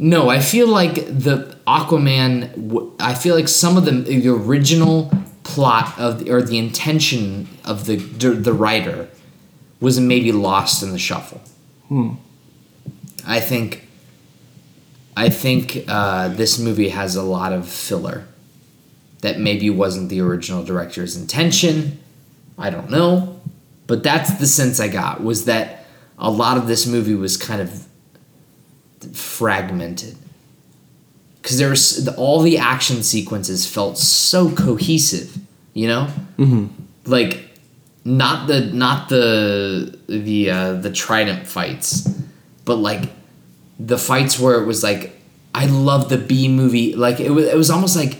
No, 0.00 0.28
I 0.28 0.38
feel 0.40 0.68
like 0.68 0.94
the 0.94 1.56
Aquaman. 1.66 2.94
I 3.00 3.14
feel 3.14 3.34
like 3.34 3.48
some 3.48 3.76
of 3.76 3.84
the, 3.84 3.90
the 3.90 4.28
original 4.28 5.10
plot 5.42 5.98
of 5.98 6.20
the, 6.24 6.30
or 6.30 6.40
the 6.40 6.56
intention 6.58 7.48
of 7.64 7.86
the 7.86 7.96
the 7.96 8.52
writer 8.52 9.08
was 9.80 9.98
maybe 9.98 10.30
lost 10.32 10.82
in 10.82 10.92
the 10.92 10.98
shuffle. 10.98 11.40
Hmm. 11.88 12.14
I 13.26 13.40
think. 13.40 13.87
I 15.18 15.30
think 15.30 15.84
uh, 15.88 16.28
this 16.28 16.60
movie 16.60 16.90
has 16.90 17.16
a 17.16 17.24
lot 17.24 17.52
of 17.52 17.68
filler 17.68 18.24
that 19.20 19.40
maybe 19.40 19.68
wasn't 19.68 20.10
the 20.10 20.20
original 20.20 20.62
director's 20.62 21.16
intention. 21.16 21.98
I 22.56 22.70
don't 22.70 22.88
know, 22.88 23.40
but 23.88 24.04
that's 24.04 24.38
the 24.38 24.46
sense 24.46 24.78
I 24.78 24.86
got 24.86 25.20
was 25.20 25.46
that 25.46 25.86
a 26.18 26.30
lot 26.30 26.56
of 26.56 26.68
this 26.68 26.86
movie 26.86 27.16
was 27.16 27.36
kind 27.36 27.60
of 27.60 27.88
fragmented 29.12 30.16
because 31.42 31.58
there 31.58 31.70
was 31.70 32.06
all 32.16 32.40
the 32.40 32.58
action 32.58 33.02
sequences 33.02 33.66
felt 33.66 33.96
so 33.96 34.50
cohesive 34.50 35.38
you 35.72 35.86
know 35.86 36.08
mm-hmm. 36.36 36.66
like 37.06 37.48
not 38.04 38.48
the 38.48 38.60
not 38.72 39.08
the 39.08 39.96
the 40.08 40.50
uh, 40.50 40.72
the 40.74 40.90
trident 40.90 41.46
fights 41.46 42.08
but 42.64 42.74
like 42.74 43.08
the 43.78 43.98
fights 43.98 44.38
where 44.38 44.60
it 44.60 44.66
was 44.66 44.82
like 44.82 45.16
i 45.54 45.66
love 45.66 46.08
the 46.08 46.18
b 46.18 46.48
movie 46.48 46.94
like 46.94 47.20
it 47.20 47.30
was, 47.30 47.46
it 47.46 47.56
was 47.56 47.70
almost 47.70 47.96
like 47.96 48.18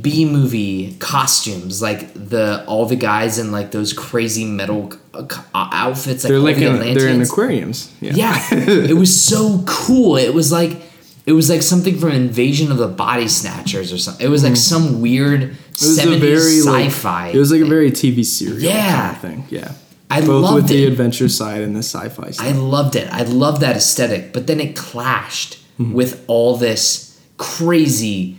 b 0.00 0.24
movie 0.24 0.96
costumes 0.98 1.80
like 1.82 2.12
the 2.14 2.64
all 2.66 2.86
the 2.86 2.96
guys 2.96 3.38
in 3.38 3.52
like 3.52 3.70
those 3.70 3.92
crazy 3.92 4.44
metal 4.44 4.92
uh, 5.12 5.26
outfits 5.54 6.24
like 6.24 6.30
They're 6.30 6.38
like 6.40 6.56
the 6.56 6.66
in, 6.66 6.94
they're 6.94 7.08
in 7.08 7.22
aquariums. 7.22 7.92
Yeah. 8.00 8.12
Yeah, 8.14 8.46
it 8.52 8.96
was 8.96 9.18
so 9.20 9.62
cool. 9.66 10.16
It 10.16 10.34
was 10.34 10.50
like 10.50 10.80
it 11.26 11.32
was 11.32 11.48
like 11.48 11.62
something 11.62 11.98
from 11.98 12.10
Invasion 12.10 12.72
of 12.72 12.78
the 12.78 12.88
Body 12.88 13.28
Snatchers 13.28 13.92
or 13.92 13.98
something. 13.98 14.24
It 14.26 14.30
was 14.30 14.42
like 14.42 14.56
some 14.56 15.00
weird. 15.00 15.42
It 15.42 15.50
was 15.70 15.82
a 15.98 16.02
seventies 16.02 16.64
very 16.64 16.88
sci-fi. 16.90 17.28
it 17.28 17.38
was 17.38 17.52
like 17.52 17.60
a 17.60 17.66
very 17.66 17.90
TV 17.90 18.24
series. 18.24 18.62
Yeah. 18.62 18.96
kind 18.96 19.16
of 19.16 19.22
thing. 19.22 19.46
Yeah. 19.50 19.72
I 20.10 20.20
Both 20.20 20.42
loved 20.42 20.54
with 20.54 20.68
the 20.68 20.84
adventure 20.86 21.28
side 21.28 21.62
and 21.62 21.74
the 21.74 21.80
sci-fi 21.82 22.30
side. 22.30 22.46
I 22.46 22.52
loved 22.56 22.94
it. 22.94 23.08
I 23.12 23.22
loved 23.22 23.62
that 23.62 23.76
aesthetic, 23.76 24.32
but 24.32 24.46
then 24.46 24.60
it 24.60 24.76
clashed 24.76 25.60
Mm-hmm. 25.76 25.92
with 25.92 26.24
all 26.28 26.56
this 26.56 27.20
crazy 27.36 28.36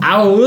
out, 0.00 0.40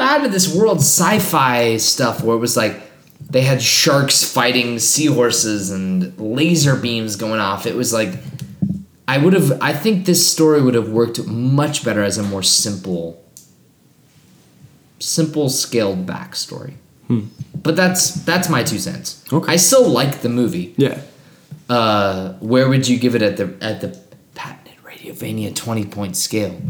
out 0.00 0.26
of 0.26 0.32
this 0.32 0.52
world 0.52 0.78
sci-fi 0.78 1.76
stuff 1.76 2.20
where 2.24 2.34
it 2.34 2.40
was 2.40 2.56
like 2.56 2.82
they 3.30 3.42
had 3.42 3.62
sharks 3.62 4.24
fighting 4.24 4.80
seahorses 4.80 5.70
and 5.70 6.18
laser 6.18 6.74
beams 6.74 7.14
going 7.14 7.38
off. 7.38 7.64
It 7.64 7.76
was 7.76 7.92
like 7.92 8.12
I 9.06 9.18
would 9.18 9.34
have 9.34 9.56
I 9.62 9.72
think 9.72 10.04
this 10.04 10.26
story 10.26 10.60
would 10.60 10.74
have 10.74 10.88
worked 10.88 11.24
much 11.28 11.84
better 11.84 12.02
as 12.02 12.18
a 12.18 12.24
more 12.24 12.42
simple 12.42 13.22
simple 14.98 15.48
scaled 15.48 16.06
back 16.06 16.34
story. 16.34 16.74
But 17.62 17.76
that's 17.76 18.14
that's 18.24 18.48
my 18.48 18.62
two 18.62 18.78
cents. 18.78 19.24
Okay. 19.32 19.52
I 19.52 19.56
still 19.56 19.88
like 19.88 20.20
the 20.20 20.28
movie 20.28 20.74
yeah. 20.76 21.00
uh, 21.68 22.34
where 22.34 22.68
would 22.68 22.88
you 22.88 22.98
give 22.98 23.14
it 23.14 23.22
at 23.22 23.36
the 23.36 23.56
at 23.60 23.80
the 23.80 23.98
patented 24.34 24.76
Radiovania 24.84 25.54
twenty 25.54 25.84
point 25.84 26.16
scale? 26.16 26.60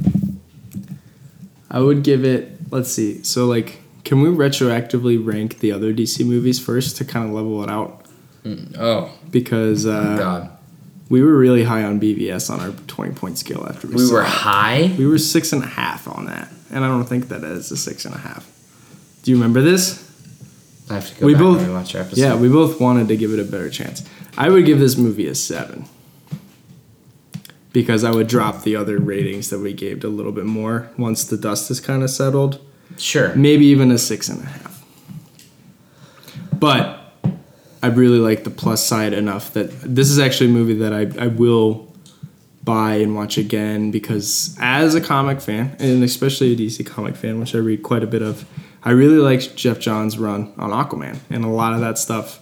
I 1.70 1.80
would 1.80 2.03
give 2.03 2.24
it. 2.24 2.53
Let's 2.70 2.91
see. 2.91 3.22
So 3.22 3.47
like, 3.47 3.80
can 4.05 4.22
we 4.22 4.28
retroactively 4.28 5.24
rank 5.24 5.59
the 5.59 5.72
other 5.72 5.93
DC 5.93 6.24
movies 6.26 6.59
first 6.59 6.97
to 6.97 7.05
kind 7.05 7.28
of 7.28 7.34
level 7.34 7.62
it 7.62 7.70
out? 7.70 8.07
Oh 8.78 9.11
Because 9.30 9.84
uh, 9.84 10.16
God, 10.16 10.51
we 11.11 11.22
were 11.22 11.36
really 11.36 11.64
high 11.64 11.82
on 11.82 12.01
BVS 12.01 12.51
on 12.51 12.61
our 12.61 12.72
twenty 12.86 13.12
point 13.14 13.36
scale 13.36 13.66
after 13.68 13.86
we, 13.89 13.97
we 13.97 14.11
were 14.11 14.22
it. 14.22 14.26
high. 14.26 14.95
We 14.97 15.07
were 15.07 15.18
six 15.18 15.53
and 15.53 15.62
a 15.62 15.66
half 15.66 16.09
on 16.09 16.26
that, 16.26 16.49
and 16.70 16.82
I 16.82 16.89
don't 16.89 17.05
think 17.05 17.28
that 17.28 17.45
is 17.45 17.70
a 17.70 17.76
six 17.76 18.07
and 18.07 18.14
a 18.14 18.18
half. 18.18 18.51
Do 19.22 19.30
you 19.30 19.36
remember 19.36 19.61
this? 19.61 20.07
I 20.91 20.95
have 20.95 21.09
to 21.09 21.20
go 21.20 21.26
we 21.26 21.34
back 21.34 21.43
both 21.43 21.61
and 21.61 21.68
rewatch 21.68 21.95
our 21.95 22.03
episode. 22.03 22.20
yeah 22.20 22.34
we 22.36 22.49
both 22.49 22.80
wanted 22.80 23.09
to 23.09 23.16
give 23.16 23.32
it 23.32 23.41
a 23.41 23.45
better 23.45 23.70
chance 23.70 24.09
i 24.36 24.49
would 24.49 24.64
give 24.66 24.78
this 24.78 24.97
movie 24.97 25.26
a 25.26 25.34
seven 25.34 25.86
because 27.72 28.05
i 28.05 28.11
would 28.11 28.26
drop 28.26 28.62
the 28.62 28.76
other 28.76 28.99
ratings 28.99 29.51
that 29.51 29.59
we 29.61 29.72
gave 29.72 30.05
a 30.05 30.09
little 30.09 30.32
bit 30.32 30.45
more 30.45 30.91
once 30.97 31.24
the 31.24 31.36
dust 31.36 31.70
is 31.70 31.80
kind 31.80 32.03
of 32.03 32.11
settled 32.11 32.61
sure. 32.97 33.34
maybe 33.34 33.66
even 33.66 33.91
a 33.91 33.99
six 33.99 34.28
and 34.28 34.43
a 34.43 34.47
half 34.47 34.84
but 36.53 37.12
i 37.82 37.86
really 37.86 38.18
like 38.18 38.45
the 38.45 38.51
plus 38.51 38.84
side 38.84 39.12
enough 39.12 39.53
that 39.53 39.70
this 39.82 40.11
is 40.11 40.18
actually 40.18 40.49
a 40.49 40.53
movie 40.53 40.74
that 40.74 40.93
i, 40.93 41.22
I 41.22 41.26
will 41.28 41.86
buy 42.64 42.97
and 42.97 43.14
watch 43.14 43.39
again 43.39 43.91
because 43.91 44.55
as 44.61 44.95
a 44.95 45.01
comic 45.01 45.41
fan 45.41 45.74
and 45.78 46.03
especially 46.05 46.53
a 46.53 46.57
dc 46.57 46.84
comic 46.86 47.16
fan 47.16 47.41
which 47.41 47.55
i 47.55 47.59
read 47.59 47.82
quite 47.82 48.03
a 48.03 48.07
bit 48.07 48.20
of 48.20 48.47
i 48.89 48.93
really 48.93 49.18
liked 49.18 49.55
Geoff 49.61 49.78
Johns 49.78 50.18
run 50.18 50.53
on 50.57 50.70
aquaman 50.70 51.16
and 51.30 51.45
a 51.45 51.49
lot 51.49 51.72
of 51.74 51.80
that 51.80 51.97
stuff 51.99 52.41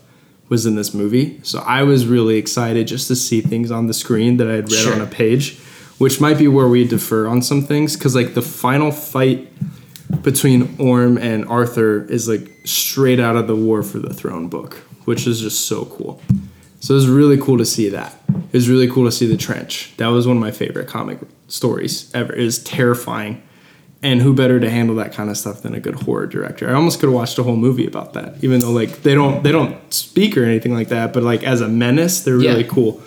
was 0.49 0.65
in 0.67 0.75
this 0.77 0.95
movie 0.95 1.41
so 1.43 1.59
i 1.61 1.83
was 1.83 2.07
really 2.07 2.37
excited 2.37 2.87
just 2.87 3.09
to 3.09 3.17
see 3.17 3.41
things 3.41 3.71
on 3.71 3.87
the 3.91 3.95
screen 3.95 4.37
that 4.39 4.49
i 4.49 4.55
had 4.61 4.71
read 4.71 4.81
Sure. 4.85 4.95
on 4.95 5.01
a 5.01 5.07
page 5.07 5.59
which 5.99 6.21
might 6.21 6.39
be 6.39 6.47
where 6.47 6.69
we 6.69 6.87
defer 6.87 7.27
on 7.27 7.41
some 7.43 7.63
things 7.63 7.97
because 7.97 8.15
like 8.15 8.35
the 8.35 8.43
final 8.43 8.91
fight 8.93 9.41
between 10.23 10.77
Orm 10.79 11.19
and 11.19 11.45
Arthur 11.49 12.05
is 12.05 12.29
like 12.29 12.47
straight 12.65 13.19
out 13.19 13.35
of 13.35 13.47
the 13.49 13.57
War 13.57 13.83
for 13.83 13.99
the 13.99 14.15
Throne 14.15 14.49
book, 14.49 14.75
which 15.05 15.27
is 15.27 15.41
just 15.41 15.67
so 15.67 15.85
cool. 15.87 16.21
So 16.81 16.95
it 16.95 16.97
was 16.97 17.09
really 17.09 17.39
cool 17.39 17.59
to 17.59 17.65
see 17.65 17.89
that. 17.89 18.15
It 18.29 18.53
was 18.53 18.69
really 18.69 18.89
cool 18.89 19.05
to 19.07 19.11
see 19.11 19.27
the 19.27 19.37
trench. 19.37 19.95
That 19.97 20.09
was 20.09 20.27
one 20.27 20.37
of 20.37 20.41
my 20.41 20.53
favorite 20.53 20.87
comic 20.87 21.19
stories 21.49 22.09
ever. 22.15 22.33
It 22.35 22.45
is 22.45 22.63
terrifying. 22.63 23.43
And 24.03 24.21
who 24.23 24.35
better 24.35 24.61
to 24.61 24.71
handle 24.71 24.95
that 24.97 25.13
kind 25.15 25.31
of 25.31 25.37
stuff 25.39 25.63
than 25.63 25.75
a 25.75 25.81
good 25.81 25.95
horror 26.03 26.27
director? 26.27 26.69
I 26.71 26.75
almost 26.75 27.01
could 27.01 27.07
have 27.07 27.15
watched 27.15 27.39
a 27.39 27.43
whole 27.43 27.57
movie 27.57 27.87
about 27.87 28.13
that, 28.13 28.37
even 28.43 28.61
though 28.61 28.71
like 28.71 29.03
they 29.03 29.15
don't 29.15 29.43
they 29.43 29.51
don't 29.51 29.77
speak 29.93 30.37
or 30.37 30.45
anything 30.45 30.75
like 30.75 30.89
that, 30.89 31.13
but 31.13 31.23
like 31.23 31.43
as 31.45 31.61
a 31.61 31.69
menace, 31.69 32.21
they're 32.21 32.37
really 32.37 32.63
Yeah. 32.63 32.69
cool. 32.69 33.01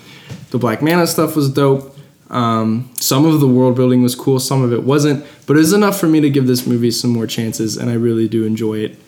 The 0.52 0.58
Black 0.58 0.82
Manta 0.82 1.08
stuff 1.08 1.36
was 1.36 1.50
dope. 1.50 1.96
Um, 2.32 2.90
some 2.96 3.26
of 3.26 3.40
the 3.40 3.48
world 3.48 3.76
building 3.76 4.02
was 4.04 4.14
cool, 4.16 4.40
some 4.40 4.62
of 4.62 4.72
it 4.74 4.84
wasn't, 4.84 5.26
but 5.48 5.56
it 5.56 5.60
was 5.60 5.74
enough 5.74 6.00
for 6.00 6.08
me 6.08 6.22
to 6.22 6.30
give 6.30 6.46
this 6.48 6.68
movie 6.68 6.92
some 6.92 7.10
more 7.12 7.26
chances, 7.28 7.76
and 7.78 7.90
I 7.90 7.94
really 7.94 8.28
do 8.28 8.44
enjoy 8.46 8.80
it. 8.80 9.00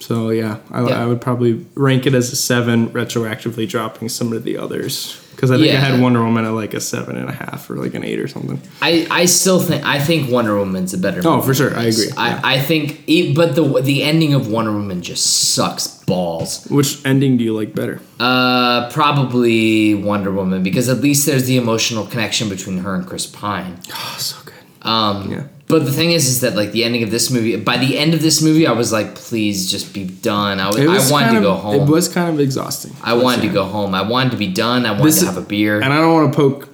So 0.00 0.30
yeah, 0.30 0.58
I, 0.70 0.82
Yeah. 0.88 1.02
I 1.02 1.06
would 1.06 1.20
probably 1.20 1.66
rank 1.74 2.06
it 2.06 2.14
as 2.14 2.32
a 2.32 2.36
seven, 2.36 2.88
retroactively 2.90 3.68
dropping 3.68 4.08
some 4.08 4.32
of 4.32 4.44
the 4.44 4.56
others 4.56 5.20
because 5.32 5.50
I 5.52 5.56
think 5.58 5.72
I 5.72 5.76
had 5.78 6.00
Wonder 6.00 6.22
Woman 6.24 6.44
at 6.44 6.50
like 6.50 6.74
a 6.74 6.80
seven 6.80 7.16
and 7.16 7.28
a 7.28 7.32
half 7.32 7.70
or 7.70 7.76
like 7.76 7.94
an 7.94 8.04
eight 8.04 8.18
or 8.18 8.26
something. 8.26 8.60
I, 8.82 9.06
I 9.10 9.24
still 9.26 9.60
think 9.60 9.84
I 9.84 10.00
think 10.00 10.30
Wonder 10.30 10.56
Woman's 10.56 10.94
a 10.94 10.98
better. 10.98 11.20
Oh, 11.24 11.40
for 11.40 11.54
sure. 11.54 11.76
I 11.76 11.84
agree. 11.84 12.06
Yeah. 12.08 12.40
I, 12.42 12.54
I 12.54 12.60
think, 12.60 13.02
it, 13.06 13.36
but 13.36 13.54
the 13.54 13.62
the 13.82 14.02
ending 14.02 14.34
of 14.34 14.48
Wonder 14.48 14.72
Woman 14.72 15.00
just 15.02 15.52
sucks 15.54 15.86
balls. 16.04 16.64
Which 16.66 17.04
ending 17.06 17.36
do 17.36 17.44
you 17.44 17.54
like 17.54 17.74
better? 17.74 18.00
Uh, 18.18 18.90
probably 18.90 19.94
Wonder 19.94 20.32
Woman 20.32 20.62
because 20.62 20.88
at 20.88 20.98
least 20.98 21.26
there's 21.26 21.46
the 21.46 21.56
emotional 21.56 22.06
connection 22.06 22.48
between 22.48 22.78
her 22.78 22.94
and 22.94 23.06
Chris 23.06 23.26
Pine. 23.26 23.78
Oh, 23.92 24.16
so 24.18 24.36
good. 24.44 24.88
Um, 24.88 25.30
Yeah. 25.30 25.44
But 25.68 25.84
the 25.84 25.92
thing 25.92 26.12
is, 26.12 26.26
is 26.28 26.40
that 26.40 26.56
like 26.56 26.72
the 26.72 26.82
ending 26.84 27.02
of 27.02 27.10
this 27.10 27.30
movie. 27.30 27.56
By 27.56 27.76
the 27.76 27.98
end 27.98 28.14
of 28.14 28.22
this 28.22 28.40
movie, 28.42 28.66
I 28.66 28.72
was 28.72 28.90
like, 28.90 29.14
please 29.14 29.70
just 29.70 29.92
be 29.92 30.04
done. 30.04 30.60
I, 30.60 30.68
was, 30.68 30.78
was 30.78 31.10
I 31.10 31.12
wanted 31.12 31.30
to 31.32 31.36
of, 31.36 31.42
go 31.42 31.54
home. 31.54 31.82
It 31.82 31.90
was 31.90 32.08
kind 32.08 32.32
of 32.32 32.40
exhausting. 32.40 32.96
I 33.02 33.12
wanted 33.14 33.42
to 33.42 33.48
go 33.48 33.64
home. 33.64 33.94
I 33.94 34.02
wanted 34.02 34.30
to 34.30 34.38
be 34.38 34.48
done. 34.48 34.86
I 34.86 34.92
wanted 34.92 35.04
This 35.04 35.20
to 35.20 35.26
have 35.26 35.36
a 35.36 35.42
beer. 35.42 35.80
And 35.80 35.92
I 35.92 35.98
don't 35.98 36.14
want 36.14 36.32
to 36.32 36.36
poke 36.36 36.68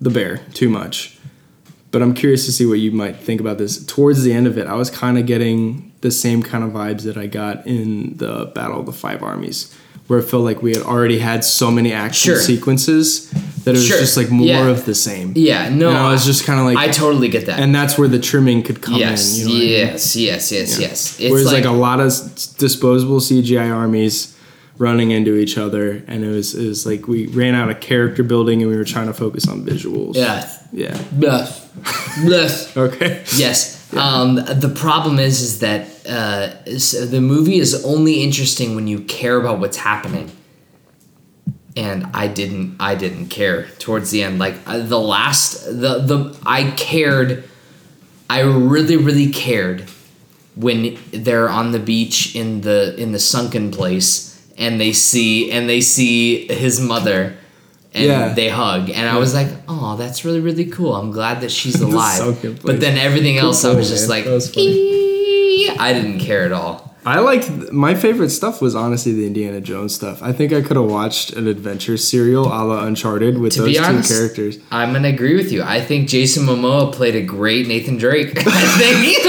the 0.00 0.10
bear 0.10 0.38
too 0.54 0.68
much, 0.68 1.18
but 1.90 2.02
I'm 2.02 2.14
curious 2.14 2.46
to 2.46 2.52
see 2.52 2.66
what 2.66 2.78
you 2.78 2.92
might 2.92 3.16
think 3.16 3.40
about 3.40 3.58
this. 3.58 3.84
Towards 3.84 4.22
the 4.22 4.32
end 4.32 4.46
of 4.46 4.58
it, 4.58 4.66
I 4.68 4.74
was 4.74 4.90
kind 4.90 5.18
of 5.18 5.26
getting 5.26 5.92
the 6.02 6.10
same 6.10 6.42
kind 6.42 6.62
of 6.62 6.70
vibes 6.70 7.02
that 7.02 7.16
I 7.16 7.26
got 7.26 7.66
in 7.66 8.16
the 8.18 8.46
Battle 8.54 8.78
of 8.80 8.86
the 8.86 8.92
Five 8.92 9.22
Armies, 9.22 9.74
where 10.06 10.18
it 10.18 10.24
felt 10.24 10.44
like 10.44 10.62
we 10.62 10.72
had 10.74 10.82
already 10.82 11.18
had 11.18 11.42
so 11.44 11.70
many 11.70 11.92
action 11.92 12.34
Sure. 12.34 12.40
sequences 12.40 13.32
that 13.64 13.70
it 13.70 13.78
was 13.78 13.86
Sure. 13.86 13.98
just 13.98 14.16
like 14.16 14.30
more 14.30 14.46
Yeah. 14.46 14.68
of 14.68 14.84
the 14.84 14.94
same. 14.94 15.32
yeah, 15.34 15.68
no, 15.70 15.88
And 15.88 15.98
I 15.98 16.12
was 16.12 16.24
just 16.24 16.44
kind 16.44 16.60
of 16.60 16.66
like, 16.66 16.76
I 16.76 16.88
totally 16.92 17.28
get 17.28 17.46
that. 17.46 17.58
and 17.60 17.74
that's 17.74 17.96
where 17.98 18.08
the 18.08 18.18
trimming 18.18 18.62
could 18.62 18.80
come 18.82 18.94
yes, 18.96 19.38
in. 19.38 19.40
You 19.40 19.44
know 19.46 19.50
what 19.50 19.56
I 19.56 19.60
mean? 19.60 19.70
yes, 19.70 20.16
yes, 20.16 20.52
yes, 20.52 20.78
yes. 20.80 21.16
It's 21.20 21.30
Whereas 21.30 21.46
like, 21.46 21.64
like, 21.64 21.64
a 21.64 21.70
lot 21.76 22.00
of 22.00 22.12
disposable 22.58 23.20
CGI 23.20 23.70
armies 23.74 24.34
running 24.78 25.12
into 25.12 25.36
each 25.36 25.56
other, 25.56 26.02
and 26.08 26.24
it 26.24 26.28
was 26.28 26.54
it 26.54 26.66
was 26.66 26.84
like 26.84 27.06
we 27.06 27.26
ran 27.28 27.54
out 27.54 27.70
of 27.70 27.78
character 27.80 28.22
building, 28.24 28.60
and 28.60 28.70
we 28.70 28.76
were 28.76 28.84
trying 28.84 29.06
to 29.06 29.14
focus 29.14 29.46
on 29.46 29.64
visuals. 29.64 30.16
yeah, 30.16 30.50
Yeah. 30.72 30.98
Blah. 31.12 31.46
Blah. 32.24 32.48
Okay. 32.76 33.22
Yes. 33.36 33.80
Um, 33.94 34.34
the 34.36 34.72
problem 34.74 35.20
is, 35.20 35.40
is 35.40 35.60
that 35.60 35.86
uh, 36.08 36.48
the 37.06 37.20
movie 37.20 37.58
is 37.60 37.84
only 37.84 38.22
interesting 38.24 38.74
when 38.74 38.88
you 38.88 38.98
care 39.00 39.36
about 39.36 39.60
what's 39.60 39.76
happening. 39.76 40.32
And 41.76 42.06
I 42.14 42.28
didn't. 42.28 42.76
I 42.78 42.94
didn't 42.94 43.28
care 43.28 43.66
towards 43.80 44.10
the 44.12 44.22
end. 44.22 44.38
Like 44.38 44.54
uh, 44.66 44.78
the 44.78 44.98
last, 45.00 45.64
the 45.64 45.98
the 45.98 46.38
I 46.46 46.70
cared. 46.70 47.44
I 48.30 48.40
really, 48.40 48.96
really 48.96 49.30
cared 49.30 49.84
when 50.56 50.96
they're 51.12 51.48
on 51.48 51.72
the 51.72 51.80
beach 51.80 52.34
in 52.36 52.60
the 52.60 52.94
in 52.96 53.10
the 53.12 53.18
sunken 53.18 53.70
place 53.72 54.40
and 54.56 54.80
they 54.80 54.92
see 54.92 55.50
and 55.50 55.68
they 55.68 55.80
see 55.80 56.46
his 56.46 56.80
mother 56.80 57.36
and 57.92 58.04
Yeah. 58.06 58.28
they 58.34 58.48
hug 58.48 58.88
and 58.88 59.08
I 59.08 59.18
was 59.18 59.34
like, 59.34 59.48
oh, 59.68 59.96
that's 59.96 60.24
really 60.24 60.38
really 60.40 60.66
cool. 60.66 60.94
I'm 60.94 61.10
glad 61.10 61.40
that 61.40 61.50
she's 61.50 61.80
alive. 61.88 62.18
sunken 62.18 62.58
but 62.62 62.78
then 62.80 62.96
everything 62.98 63.36
else, 63.36 63.64
I 63.64 63.68
Cool, 63.70 63.78
was 63.78 63.88
just 63.90 64.08
like, 64.08 64.26
was 64.26 64.50
I 64.56 65.92
didn't 65.92 66.20
care 66.20 66.44
at 66.44 66.52
all. 66.52 66.93
I 67.06 67.20
liked 67.20 67.70
my 67.72 67.94
favorite 67.94 68.30
stuff 68.30 68.60
was 68.62 68.74
honestly 68.74 69.12
the 69.12 69.26
Indiana 69.26 69.60
Jones 69.60 69.94
stuff. 69.94 70.22
I 70.22 70.32
think 70.32 70.52
I 70.52 70.62
could 70.62 70.76
have 70.76 70.86
watched 70.90 71.32
an 71.34 71.46
adventure 71.46 71.96
serial 71.96 72.46
a 72.46 72.64
la 72.64 72.84
Uncharted 72.84 73.38
with 73.38 73.52
To 73.54 73.60
those 73.62 73.68
be 73.68 73.74
two 73.74 74.02
characters. 74.14 74.58
I'm 74.70 74.92
gonna 74.94 75.08
agree 75.08 75.36
with 75.36 75.52
you. 75.52 75.62
I 75.62 75.80
think 75.80 76.08
Jason 76.08 76.46
Momoa 76.46 76.92
played 76.92 77.14
a 77.14 77.22
great 77.22 77.68
Nathan 77.68 77.98
Drake. 77.98 78.32
I 78.46 78.78
think. 78.78 79.18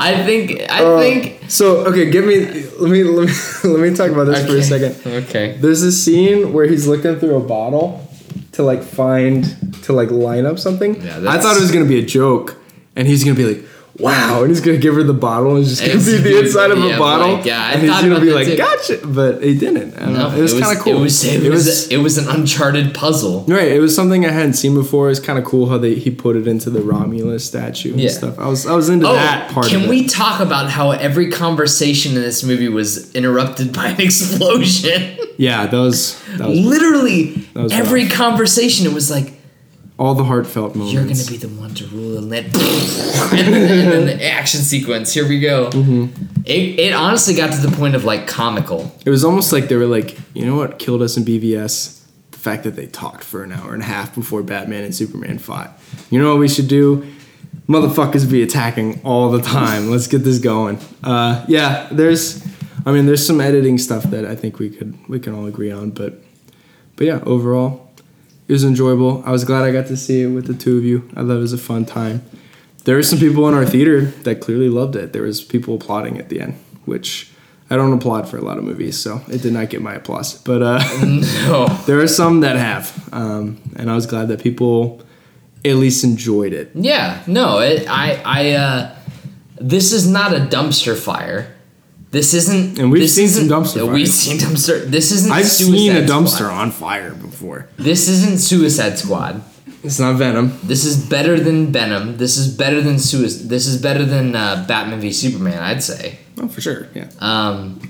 I 0.00 0.22
think. 0.24 0.60
I 0.70 0.84
Uh, 0.84 0.98
think. 1.00 1.38
So 1.48 1.78
okay, 1.86 2.10
give 2.10 2.24
me 2.24 2.40
let 2.78 2.90
me 2.90 3.02
let 3.04 3.28
me 3.28 3.34
let 3.64 3.80
me 3.90 3.96
talk 3.96 4.10
about 4.10 4.24
this 4.24 4.46
for 4.46 4.56
a 4.56 4.62
second. 4.62 4.96
Okay. 5.24 5.56
There's 5.60 5.82
a 5.82 5.92
scene 5.92 6.52
where 6.52 6.66
he's 6.66 6.86
looking 6.86 7.18
through 7.18 7.36
a 7.36 7.40
bottle 7.40 8.06
to 8.52 8.62
like 8.62 8.82
find 8.82 9.44
to 9.84 9.92
like 9.92 10.10
line 10.10 10.46
up 10.46 10.58
something. 10.58 11.00
Yeah, 11.00 11.24
I 11.26 11.38
thought 11.38 11.56
it 11.56 11.60
was 11.60 11.72
gonna 11.72 11.84
be 11.86 11.98
a 11.98 12.04
joke, 12.04 12.56
and 12.96 13.08
he's 13.08 13.24
gonna 13.24 13.36
be 13.36 13.54
like, 13.54 13.64
"Wow," 13.98 14.40
and 14.42 14.50
he's 14.50 14.60
gonna 14.60 14.78
give 14.78 14.94
her 14.94 15.02
the 15.02 15.12
bottle, 15.12 15.56
and 15.56 15.66
it's 15.66 15.80
just 15.80 15.82
gonna 15.82 16.22
be 16.22 16.30
the 16.30 16.38
inside 16.40 16.70
of 16.70 16.78
be- 16.78 16.90
a 16.90 16.98
bottle, 16.98 17.34
like, 17.34 17.44
yeah, 17.46 17.60
I 17.62 17.72
and 17.72 17.82
he's 17.82 17.90
gonna 18.00 18.20
be 18.20 18.30
like, 18.32 18.46
too. 18.46 18.56
"Gotcha," 18.56 18.98
but 19.04 19.42
he 19.42 19.54
didn't. 19.58 19.94
I 19.96 20.04
don't 20.06 20.14
know. 20.14 20.30
It 20.34 20.40
was, 20.40 20.52
kind 20.58 20.76
of 20.76 20.82
cool. 20.82 20.96
It 20.96 21.00
was. 21.00 21.24
It, 21.24 21.50
was. 21.50 21.88
it 21.88 21.96
was 21.98 22.18
an 22.18 22.28
uncharted 22.28 22.94
puzzle. 22.94 23.44
Right, 23.48 23.72
it 23.72 23.80
was 23.80 23.94
something 23.94 24.24
I 24.26 24.30
hadn't 24.30 24.54
seen 24.54 24.74
before. 24.74 25.10
It's 25.10 25.20
kind 25.20 25.38
of 25.38 25.44
cool 25.44 25.68
how 25.68 25.78
they 25.78 25.94
he 25.96 26.10
put 26.10 26.36
it 26.36 26.46
into 26.46 26.70
the 26.70 26.80
Romulus 26.80 27.44
statue 27.44 27.92
and 27.92 28.00
Yeah. 28.00 28.10
stuff. 28.10 28.38
I 28.38 28.46
was 28.48 28.66
I 28.66 28.74
was 28.74 28.88
into 28.88 29.08
Oh, 29.08 29.14
that 29.14 29.50
part. 29.50 29.66
can 29.66 29.88
we 29.88 30.06
talk 30.06 30.40
about 30.40 30.70
how 30.70 30.92
every 30.92 31.30
conversation 31.30 32.14
in 32.16 32.22
this 32.22 32.42
movie 32.44 32.68
was 32.68 33.12
interrupted 33.14 33.72
by 33.78 33.88
an 33.88 34.00
explosion? 34.00 35.16
Yeah, 35.36 35.66
that 35.66 35.76
was 35.76 36.16
that 36.36 36.48
was 36.48 36.58
Literally, 36.58 37.44
was 37.54 37.72
every 37.72 38.04
rough. 38.04 38.12
conversation 38.12 38.86
it 38.86 38.92
was 38.92 39.10
like, 39.10 39.32
all 39.98 40.14
the 40.14 40.24
heartfelt 40.24 40.74
moments. 40.74 40.94
"You're 40.94 41.02
gonna 41.02 41.24
be 41.24 41.36
the 41.36 41.48
one 41.48 41.74
to 41.74 41.86
rule," 41.88 42.18
and 42.18 42.30
then, 42.30 42.44
and 42.44 42.52
then, 42.52 43.54
and 43.54 43.92
then 43.92 44.06
the 44.06 44.24
action 44.24 44.60
sequence. 44.60 45.12
Here 45.12 45.28
we 45.28 45.40
go. 45.40 45.70
Mm-hmm. 45.70 46.06
It, 46.44 46.80
it 46.80 46.92
honestly 46.94 47.34
got 47.34 47.52
to 47.52 47.60
the 47.60 47.76
point 47.76 47.94
of 47.94 48.04
like 48.04 48.26
comical. 48.26 48.92
It 49.04 49.10
was 49.10 49.24
almost 49.24 49.52
like 49.52 49.68
they 49.68 49.76
were 49.76 49.86
like, 49.86 50.16
you 50.34 50.46
know 50.46 50.56
what 50.56 50.78
killed 50.78 51.02
us 51.02 51.16
in 51.16 51.24
BVS? 51.24 52.00
The 52.30 52.38
fact 52.38 52.64
that 52.64 52.76
they 52.76 52.86
talked 52.86 53.24
for 53.24 53.42
an 53.42 53.52
hour 53.52 53.74
and 53.74 53.82
a 53.82 53.86
half 53.86 54.14
before 54.14 54.42
Batman 54.42 54.84
and 54.84 54.94
Superman 54.94 55.38
fought. 55.38 55.78
You 56.10 56.22
know 56.22 56.30
what 56.30 56.38
we 56.38 56.48
should 56.48 56.68
do? 56.68 57.06
Motherfuckers 57.68 58.30
be 58.30 58.42
attacking 58.42 59.00
all 59.04 59.30
the 59.30 59.42
time. 59.42 59.90
Let's 59.90 60.06
get 60.06 60.24
this 60.24 60.38
going. 60.38 60.78
Uh, 61.04 61.44
yeah, 61.48 61.88
there's, 61.90 62.42
I 62.86 62.92
mean, 62.92 63.04
there's 63.04 63.26
some 63.26 63.40
editing 63.40 63.76
stuff 63.76 64.04
that 64.04 64.24
I 64.24 64.34
think 64.34 64.58
we 64.58 64.70
could 64.70 64.96
we 65.08 65.20
can 65.20 65.34
all 65.34 65.46
agree 65.46 65.70
on, 65.70 65.90
but, 65.90 66.14
but 66.96 67.06
yeah, 67.06 67.20
overall, 67.26 67.87
it 68.48 68.52
was 68.52 68.64
enjoyable. 68.64 69.22
I 69.26 69.30
was 69.30 69.44
glad 69.44 69.64
I 69.64 69.72
got 69.72 69.86
to 69.88 69.96
see 69.96 70.22
it 70.22 70.28
with 70.28 70.46
the 70.46 70.54
two 70.54 70.78
of 70.78 70.84
you. 70.84 71.08
I 71.12 71.20
thought 71.20 71.36
it 71.36 71.38
was 71.38 71.52
a 71.52 71.58
fun 71.58 71.84
time. 71.84 72.22
There 72.84 72.96
were 72.96 73.02
some 73.02 73.18
people 73.18 73.46
in 73.48 73.54
our 73.54 73.66
theater 73.66 74.06
that 74.22 74.40
clearly 74.40 74.70
loved 74.70 74.96
it. 74.96 75.12
There 75.12 75.22
was 75.22 75.42
people 75.42 75.74
applauding 75.74 76.18
at 76.18 76.30
the 76.30 76.40
end, 76.40 76.54
which 76.86 77.30
I 77.68 77.76
don't 77.76 77.92
applaud 77.92 78.26
for 78.28 78.38
a 78.38 78.40
lot 78.40 78.56
of 78.56 78.64
movies, 78.64 78.98
so 78.98 79.20
it 79.28 79.42
did 79.42 79.52
not 79.52 79.68
get 79.68 79.82
my 79.82 79.94
applause. 79.94 80.40
But 80.42 80.62
uh, 80.62 80.78
No. 81.04 81.66
there 81.86 82.00
are 82.00 82.08
some 82.08 82.40
that 82.40 82.56
have, 82.56 83.08
um, 83.12 83.60
and 83.76 83.90
I 83.90 83.94
was 83.94 84.06
glad 84.06 84.28
that 84.28 84.42
people 84.42 85.02
at 85.64 85.74
least 85.74 86.02
enjoyed 86.02 86.54
it. 86.54 86.70
Yeah, 86.74 87.22
no, 87.26 87.58
it, 87.58 87.86
I, 87.86 88.22
I, 88.24 88.50
uh, 88.52 88.96
this 89.60 89.92
is 89.92 90.10
not 90.10 90.32
a 90.32 90.40
dumpster 90.40 90.96
fire. 90.96 91.54
This 92.10 92.32
isn't. 92.32 92.78
And 92.78 92.90
we've 92.90 93.10
seen 93.10 93.28
some 93.28 93.48
dumpster 93.48 93.92
We've 93.92 94.08
seen 94.08 94.38
dumpster. 94.38 94.84
This 94.84 95.12
isn't. 95.12 95.30
I've 95.30 95.46
seen 95.46 95.94
a 95.96 96.00
dumpster 96.00 96.46
Squad. 96.46 96.52
on 96.52 96.70
fire 96.70 97.14
before. 97.14 97.68
This 97.76 98.08
isn't 98.08 98.38
Suicide 98.38 98.98
Squad. 98.98 99.42
It's 99.84 100.00
not 100.00 100.16
Venom. 100.16 100.58
This 100.64 100.84
is 100.84 100.96
better 101.08 101.38
than 101.38 101.70
Venom. 101.70 102.16
This 102.16 102.36
is 102.36 102.54
better 102.54 102.80
than 102.80 102.98
Suicide. 102.98 103.48
This 103.48 103.66
is 103.66 103.80
better 103.80 104.04
than 104.04 104.34
uh, 104.34 104.64
Batman 104.66 105.00
v 105.00 105.12
Superman. 105.12 105.62
I'd 105.62 105.82
say. 105.82 106.18
Oh, 106.40 106.48
for 106.48 106.60
sure. 106.60 106.88
Yeah. 106.94 107.10
Um, 107.20 107.80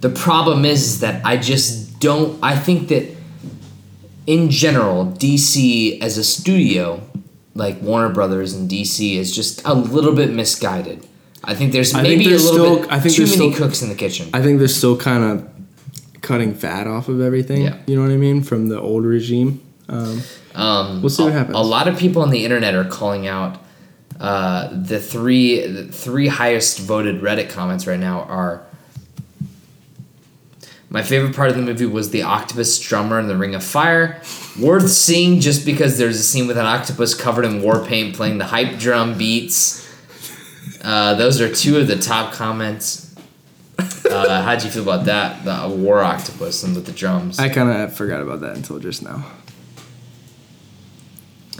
the 0.00 0.10
problem 0.10 0.64
is 0.64 1.00
that 1.00 1.24
I 1.24 1.36
just 1.36 2.00
don't. 2.00 2.38
I 2.42 2.56
think 2.56 2.88
that 2.88 3.16
in 4.26 4.50
general, 4.50 5.06
DC 5.06 6.00
as 6.02 6.18
a 6.18 6.24
studio, 6.24 7.02
like 7.54 7.80
Warner 7.80 8.12
Brothers 8.12 8.52
and 8.52 8.70
DC, 8.70 9.16
is 9.16 9.34
just 9.34 9.62
a 9.64 9.74
little 9.74 10.14
bit 10.14 10.30
misguided. 10.32 11.06
I 11.42 11.54
think 11.54 11.72
there's 11.72 11.94
I 11.94 12.02
think 12.02 12.18
maybe 12.18 12.28
there's 12.30 12.44
a 12.44 12.52
little 12.52 12.66
still- 12.76 12.82
bit 12.84 12.92
I 12.92 13.00
think 13.00 13.14
too 13.14 13.24
there's 13.24 13.38
many 13.38 13.52
still- 13.52 13.66
cooks 13.66 13.82
in 13.82 13.88
the 13.88 13.94
kitchen. 13.94 14.28
I 14.34 14.42
think 14.42 14.58
they're 14.58 14.68
still 14.68 14.96
kind 14.96 15.24
of 15.24 15.48
cutting 16.20 16.54
fat 16.54 16.86
off 16.86 17.08
of 17.08 17.20
everything. 17.20 17.62
Yeah. 17.62 17.76
You 17.86 17.96
know 17.96 18.02
what 18.02 18.10
I 18.10 18.16
mean? 18.16 18.42
From 18.42 18.68
the 18.68 18.78
old 18.80 19.04
regime. 19.04 19.60
Um, 19.88 20.22
Um, 20.54 21.00
We'll 21.00 21.10
see 21.10 21.22
what 21.22 21.30
a- 21.30 21.34
happens. 21.34 21.56
A 21.56 21.60
lot 21.62 21.86
of 21.88 21.96
people 21.96 22.22
on 22.22 22.30
the 22.30 22.44
internet 22.44 22.74
are 22.74 22.84
calling 22.84 23.26
out 23.28 23.56
uh, 24.20 24.68
the 24.72 24.98
three 25.00 25.64
the 25.66 25.84
three 25.84 26.26
highest 26.28 26.78
voted 26.80 27.22
Reddit 27.22 27.48
comments 27.50 27.86
right 27.86 27.98
now 28.00 28.22
are. 28.22 28.62
My 30.92 31.02
favorite 31.02 31.36
part 31.36 31.50
of 31.50 31.56
the 31.56 31.62
movie 31.62 31.86
was 31.86 32.10
the 32.10 32.22
octopus 32.22 32.78
drummer 32.80 33.20
in 33.20 33.28
the 33.28 33.36
Ring 33.36 33.54
of 33.54 33.62
Fire. 33.62 34.20
Worth 34.60 34.90
seeing 34.90 35.38
just 35.40 35.64
because 35.64 35.98
there's 35.98 36.18
a 36.18 36.22
scene 36.22 36.48
with 36.48 36.58
an 36.58 36.66
octopus 36.66 37.14
covered 37.14 37.44
in 37.44 37.62
war 37.62 37.84
paint 37.84 38.16
playing 38.16 38.38
the 38.38 38.46
hype 38.46 38.78
drum 38.78 39.16
beats. 39.16 39.86
Uh, 40.82 41.14
those 41.14 41.40
are 41.40 41.52
two 41.52 41.78
of 41.78 41.86
the 41.86 41.96
top 41.96 42.32
comments. 42.32 43.14
Uh, 43.78 44.42
how'd 44.42 44.62
you 44.64 44.70
feel 44.70 44.82
about 44.82 45.04
that? 45.06 45.44
The 45.44 45.68
war 45.74 46.00
octopus 46.00 46.62
and 46.62 46.74
with 46.74 46.86
the 46.86 46.92
drums. 46.92 47.38
I 47.38 47.48
kind 47.48 47.70
of 47.70 47.94
forgot 47.94 48.20
about 48.22 48.40
that 48.40 48.56
until 48.56 48.78
just 48.78 49.02
now. 49.02 49.24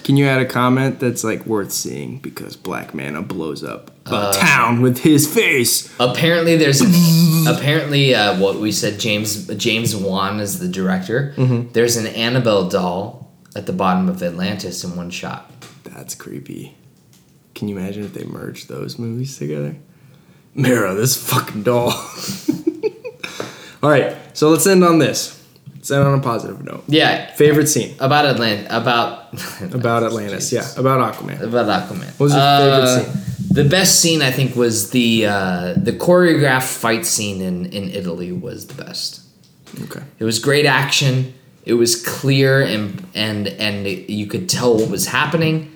Can 0.02 0.16
you 0.16 0.26
add 0.26 0.40
a 0.40 0.46
comment 0.46 0.98
that's 0.98 1.22
like 1.22 1.44
worth 1.46 1.70
seeing 1.72 2.18
because 2.18 2.56
Black 2.56 2.94
Manta 2.94 3.20
blows 3.22 3.62
up 3.62 3.90
a 4.06 4.14
Uh, 4.14 4.32
town 4.32 4.80
with 4.80 4.98
his 5.00 5.32
face? 5.32 5.92
apparently, 6.00 6.56
there's 6.56 6.80
apparently 7.46 8.14
uh, 8.14 8.38
what 8.40 8.56
we 8.56 8.72
said. 8.72 8.98
James 8.98 9.46
James 9.56 9.94
Wan 9.94 10.40
is 10.40 10.58
the 10.58 10.68
director. 10.68 11.34
Mm-hmm. 11.36 11.72
There's 11.72 11.96
an 11.96 12.06
Annabelle 12.08 12.68
doll 12.68 13.30
at 13.54 13.66
the 13.66 13.72
bottom 13.72 14.08
of 14.08 14.22
Atlantis 14.22 14.82
in 14.84 14.96
one 14.96 15.10
shot. 15.10 15.50
That's 15.84 16.14
creepy. 16.14 16.76
Can 17.60 17.68
you 17.68 17.76
imagine 17.76 18.04
if 18.04 18.14
they 18.14 18.24
merged 18.24 18.68
those 18.70 18.98
movies 18.98 19.36
together? 19.36 19.76
Mera, 20.54 20.94
this 20.94 21.14
fucking 21.14 21.62
doll. 21.62 21.90
All 23.82 23.90
right, 23.90 24.16
so 24.32 24.48
let's 24.48 24.66
end 24.66 24.82
on 24.82 24.98
this. 24.98 25.36
Let's 25.74 25.90
end 25.90 26.02
on 26.06 26.18
a 26.18 26.22
positive 26.22 26.64
note. 26.64 26.84
Yeah, 26.88 27.30
Favorite 27.34 27.66
scene 27.66 27.94
about 28.00 28.24
Atlant 28.34 28.66
about 28.70 29.28
about 29.74 30.04
Atlantis? 30.04 30.50
Yeah, 30.54 30.66
about 30.78 31.14
Aquaman. 31.14 31.38
about 31.42 31.66
Aquaman. 31.66 32.06
What 32.18 32.20
was 32.20 32.32
your 32.32 32.40
Uh, 32.42 32.58
favorite 33.02 33.14
scene? 33.14 33.46
The 33.52 33.64
best 33.68 34.00
scene 34.00 34.22
I 34.22 34.30
think 34.30 34.56
was 34.56 34.88
the 34.90 35.26
uh, 35.26 35.74
the 35.76 35.92
choreographed 35.92 36.72
fight 36.74 37.04
scene 37.04 37.42
in 37.42 37.66
in 37.66 37.90
Italy 37.90 38.32
was 38.32 38.68
the 38.68 38.82
best. 38.82 39.20
Okay. 39.82 40.00
It 40.18 40.24
was 40.24 40.38
great 40.38 40.64
action. 40.64 41.34
It 41.66 41.74
was 41.74 41.94
clear 42.02 42.62
and 42.62 43.06
and 43.14 43.48
and 43.48 43.86
you 43.86 44.26
could 44.26 44.48
tell 44.48 44.78
what 44.78 44.88
was 44.88 45.08
happening. 45.08 45.72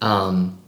Um, 0.00 0.58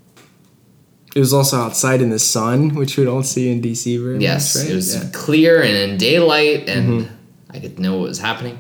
It 1.16 1.20
was 1.20 1.32
also 1.32 1.56
outside 1.59 2.01
in 2.02 2.10
the 2.10 2.18
sun, 2.18 2.74
which 2.74 2.97
we 2.97 3.05
don't 3.05 3.24
see 3.24 3.51
in 3.51 3.60
DC 3.62 4.02
very 4.02 4.18
yes, 4.18 4.55
much, 4.55 4.64
right? 4.64 4.72
it 4.72 4.76
was 4.76 4.94
Yeah. 4.94 5.10
clear 5.12 5.62
and 5.62 5.74
in 5.76 5.97
daylight, 5.97 6.68
and 6.68 7.02
Mm-hmm. 7.02 7.14
I 7.51 7.59
could 7.60 7.78
know 7.78 7.97
what 7.98 8.09
was 8.09 8.18
happening. 8.18 8.59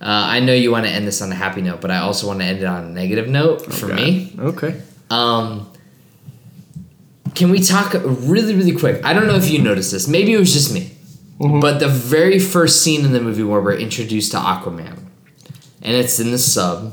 Uh, 0.00 0.06
I 0.36 0.40
know 0.40 0.52
you 0.52 0.70
want 0.72 0.86
to 0.86 0.92
end 0.92 1.06
this 1.06 1.22
on 1.22 1.30
a 1.30 1.34
happy 1.36 1.62
note, 1.62 1.80
but 1.80 1.90
I 1.90 1.98
also 1.98 2.26
want 2.26 2.40
to 2.40 2.44
end 2.44 2.58
it 2.58 2.64
on 2.64 2.84
a 2.84 2.88
negative 2.88 3.28
note 3.28 3.72
for 3.72 3.86
me. 3.86 4.34
Okay. 4.38 4.80
Um, 5.08 5.70
can 7.34 7.50
we 7.50 7.60
talk 7.60 7.94
really, 8.04 8.54
really 8.54 8.74
quick? 8.74 9.04
I 9.04 9.12
don't 9.14 9.26
know 9.28 9.36
if 9.36 9.48
you 9.50 9.60
noticed 9.62 9.92
this. 9.92 10.06
Maybe 10.08 10.32
it 10.34 10.38
was 10.38 10.52
just 10.52 10.74
me. 10.74 10.90
Mm-hmm. 11.38 11.60
But 11.60 11.78
the 11.78 11.88
very 11.88 12.38
first 12.38 12.82
scene 12.82 13.04
in 13.04 13.12
the 13.12 13.20
movie 13.20 13.42
where 13.44 13.60
we're 13.60 13.74
introduced 13.78 14.32
to 14.32 14.38
Aquaman, 14.38 14.98
and 15.82 15.96
it's 15.96 16.18
in 16.20 16.32
the 16.32 16.38
sub, 16.38 16.92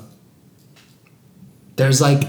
there's 1.76 2.02
like, 2.02 2.24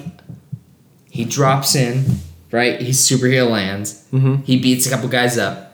he 1.10 1.24
drops 1.24 1.74
in, 1.74 2.04
right? 2.52 2.80
He 2.80 2.90
superhero 2.90 3.50
lands. 3.50 4.06
Mm-hmm. 4.12 4.42
He 4.42 4.60
beats 4.60 4.86
a 4.86 4.90
couple 4.90 5.08
guys 5.08 5.36
up. 5.38 5.70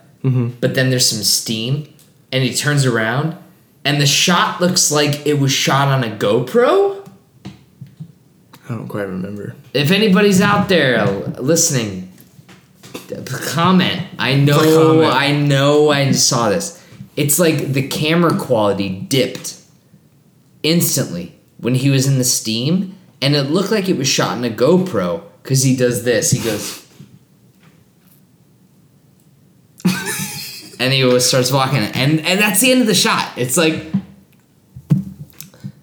But 0.60 0.74
then 0.74 0.90
there's 0.90 1.06
some 1.06 1.22
steam, 1.22 1.92
and 2.32 2.42
he 2.42 2.52
turns 2.55 2.84
around, 2.84 3.36
and 3.84 4.00
the 4.00 4.06
shot 4.06 4.60
looks 4.60 4.90
like 4.90 5.26
it 5.26 5.38
was 5.38 5.52
shot 5.52 5.88
on 5.88 6.05
a 6.05 6.14
GoPro. 6.14 7.09
I 7.46 8.68
don't 8.68 8.88
quite 8.88 9.09
remember. 9.09 9.55
If 9.72 9.90
anybody's 9.90 10.42
out 10.42 10.68
there 10.68 11.06
listening, 11.06 12.12
comment. 13.24 14.02
I 14.18 14.34
know, 14.34 14.59
Comment. 14.59 15.14
I 15.14 15.32
know, 15.32 15.90
I 15.90 16.10
saw 16.12 16.50
this. 16.50 16.84
It's 17.16 17.38
like 17.38 17.72
the 17.72 17.88
camera 17.88 18.36
quality 18.38 18.88
dipped 18.88 19.56
instantly 20.62 21.38
when 21.59 21.74
he 21.76 21.88
was 21.88 22.06
in 22.06 22.18
the 22.18 22.24
steam, 22.24 22.98
and 23.22 23.34
it 23.34 23.44
looked 23.44 23.70
like 23.70 23.88
it 23.88 23.96
was 23.96 24.09
shot 24.09 24.36
in 24.36 24.44
a 24.44 24.55
GoPro 24.55 25.22
because 25.48 25.62
he 25.62 25.74
does 25.74 26.04
this. 26.04 26.30
He 26.30 26.44
goes. 26.44 26.86
and 30.78 30.92
he 30.92 31.20
starts 31.20 31.50
walking, 31.50 31.78
and 31.78 32.20
and 32.20 32.38
that's 32.38 32.60
the 32.60 32.70
end 32.70 32.82
of 32.82 32.86
the 32.86 32.94
shot. 32.94 33.32
It's 33.38 33.56
like, 33.56 33.86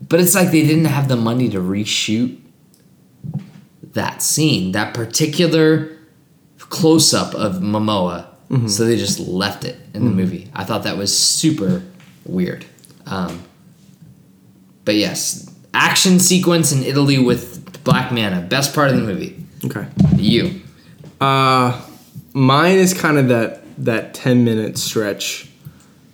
but 0.08 0.20
it's 0.20 0.36
like 0.36 0.52
they 0.52 0.62
didn't 0.62 0.86
have 0.86 1.08
the 1.08 1.16
money 1.16 1.50
to 1.50 1.58
reshoot 1.58 2.40
that 3.94 4.22
scene, 4.22 4.74
that 4.74 4.94
particular 4.94 5.98
close 6.60 7.12
up 7.12 7.34
of 7.34 7.56
Momoa. 7.56 8.28
So 8.70 8.86
they 8.86 8.96
just 8.96 9.20
left 9.20 9.66
it 9.66 9.78
in 9.96 10.06
the 10.06 10.12
movie. 10.12 10.52
I 10.54 10.64
thought 10.64 10.84
that 10.84 10.98
was 10.98 11.18
super 11.18 11.84
weird. 12.26 12.64
Um, 13.08 13.44
but 14.86 14.94
yes, 14.94 15.52
action 15.74 16.20
sequence 16.20 16.72
in 16.72 16.84
Italy 16.84 17.18
with 17.18 17.84
Black 17.84 18.12
Manta, 18.12 18.42
best 18.42 18.76
part 18.76 18.92
of 18.92 18.98
the 18.98 19.02
movie. 19.02 19.45
Okay. 19.66 19.88
You. 20.16 20.62
Uh, 21.20 21.82
mine 22.34 22.78
is 22.78 22.94
kind 22.94 23.18
of 23.18 23.30
that 23.30 23.62
that 23.84 24.14
ten 24.14 24.44
minute 24.44 24.78
stretch 24.78 25.50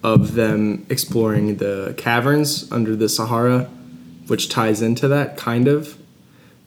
of 0.03 0.33
them 0.33 0.85
exploring 0.89 1.57
the 1.57 1.93
caverns 1.97 2.71
under 2.71 2.95
the 2.95 3.07
Sahara, 3.07 3.69
which 4.27 4.49
ties 4.49 4.81
into 4.81 5.07
that 5.09 5.37
kind 5.37 5.67
of. 5.67 5.97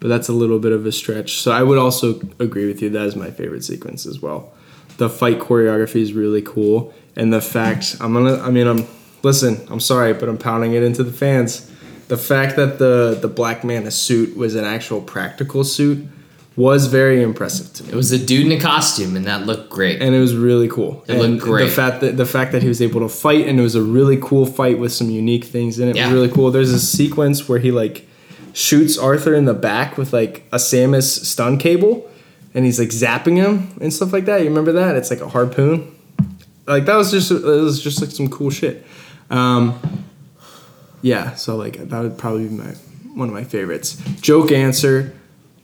But 0.00 0.08
that's 0.08 0.28
a 0.28 0.32
little 0.32 0.58
bit 0.58 0.72
of 0.72 0.84
a 0.84 0.92
stretch. 0.92 1.40
So 1.40 1.50
I 1.50 1.62
would 1.62 1.78
also 1.78 2.20
agree 2.38 2.66
with 2.66 2.82
you. 2.82 2.90
That 2.90 3.06
is 3.06 3.16
my 3.16 3.30
favorite 3.30 3.64
sequence 3.64 4.06
as 4.06 4.20
well. 4.20 4.52
The 4.98 5.08
fight 5.08 5.38
choreography 5.38 6.02
is 6.02 6.12
really 6.12 6.42
cool, 6.42 6.92
and 7.16 7.32
the 7.32 7.40
fact 7.40 7.96
I'm 8.00 8.12
gonna. 8.12 8.38
I 8.38 8.50
mean, 8.50 8.66
I'm 8.66 8.86
listen. 9.22 9.66
I'm 9.70 9.80
sorry, 9.80 10.12
but 10.12 10.28
I'm 10.28 10.38
pounding 10.38 10.74
it 10.74 10.82
into 10.82 11.02
the 11.02 11.12
fans. 11.12 11.70
The 12.08 12.18
fact 12.18 12.56
that 12.56 12.78
the 12.78 13.18
the 13.20 13.28
Black 13.28 13.64
Manta 13.64 13.90
suit 13.90 14.36
was 14.36 14.54
an 14.54 14.64
actual 14.64 15.00
practical 15.00 15.64
suit 15.64 16.06
was 16.56 16.86
very 16.86 17.20
impressive 17.22 17.72
to 17.74 17.82
me 17.84 17.90
It 17.90 17.94
was 17.96 18.12
a 18.12 18.18
dude 18.18 18.46
in 18.46 18.52
a 18.52 18.60
costume, 18.60 19.16
and 19.16 19.26
that 19.26 19.44
looked 19.46 19.70
great. 19.70 20.00
and 20.00 20.14
it 20.14 20.20
was 20.20 20.36
really 20.36 20.68
cool. 20.68 21.04
It 21.08 21.14
looked 21.14 21.24
and 21.24 21.40
great. 21.40 21.64
The 21.66 21.70
fact 21.70 22.00
that 22.02 22.16
the 22.16 22.26
fact 22.26 22.52
that 22.52 22.62
he 22.62 22.68
was 22.68 22.80
able 22.80 23.00
to 23.00 23.08
fight 23.08 23.46
and 23.48 23.58
it 23.58 23.62
was 23.62 23.74
a 23.74 23.82
really 23.82 24.18
cool 24.22 24.46
fight 24.46 24.78
with 24.78 24.92
some 24.92 25.10
unique 25.10 25.44
things 25.44 25.78
in 25.78 25.88
it 25.88 25.96
Yeah. 25.96 26.06
was 26.06 26.14
really 26.14 26.28
cool. 26.30 26.50
There's 26.50 26.70
a 26.70 26.78
sequence 26.80 27.48
where 27.48 27.58
he 27.58 27.70
like 27.72 28.06
shoots 28.52 28.96
Arthur 28.96 29.34
in 29.34 29.46
the 29.46 29.54
back 29.54 29.98
with 29.98 30.12
like 30.12 30.44
a 30.52 30.56
Samus 30.58 31.24
stun 31.24 31.58
cable, 31.58 32.08
and 32.54 32.64
he's 32.64 32.78
like 32.78 32.90
zapping 32.90 33.36
him 33.36 33.76
and 33.80 33.92
stuff 33.92 34.12
like 34.12 34.26
that. 34.26 34.42
You 34.42 34.48
remember 34.48 34.72
that? 34.72 34.94
It's 34.96 35.10
like 35.10 35.20
a 35.20 35.28
harpoon. 35.28 35.90
Like 36.66 36.84
that 36.86 36.96
was 36.96 37.10
just 37.10 37.30
it 37.32 37.42
was 37.42 37.82
just 37.82 38.00
like 38.00 38.10
some 38.12 38.28
cool 38.30 38.50
shit. 38.50 38.86
Um, 39.28 39.78
yeah, 41.02 41.34
so 41.34 41.56
like 41.56 41.76
that 41.88 42.00
would 42.02 42.16
probably 42.16 42.46
be 42.48 42.54
my 42.54 42.74
one 43.14 43.28
of 43.28 43.34
my 43.34 43.44
favorites. 43.44 43.96
Joke 44.20 44.52
answer. 44.52 45.12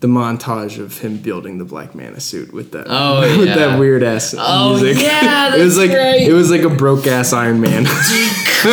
The 0.00 0.08
montage 0.08 0.78
of 0.78 0.96
him 0.98 1.18
building 1.18 1.58
the 1.58 1.64
Black 1.66 1.94
Manta 1.94 2.20
suit 2.20 2.52
with 2.54 2.72
that 2.72 2.86
Oh, 2.88 3.20
with 3.38 3.48
yeah. 3.48 3.54
that 3.56 3.78
weird 3.78 4.02
ass 4.02 4.34
Oh, 4.38 4.78
music. 4.80 5.02
yeah, 5.02 5.54
it 5.56 5.62
was 5.62 5.76
like 5.76 5.90
right. 5.90 6.22
it 6.22 6.32
was 6.32 6.50
like 6.50 6.62
a 6.62 6.70
broke 6.70 7.06
ass 7.06 7.32
Iron 7.34 7.60
Man. 7.60 7.84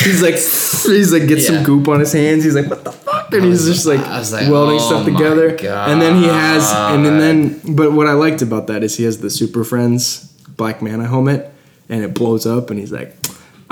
he's 0.00 0.22
like 0.22 0.34
he's 0.34 1.12
like 1.12 1.26
gets 1.28 1.48
Yeah. 1.48 1.56
some 1.56 1.64
goop 1.64 1.88
on 1.88 2.00
his 2.00 2.12
hands. 2.12 2.44
He's 2.44 2.54
like 2.54 2.68
what 2.68 2.84
the 2.84 2.92
fuck, 2.92 3.32
and 3.32 3.44
he's 3.44 3.66
just 3.66 3.86
like, 3.86 4.00
like, 4.00 4.50
welding 4.50 4.76
oh 4.80 4.86
stuff 4.86 5.04
together. 5.04 5.48
And 5.50 6.00
then 6.00 6.16
he 6.16 6.28
has 6.28 6.70
and 6.72 7.04
then, 7.04 7.18
then 7.18 7.74
but 7.76 7.92
what 7.92 8.06
I 8.06 8.12
liked 8.12 8.42
about 8.42 8.66
that 8.68 8.82
is 8.82 8.96
he 8.96 9.04
has 9.04 9.18
the 9.20 9.30
Super 9.30 9.64
Friends 9.64 10.32
Black 10.56 10.80
Manta 10.82 11.06
helmet, 11.06 11.52
and 11.88 12.02
it 12.02 12.14
blows 12.14 12.46
up, 12.46 12.70
and 12.70 12.78
he's 12.78 12.92
like. 12.92 13.16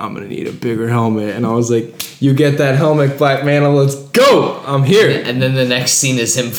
I'm 0.00 0.14
gonna 0.14 0.28
need 0.28 0.46
a 0.46 0.52
bigger 0.52 0.88
helmet, 0.88 1.34
and 1.34 1.44
I 1.44 1.50
was 1.50 1.72
like, 1.72 1.86
"You 2.20 2.34
get 2.34 2.58
that 2.58 2.76
helmet, 2.76 3.18
Black 3.18 3.44
Manta. 3.44 3.68
Let's 3.70 3.94
go. 3.94 4.62
I'm 4.66 4.84
here." 4.84 5.22
And 5.24 5.40
then 5.42 5.54
the 5.54 5.64
next 5.66 5.92
scene 5.92 6.18
is 6.18 6.36
him 6.36 6.50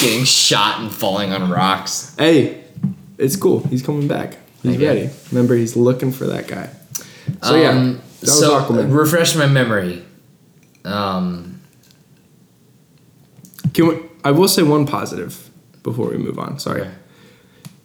getting 0.00 0.24
shot 0.24 0.80
and 0.80 0.92
falling 0.92 1.32
on 1.32 1.50
rocks. 1.50 2.14
Hey, 2.18 2.64
it's 3.18 3.36
cool. 3.36 3.60
He's 3.68 3.82
coming 3.82 4.08
back. 4.08 4.36
He's 4.62 4.76
Okay. 4.76 4.86
ready. 4.86 5.10
Remember, 5.30 5.54
he's 5.54 5.76
looking 5.76 6.10
for 6.12 6.26
that 6.26 6.48
guy. 6.48 6.70
So 7.42 7.54
yeah, 7.56 7.70
Um, 7.70 8.00
that 8.20 8.30
was 8.30 8.38
so 8.40 8.60
Aquaman. 8.60 8.92
refresh 8.92 9.36
my 9.36 9.46
memory. 9.46 10.02
Um, 10.84 11.60
Can 13.74 13.88
we, 13.88 13.96
I 14.24 14.30
will 14.30 14.48
say 14.48 14.62
one 14.62 14.86
positive 14.86 15.50
before 15.82 16.08
we 16.10 16.16
move 16.16 16.38
on. 16.38 16.58
Sorry, 16.58 16.82
Okay. 16.82 16.90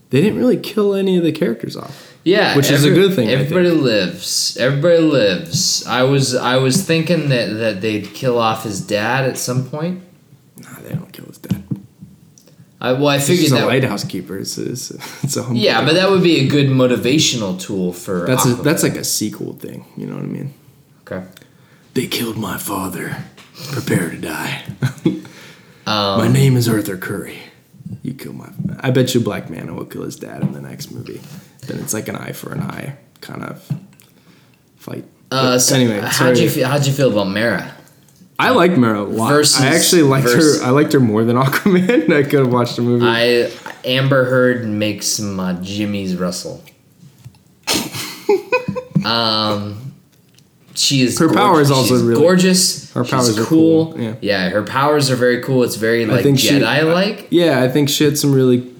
they 0.10 0.22
didn't 0.22 0.40
really 0.40 0.58
kill 0.58 0.94
any 0.96 1.18
of 1.18 1.24
the 1.24 1.32
characters 1.32 1.76
off. 1.76 2.11
Yeah, 2.24 2.56
Which 2.56 2.70
is 2.70 2.86
a 2.86 2.92
good 2.92 3.14
thing. 3.16 3.30
Everybody 3.30 3.70
lives. 3.72 4.58
Everybody 4.58 5.00
lives. 5.02 5.86
I 5.88 6.04
was 6.04 6.36
I 6.36 6.58
was 6.58 6.84
thinking 6.86 7.30
that 7.30 7.46
that 7.48 7.82
they'd 7.82 8.08
kill 8.14 8.38
off 8.38 8.64
his 8.64 8.80
dad 8.82 9.26
at 9.26 9.38
some 9.38 9.68
point. 9.70 10.04
Nah, 10.58 10.80
they 10.82 10.90
don't 10.94 11.12
kill 11.12 11.26
his 11.26 11.38
dad. 11.40 11.64
I 12.80 12.94
well 12.94 13.08
I 13.10 13.18
He's 13.18 13.28
figured 13.28 13.50
just 13.50 13.62
a 13.62 13.66
lighthouse 13.66 14.04
keeper. 14.04 14.38
It's, 14.38 14.58
it's, 14.58 14.92
it's 15.24 15.38
a 15.38 15.48
Yeah, 15.54 15.82
guy. 15.82 15.86
but 15.86 15.94
that 15.94 16.10
would 16.10 16.24
be 16.24 16.40
a 16.40 16.48
good 16.48 16.68
motivational 16.68 17.60
tool 17.60 17.94
for. 17.94 18.26
that's 18.26 18.46
a, 18.46 18.54
that's 18.56 18.82
like 18.84 18.96
a 18.96 19.04
sequel 19.04 19.54
thing. 19.54 19.86
You 19.98 20.08
know 20.08 20.16
what 20.16 20.24
I 20.24 20.28
mean? 20.28 20.54
okay. 21.08 21.26
They 21.94 22.08
killed 22.08 22.38
my 22.38 22.58
father. 22.58 23.18
Prepare 23.72 24.10
to 24.12 24.18
die. 24.18 24.64
Um, 25.84 26.20
my 26.20 26.28
name 26.28 26.58
is 26.58 26.70
Arthur 26.70 26.96
Curry. 26.96 27.40
You 28.04 28.14
kill 28.14 28.34
my. 28.34 28.50
I 28.82 28.92
bet 28.92 29.16
you 29.16 29.20
Black 29.20 29.50
Manta 29.50 29.74
will 29.74 29.86
kill 29.86 30.04
his 30.04 30.16
dad 30.16 30.44
in 30.44 30.52
the 30.54 30.62
next 30.62 30.92
movie. 30.92 31.20
Then 31.68 31.80
it's 31.80 31.94
like 31.94 32.08
an 32.08 32.16
eye 32.16 32.32
for 32.34 32.52
an 32.54 32.62
eye 32.62 32.98
kind 33.22 33.44
of 33.44 33.64
fight. 34.78 35.06
Uh, 35.32 35.54
But 35.54 35.60
so 35.60 35.76
anyway, 35.76 36.00
how'd 36.04 36.38
you 36.38 36.50
feel? 36.50 36.68
How'd 36.68 36.86
you 36.86 36.94
feel 36.94 37.12
about 37.12 37.30
Mera? 37.30 37.74
I 38.40 38.50
like 38.50 38.76
Mera 38.76 39.02
a 39.02 39.04
lot. 39.04 39.30
Versus- 39.30 39.62
I 39.62 39.68
actually 39.76 40.02
liked 40.02 40.26
versus- 40.28 40.62
her. 40.62 40.68
I 40.68 40.72
liked 40.72 40.94
her 40.94 41.00
more 41.00 41.24
than 41.24 41.36
Aquaman. 41.46 42.12
I 42.12 42.24
could 42.24 42.40
have 42.40 42.52
watched 42.52 42.76
the 42.78 42.82
movie. 42.82 43.06
I 43.06 43.52
Amber 43.86 44.26
Heard 44.26 44.66
makes 44.68 45.22
uh, 45.22 45.60
Jimmy's 45.62 46.16
Russell. 46.16 46.64
Um, 49.06 49.94
she 50.76 51.02
is. 51.02 51.18
Her 51.18 51.28
power 51.34 51.54
gorgeous. 51.54 51.68
is 51.68 51.72
also 51.72 51.96
She's 51.96 52.04
really- 52.04 52.22
gorgeous. 52.22 52.94
her 52.94 53.04
She's 53.04 53.12
powers 53.12 53.40
are 53.40 53.44
cool. 53.46 53.94
cool, 53.94 54.18
yeah. 54.22 54.50
her 54.50 54.62
powers 54.64 55.10
are 55.10 55.16
very 55.16 55.42
cool. 55.42 55.64
It's 55.64 55.76
very 55.76 56.06
like 56.06 56.24
Jedi 56.24 56.94
like. 56.94 57.28
Yeah, 57.32 57.64
I 57.64 57.68
think 57.68 57.90
she 57.90 58.04
had 58.04 58.18
some 58.18 58.32
really. 58.34 58.71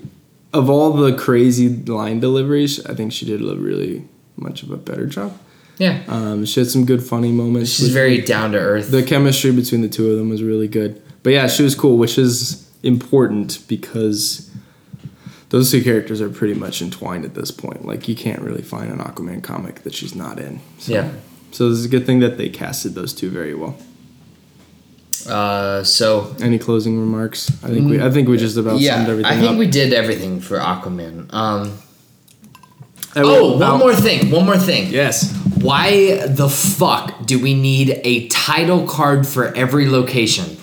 Of 0.54 0.70
all 0.70 0.92
the 0.94 1.14
crazy 1.16 1.70
line 1.70 2.20
deliveries, 2.20 2.86
I 2.86 2.94
think 2.94 3.14
she 3.14 3.26
did 3.26 3.42
a 3.42 3.56
really 3.56 4.06
much 4.36 4.64
of 4.64 4.72
a 4.72 4.78
better 4.78 5.06
job. 5.06 5.38
Yeah, 5.78 6.04
Um, 6.08 6.46
she 6.46 6.60
had 6.60 6.70
some 6.70 6.86
good 6.86 7.02
funny 7.02 7.32
moments. 7.32 7.72
she's 7.72 7.90
very 7.90 8.22
down 8.22 8.52
to 8.52 8.60
earth. 8.60 8.92
The 8.92 9.02
chemistry 9.02 9.52
between 9.52 9.82
the 9.82 9.88
two 9.90 10.12
of 10.12 10.18
them 10.18 10.30
was 10.30 10.44
really 10.44 10.68
good. 10.68 11.02
But 11.24 11.32
yeah, 11.34 11.48
she 11.48 11.64
was 11.64 11.74
cool, 11.74 11.98
which 11.98 12.18
is 12.18 12.70
important 12.84 13.60
because 13.68 14.50
those 15.50 15.72
two 15.72 15.82
characters 15.84 16.22
are 16.22 16.30
pretty 16.30 16.54
much 16.54 16.82
entwined 16.82 17.26
at 17.26 17.34
this 17.34 17.50
point. 17.52 17.86
Like 17.86 18.08
you 18.08 18.16
can't 18.16 18.42
really 18.42 18.62
find 18.62 18.92
an 18.92 19.00
Aquaman 19.00 19.42
comic 19.42 19.84
that 19.84 19.94
she's 19.96 20.14
not 20.16 20.38
in. 20.40 20.60
So, 20.80 20.94
Yeah. 20.94 21.12
So 21.52 21.70
this 21.70 21.80
is 21.80 21.86
a 21.86 21.90
good 21.90 22.06
thing 22.06 22.20
that 22.20 22.38
they 22.38 22.50
casted 22.50 22.94
those 22.96 23.14
two 23.14 23.30
very 23.30 23.54
well. 23.56 23.76
Uh, 25.28 25.84
so 25.84 26.36
Any 26.42 26.60
closing 26.60 27.00
remarks? 27.00 27.50
I 27.64 27.68
think 27.68 27.90
we 27.90 28.02
I 28.02 28.10
think 28.10 28.28
we 28.28 28.38
just 28.38 28.58
about 28.58 28.80
yeah, 28.80 28.96
summed 28.96 29.10
everything 29.10 29.32
I 29.32 29.40
think 29.40 29.52
up. 29.54 29.58
we 29.58 29.68
did 29.68 29.94
everything 29.94 30.40
for 30.40 30.58
Aquaman. 30.58 31.34
Um, 31.34 31.78
oh, 33.16 33.58
one 33.58 33.80
more 33.80 33.96
thing. 33.96 34.32
One 34.32 34.46
more 34.46 34.58
thing. 34.58 34.92
Yes. 34.92 35.36
Why 35.62 36.26
the 36.26 36.50
fuck 36.50 37.26
do 37.26 37.40
we 37.42 37.54
need 37.54 38.02
a 38.04 38.28
title 38.28 38.88
card 38.88 39.28
for 39.28 39.54
every 39.56 39.88
location? 39.90 40.58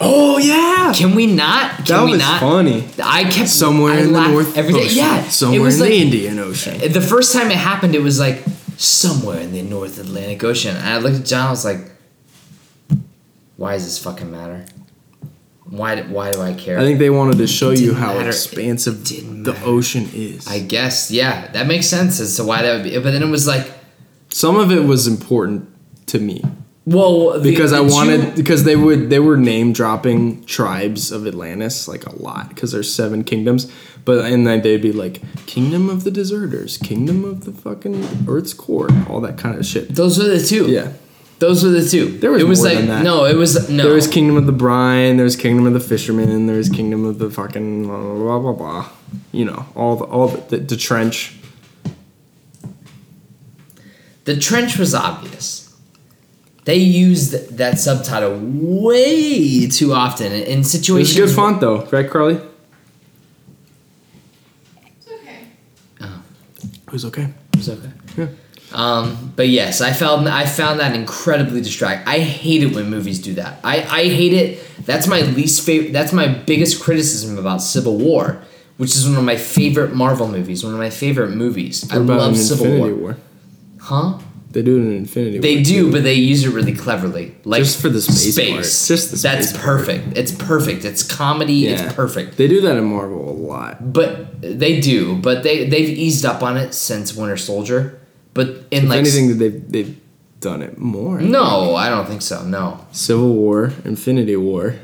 Oh 0.00 0.38
yeah. 0.38 0.92
Can 0.94 1.14
we 1.14 1.26
not? 1.26 1.76
Can 1.76 1.84
that 1.86 2.04
we 2.04 2.10
was 2.12 2.20
not? 2.20 2.40
funny. 2.40 2.88
I 3.02 3.24
kept 3.24 3.48
Somewhere 3.48 3.94
I 3.94 4.00
in 4.00 4.12
the 4.12 4.28
North 4.28 4.56
every 4.56 4.74
day. 4.74 4.84
Ocean. 4.84 4.96
Yeah, 4.96 5.22
Somewhere 5.28 5.70
in 5.70 5.78
like, 5.80 5.90
the 5.90 5.96
Indian 6.02 6.38
Ocean. 6.38 6.92
The 6.92 7.00
first 7.00 7.32
time 7.32 7.50
it 7.50 7.56
happened, 7.56 7.94
it 7.94 8.02
was 8.02 8.18
like 8.18 8.42
somewhere 8.76 9.40
in 9.40 9.52
the 9.52 9.62
North 9.62 9.98
Atlantic 9.98 10.42
Ocean. 10.44 10.76
And 10.76 10.86
I 10.86 10.98
looked 10.98 11.16
at 11.20 11.24
John. 11.26 11.46
I 11.46 11.50
was 11.50 11.64
like, 11.64 11.80
"Why 13.56 13.74
does 13.74 13.84
this 13.84 13.98
fucking 13.98 14.30
matter? 14.30 14.64
Why? 15.68 15.94
do- 15.96 16.02
Why 16.12 16.30
do 16.30 16.40
I 16.40 16.52
care?" 16.54 16.78
I 16.78 16.82
think 16.82 16.98
they 16.98 17.10
wanted 17.10 17.38
to 17.38 17.46
show 17.46 17.70
you 17.70 17.94
how 17.94 18.14
matter. 18.14 18.28
expansive 18.28 19.04
the 19.44 19.56
ocean 19.64 20.08
is. 20.14 20.46
I 20.46 20.58
guess 20.60 21.10
yeah, 21.10 21.50
that 21.52 21.66
makes 21.66 21.86
sense 21.86 22.20
as 22.20 22.36
to 22.36 22.44
why 22.44 22.62
that 22.62 22.74
would 22.74 22.84
be. 22.84 22.90
But 22.98 23.12
then 23.12 23.22
it 23.22 23.30
was 23.30 23.46
like, 23.46 23.70
Some 24.28 24.56
of 24.56 24.70
it 24.70 24.84
was 24.84 25.06
important 25.06 25.68
to 26.06 26.18
me. 26.18 26.42
well, 26.86 27.40
because 27.40 27.72
I 27.72 27.82
the 27.82 27.88
two- 27.88 27.94
wanted 27.94 28.34
because 28.34 28.64
they 28.64 28.76
would 28.76 29.08
they 29.08 29.18
were 29.20 29.36
name 29.38 29.72
dropping 29.72 30.44
tribes 30.44 31.10
of 31.10 31.26
Atlantis 31.26 31.88
like 31.88 32.04
a 32.06 32.14
lot 32.22 32.50
because 32.50 32.72
there's 32.72 32.92
seven 32.92 33.24
kingdoms, 33.24 33.72
but 34.04 34.24
and 34.26 34.46
then 34.46 34.60
they'd 34.60 34.82
be 34.82 34.92
like 34.92 35.22
Kingdom 35.46 35.88
of 35.88 36.04
the 36.04 36.10
Deserters, 36.10 36.76
Kingdom 36.76 37.24
of 37.24 37.44
the 37.46 37.52
fucking 37.52 38.26
Earth's 38.28 38.52
core, 38.52 38.88
all 39.08 39.20
that 39.22 39.38
kind 39.38 39.58
of 39.58 39.64
shit. 39.64 39.94
Those 39.94 40.18
are 40.20 40.28
the 40.28 40.44
two. 40.44 40.66
Yeah, 40.70 40.88
Those 41.44 41.62
were 41.62 41.68
the 41.68 41.86
two. 41.86 42.06
There 42.18 42.30
was 42.32 42.40
it 42.42 42.48
was 42.48 42.60
more 42.60 42.68
like 42.68 42.78
than 42.78 42.88
that. 42.88 43.04
no, 43.04 43.26
it 43.26 43.36
was 43.36 43.68
no. 43.68 43.84
there 43.84 43.92
was 43.92 44.08
Kingdom 44.08 44.38
of 44.38 44.46
the 44.46 44.52
Brine, 44.52 45.18
there 45.18 45.24
was 45.24 45.36
Kingdom 45.36 45.66
of 45.66 45.74
the 45.74 45.80
Fishermen, 45.80 46.46
there 46.46 46.56
was 46.56 46.70
Kingdom 46.70 47.04
of 47.04 47.18
the 47.18 47.28
fucking 47.28 47.84
blah 47.86 47.98
blah 48.00 48.38
blah 48.38 48.38
blah. 48.38 48.52
blah. 48.52 48.88
You 49.30 49.44
know 49.44 49.66
all 49.76 49.96
the 49.96 50.04
all 50.04 50.28
the, 50.28 50.40
the, 50.56 50.64
the 50.64 50.76
trench. 50.78 51.36
The 54.24 54.38
trench 54.38 54.78
was 54.78 54.94
obvious. 54.94 55.70
They 56.64 56.76
used 56.76 57.58
that 57.58 57.78
subtitle 57.78 58.40
way 58.42 59.68
too 59.68 59.92
often 59.92 60.32
in 60.32 60.40
It 60.42 60.56
was 60.60 60.70
situations. 60.70 61.18
a 61.18 61.20
good 61.26 61.34
font 61.34 61.60
though, 61.60 61.84
right, 61.92 62.08
Carly? 62.08 62.40
It's 64.96 65.08
okay. 65.12 65.40
Oh, 66.00 66.22
It 66.86 66.92
was 66.92 67.04
okay. 67.04 67.28
It's 67.52 67.68
okay. 67.68 67.92
Yeah. 68.16 68.28
Um, 68.74 69.32
but 69.36 69.48
yes, 69.48 69.80
I 69.80 69.92
found 69.92 70.28
I 70.28 70.46
found 70.46 70.80
that 70.80 70.94
incredibly 70.96 71.60
distracting. 71.60 72.08
I 72.08 72.18
hate 72.18 72.62
it 72.62 72.74
when 72.74 72.90
movies 72.90 73.20
do 73.20 73.34
that. 73.34 73.60
I, 73.62 73.76
I 73.82 74.04
hate 74.08 74.32
it. 74.32 74.62
That's 74.84 75.06
my 75.06 75.20
least 75.20 75.64
favorite. 75.64 75.92
That's 75.92 76.12
my 76.12 76.26
biggest 76.26 76.82
criticism 76.82 77.38
about 77.38 77.58
Civil 77.62 77.96
War, 77.98 78.42
which 78.76 78.96
is 78.96 79.08
one 79.08 79.16
of 79.16 79.24
my 79.24 79.36
favorite 79.36 79.94
Marvel 79.94 80.26
movies. 80.28 80.64
One 80.64 80.72
of 80.74 80.80
my 80.80 80.90
favorite 80.90 81.30
movies. 81.30 81.90
I 81.92 81.98
What 81.98 82.02
about 82.04 82.18
love 82.18 82.36
Civil 82.36 82.66
Infinity 82.66 82.92
War. 82.94 83.00
War? 83.02 83.16
Huh? 83.80 84.18
They 84.50 84.62
do 84.62 84.76
it 84.76 84.80
in 84.82 84.92
Infinity 84.98 85.38
They 85.38 85.54
War. 85.56 85.64
do, 85.64 85.72
too. 85.86 85.92
but 85.92 86.02
they 86.04 86.14
use 86.14 86.44
it 86.44 86.50
really 86.50 86.74
cleverly. 86.74 87.34
Like 87.44 87.62
Just 87.62 87.80
for 87.80 87.88
the 87.88 88.00
space 88.00 88.36
part. 88.50 88.62
Just 88.64 88.88
the 89.10 89.16
That's 89.16 89.48
space 89.48 89.52
part. 89.52 89.64
perfect. 89.64 90.16
It's 90.18 90.30
perfect. 90.32 90.84
It's 90.84 91.02
comedy. 91.02 91.54
Yeah. 91.54 91.84
It's 91.86 91.94
perfect. 91.94 92.36
They 92.36 92.46
do 92.48 92.60
that 92.62 92.76
in 92.76 92.84
Marvel 92.84 93.30
a 93.30 93.32
lot. 93.32 93.92
But 93.92 94.40
they 94.42 94.80
do. 94.80 95.16
But 95.16 95.42
they 95.44 95.68
they've 95.68 95.88
eased 95.90 96.24
up 96.24 96.42
on 96.42 96.56
it 96.56 96.72
since 96.74 97.14
Winter 97.16 97.36
Soldier. 97.36 98.00
But 98.34 98.48
in 98.70 98.84
If 98.84 98.88
like 98.90 98.98
anything, 98.98 99.38
they've 99.38 99.70
they've 99.72 100.00
done 100.40 100.60
it 100.62 100.76
more. 100.78 101.20
no, 101.20 101.74
I 101.74 101.88
don't 101.88 102.06
think 102.06 102.20
so. 102.22 102.42
No. 102.44 102.84
Civil 102.92 103.32
War, 103.34 103.72
Infinity 103.84 104.36
War, 104.36 104.74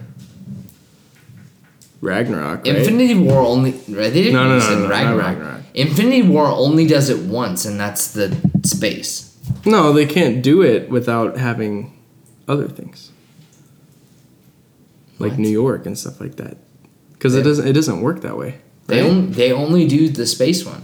Ragnarok. 2.01 2.65
Right? 2.65 2.77
Infinity 2.77 3.15
War 3.17 3.41
only. 3.41 3.73
Right? 3.73 4.13
They 4.13 4.23
didn't 4.23 4.33
No, 4.35 4.49
no, 4.49 4.59
no, 4.59 4.79
no, 4.85 4.89
Ragnarok. 4.89 5.23
Ragnarok. 5.27 5.61
Infinity 5.75 6.23
War 6.23 6.47
only 6.47 6.87
does 6.87 7.11
it 7.11 7.19
once, 7.29 7.65
and 7.65 7.79
that's 7.79 8.13
the 8.13 8.35
space. 8.65 9.37
No, 9.67 9.93
they 9.93 10.07
can't 10.07 10.43
do 10.43 10.63
it 10.63 10.89
without 10.91 11.37
having 11.37 11.93
other 12.49 12.69
things, 12.69 13.11
like 15.19 15.33
What? 15.33 15.39
New 15.41 15.49
York 15.51 15.87
and 15.87 15.99
stuff 15.99 16.21
like 16.21 16.37
that. 16.37 16.57
Because 17.13 17.35
it 17.35 17.43
doesn't 17.43 17.67
it 17.69 17.73
doesn't 17.75 18.01
work 18.01 18.23
that 18.23 18.39
way. 18.39 18.61
They 18.87 19.03
right? 19.03 19.11
only 19.11 19.33
they 19.33 19.53
only 19.53 19.87
do 19.87 20.09
the 20.09 20.27
space 20.27 20.65
one. 20.65 20.83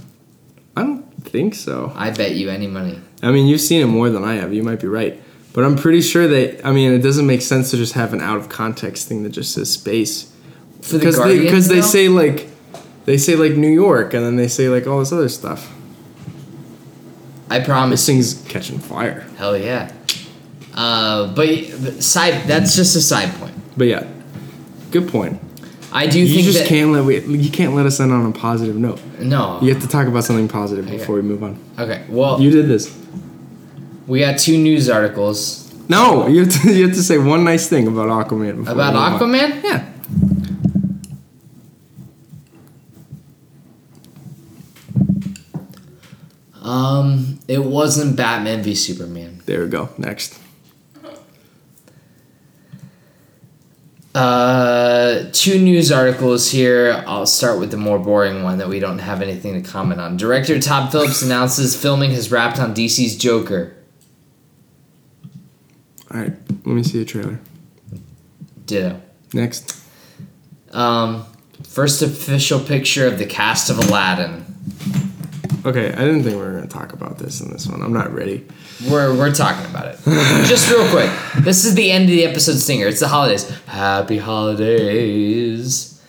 I 0.76 0.82
don't 0.82 1.05
think 1.28 1.54
so. 1.54 1.92
I 1.94 2.10
bet 2.10 2.32
you 2.34 2.48
any 2.50 2.66
money. 2.66 3.00
I 3.22 3.30
mean, 3.32 3.46
you've 3.46 3.60
seen 3.60 3.80
it 3.82 3.86
more 3.86 4.10
than 4.10 4.24
I 4.24 4.34
have. 4.34 4.52
You 4.54 4.62
might 4.62 4.80
be 4.80 4.86
right, 4.88 5.20
but 5.52 5.64
I'm 5.64 5.76
pretty 5.76 6.00
sure 6.02 6.26
that. 6.28 6.64
I 6.66 6.72
mean, 6.72 6.92
it 6.92 6.98
doesn't 7.02 7.26
make 7.26 7.42
sense 7.42 7.70
to 7.72 7.76
just 7.76 7.94
have 7.94 8.12
an 8.12 8.20
out 8.20 8.38
of 8.38 8.48
context 8.48 9.08
thing 9.08 9.22
that 9.24 9.30
just 9.30 9.52
says 9.52 9.70
space. 9.70 10.32
For 10.82 10.92
the 10.92 10.98
because 10.98 11.16
they 11.16 11.22
Guardians, 11.22 11.44
because 11.44 11.68
they 11.68 11.80
say 11.82 12.08
like 12.08 12.48
they 13.06 13.18
say 13.18 13.34
like 13.36 13.52
New 13.52 13.72
York 13.72 14.14
and 14.14 14.24
then 14.24 14.36
they 14.36 14.48
say 14.48 14.68
like 14.68 14.86
all 14.86 14.98
this 15.00 15.12
other 15.12 15.28
stuff. 15.28 15.72
I 17.48 17.58
This 17.58 17.66
promise. 17.68 18.06
thing's 18.06 18.34
catching 18.48 18.78
fire. 18.78 19.20
Hell 19.36 19.56
yeah. 19.56 19.92
Uh, 20.74 21.32
but 21.34 21.48
but 21.82 22.02
side 22.02 22.46
that's 22.46 22.76
just 22.76 22.94
a 22.96 23.00
side 23.00 23.32
point. 23.34 23.54
But 23.76 23.86
yeah, 23.86 24.06
good 24.90 25.08
point. 25.08 25.40
I 25.96 26.06
do 26.06 26.20
You 26.20 26.26
think 26.34 26.44
just 26.46 26.58
that 26.60 26.68
can't 26.68 26.90
let 26.92 27.04
we, 27.04 27.20
you 27.20 27.50
can't 27.50 27.74
let 27.74 27.86
us 27.86 27.98
end 28.00 28.12
on 28.12 28.26
a 28.26 28.32
positive 28.32 28.76
note. 28.76 29.00
no. 29.18 29.58
You 29.62 29.72
have 29.72 29.82
to 29.82 29.88
talk 29.88 30.06
about 30.06 30.24
something 30.24 30.46
positive 30.48 30.86
before 30.86 31.14
we 31.16 31.22
move 31.22 31.42
on. 31.42 31.58
Okay. 31.78 32.04
Well, 32.08 32.40
You 32.40 32.50
did 32.50 32.66
this. 32.68 32.84
we 34.06 34.20
got 34.20 34.38
two 34.38 34.58
news 34.58 34.88
articles 34.90 35.72
No, 35.88 36.26
you 36.26 36.44
have 36.44 36.52
to 36.62 36.72
you 36.74 36.86
have 36.86 36.96
to 36.96 37.02
say 37.02 37.16
one 37.18 37.42
nice 37.44 37.68
thing 37.68 37.86
about 37.88 38.08
Aquaman. 38.08 38.56
Before 38.58 38.74
about 38.74 38.92
we 38.94 39.00
move 39.00 39.22
on. 39.22 39.52
Aquaman. 39.52 39.64
Yeah. 39.64 39.92
Um, 46.62 47.38
it 47.48 47.64
wasn't 47.64 48.16
Batman 48.16 48.62
v 48.62 48.74
Superman. 48.74 49.40
There 49.46 49.62
we 49.64 49.68
go. 49.68 49.90
Next. 49.98 50.38
Uh, 54.16 55.28
two 55.30 55.60
news 55.60 55.92
articles 55.92 56.50
here. 56.50 57.04
I'll 57.06 57.26
start 57.26 57.60
with 57.60 57.70
the 57.70 57.76
more 57.76 57.98
boring 57.98 58.42
one 58.42 58.56
that 58.56 58.68
we 58.68 58.80
don't 58.80 58.98
have 58.98 59.20
anything 59.20 59.62
to 59.62 59.70
comment 59.70 60.00
on. 60.00 60.16
Director 60.16 60.58
Todd 60.58 60.90
Phillips 60.90 61.20
announces 61.20 61.76
filming 61.76 62.12
has 62.12 62.32
wrapped 62.32 62.58
on 62.58 62.74
DC's 62.74 63.14
Joker. 63.14 63.76
All 66.10 66.18
right. 66.18 66.32
Let 66.48 66.66
me 66.66 66.82
see 66.82 66.98
the 66.98 67.04
trailer. 67.04 67.38
Ditto. 68.64 69.02
Next. 69.34 69.78
Um, 70.70 71.26
first 71.64 72.00
official 72.00 72.58
picture 72.58 73.06
of 73.06 73.18
the 73.18 73.26
cast 73.26 73.68
of 73.68 73.76
Aladdin. 73.76 74.46
Okay, 75.66 75.92
I 75.92 75.98
didn't 75.98 76.22
think 76.22 76.36
we 76.36 76.42
were 76.42 76.52
gonna 76.52 76.68
talk 76.68 76.94
about 76.94 77.18
this 77.18 77.42
in 77.42 77.50
this 77.50 77.66
one. 77.66 77.82
I'm 77.82 77.92
not 77.92 78.14
ready. 78.14 78.46
We're, 78.84 79.16
we're 79.16 79.32
talking 79.32 79.64
about 79.70 79.86
it. 79.86 79.98
Just 80.46 80.70
real 80.70 80.88
quick. 80.90 81.10
This 81.42 81.64
is 81.64 81.74
the 81.74 81.90
end 81.90 82.04
of 82.04 82.10
the 82.10 82.24
episode 82.24 82.58
stinger. 82.58 82.86
It's 82.86 83.00
the 83.00 83.08
holidays. 83.08 83.48
Happy 83.66 84.18
holidays. 84.18 86.02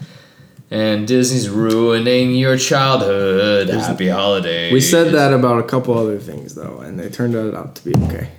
And 0.69 1.07
Disney's 1.07 1.47
ruining 1.47 2.35
your 2.35 2.57
childhood. 2.57 3.69
Happy 3.69 4.09
holidays. 4.09 4.73
We 4.73 4.81
said 4.81 5.13
that 5.13 5.31
about 5.31 5.59
a 5.59 5.63
couple 5.63 5.97
other 5.97 6.19
things 6.19 6.55
though, 6.55 6.79
and 6.79 6.99
they 6.99 7.07
turned 7.07 7.35
out 7.35 7.75
to 7.75 7.85
be 7.85 7.95
okay. 8.05 8.31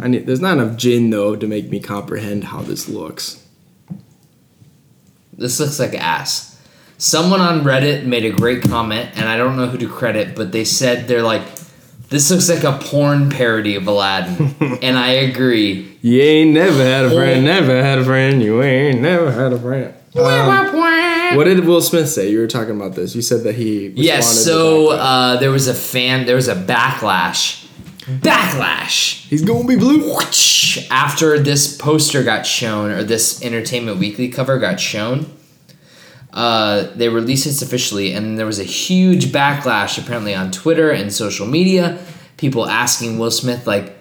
I 0.00 0.06
need. 0.06 0.26
There's 0.26 0.40
not 0.40 0.58
enough 0.58 0.76
gin 0.76 1.10
though 1.10 1.34
to 1.34 1.46
make 1.48 1.68
me 1.68 1.80
comprehend 1.80 2.44
how 2.44 2.62
this 2.62 2.88
looks. 2.88 3.44
This 5.32 5.58
looks 5.58 5.80
like 5.80 5.94
ass. 5.94 6.56
Someone 6.98 7.40
on 7.40 7.62
Reddit 7.62 8.04
made 8.06 8.24
a 8.24 8.30
great 8.30 8.62
comment, 8.62 9.10
and 9.16 9.28
I 9.28 9.36
don't 9.36 9.56
know 9.56 9.66
who 9.66 9.76
to 9.78 9.88
credit, 9.88 10.34
but 10.34 10.52
they 10.52 10.64
said 10.64 11.08
they're 11.08 11.22
like, 11.22 11.42
this 12.08 12.30
looks 12.30 12.48
like 12.48 12.64
a 12.64 12.78
porn 12.78 13.30
parody 13.30 13.74
of 13.76 13.86
Aladdin. 13.86 14.54
and 14.82 14.96
I 14.96 15.08
agree. 15.08 15.98
You 16.02 16.20
ain't 16.22 16.52
never 16.52 16.82
had 16.82 17.04
a 17.04 17.08
Oh. 17.08 17.16
friend, 17.16 17.44
never 17.44 17.82
had 17.82 17.98
a 17.98 18.04
friend. 18.04 18.42
You 18.42 18.62
ain't 18.62 19.00
never 19.00 19.30
had 19.32 19.52
a 19.52 19.58
friend. 19.58 19.92
Um, 20.16 21.36
what 21.36 21.44
did 21.44 21.64
Will 21.66 21.82
Smith 21.82 22.08
say? 22.08 22.30
You 22.30 22.38
were 22.38 22.46
talking 22.46 22.74
about 22.74 22.94
this. 22.94 23.14
You 23.14 23.20
said 23.22 23.42
that 23.42 23.54
he. 23.56 23.88
Yes, 23.88 24.44
so 24.44 24.90
uh, 24.92 25.36
there 25.36 25.50
was 25.50 25.68
a 25.68 25.74
fan, 25.74 26.24
there 26.26 26.36
was 26.36 26.48
a 26.48 26.54
backlash 26.54 27.64
backlash 28.06 29.26
He's 29.26 29.42
gonna 29.42 29.66
be 29.66 29.74
blue. 29.76 30.16
after 30.90 31.38
this 31.40 31.76
poster 31.76 32.22
got 32.22 32.46
shown 32.46 32.90
or 32.92 33.02
this 33.02 33.42
Entertainment 33.42 33.98
Weekly 33.98 34.28
cover 34.28 34.58
got 34.58 34.78
shown. 34.78 35.26
Uh, 36.36 36.92
they 36.94 37.08
released 37.08 37.46
this 37.46 37.62
officially, 37.62 38.12
and 38.12 38.38
there 38.38 38.44
was 38.44 38.58
a 38.58 38.64
huge 38.64 39.32
backlash 39.32 39.96
apparently 39.98 40.34
on 40.34 40.50
Twitter 40.50 40.90
and 40.90 41.10
social 41.10 41.46
media. 41.46 41.98
People 42.36 42.66
asking 42.66 43.18
Will 43.18 43.30
Smith 43.30 43.66
like, 43.66 43.96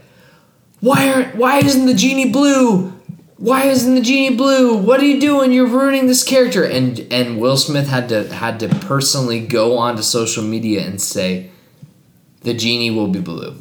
"Why 0.82 1.07
aren't? 1.14 1.38
Why 1.38 1.60
isn't 1.60 1.86
the 1.86 1.94
genie 1.94 2.30
blue? 2.30 2.91
Why 3.38 3.64
isn't 3.68 3.95
the 3.95 4.02
genie 4.02 4.36
blue? 4.36 4.76
What 4.76 4.99
are 4.99 5.06
you 5.06 5.20
doing? 5.22 5.53
You're 5.53 5.66
ruining 5.66 6.07
this 6.07 6.24
character." 6.24 6.64
And 6.66 7.07
and 7.10 7.40
Will 7.40 7.56
Smith 7.56 7.88
had 7.88 8.10
to 8.10 8.28
had 8.34 8.60
to 8.60 8.68
personally 8.68 9.40
go 9.40 9.78
onto 9.78 10.02
social 10.03 10.44
media 10.44 10.86
and 10.86 10.99
say, 11.02 11.52
"The 12.41 12.53
genie 12.53 12.91
will 12.91 13.07
be 13.07 13.22
blue," 13.22 13.56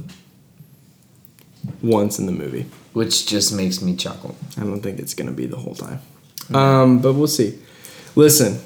Once 1.81 2.19
in 2.19 2.27
the 2.27 2.33
movie. 2.33 2.67
which 2.93 3.27
just 3.27 3.53
makes 3.55 3.81
me 3.81 3.95
chuckle. 3.95 4.35
I 4.57 4.63
don't 4.63 4.81
think 4.81 4.99
it's 4.99 5.15
gonna 5.15 5.31
be 5.31 5.47
the 5.47 5.59
whole 5.59 5.77
time. 5.77 6.01
Um, 6.53 6.99
but 6.99 7.13
we'll 7.15 7.29
see. 7.29 7.55
Listen. 8.15 8.61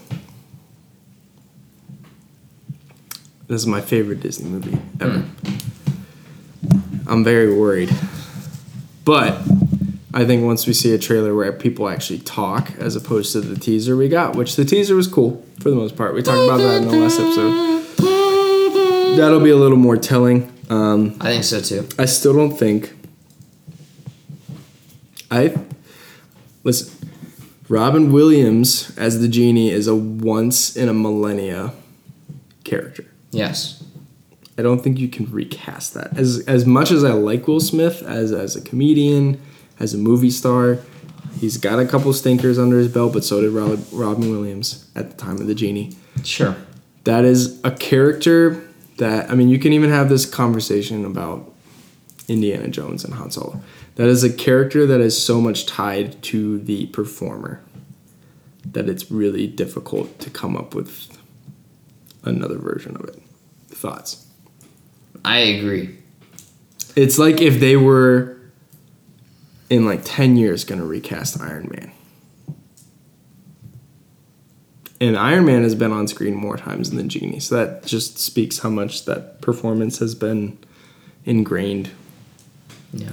This 3.46 3.62
is 3.62 3.66
my 3.66 3.80
favorite 3.80 4.20
Disney 4.20 4.50
movie 4.50 4.78
ever. 5.00 5.24
I'm 7.06 7.24
very 7.24 7.54
worried. 7.54 7.90
But 9.04 9.40
I 10.12 10.26
think 10.26 10.44
once 10.44 10.66
we 10.66 10.74
see 10.74 10.92
a 10.92 10.98
trailer 10.98 11.34
where 11.34 11.50
people 11.52 11.88
actually 11.88 12.18
talk 12.18 12.72
as 12.78 12.94
opposed 12.94 13.32
to 13.32 13.40
the 13.40 13.58
teaser 13.58 13.96
we 13.96 14.08
got, 14.08 14.36
which 14.36 14.56
the 14.56 14.66
teaser 14.66 14.94
was 14.94 15.06
cool 15.06 15.42
for 15.60 15.70
the 15.70 15.76
most 15.76 15.96
part. 15.96 16.14
We 16.14 16.22
talked 16.22 16.44
about 16.44 16.58
that 16.58 16.82
in 16.82 16.88
the 16.88 16.96
last 16.96 17.18
episode. 17.18 17.86
That'll 19.16 19.40
be 19.40 19.50
a 19.50 19.56
little 19.56 19.78
more 19.78 19.96
telling. 19.96 20.52
Um, 20.68 21.16
I 21.20 21.32
think 21.32 21.44
so 21.44 21.62
too. 21.62 21.88
I 21.98 22.04
still 22.04 22.34
don't 22.34 22.56
think. 22.56 22.94
I 25.30 25.56
listen. 26.64 26.97
Robin 27.68 28.12
Williams 28.12 28.96
as 28.96 29.20
the 29.20 29.28
genie 29.28 29.70
is 29.70 29.86
a 29.86 29.94
once 29.94 30.76
in 30.76 30.88
a 30.88 30.94
millennia 30.94 31.72
character. 32.64 33.04
Yes. 33.30 33.84
I 34.56 34.62
don't 34.62 34.82
think 34.82 34.98
you 34.98 35.08
can 35.08 35.30
recast 35.30 35.94
that. 35.94 36.16
As 36.16 36.44
as 36.48 36.66
much 36.66 36.90
as 36.90 37.04
I 37.04 37.12
like 37.12 37.46
Will 37.46 37.60
Smith 37.60 38.02
as 38.02 38.32
as 38.32 38.56
a 38.56 38.60
comedian, 38.60 39.40
as 39.78 39.94
a 39.94 39.98
movie 39.98 40.30
star, 40.30 40.78
he's 41.38 41.58
got 41.58 41.78
a 41.78 41.86
couple 41.86 42.12
stinkers 42.12 42.58
under 42.58 42.78
his 42.78 42.88
belt, 42.88 43.12
but 43.12 43.22
so 43.22 43.40
did 43.40 43.50
Rob, 43.50 43.80
Robin 43.92 44.30
Williams 44.30 44.90
at 44.96 45.10
the 45.10 45.16
time 45.16 45.40
of 45.40 45.46
the 45.46 45.54
genie. 45.54 45.96
Sure. 46.24 46.56
That 47.04 47.24
is 47.24 47.60
a 47.62 47.70
character 47.70 48.68
that 48.96 49.30
I 49.30 49.34
mean, 49.34 49.48
you 49.48 49.58
can 49.58 49.72
even 49.72 49.90
have 49.90 50.08
this 50.08 50.26
conversation 50.26 51.04
about 51.04 51.52
Indiana 52.26 52.68
Jones 52.68 53.04
and 53.04 53.14
Han 53.14 53.30
Solo. 53.30 53.60
That 53.98 54.06
is 54.06 54.22
a 54.22 54.32
character 54.32 54.86
that 54.86 55.00
is 55.00 55.20
so 55.20 55.40
much 55.40 55.66
tied 55.66 56.22
to 56.22 56.60
the 56.60 56.86
performer 56.86 57.60
that 58.64 58.88
it's 58.88 59.10
really 59.10 59.48
difficult 59.48 60.20
to 60.20 60.30
come 60.30 60.56
up 60.56 60.72
with 60.72 61.18
another 62.22 62.58
version 62.58 62.94
of 62.94 63.08
it. 63.08 63.20
Thoughts? 63.66 64.24
I 65.24 65.38
agree. 65.38 65.98
It's 66.94 67.18
like 67.18 67.40
if 67.40 67.58
they 67.58 67.76
were 67.76 68.40
in 69.68 69.84
like 69.84 70.02
10 70.04 70.36
years 70.36 70.62
going 70.62 70.80
to 70.80 70.86
recast 70.86 71.40
Iron 71.40 71.68
Man. 71.68 71.90
And 75.00 75.16
Iron 75.16 75.44
Man 75.44 75.64
has 75.64 75.74
been 75.74 75.90
on 75.90 76.06
screen 76.06 76.36
more 76.36 76.56
times 76.56 76.92
than 76.92 77.08
Genie. 77.08 77.40
So 77.40 77.56
that 77.56 77.84
just 77.84 78.16
speaks 78.20 78.60
how 78.60 78.70
much 78.70 79.06
that 79.06 79.40
performance 79.40 79.98
has 79.98 80.14
been 80.14 80.56
ingrained. 81.24 81.90
Yeah. 82.92 83.10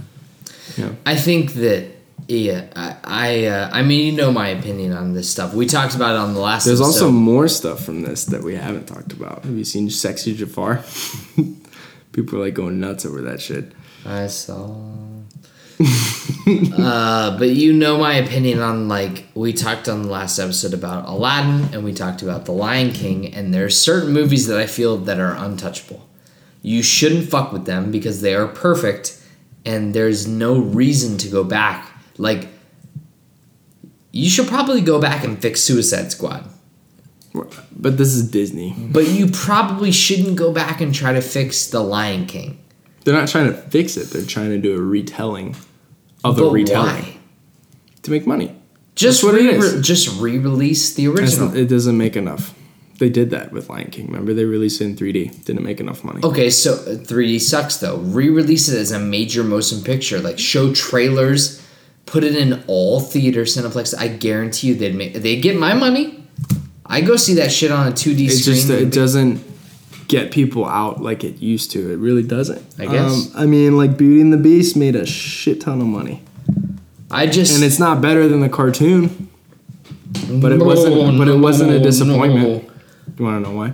Yeah. 0.77 0.91
I 1.06 1.15
think 1.15 1.53
that 1.53 1.95
yeah, 2.27 2.68
I 2.76 2.95
I, 3.03 3.45
uh, 3.45 3.69
I 3.72 3.84
mean 3.84 4.06
you 4.06 4.11
know 4.11 4.31
my 4.31 4.49
opinion 4.49 4.93
on 4.93 5.14
this 5.14 5.30
stuff. 5.30 5.53
We 5.53 5.65
talked 5.65 5.95
about 5.95 6.15
it 6.15 6.19
on 6.19 6.34
the 6.34 6.39
last. 6.39 6.65
There's 6.65 6.81
also 6.81 7.11
more 7.11 7.47
stuff 7.47 7.84
from 7.84 8.02
this 8.02 8.26
that 8.26 8.43
we 8.43 8.56
haven't 8.56 8.88
talked 8.88 9.14
about. 9.14 9.43
Have 9.43 9.56
you 9.56 9.65
seen 9.65 9.89
Sexy 9.89 10.35
Jafar? 10.35 10.84
People 12.11 12.39
are 12.39 12.45
like 12.45 12.53
going 12.53 12.80
nuts 12.80 13.06
over 13.06 13.22
that 13.22 13.41
shit. 13.41 13.73
I 14.06 14.27
saw. 14.27 14.76
uh, 16.77 17.38
but 17.38 17.49
you 17.49 17.73
know 17.73 17.97
my 17.97 18.14
opinion 18.14 18.60
on 18.60 18.88
like 18.88 19.26
we 19.35 19.52
talked 19.52 19.89
on 19.89 20.03
the 20.03 20.10
last 20.10 20.39
episode 20.39 20.73
about 20.73 21.07
Aladdin 21.07 21.73
and 21.73 21.84
we 21.84 21.93
talked 21.93 22.22
about 22.22 22.45
The 22.45 22.53
Lion 22.53 22.93
King 22.93 23.34
and 23.34 23.53
there's 23.53 23.77
certain 23.77 24.14
movies 24.14 24.47
that 24.47 24.57
I 24.57 24.68
feel 24.68 24.97
that 24.99 25.19
are 25.19 25.35
untouchable. 25.35 26.07
You 26.61 26.81
shouldn't 26.81 27.30
fuck 27.30 27.52
with 27.52 27.65
them 27.65 27.91
because 27.91 28.22
they 28.22 28.34
are 28.35 28.47
perfect 28.47 29.22
and 29.65 29.93
there's 29.93 30.27
no 30.27 30.59
reason 30.59 31.17
to 31.19 31.27
go 31.29 31.43
back. 31.43 31.89
Like 32.17 32.47
you 34.11 34.29
should 34.29 34.47
probably 34.47 34.81
go 34.81 34.99
back 35.01 35.23
and 35.23 35.41
fix 35.41 35.61
Suicide 35.61 36.11
Squad. 36.11 36.47
But 37.75 37.97
this 37.97 38.13
is 38.13 38.29
Disney. 38.31 38.73
But 38.77 39.09
you 39.09 39.27
probably 39.27 39.91
shouldn't 39.91 40.37
go 40.37 40.53
back 40.53 40.79
and 40.79 40.93
try 40.95 41.11
to 41.11 41.21
fix 41.21 41.67
The 41.67 41.81
Lion 41.81 42.27
King. 42.27 42.57
They're 43.03 43.13
not 43.13 43.27
trying 43.27 43.47
to 43.47 43.53
fix 43.53 43.97
it. 43.97 44.09
They're 44.11 44.25
trying 44.25 44.51
to 44.51 44.57
do 44.57 44.73
a 44.75 44.81
retelling 44.81 45.55
of 46.23 46.37
a 46.39 46.43
But 46.43 46.51
retelling 46.51 46.95
why? 47.03 47.17
to 48.03 48.11
make 48.11 48.25
money. 48.25 48.55
Just 48.95 49.21
That's 49.21 49.33
what 49.33 49.41
it 49.41 49.51
re- 49.51 49.57
is. 49.57 49.85
just 49.85 50.19
re-release 50.21 50.93
the 50.93 51.07
original. 51.09 51.53
it 51.55 51.65
doesn't 51.65 51.97
make 51.97 52.15
enough. 52.15 52.53
They 52.97 53.09
did 53.09 53.30
that 53.31 53.51
with 53.51 53.69
Lion 53.69 53.89
King. 53.91 54.07
Remember, 54.07 54.34
they 54.34 54.45
released 54.45 54.80
it 54.80 54.85
in 54.85 54.95
3D. 54.95 55.43
Didn't 55.43 55.63
make 55.63 55.81
enough 55.81 56.03
money. 56.05 56.22
Okay, 56.23 56.49
so 56.49 56.73
uh, 56.76 56.95
3D 56.95 57.41
sucks 57.41 57.77
though. 57.77 57.97
Re-release 57.97 58.69
it 58.69 58.77
as 58.80 58.91
a 58.91 58.99
major 58.99 59.43
motion 59.43 59.81
picture, 59.84 60.19
like 60.19 60.39
show 60.39 60.73
trailers, 60.73 61.61
put 62.05 62.23
it 62.23 62.35
in 62.35 62.63
all 62.67 63.01
theater 63.01 63.41
Cineplex. 63.43 63.93
I 63.97 64.07
guarantee 64.07 64.67
you 64.69 64.76
they'd 64.76 64.95
make 64.95 65.13
they'd 65.15 65.41
get 65.41 65.57
my 65.57 65.73
money. 65.73 66.23
I 66.85 67.01
go 67.01 67.15
see 67.17 67.34
that 67.35 67.51
shit 67.51 67.72
on 67.72 67.88
a 67.88 67.91
2D 67.91 68.27
It 68.27 68.31
screen. 68.31 68.55
just 68.55 68.69
it 68.69 68.91
doesn't 68.93 69.43
get 70.07 70.31
people 70.31 70.65
out 70.65 71.01
like 71.01 71.23
it 71.26 71.39
used 71.41 71.72
to. 71.72 71.91
It 71.91 71.97
really 71.97 72.23
doesn't. 72.23 72.63
I 72.80 72.85
guess. 72.85 73.11
Um, 73.35 73.41
I 73.41 73.45
mean, 73.45 73.76
like 73.76 73.97
Beauty 73.97 74.22
and 74.22 74.31
the 74.31 74.38
Beast 74.38 74.77
made 74.77 74.95
a 74.95 75.05
shit 75.05 75.59
ton 75.61 75.81
of 75.81 75.88
money, 75.88 76.23
I 77.11 77.27
just 77.27 77.55
and 77.55 77.63
it's 77.63 77.80
not 77.80 78.01
better 78.01 78.27
than 78.30 78.39
the 78.39 78.49
cartoon. 78.49 79.30
But 80.31 80.53
it 80.53 80.59
wasn't. 80.63 80.95
No, 80.95 81.17
But 81.17 81.27
it 81.27 81.38
wasn't 81.39 81.72
a 81.72 81.80
disappointment. 81.81 82.64
no. 82.64 82.64
You 83.18 83.26
want 83.26 83.44
to 83.44 83.49
know 83.49 83.57
why? 83.57 83.73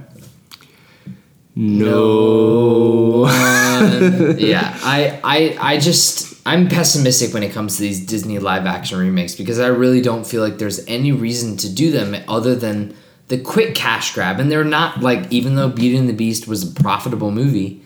No. 1.56 3.26
yeah, 4.38 4.78
I, 4.84 5.20
I, 5.24 5.58
I 5.74 5.78
just 5.80 6.42
I'm 6.46 6.70
pessimistic 6.70 7.34
when 7.34 7.44
it 7.44 7.52
comes 7.52 7.76
to 7.76 7.82
these 7.82 8.06
Disney 8.06 8.40
live 8.40 8.66
action 8.66 8.98
remakes 8.98 9.36
because 9.36 9.60
I 9.60 9.68
really 9.68 10.02
don't 10.02 10.26
feel 10.26 10.42
like 10.42 10.58
there's 10.58 10.86
any 10.88 11.12
reason 11.12 11.58
to 11.58 11.70
do 11.74 11.92
them 11.92 12.16
other 12.28 12.56
than 12.56 12.96
the 13.28 13.38
quick 13.38 13.76
cash 13.76 14.14
grab. 14.14 14.40
And 14.40 14.52
they're 14.52 14.64
not 14.64 15.02
like 15.02 15.32
even 15.32 15.56
though 15.56 15.70
Beauty 15.70 15.98
and 15.98 16.10
the 16.10 16.14
Beast 16.14 16.48
was 16.48 16.72
a 16.72 16.82
profitable 16.82 17.32
movie, 17.32 17.84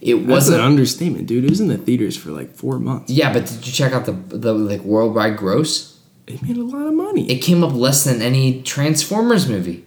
it 0.00 0.26
wasn't. 0.26 0.60
An 0.60 0.66
understatement, 0.66 1.26
dude. 1.26 1.44
It 1.44 1.50
was 1.50 1.60
in 1.60 1.68
the 1.68 1.78
theaters 1.78 2.16
for 2.16 2.30
like 2.30 2.54
four 2.54 2.78
months. 2.78 3.10
yeah, 3.10 3.32
but 3.32 3.46
did 3.46 3.66
you 3.66 3.72
check 3.72 3.92
out 3.92 4.06
the 4.06 4.12
the 4.12 4.54
like 4.54 4.80
worldwide 4.82 5.36
gross? 5.36 5.98
It 6.26 6.42
made 6.42 6.56
a 6.56 6.62
lot 6.62 6.86
of 6.86 6.94
money. 6.94 7.30
It 7.30 7.40
came 7.40 7.64
up 7.64 7.72
less 7.72 8.04
than 8.04 8.22
any 8.22 8.62
Transformers 8.62 9.48
movie. 9.48 9.84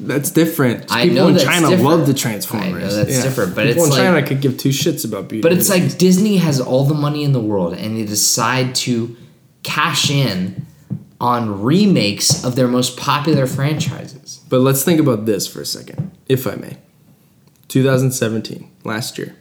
That's 0.00 0.30
different. 0.30 0.90
I 0.90 1.02
People 1.04 1.16
know 1.16 1.28
in 1.28 1.34
that's 1.34 1.44
China 1.44 1.68
different. 1.68 1.88
love 1.88 2.06
the 2.06 2.14
Transformers. 2.14 2.82
I 2.84 2.86
know 2.98 3.04
that's 3.04 3.22
different, 3.22 3.54
but 3.54 3.66
People 3.66 3.84
it's 3.84 3.92
in 3.94 3.98
like- 3.98 4.06
China 4.14 4.26
could 4.26 4.40
give 4.40 4.56
two 4.56 4.68
shits 4.70 5.04
about 5.04 5.28
Beauty. 5.28 5.42
But 5.42 5.52
it's 5.52 5.68
like 5.68 5.98
Disney 5.98 6.36
has 6.38 6.60
all 6.60 6.84
the 6.84 6.94
money 6.94 7.24
in 7.24 7.32
the 7.32 7.40
world 7.40 7.74
and 7.74 7.96
they 7.96 8.04
decide 8.04 8.74
to 8.76 9.16
cash 9.62 10.10
in 10.10 10.66
on 11.20 11.62
remakes 11.62 12.44
of 12.44 12.56
their 12.56 12.66
most 12.68 12.96
popular 12.96 13.46
franchises. 13.46 14.40
But 14.48 14.60
let's 14.60 14.82
think 14.84 14.98
about 15.00 15.24
this 15.26 15.46
for 15.46 15.60
a 15.60 15.66
second, 15.66 16.10
if 16.28 16.46
I 16.46 16.56
may. 16.56 16.78
2017, 17.68 18.68
last 18.84 19.18
year. 19.18 19.34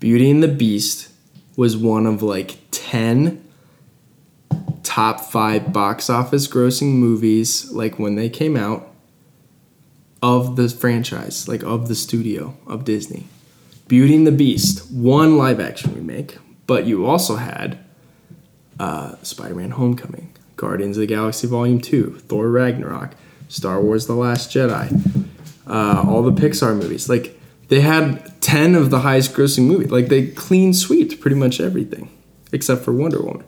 Beauty 0.00 0.30
and 0.30 0.42
the 0.42 0.48
Beast 0.48 1.08
was 1.56 1.76
one 1.76 2.04
of 2.06 2.22
like 2.22 2.58
10 2.72 3.43
top 4.84 5.20
5 5.20 5.72
box 5.72 6.08
office 6.08 6.46
grossing 6.46 6.94
movies 6.94 7.72
like 7.72 7.98
when 7.98 8.14
they 8.14 8.28
came 8.28 8.56
out 8.56 8.88
of 10.22 10.56
the 10.56 10.68
franchise, 10.68 11.48
like 11.48 11.62
of 11.62 11.88
the 11.88 11.94
studio 11.94 12.56
of 12.66 12.84
Disney. 12.84 13.26
Beauty 13.88 14.16
and 14.16 14.26
the 14.26 14.32
Beast, 14.32 14.90
one 14.90 15.36
live 15.36 15.60
action 15.60 15.94
remake, 15.94 16.38
but 16.66 16.86
you 16.86 17.04
also 17.04 17.36
had 17.36 17.78
uh, 18.80 19.16
Spider-Man: 19.22 19.72
Homecoming, 19.72 20.34
Guardians 20.56 20.96
of 20.96 21.02
the 21.02 21.06
Galaxy 21.06 21.46
Volume 21.46 21.80
Two, 21.80 22.18
Thor: 22.20 22.48
Ragnarok, 22.48 23.10
Star 23.48 23.82
Wars: 23.82 24.06
The 24.06 24.14
Last 24.14 24.50
Jedi, 24.50 25.28
uh, 25.66 26.04
all 26.08 26.22
the 26.22 26.32
Pixar 26.32 26.74
movies. 26.74 27.10
Like 27.10 27.38
they 27.68 27.82
had 27.82 28.40
ten 28.40 28.74
of 28.74 28.90
the 28.90 29.00
highest 29.00 29.34
grossing 29.34 29.66
movies. 29.66 29.90
Like 29.90 30.08
they 30.08 30.28
clean 30.28 30.72
sweeped 30.72 31.20
pretty 31.20 31.36
much 31.36 31.60
everything 31.60 32.08
except 32.50 32.82
for 32.82 32.94
Wonder 32.94 33.20
Woman. 33.20 33.44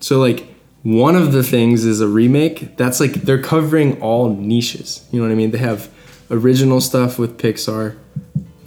So 0.00 0.18
like 0.20 0.46
one 0.82 1.16
of 1.16 1.32
the 1.32 1.42
things 1.42 1.84
is 1.84 2.00
a 2.00 2.08
remake. 2.08 2.76
That's 2.76 3.00
like 3.00 3.12
they're 3.14 3.42
covering 3.42 4.00
all 4.00 4.34
niches. 4.34 5.06
You 5.10 5.20
know 5.20 5.26
what 5.26 5.32
I 5.32 5.36
mean? 5.36 5.50
They 5.50 5.58
have 5.58 5.90
original 6.30 6.80
stuff 6.80 7.18
with 7.18 7.38
Pixar, 7.38 7.96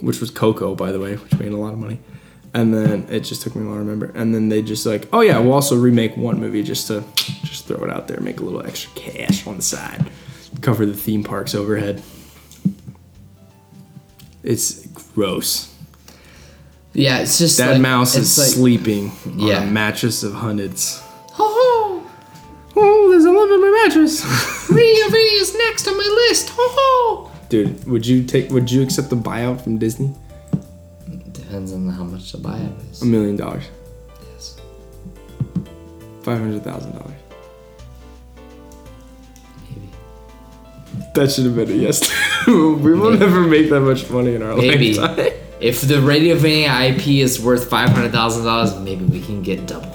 which 0.00 0.20
was 0.20 0.30
Coco, 0.30 0.74
by 0.74 0.92
the 0.92 1.00
way, 1.00 1.16
which 1.16 1.38
made 1.38 1.52
a 1.52 1.56
lot 1.56 1.72
of 1.72 1.78
money. 1.78 1.98
And 2.54 2.74
then 2.74 3.06
it 3.08 3.20
just 3.20 3.40
took 3.42 3.56
me 3.56 3.62
a 3.62 3.66
while 3.66 3.74
to 3.76 3.80
remember. 3.80 4.12
And 4.14 4.34
then 4.34 4.50
they 4.50 4.60
just 4.60 4.84
like, 4.84 5.08
oh 5.12 5.20
yeah, 5.22 5.38
we'll 5.38 5.54
also 5.54 5.74
remake 5.76 6.16
one 6.18 6.38
movie 6.38 6.62
just 6.62 6.86
to 6.88 7.02
just 7.44 7.66
throw 7.66 7.82
it 7.84 7.90
out 7.90 8.08
there, 8.08 8.20
make 8.20 8.40
a 8.40 8.44
little 8.44 8.64
extra 8.66 8.90
cash 8.94 9.46
on 9.46 9.56
the 9.56 9.62
side, 9.62 10.04
cover 10.60 10.84
the 10.84 10.92
theme 10.94 11.24
parks 11.24 11.54
overhead. 11.54 12.02
It's 14.42 14.86
gross. 14.88 15.72
Yeah, 16.92 17.18
it's 17.20 17.38
just 17.38 17.58
That 17.58 17.72
like- 17.72 17.80
mouse 17.80 18.16
is 18.16 18.36
like, 18.36 18.48
sleeping 18.48 19.12
Yeah. 19.36 19.60
on 19.62 19.68
a 19.68 19.70
mattress 19.70 20.22
of 20.22 20.34
hundreds. 20.34 21.00
There's 23.52 23.60
a 23.60 23.64
lump 23.64 23.64
in 23.64 23.72
my 23.72 23.82
mattress. 23.88 24.24
Radiovania 24.68 25.40
is 25.40 25.56
next 25.56 25.88
on 25.88 25.96
my 25.96 26.26
list. 26.28 26.50
Ho 26.50 26.62
ho. 26.68 27.30
Dude, 27.48 27.84
would 27.86 28.06
you 28.06 28.24
take? 28.24 28.50
Would 28.50 28.70
you 28.70 28.82
accept 28.82 29.10
the 29.10 29.16
buyout 29.16 29.60
from 29.62 29.78
Disney? 29.78 30.14
Depends 31.32 31.72
on 31.72 31.88
how 31.88 32.04
much 32.04 32.32
the 32.32 32.38
buyout 32.38 32.90
is. 32.90 33.02
A 33.02 33.04
million 33.06 33.36
dollars, 33.36 33.64
Yes. 34.32 34.56
five 36.22 36.38
hundred 36.38 36.62
thousand 36.64 36.92
dollars. 36.92 37.12
Maybe. 39.68 39.88
That 41.14 41.30
should 41.30 41.44
have 41.44 41.56
been 41.56 41.70
a 41.70 41.74
yes. 41.74 42.00
we 42.46 42.54
will 42.54 43.16
never 43.18 43.42
make 43.42 43.68
that 43.70 43.80
much 43.80 44.08
money 44.10 44.34
in 44.34 44.42
our 44.42 44.56
Maybe. 44.56 44.94
lifetime. 44.94 45.32
If 45.62 45.82
the 45.82 45.94
Radiovania 45.96 46.90
IP 46.90 47.06
is 47.22 47.38
worth 47.40 47.70
five 47.70 47.90
hundred 47.90 48.10
thousand 48.10 48.44
dollars, 48.44 48.74
maybe 48.80 49.04
we 49.04 49.20
can 49.20 49.42
get 49.42 49.66
double. 49.66 49.92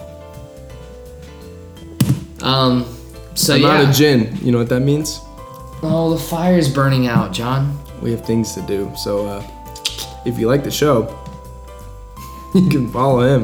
Um. 2.42 2.86
So 3.38 3.54
I'm 3.54 3.62
yeah. 3.62 3.68
out 3.68 3.90
of 3.90 3.96
gin. 3.96 4.36
You 4.42 4.52
know 4.52 4.58
what 4.58 4.70
that 4.70 4.82
means? 4.82 5.22
oh, 5.84 6.10
the 6.12 6.20
fire's 6.20 6.74
burning 6.74 7.08
out, 7.08 7.32
John. 7.32 7.78
We 8.02 8.12
have 8.12 8.26
things 8.26 8.54
to 8.54 8.62
do. 8.62 8.92
So 8.96 9.28
uh, 9.28 9.48
if 10.26 10.40
you 10.40 10.48
like 10.48 10.64
the 10.64 10.72
show, 10.72 11.08
you 12.56 12.68
can 12.68 12.90
follow 12.90 13.22
him 13.22 13.44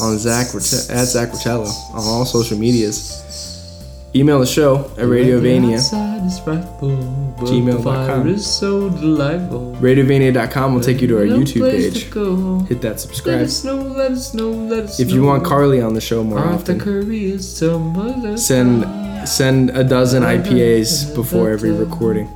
on 0.00 0.18
Zach 0.18 0.54
at 0.54 0.62
Zach 0.62 1.30
Rotello 1.30 1.68
on 1.90 2.04
all 2.04 2.24
social 2.24 2.56
medias. 2.56 3.23
Email 4.16 4.38
the 4.38 4.46
show 4.46 4.84
at 4.96 5.06
Radiovania. 5.06 5.80
Gmail.com. 7.40 8.38
so. 8.38 8.88
Radiovania.com 8.90 10.74
will 10.74 10.80
take 10.80 11.00
you 11.02 11.08
to 11.08 11.18
our 11.18 11.24
YouTube 11.24 11.68
page. 11.70 12.04
Hit 12.68 12.80
that 12.82 12.90
Let 12.90 13.00
subscribe. 13.00 13.40
us 13.42 13.64
know, 13.64 13.74
let 13.76 14.12
us 14.12 14.32
know, 14.34 14.50
let 14.50 14.84
us 14.84 15.00
If 15.00 15.10
you 15.10 15.24
want 15.24 15.44
Carly 15.44 15.80
on 15.80 15.94
the 15.94 16.00
show 16.00 16.22
more 16.22 16.38
often, 16.38 16.78
Curry 16.78 17.24
is 17.24 17.56
some 17.56 17.96
other 17.98 18.36
send 18.36 18.84
send 19.28 19.70
a 19.70 19.82
dozen 19.82 20.22
IPAs 20.22 21.14
before 21.14 21.50
every 21.50 21.72
recording. 21.72 22.28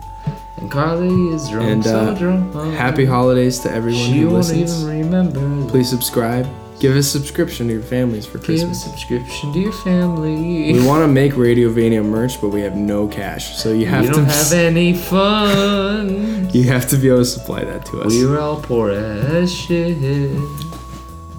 And 0.56 0.70
Carly 0.70 1.28
is 1.34 1.48
drunk, 1.48 1.68
And 1.70 1.84
so 1.84 1.96
uh, 1.96 2.14
drunk. 2.18 2.52
happy 2.74 3.04
holidays 3.04 3.60
to 3.60 3.70
everyone 3.70 4.00
She 4.02 4.18
who 4.22 4.30
listens. 4.30 5.70
Please 5.70 5.88
subscribe. 5.88 6.46
Give 6.80 6.94
a 6.94 7.02
subscription 7.02 7.66
to 7.66 7.72
your 7.74 7.82
families 7.82 8.24
for 8.24 8.38
Give 8.38 8.42
a 8.44 8.46
Christmas. 8.46 8.84
subscription 8.84 9.52
to 9.52 9.58
your 9.58 9.72
family. 9.72 10.72
We 10.72 10.86
want 10.86 11.02
to 11.02 11.08
make 11.08 11.32
Radiovania 11.32 12.04
merch, 12.04 12.40
but 12.40 12.50
we 12.50 12.60
have 12.60 12.76
no 12.76 13.08
cash, 13.08 13.56
so 13.56 13.72
you 13.72 13.86
have 13.86 14.02
We 14.02 14.08
to 14.08 14.12
don't 14.14 14.24
have 14.26 14.52
any 14.52 14.94
fun. 14.94 16.48
you 16.52 16.64
have 16.64 16.88
to 16.90 16.96
be 16.96 17.08
able 17.08 17.18
to 17.18 17.24
supply 17.24 17.64
that 17.64 17.84
to 17.86 18.02
us. 18.02 18.12
we 18.12 18.24
were 18.24 18.38
all 18.38 18.60
poor 18.60 18.90
as 18.92 19.52
shit. 19.52 19.96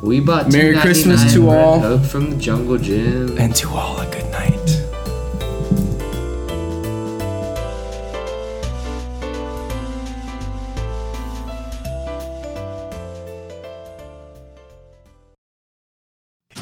We 0.01 0.19
bought 0.19 0.51
Merry 0.51 0.75
$2.99 0.75 0.81
Christmas 0.81 1.33
to 1.33 1.49
Red 1.49 1.57
all. 1.57 1.79
Hook 1.79 2.03
from 2.03 2.29
the 2.31 2.35
Jungle 2.37 2.77
Gym. 2.77 3.37
and 3.37 3.55
to 3.55 3.69
all 3.69 3.99
a 3.99 4.05
good 4.11 4.29
night. 4.31 4.58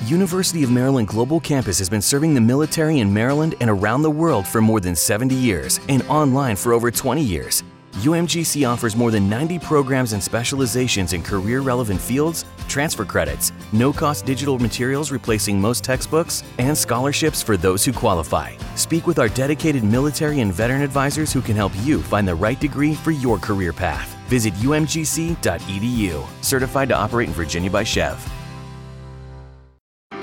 University 0.07 0.63
of 0.63 0.71
Maryland 0.71 1.05
Global 1.05 1.41
Campus 1.41 1.77
has 1.79 1.89
been 1.89 2.01
serving 2.01 2.33
the 2.33 2.39
military 2.39 2.99
in 2.99 3.13
Maryland 3.13 3.55
and 3.59 3.69
around 3.69 4.03
the 4.03 4.09
world 4.09 4.47
for 4.47 4.61
more 4.61 4.79
than 4.79 4.95
70 4.95 5.35
years 5.35 5.81
and 5.89 6.01
online 6.03 6.55
for 6.55 6.71
over 6.71 6.89
20 6.89 7.21
years. 7.21 7.61
UMGC 7.95 8.65
offers 8.65 8.95
more 8.95 9.11
than 9.11 9.27
90 9.27 9.59
programs 9.59 10.13
and 10.13 10.23
specializations 10.23 11.11
in 11.11 11.21
career 11.21 11.59
relevant 11.59 11.99
fields, 11.99 12.45
transfer 12.69 13.03
credits, 13.03 13.51
no 13.73 13.91
cost 13.91 14.25
digital 14.25 14.57
materials 14.59 15.11
replacing 15.11 15.59
most 15.59 15.83
textbooks, 15.83 16.41
and 16.57 16.77
scholarships 16.77 17.43
for 17.43 17.57
those 17.57 17.83
who 17.83 17.91
qualify. 17.91 18.55
Speak 18.75 19.07
with 19.07 19.19
our 19.19 19.27
dedicated 19.27 19.83
military 19.83 20.39
and 20.39 20.53
veteran 20.53 20.83
advisors 20.83 21.33
who 21.33 21.41
can 21.41 21.57
help 21.57 21.73
you 21.83 22.01
find 22.01 22.25
the 22.25 22.35
right 22.35 22.61
degree 22.61 22.93
for 22.93 23.11
your 23.11 23.37
career 23.39 23.73
path. 23.73 24.15
Visit 24.29 24.53
umgc.edu, 24.53 26.25
certified 26.41 26.87
to 26.87 26.95
operate 26.95 27.27
in 27.27 27.33
Virginia 27.33 27.69
by 27.69 27.83
SCHEV. 27.83 28.36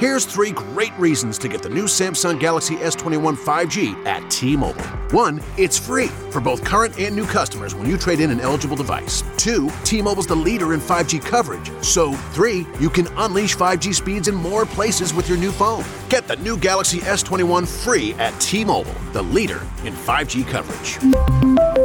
Here's 0.05 0.27
three 0.27 0.51
great 0.51 0.93
reasons 0.99 1.39
to 1.39 1.49
get 1.49 1.63
the 1.63 1.71
new 1.71 1.85
Samsung 1.85 2.39
Galaxy 2.39 2.77
S21 2.77 3.37
5G 3.37 4.05
at 4.05 4.31
T-Mobile. 4.31 4.85
One, 5.13 5.41
it's 5.57 5.79
free 5.79 6.09
for 6.31 6.43
both 6.43 6.63
current 6.63 6.99
and 6.99 7.17
new 7.17 7.25
customers 7.25 7.75
when 7.75 7.89
you 7.89 7.97
trade 7.97 8.21
in 8.21 8.31
an 8.31 8.39
eligible 8.39 8.77
device. 8.77 9.23
Two, 9.39 9.71
T-Mobile's 9.85 10.27
the 10.27 10.35
leader 10.35 10.75
in 10.75 10.81
5G 10.81 11.23
coverage. 11.23 11.71
So, 11.83 12.13
three, 12.35 12.67
you 12.79 12.91
can 12.91 13.07
unleash 13.17 13.57
5G 13.57 13.95
speeds 13.95 14.29
in 14.29 14.35
more 14.35 14.67
places 14.67 15.15
with 15.15 15.27
your 15.27 15.39
new 15.39 15.53
phone. 15.53 15.85
Get 16.11 16.29
the 16.29 16.37
new 16.37 16.59
Galaxy 16.59 16.99
S21 16.99 17.67
free 17.67 18.13
at 18.15 18.39
T-Mobile, 18.41 18.95
the 19.13 19.23
leader 19.23 19.63
in 19.85 19.95
5G 19.95 20.47
coverage. 20.47 20.99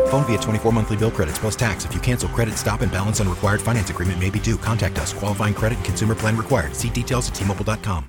Phone 0.10 0.26
via 0.26 0.40
24 0.40 0.74
monthly 0.74 0.98
bill 0.98 1.12
credits 1.12 1.38
plus 1.38 1.56
tax. 1.56 1.86
If 1.86 1.94
you 1.94 2.02
cancel 2.02 2.30
credit, 2.30 2.56
stop 2.56 2.82
and 2.82 2.92
balance 2.92 3.22
on 3.22 3.30
required 3.30 3.62
finance 3.62 3.92
agreement 3.92 4.20
may 4.20 4.32
be 4.32 4.40
due. 4.40 4.58
Contact 4.58 4.98
us. 4.98 5.14
Qualifying 5.14 5.54
credit 5.54 5.78
and 5.78 5.86
consumer 5.86 6.16
plan 6.16 6.36
required. 6.36 6.76
See 6.76 6.90
details 6.90 7.30
at 7.30 7.36
tmobile.com. 7.36 7.89
Inc.com. 7.90 8.06